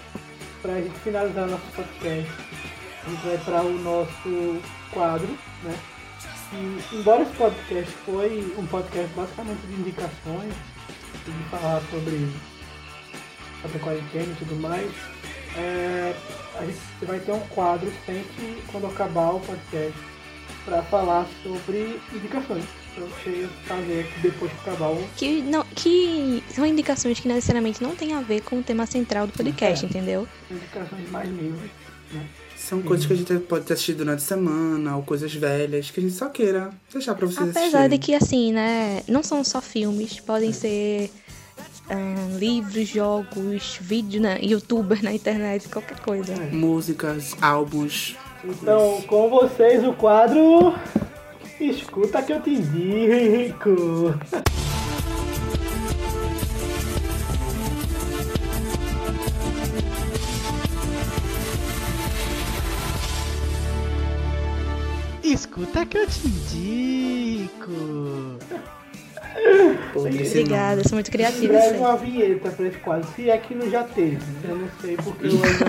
pra 0.60 0.74
gente 0.74 0.98
finalizar 0.98 1.48
nosso 1.48 1.64
podcast, 1.74 2.30
a 3.06 3.10
gente 3.10 3.26
vai 3.26 3.38
para 3.38 3.62
o 3.62 3.78
nosso 3.78 4.60
quadro, 4.92 5.38
né? 5.62 5.74
E, 6.52 6.96
embora 6.96 7.22
esse 7.22 7.32
podcast 7.32 7.92
foi 8.04 8.54
um 8.58 8.66
podcast 8.66 9.10
basicamente 9.14 9.66
de 9.68 9.80
indicações, 9.80 10.52
de 11.24 11.32
falar 11.50 11.80
sobre, 11.90 12.30
sobre 13.62 13.76
a 13.78 13.80
quarentena 13.80 14.32
e 14.32 14.36
tudo 14.38 14.56
mais, 14.56 14.92
é, 15.56 16.14
a 16.58 16.64
gente 16.66 16.78
vai 17.06 17.18
ter 17.20 17.32
um 17.32 17.40
quadro 17.48 17.90
sempre 18.04 18.62
quando 18.70 18.86
acabar 18.86 19.30
o 19.30 19.40
podcast 19.40 19.98
para 20.66 20.82
falar 20.82 21.26
sobre 21.42 21.98
indicações 22.12 22.81
pra 22.94 23.04
você 23.04 23.48
fazer 23.64 24.00
aqui 24.00 24.20
depois 24.20 24.52
que 25.16 25.42
não, 25.42 25.64
que 25.74 26.42
são 26.54 26.64
indicações 26.66 27.18
que 27.20 27.28
necessariamente 27.28 27.82
não 27.82 27.94
tem 27.96 28.12
a 28.14 28.20
ver 28.20 28.42
com 28.42 28.58
o 28.58 28.62
tema 28.62 28.86
central 28.86 29.26
do 29.26 29.32
podcast, 29.32 29.84
É. 29.84 29.88
entendeu? 29.88 30.26
Indicações 30.50 31.10
mais 31.10 31.28
livres, 31.28 31.70
né? 32.12 32.24
São 32.56 32.80
coisas 32.80 33.04
que 33.06 33.12
a 33.12 33.16
gente 33.16 33.34
pode 33.40 33.64
ter 33.64 33.72
assistido 33.74 33.98
durante 33.98 34.18
a 34.18 34.22
semana, 34.26 34.96
ou 34.96 35.02
coisas 35.02 35.34
velhas, 35.34 35.90
que 35.90 35.98
a 35.98 36.02
gente 36.02 36.14
só 36.14 36.28
queira 36.28 36.70
deixar 36.92 37.14
pra 37.14 37.26
vocês 37.26 37.40
Apesar 37.50 37.58
assistirem. 37.60 37.88
de 37.88 37.98
que, 37.98 38.14
assim, 38.14 38.52
né? 38.52 39.02
Não 39.08 39.22
são 39.22 39.42
só 39.42 39.60
filmes, 39.60 40.20
podem 40.20 40.52
ser 40.52 41.10
ahn, 41.90 42.38
livros, 42.38 42.88
jogos, 42.88 43.78
vídeo 43.80 44.20
na 44.22 44.36
youtuber 44.36 45.02
na 45.02 45.12
internet, 45.12 45.68
qualquer 45.68 45.98
coisa. 46.00 46.34
Músicas, 46.52 47.34
álbuns. 47.42 48.16
Então, 48.44 49.02
com 49.08 49.28
vocês 49.28 49.84
o 49.84 49.92
quadro. 49.92 50.72
Escuta 51.62 52.20
que 52.24 52.32
eu 52.32 52.42
te 52.42 52.50
indico. 52.50 54.18
Escuta 65.22 65.86
que 65.86 65.98
eu 65.98 66.06
te 66.08 66.26
indico. 66.26 68.31
Obrigada, 69.94 70.82
sou 70.84 70.96
muito 70.96 71.10
criativa. 71.10 71.54
Escreve 71.54 71.78
uma 71.78 71.96
vinheta 71.96 72.50
pra 72.50 72.66
esse 72.66 72.78
quadro, 72.78 73.08
se 73.14 73.28
é 73.30 73.38
que 73.38 73.54
não 73.54 73.70
já 73.70 73.84
teve. 73.84 74.18
Eu 74.48 74.56
não 74.56 74.68
sei 74.80 74.96
porque 74.96 75.26
eu 75.26 75.32
ainda 75.32 75.68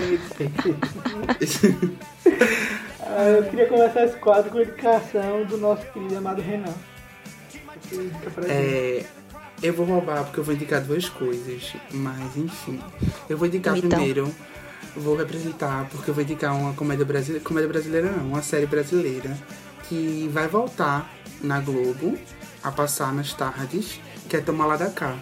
nome. 1.10 1.98
Ah, 3.06 3.28
Eu 3.28 3.44
queria 3.44 3.66
começar 3.66 4.04
esse 4.06 4.16
quadro 4.16 4.50
com 4.50 4.58
a 4.58 4.62
indicação 4.62 5.44
do 5.44 5.58
nosso 5.58 5.84
querido 5.92 6.16
amado 6.16 6.40
Renan. 6.40 6.72
É, 8.48 9.04
eu 9.62 9.72
vou 9.74 9.86
roubar 9.86 10.24
porque 10.24 10.40
eu 10.40 10.44
vou 10.44 10.54
indicar 10.54 10.80
duas 10.80 11.08
coisas, 11.08 11.74
mas 11.92 12.36
enfim. 12.36 12.80
Eu 13.28 13.36
vou 13.36 13.46
indicar 13.46 13.76
Então. 13.76 13.90
primeiro, 13.90 14.34
vou 14.96 15.16
representar 15.16 15.86
porque 15.90 16.10
eu 16.10 16.14
vou 16.14 16.22
indicar 16.24 16.56
uma 16.56 16.72
comédia 16.72 17.04
brasileira, 17.04 17.44
comédia 17.44 17.68
brasileira 17.68 18.10
não, 18.10 18.26
uma 18.28 18.42
série 18.42 18.66
brasileira 18.66 19.36
que 19.88 20.28
vai 20.32 20.48
voltar 20.48 21.08
na 21.42 21.60
Globo 21.60 22.16
a 22.64 22.72
passar 22.72 23.14
nas 23.14 23.32
tardes, 23.34 24.00
que 24.28 24.36
é 24.36 24.40
Toma 24.40 24.66
Lá 24.66 24.76
da 24.76 24.90
Cá. 24.90 25.16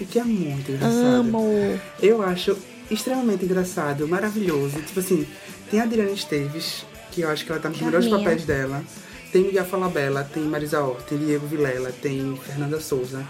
E 0.00 0.04
que 0.04 0.18
é 0.18 0.24
muito 0.24 0.72
engraçado. 0.72 0.94
Amo. 0.94 1.80
Eu 2.00 2.22
acho 2.22 2.56
extremamente 2.90 3.44
engraçado, 3.44 4.08
maravilhoso. 4.08 4.80
Tipo 4.82 5.00
assim, 5.00 5.26
tem 5.70 5.80
a 5.80 5.82
Adriana 5.82 6.10
Esteves, 6.10 6.86
que 7.10 7.22
eu 7.22 7.30
acho 7.30 7.44
que 7.44 7.52
ela 7.52 7.60
tá 7.60 7.68
nos 7.68 7.80
melhores 7.80 8.06
Carminha. 8.06 8.24
papéis 8.30 8.46
dela. 8.46 8.82
Tem 9.32 9.42
Miguel 9.42 9.64
Falabella, 9.64 10.22
tem 10.22 10.44
Marisa 10.44 10.80
Hort, 10.80 11.04
tem 11.06 11.18
Diego 11.18 11.46
Vilela, 11.46 11.90
tem 11.90 12.38
Fernanda 12.44 12.80
Souza. 12.80 13.26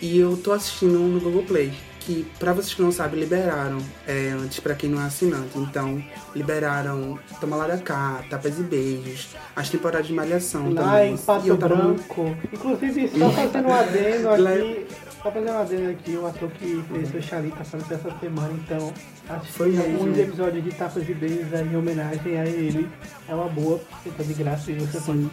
E 0.00 0.18
eu 0.18 0.36
tô 0.36 0.52
assistindo 0.52 0.98
no 0.98 1.20
Google 1.20 1.44
Play, 1.44 1.72
que 2.04 2.24
pra 2.38 2.52
vocês 2.52 2.74
que 2.74 2.82
não 2.82 2.92
sabem, 2.92 3.20
liberaram 3.20 3.78
é, 4.06 4.30
antes 4.30 4.60
pra 4.60 4.74
quem 4.74 4.90
não 4.90 5.00
é 5.02 5.06
assinante. 5.06 5.56
Então, 5.58 6.02
liberaram 6.34 7.18
Toma 7.40 7.56
Lá 7.56 7.66
da 7.66 7.78
Cá, 7.78 8.22
Tapas 8.28 8.58
e 8.58 8.62
Beijos, 8.62 9.28
as 9.56 9.68
temporadas 9.70 10.06
de 10.06 10.12
Malhação 10.12 10.72
Lá 10.72 10.82
também. 10.82 11.12
em 11.12 11.14
E 11.14 11.18
Pato 11.18 11.46
eu 11.46 11.56
tava 11.56 11.76
Branco. 11.76 12.36
Inclusive, 12.52 13.08
só 13.18 13.30
fazendo 13.30 13.68
um 13.68 13.74
adendo 13.74 14.28
aqui. 14.34 14.86
Só 15.22 15.30
fazendo 15.30 15.52
um 15.52 15.58
adendo 15.58 15.90
aqui, 15.90 16.16
o 16.16 16.26
ator 16.26 16.50
que 16.50 16.84
fez 16.92 17.14
o 17.14 17.22
Charita 17.22 17.62
apareceu 17.62 17.96
essa 17.96 18.18
semana, 18.20 18.52
então 18.52 18.92
assisti 19.28 19.62
alguns 19.78 20.18
episódios 20.18 20.64
de 20.64 20.70
Tapas 20.72 21.08
e 21.08 21.14
Beijos 21.14 21.52
em 21.52 21.76
homenagem 21.76 22.38
a 22.38 22.44
ele. 22.46 22.88
É 23.28 23.34
uma 23.34 23.48
boa, 23.48 23.80
tá 24.16 24.22
de 24.22 24.34
graça 24.34 24.70
e 24.70 24.74
você 24.74 25.00
pode. 25.00 25.30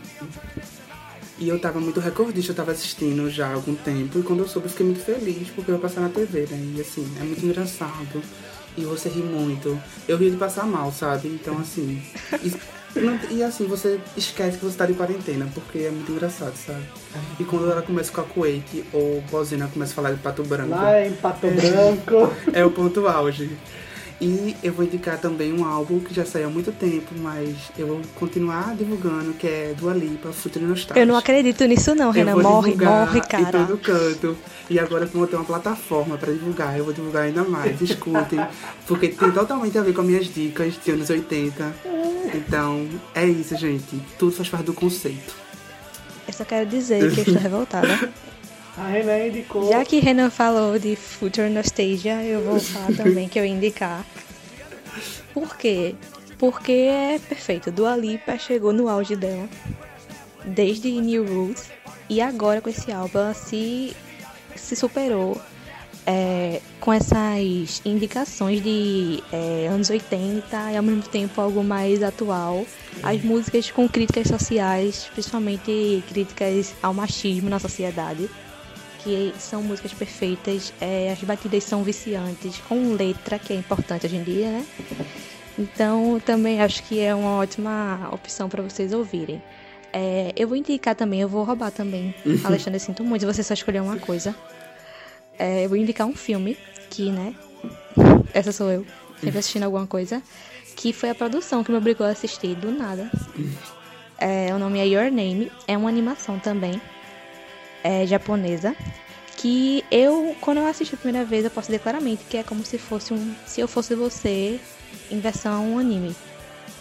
E 1.41 1.49
eu 1.49 1.57
tava 1.59 1.80
muito 1.81 1.99
recordista, 1.99 2.51
eu 2.51 2.55
tava 2.55 2.72
assistindo 2.72 3.27
já 3.30 3.47
há 3.47 3.53
algum 3.55 3.73
tempo. 3.76 4.19
E 4.19 4.23
quando 4.23 4.39
eu 4.41 4.47
soube, 4.47 4.68
eu 4.68 4.72
fiquei 4.72 4.85
muito 4.85 5.01
feliz, 5.03 5.49
porque 5.49 5.72
eu 5.72 5.76
ia 5.76 5.81
passar 5.81 5.99
na 6.01 6.09
TV, 6.09 6.47
né? 6.49 6.73
E 6.77 6.80
assim, 6.81 7.05
é 7.19 7.23
muito 7.23 7.43
engraçado. 7.43 8.22
E 8.77 8.85
você 8.85 9.09
ri 9.09 9.22
muito. 9.23 9.77
Eu 10.07 10.18
ri 10.18 10.30
de 10.30 10.38
passar 10.38 10.65
mal, 10.65 10.91
sabe? 10.91 11.27
Então, 11.27 11.57
assim. 11.59 12.01
E, 12.93 12.99
não- 12.99 13.18
e, 13.31 13.41
assim, 13.41 13.68
você 13.68 14.01
esquece 14.18 14.57
que 14.57 14.65
você 14.65 14.76
tá 14.77 14.85
de 14.85 14.91
quarentena, 14.93 15.47
porque 15.53 15.77
é 15.80 15.89
muito 15.89 16.11
engraçado, 16.11 16.53
sabe? 16.57 16.84
E 17.39 17.43
quando 17.45 17.72
ela 17.72 17.81
começa 17.81 18.11
com 18.11 18.19
a 18.19 18.26
Quake, 18.26 18.84
ou 18.91 19.23
Bozina 19.31 19.65
começa 19.69 19.93
a 19.93 19.95
falar 19.95 20.11
de 20.11 20.19
Pato 20.19 20.43
Branco, 20.43 20.72
Lá 20.72 21.07
em 21.07 21.13
Pato 21.13 21.47
Branco. 21.47 22.35
é 22.51 22.65
o 22.65 22.69
ponto 22.72 23.07
auge. 23.07 23.49
E 24.22 24.56
eu 24.61 24.72
vou 24.72 24.85
indicar 24.85 25.18
também 25.18 25.52
um 25.52 25.65
álbum 25.65 25.99
que 25.99 26.14
já 26.14 26.23
saiu 26.23 26.48
há 26.48 26.52
muito 26.52 26.72
tempo, 26.72 27.15
mas 27.18 27.56
eu 27.76 27.88
vou 27.88 28.02
continuar 28.14 28.76
divulgando, 28.76 29.34
que 29.34 29.48
é 29.48 29.73
Dua 29.76 29.93
Lipa, 29.95 30.31
Futuro 30.31 30.68
Nostalgia. 30.68 31.02
Eu 31.02 31.07
não 31.07 31.18
acredito 31.18 31.65
nisso 31.65 31.95
não, 31.95 32.11
Renan. 32.11 32.35
Morre, 32.35 32.76
morre, 32.76 33.18
Em 33.18 33.23
cara. 33.23 33.65
todo 33.65 33.80
canto. 33.80 34.38
E 34.69 34.77
agora 34.80 35.06
eu 35.06 35.07
vou 35.10 35.26
ter 35.26 35.38
uma 35.38 35.43
plataforma 35.43 36.19
pra 36.19 36.31
divulgar, 36.31 36.77
eu 36.77 36.84
vou 36.85 36.93
divulgar 36.93 37.23
ainda 37.23 37.43
mais. 37.43 37.81
Escutem. 37.81 38.39
porque 38.85 39.07
tem 39.07 39.31
totalmente 39.31 39.76
a 39.80 39.81
ver 39.81 39.91
com 39.91 40.02
as 40.02 40.07
minhas 40.07 40.31
dicas 40.31 40.76
de 40.85 40.91
anos 40.91 41.10
80. 41.10 41.73
Então, 42.35 42.88
é 43.15 43.26
isso, 43.26 43.57
gente. 43.57 43.99
Tudo 44.19 44.34
faz 44.34 44.48
parte 44.48 44.65
do 44.65 44.73
conceito. 44.73 45.35
Eu 46.27 46.34
só 46.34 46.45
quero 46.45 46.69
dizer 46.69 47.11
que 47.11 47.22
eu 47.22 47.23
estou 47.23 47.41
revoltada. 47.41 48.07
A 48.77 48.88
Renan 48.88 49.27
indicou. 49.27 49.69
Já 49.69 49.84
que 49.84 49.99
Renan 49.99 50.30
falou 50.30 50.80
de 50.80 50.95
Future 50.95 51.49
Nostalgia, 51.49 52.23
eu 52.23 52.41
vou 52.43 52.60
falar 52.60 52.93
também 52.95 53.27
que 53.27 53.39
eu 53.39 53.45
indicar. 53.45 54.06
Por 55.34 55.57
quê? 55.57 55.95
Porque 56.38 56.72
é 56.72 57.19
perfeito. 57.19 57.72
Dua 57.72 57.95
Lipa 57.95 58.38
chegou 58.38 58.73
no 58.73 58.88
auge 58.88 59.15
dela. 59.15 59.48
Desde 60.45 60.89
New 60.91 61.26
Rules. 61.26 61.69
E 62.10 62.19
agora 62.22 62.61
com 62.61 62.69
esse 62.69 62.91
álbum 62.91 63.19
ela 63.19 63.34
se, 63.34 63.95
se 64.56 64.76
superou. 64.76 65.39
é, 66.06 66.60
com 66.80 66.91
essas 66.91 67.81
indicações 67.85 68.61
de 68.64 69.23
é, 69.31 69.68
anos 69.68 69.89
80 69.89 70.72
e 70.72 70.77
ao 70.77 70.84
mesmo 70.84 71.03
tempo 71.03 71.39
algo 71.39 71.64
mais 71.64 72.02
atual. 72.02 72.65
As 73.03 73.22
músicas 73.23 73.69
com 73.69 73.88
críticas 73.88 74.27
sociais, 74.27 75.10
principalmente 75.14 76.03
críticas 76.10 76.73
ao 76.81 76.93
machismo 76.93 77.49
na 77.49 77.60
sociedade 77.60 78.30
que 79.03 79.34
são 79.38 79.61
músicas 79.61 79.94
perfeitas, 79.94 80.73
é, 80.80 81.11
as 81.11 81.22
batidas 81.23 81.64
são 81.64 81.84
viciantes, 81.84 82.57
com 82.68 82.94
letra, 82.94 83.40
que 83.40 83.53
é 83.53 83.56
importante 83.56 84.06
hoje 84.06 84.15
em 84.15 84.23
dia, 84.23 84.52
né? 84.52 84.65
Então, 85.57 86.19
também 86.26 86.61
acho 86.61 86.84
que 86.84 86.99
é 86.99 87.14
uma 87.14 87.38
ótima 87.38 88.10
opção 88.11 88.48
para 88.48 88.61
vocês 88.61 88.94
ouvirem. 88.94 89.41
É, 89.94 90.32
eu 90.36 90.48
vou 90.48 90.56
indicar 90.56 90.95
também, 90.95 91.22
eu 91.22 91.28
vou 91.28 91.44
roubar 91.44 91.72
também. 91.72 92.15
Alexandre, 92.44 92.80
sinto 92.80 93.03
muito, 93.03 93.26
você 93.26 93.44
só 93.44 93.53
escolheu 93.53 93.84
uma 93.84 93.98
coisa. 93.98 94.36
É, 95.38 95.65
eu 95.65 95.69
vou 95.69 95.78
indicar 95.78 96.07
um 96.07 96.15
filme, 96.15 96.57
que, 96.90 97.11
né? 97.11 97.36
Essa 98.34 98.52
sou 98.52 98.72
eu, 98.72 98.86
sempre 99.19 99.40
assistindo 99.40 99.64
alguma 99.64 99.88
coisa. 99.88 100.22
Que 100.76 100.94
foi 100.94 101.10
a 101.10 101.15
produção 101.15 101.64
que 101.64 101.72
me 101.72 101.78
obrigou 101.78 102.07
a 102.07 102.11
assistir 102.11 102.56
do 102.56 102.72
nada. 102.72 103.11
É, 104.18 104.53
o 104.53 104.60
nome 104.60 104.80
é 104.80 104.88
Your 104.88 105.11
Name, 105.11 105.52
é 105.68 105.78
uma 105.78 105.90
animação 105.90 106.40
também 106.40 106.80
é, 107.84 108.06
japonesa 108.06 108.76
que 109.38 109.84
eu, 109.90 110.36
quando 110.40 110.58
eu 110.58 110.68
assisti 110.68 110.94
a 110.94 110.98
primeira 110.98 111.26
vez, 111.26 111.44
eu 111.45 111.49
posso 111.52 111.68
dizer 111.68 111.80
claramente 111.80 112.24
que 112.30 112.38
é 112.38 112.44
como 112.44 112.64
se 112.64 112.78
fosse 112.78 113.14
um 113.14 113.34
Se 113.45 113.60
Eu 113.62 113.68
Fosse 113.68 113.95
Você 113.95 114.60
em 115.10 115.20
versão 115.20 115.78
anime. 115.80 116.16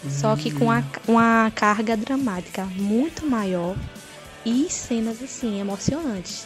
Só 0.09 0.35
que 0.35 0.51
com 0.51 0.69
a- 0.71 0.83
uma 1.07 1.51
carga 1.55 1.95
dramática 1.97 2.65
muito 2.75 3.25
maior 3.25 3.75
e 4.45 4.67
cenas 4.69 5.21
assim, 5.23 5.59
emocionantes. 5.59 6.45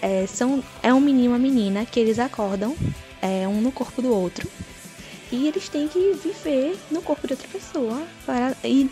É, 0.00 0.26
são, 0.26 0.62
é 0.82 0.92
um 0.92 1.00
menino 1.00 1.24
e 1.24 1.28
uma 1.28 1.38
menina 1.38 1.84
que 1.84 1.98
eles 1.98 2.18
acordam, 2.18 2.76
é, 3.20 3.46
um 3.48 3.60
no 3.60 3.72
corpo 3.72 4.00
do 4.02 4.12
outro. 4.12 4.48
E 5.30 5.46
eles 5.46 5.68
têm 5.68 5.88
que 5.88 6.14
viver 6.22 6.78
no 6.90 7.02
corpo 7.02 7.26
de 7.26 7.34
outra 7.34 7.48
pessoa 7.48 8.02
para, 8.24 8.54
e 8.64 8.88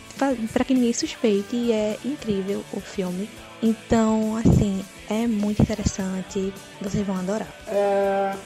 para 0.53 0.65
que 0.65 0.75
ninguém 0.75 0.93
suspeite. 0.93 1.55
E 1.57 1.73
é 1.73 1.99
incrível 2.05 2.63
o 2.73 2.81
filme. 2.81 3.29
Então, 3.63 4.37
assim, 4.37 4.85
é 5.09 5.27
muito 5.27 5.63
interessante. 5.63 6.53
Vocês 6.81 7.07
vão 7.07 7.17
adorar. 7.17 7.49
É, 7.69 8.37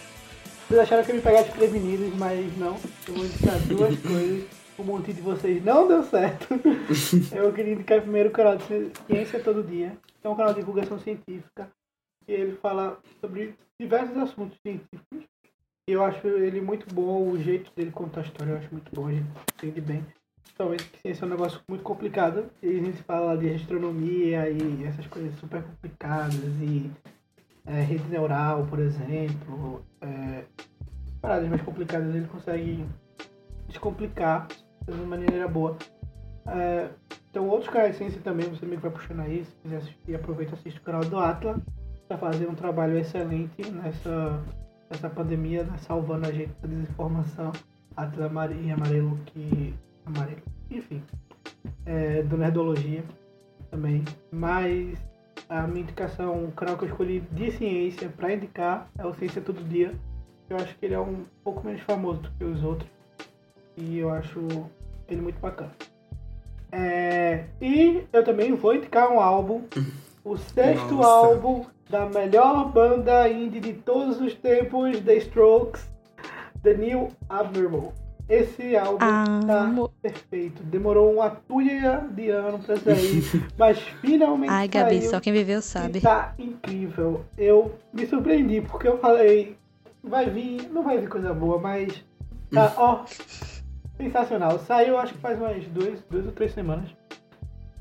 vocês 0.69 0.81
acharam 0.81 1.05
que 1.05 1.11
eu 1.11 1.17
ia 1.17 1.21
me 1.21 1.27
pegar 1.27 1.43
desprevenidos, 1.43 2.15
mas 2.17 2.57
não. 2.57 2.77
Eu 3.09 3.15
vou 3.15 3.25
indicar 3.25 3.59
duas 3.61 3.99
coisas. 4.01 4.45
um 4.79 4.85
monte 4.85 5.13
de 5.13 5.21
vocês 5.21 5.63
não 5.65 5.87
deu 5.89 6.03
certo, 6.05 6.47
eu 7.35 7.53
queria 7.53 7.75
indicar 7.75 8.01
primeiro 8.01 8.31
o 8.31 8.33
canal 8.33 8.57
de 8.57 8.65
Ciência 9.07 9.41
Todo 9.41 9.63
Dia, 9.63 9.97
que 10.21 10.27
é 10.27 10.31
um 10.31 10.37
canal 10.37 10.55
de 10.55 10.61
divulgação 10.61 10.99
científica, 10.99 11.71
que 12.25 12.33
ele 12.33 12.57
fala 12.57 12.99
sobre 13.21 13.55
diversos 13.79 14.17
assuntos 14.17 14.59
científicos. 14.63 15.25
E 15.89 15.93
eu 15.93 16.05
acho 16.05 16.27
ele 16.27 16.61
muito 16.61 16.87
bom, 16.95 17.31
o 17.31 17.43
jeito 17.43 17.71
dele 17.75 17.91
contar 17.91 18.21
a 18.21 18.25
história 18.25 18.53
eu 18.53 18.59
acho 18.59 18.69
muito 18.71 18.91
bom, 18.95 19.09
a 19.09 19.13
gente 19.13 19.27
entende 19.55 19.81
bem. 19.81 20.07
Principalmente 20.61 20.91
que 20.91 21.01
ciência 21.01 21.25
é 21.25 21.27
um 21.27 21.31
negócio 21.31 21.61
muito 21.67 21.83
complicado, 21.83 22.51
e 22.63 22.69
a 22.69 22.83
gente 22.83 23.03
fala 23.05 23.35
de 23.35 23.49
astronomia 23.49 24.51
e 24.51 24.85
essas 24.85 25.07
coisas 25.07 25.35
super 25.37 25.63
complicadas, 25.63 26.35
e 26.61 26.91
é, 27.65 27.81
rede 27.81 28.07
neural, 28.11 28.67
por 28.67 28.79
exemplo, 28.79 29.83
é, 30.03 30.45
paradas 31.23 31.49
mais 31.49 31.63
complicadas 31.63 32.15
ele 32.15 32.27
consegue 32.27 32.85
descomplicar 33.69 34.49
de 34.87 34.93
uma 34.93 35.07
maneira 35.07 35.49
boa. 35.49 35.79
É, 36.47 36.91
então 37.31 37.49
outros 37.49 37.71
canais 37.71 37.93
de 37.93 37.99
ciência 37.99 38.21
também, 38.21 38.47
você 38.51 38.67
meio 38.67 38.77
que 38.77 38.87
vai 38.87 38.93
puxando 38.93 39.21
aí, 39.21 39.47
se 39.47 39.57
quiser 39.63 39.79
assistir, 39.79 40.15
aproveita 40.15 40.53
e 40.53 40.59
assiste 40.59 40.79
o 40.79 40.83
canal 40.83 41.01
do 41.03 41.19
Atlas, 41.19 41.57
está 42.03 42.19
fazendo 42.19 42.51
um 42.51 42.55
trabalho 42.55 42.99
excelente 42.99 43.67
nessa, 43.71 44.45
nessa 44.91 45.09
pandemia, 45.09 45.65
né, 45.65 45.79
salvando 45.79 46.29
a 46.29 46.33
gente 46.33 46.53
da 46.61 46.69
desinformação. 46.69 47.51
Atlas 47.97 48.31
em 48.53 48.71
amarelo 48.73 49.19
que. 49.25 49.75
Amarelo. 50.15 50.43
Enfim. 50.71 51.03
É, 51.87 52.23
do 52.23 52.37
Nerdologia 52.37 53.05
também. 53.71 54.05
Mas 54.31 54.99
a 55.49 55.67
minha 55.67 55.83
indicação, 55.83 56.45
o 56.45 56.53
canal 56.53 56.77
que 56.77 56.85
eu 56.85 56.89
escolhi 56.89 57.21
de 57.33 57.51
ciência 57.53 58.09
para 58.09 58.33
indicar 58.33 58.89
é 58.99 59.05
o 59.05 59.15
Ciência 59.15 59.41
Todo 59.41 59.63
Dia. 59.65 59.95
Eu 60.49 60.57
acho 60.57 60.77
que 60.77 60.87
ele 60.87 60.95
é 60.95 61.01
um 61.01 61.25
pouco 61.45 61.65
menos 61.65 61.81
famoso 61.83 62.23
do 62.23 62.31
que 62.33 62.45
os 62.45 62.63
outros. 62.63 62.91
E 63.77 63.99
eu 63.99 64.11
acho 64.11 64.41
ele 65.09 65.21
muito 65.21 65.41
bacana. 65.41 65.73
É, 66.73 67.47
e 67.61 68.05
eu 68.13 68.25
também 68.25 68.55
vou 68.55 68.75
indicar 68.75 69.11
um 69.11 69.19
álbum, 69.19 69.63
o 70.25 70.37
sexto 70.37 70.95
Nossa. 70.95 71.09
álbum 71.09 71.67
da 71.89 72.07
melhor 72.07 72.71
banda 72.71 73.29
indie 73.29 73.59
de 73.59 73.73
todos 73.73 74.21
os 74.21 74.35
tempos, 74.35 75.01
The 75.01 75.17
Strokes, 75.17 75.91
The 76.63 76.75
New 76.75 77.09
Abnormal. 77.29 77.93
Esse 78.31 78.77
álbum 78.77 78.99
ah, 79.01 79.41
tá 79.45 79.75
perfeito. 80.01 80.63
Demorou 80.63 81.13
uma 81.15 81.31
tulha 81.31 82.09
de 82.13 82.31
ano 82.31 82.61
pra 82.61 82.77
sair, 82.77 83.25
mas 83.59 83.81
finalmente 84.01 84.53
Ai, 84.53 84.69
Gabi, 84.69 85.03
só 85.03 85.19
quem 85.19 85.33
viveu 85.33 85.61
sabe. 85.61 86.01
Tá 86.01 86.33
incrível. 86.39 87.25
Eu 87.37 87.75
me 87.93 88.07
surpreendi, 88.07 88.61
porque 88.61 88.87
eu 88.87 88.99
falei, 88.99 89.57
vai 90.01 90.31
vir, 90.31 90.71
não 90.71 90.85
vai 90.85 90.99
vir 90.99 91.09
coisa 91.09 91.35
boa, 91.35 91.59
mas 91.59 92.05
tá, 92.53 92.73
ó, 92.77 93.05
sensacional. 93.99 94.61
Saiu 94.61 94.97
acho 94.97 95.15
que 95.15 95.19
faz 95.19 95.37
umas 95.37 95.65
duas, 95.65 96.01
duas 96.09 96.25
ou 96.25 96.31
três 96.31 96.53
semanas. 96.53 96.89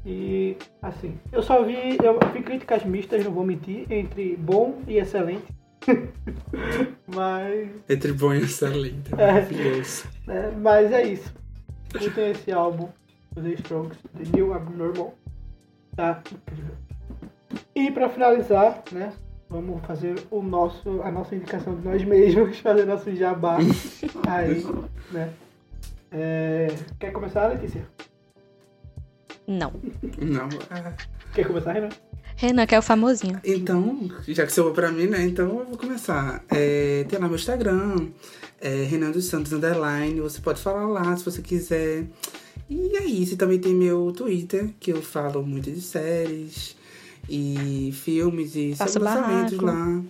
E 0.03 0.57
assim, 0.81 1.19
eu 1.31 1.43
só 1.43 1.61
vi, 1.61 1.95
eu 2.03 2.17
vi 2.34 2.41
críticas 2.41 2.84
mistas, 2.84 3.23
não 3.23 3.31
vou 3.31 3.45
mentir, 3.45 3.85
entre 3.91 4.35
bom 4.35 4.81
e 4.88 4.97
excelente. 4.97 5.59
mas. 7.07 7.70
Entre 7.90 8.14
bom 8.14 8.34
e 8.34 8.44
excelente, 8.44 9.11
é. 9.16 10.32
É, 10.32 10.52
mas 10.52 10.91
é 10.91 11.03
isso. 11.03 11.34
Escutem 11.94 12.32
esse 12.32 12.52
álbum, 12.52 12.90
The 13.36 13.49
Strokes, 13.53 13.98
The 14.18 14.38
New 14.38 14.53
Abnormal. 14.53 15.16
Tá 15.95 16.22
incrível. 16.32 16.76
E 17.76 17.91
pra 17.91 18.10
finalizar, 18.10 18.84
né? 18.91 19.14
Vamos 19.49 19.82
fazer 19.86 20.16
o 20.30 20.44
nosso, 20.44 21.02
a 21.02 21.11
nossa 21.11 21.36
indicação 21.36 21.76
de 21.76 21.84
nós 21.88 22.03
mesmos, 22.03 22.57
fazer 22.61 22.86
nosso 22.86 23.14
jabá 23.16 23.57
aí, 24.28 24.64
né? 25.11 25.34
É... 26.11 26.68
Quer 26.99 27.11
começar, 27.11 27.48
Letícia? 27.48 27.86
Não. 29.48 29.74
Não. 30.22 30.48
Quer 31.34 31.48
começar, 31.48 31.74
Renan? 31.74 31.90
Renan, 32.40 32.66
que 32.66 32.74
é 32.74 32.80
o 32.80 32.82
famosinho. 32.82 33.38
Então, 33.44 34.10
já 34.26 34.45
que 34.45 34.53
sobrou 34.53 34.74
pra 34.74 34.90
mim, 34.90 35.07
né? 35.07 35.26
Então 35.26 35.60
eu 35.60 35.66
vou 35.66 35.78
começar. 35.78 36.41
É, 36.49 37.03
tem 37.10 37.20
lá 37.20 37.28
meu 37.28 37.36
Instagram, 37.36 38.07
é, 38.61 38.84
Renan 38.84 39.11
dos 39.11 39.26
Santos 39.26 39.52
Underline. 39.52 40.22
Você 40.22 40.40
pode 40.40 40.61
falar 40.61 40.88
lá 40.88 41.18
se 41.18 41.26
você 41.26 41.41
quiser. 41.41 42.06
E 42.70 42.95
é 42.95 43.03
isso. 43.03 43.36
Também 43.36 43.60
tem 43.60 43.74
meu 43.74 44.14
Twitter, 44.16 44.74
que 44.80 44.90
eu 44.90 45.02
falo 45.02 45.44
muito 45.45 45.70
de 45.70 45.82
séries 45.82 46.78
e 47.28 47.91
filmes 47.94 48.56
e 48.56 48.74
sobre 48.74 48.99
lançamentos 48.99 49.60
lá. 49.60 50.02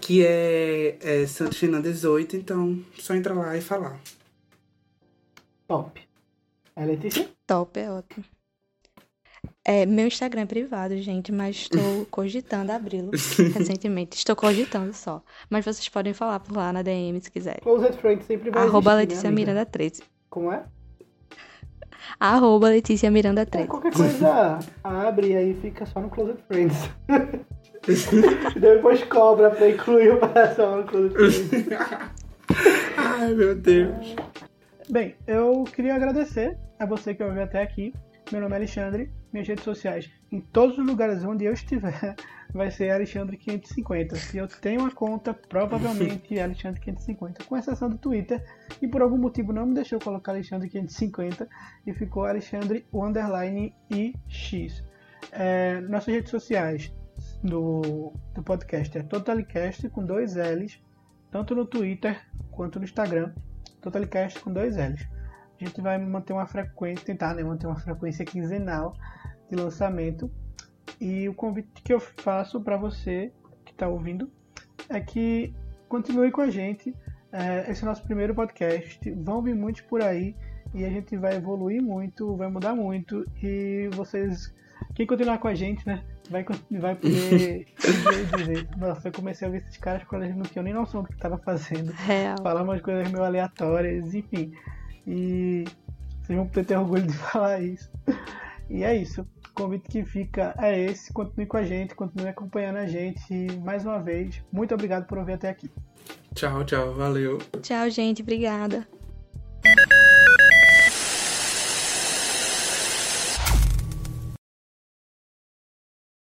Que 0.00 0.24
é, 0.24 0.96
é 1.00 1.26
Santos 1.26 1.58
Renan 1.58 1.80
18. 1.80 2.36
Então, 2.36 2.78
só 2.96 3.12
entrar 3.12 3.34
lá 3.34 3.56
e 3.56 3.60
falar. 3.60 3.98
Top. 5.66 6.00
É 6.76 6.84
Letícia? 6.84 7.28
Top, 7.44 7.76
é 7.76 7.90
ótimo. 7.90 8.24
É, 9.66 9.86
meu 9.86 10.06
Instagram 10.06 10.42
é 10.42 10.46
privado, 10.46 10.94
gente, 10.98 11.32
mas 11.32 11.56
estou 11.56 12.04
cogitando 12.10 12.70
abri-lo 12.70 13.10
recentemente. 13.54 14.16
Estou 14.16 14.36
cogitando 14.36 14.92
só. 14.92 15.22
Mas 15.48 15.64
vocês 15.64 15.88
podem 15.88 16.12
falar 16.12 16.40
por 16.40 16.54
lá 16.54 16.70
na 16.70 16.82
DM 16.82 17.18
se 17.20 17.30
quiserem. 17.30 17.60
Closet 17.62 17.96
Friends 17.96 18.26
sempre 18.26 18.50
vai 18.50 18.62
Arroba 18.62 18.92
existir, 18.92 19.08
Letícia 19.08 19.30
né, 19.30 19.36
Miranda 19.36 19.64
13. 19.64 20.02
Como 20.28 20.52
é? 20.52 20.64
Arroba 22.20 22.68
Letícia 22.68 23.10
Miranda 23.10 23.46
13. 23.46 23.64
É, 23.64 23.68
qualquer 23.68 23.92
coisa 23.94 24.58
abre 24.82 25.28
e 25.28 25.36
aí 25.36 25.54
fica 25.54 25.86
só 25.86 25.98
no 25.98 26.10
Closet 26.10 26.42
Friends. 26.46 26.76
Depois 28.60 29.02
cobra 29.04 29.50
pra 29.50 29.70
incluir 29.70 30.12
o 30.12 30.20
coração 30.20 30.78
no 30.78 30.84
Closet 30.84 31.14
Friends. 31.14 32.14
Ai, 32.98 33.32
meu 33.32 33.54
Deus. 33.54 34.14
Bem, 34.90 35.14
eu 35.26 35.64
queria 35.64 35.94
agradecer 35.94 36.58
a 36.78 36.84
você 36.84 37.14
que 37.14 37.22
ouviu 37.22 37.42
até 37.42 37.62
aqui. 37.62 37.94
Meu 38.30 38.42
nome 38.42 38.52
é 38.52 38.56
Alexandre, 38.56 39.10
minhas 39.34 39.48
redes 39.48 39.64
sociais, 39.64 40.08
em 40.30 40.40
todos 40.40 40.78
os 40.78 40.86
lugares 40.86 41.24
onde 41.24 41.44
eu 41.44 41.52
estiver, 41.52 42.14
vai 42.54 42.70
ser 42.70 42.90
Alexandre550. 42.90 44.14
Se 44.14 44.38
eu 44.38 44.46
tenho 44.46 44.80
uma 44.80 44.92
conta, 44.92 45.34
provavelmente 45.34 46.38
é 46.38 46.48
Alexandre550, 46.48 47.44
com 47.44 47.56
exceção 47.56 47.90
do 47.90 47.98
Twitter, 47.98 48.42
e 48.80 48.86
por 48.86 49.02
algum 49.02 49.18
motivo 49.18 49.52
não 49.52 49.66
me 49.66 49.74
deixou 49.74 49.98
colocar 49.98 50.32
Alexandre550 50.34 51.48
e 51.84 51.92
ficou 51.92 52.24
Alexandre 52.24 52.86
underline 52.94 53.74
ix. 53.90 54.84
É, 55.32 55.80
nossas 55.80 56.14
redes 56.14 56.30
sociais 56.30 56.94
do, 57.42 58.12
do 58.34 58.42
podcast 58.42 58.96
é 58.96 59.02
Totalicast 59.02 59.88
com 59.88 60.04
dois 60.04 60.36
L's, 60.36 60.80
tanto 61.32 61.56
no 61.56 61.66
Twitter 61.66 62.20
quanto 62.52 62.78
no 62.78 62.84
Instagram. 62.84 63.32
Totalicast 63.80 64.38
com 64.40 64.52
dois 64.52 64.76
L's. 64.76 65.13
A 65.60 65.64
gente 65.64 65.80
vai 65.80 65.98
manter 65.98 66.32
uma 66.32 66.46
frequência, 66.46 67.04
tentar 67.04 67.34
né, 67.34 67.42
manter 67.42 67.66
uma 67.66 67.76
frequência 67.76 68.24
quinzenal 68.24 68.94
de 69.48 69.56
lançamento. 69.56 70.30
E 71.00 71.28
o 71.28 71.34
convite 71.34 71.82
que 71.82 71.92
eu 71.92 72.00
faço 72.00 72.60
para 72.60 72.76
você 72.76 73.32
que 73.64 73.72
está 73.72 73.88
ouvindo 73.88 74.30
é 74.88 75.00
que 75.00 75.54
continue 75.88 76.30
com 76.30 76.40
a 76.40 76.50
gente. 76.50 76.94
É, 77.32 77.70
esse 77.70 77.82
é 77.82 77.86
o 77.86 77.88
nosso 77.88 78.02
primeiro 78.04 78.34
podcast. 78.34 79.10
Vão 79.12 79.42
vir 79.42 79.54
muitos 79.54 79.82
por 79.82 80.02
aí 80.02 80.34
e 80.72 80.84
a 80.84 80.88
gente 80.90 81.16
vai 81.16 81.36
evoluir 81.36 81.82
muito, 81.82 82.36
vai 82.36 82.48
mudar 82.48 82.74
muito. 82.74 83.24
E 83.42 83.88
vocês, 83.92 84.54
quem 84.94 85.06
continuar 85.06 85.38
com 85.38 85.48
a 85.48 85.54
gente, 85.54 85.86
né? 85.86 86.02
vai, 86.30 86.44
vai 86.70 86.94
poder 86.94 87.66
dizer, 88.36 88.68
nossa, 88.76 89.08
eu 89.08 89.12
comecei 89.12 89.46
a 89.46 89.50
ver 89.50 89.58
esses 89.58 89.76
caras 89.76 90.04
quando 90.04 90.24
eles 90.24 90.36
não 90.36 90.42
tinham 90.42 90.62
nem 90.62 90.72
noção 90.72 91.02
do 91.02 91.08
que 91.08 91.14
estava 91.14 91.38
fazendo. 91.38 91.92
Real. 91.92 92.36
Falar 92.42 92.62
umas 92.62 92.80
coisas 92.80 93.10
meio 93.10 93.24
aleatórias, 93.24 94.14
enfim. 94.14 94.52
E 95.06 95.64
vocês 96.22 96.36
vão 96.36 96.46
poder 96.46 96.64
ter 96.64 96.76
orgulho 96.76 97.06
de 97.06 97.12
falar 97.18 97.60
isso. 97.60 97.90
E 98.70 98.82
é 98.82 98.96
isso. 98.96 99.22
O 99.22 99.54
convite 99.54 99.88
que 99.88 100.04
fica 100.04 100.54
é 100.58 100.78
esse. 100.86 101.12
Continue 101.12 101.46
com 101.46 101.56
a 101.56 101.64
gente, 101.64 101.94
continue 101.94 102.28
acompanhando 102.28 102.76
a 102.76 102.86
gente. 102.86 103.22
E 103.32 103.56
mais 103.58 103.84
uma 103.84 104.02
vez, 104.02 104.42
muito 104.52 104.74
obrigado 104.74 105.06
por 105.06 105.18
ouvir 105.18 105.34
até 105.34 105.48
aqui. 105.48 105.70
Tchau, 106.34 106.64
tchau. 106.64 106.94
Valeu. 106.94 107.38
Tchau, 107.62 107.88
gente. 107.90 108.22
Obrigada. 108.22 108.86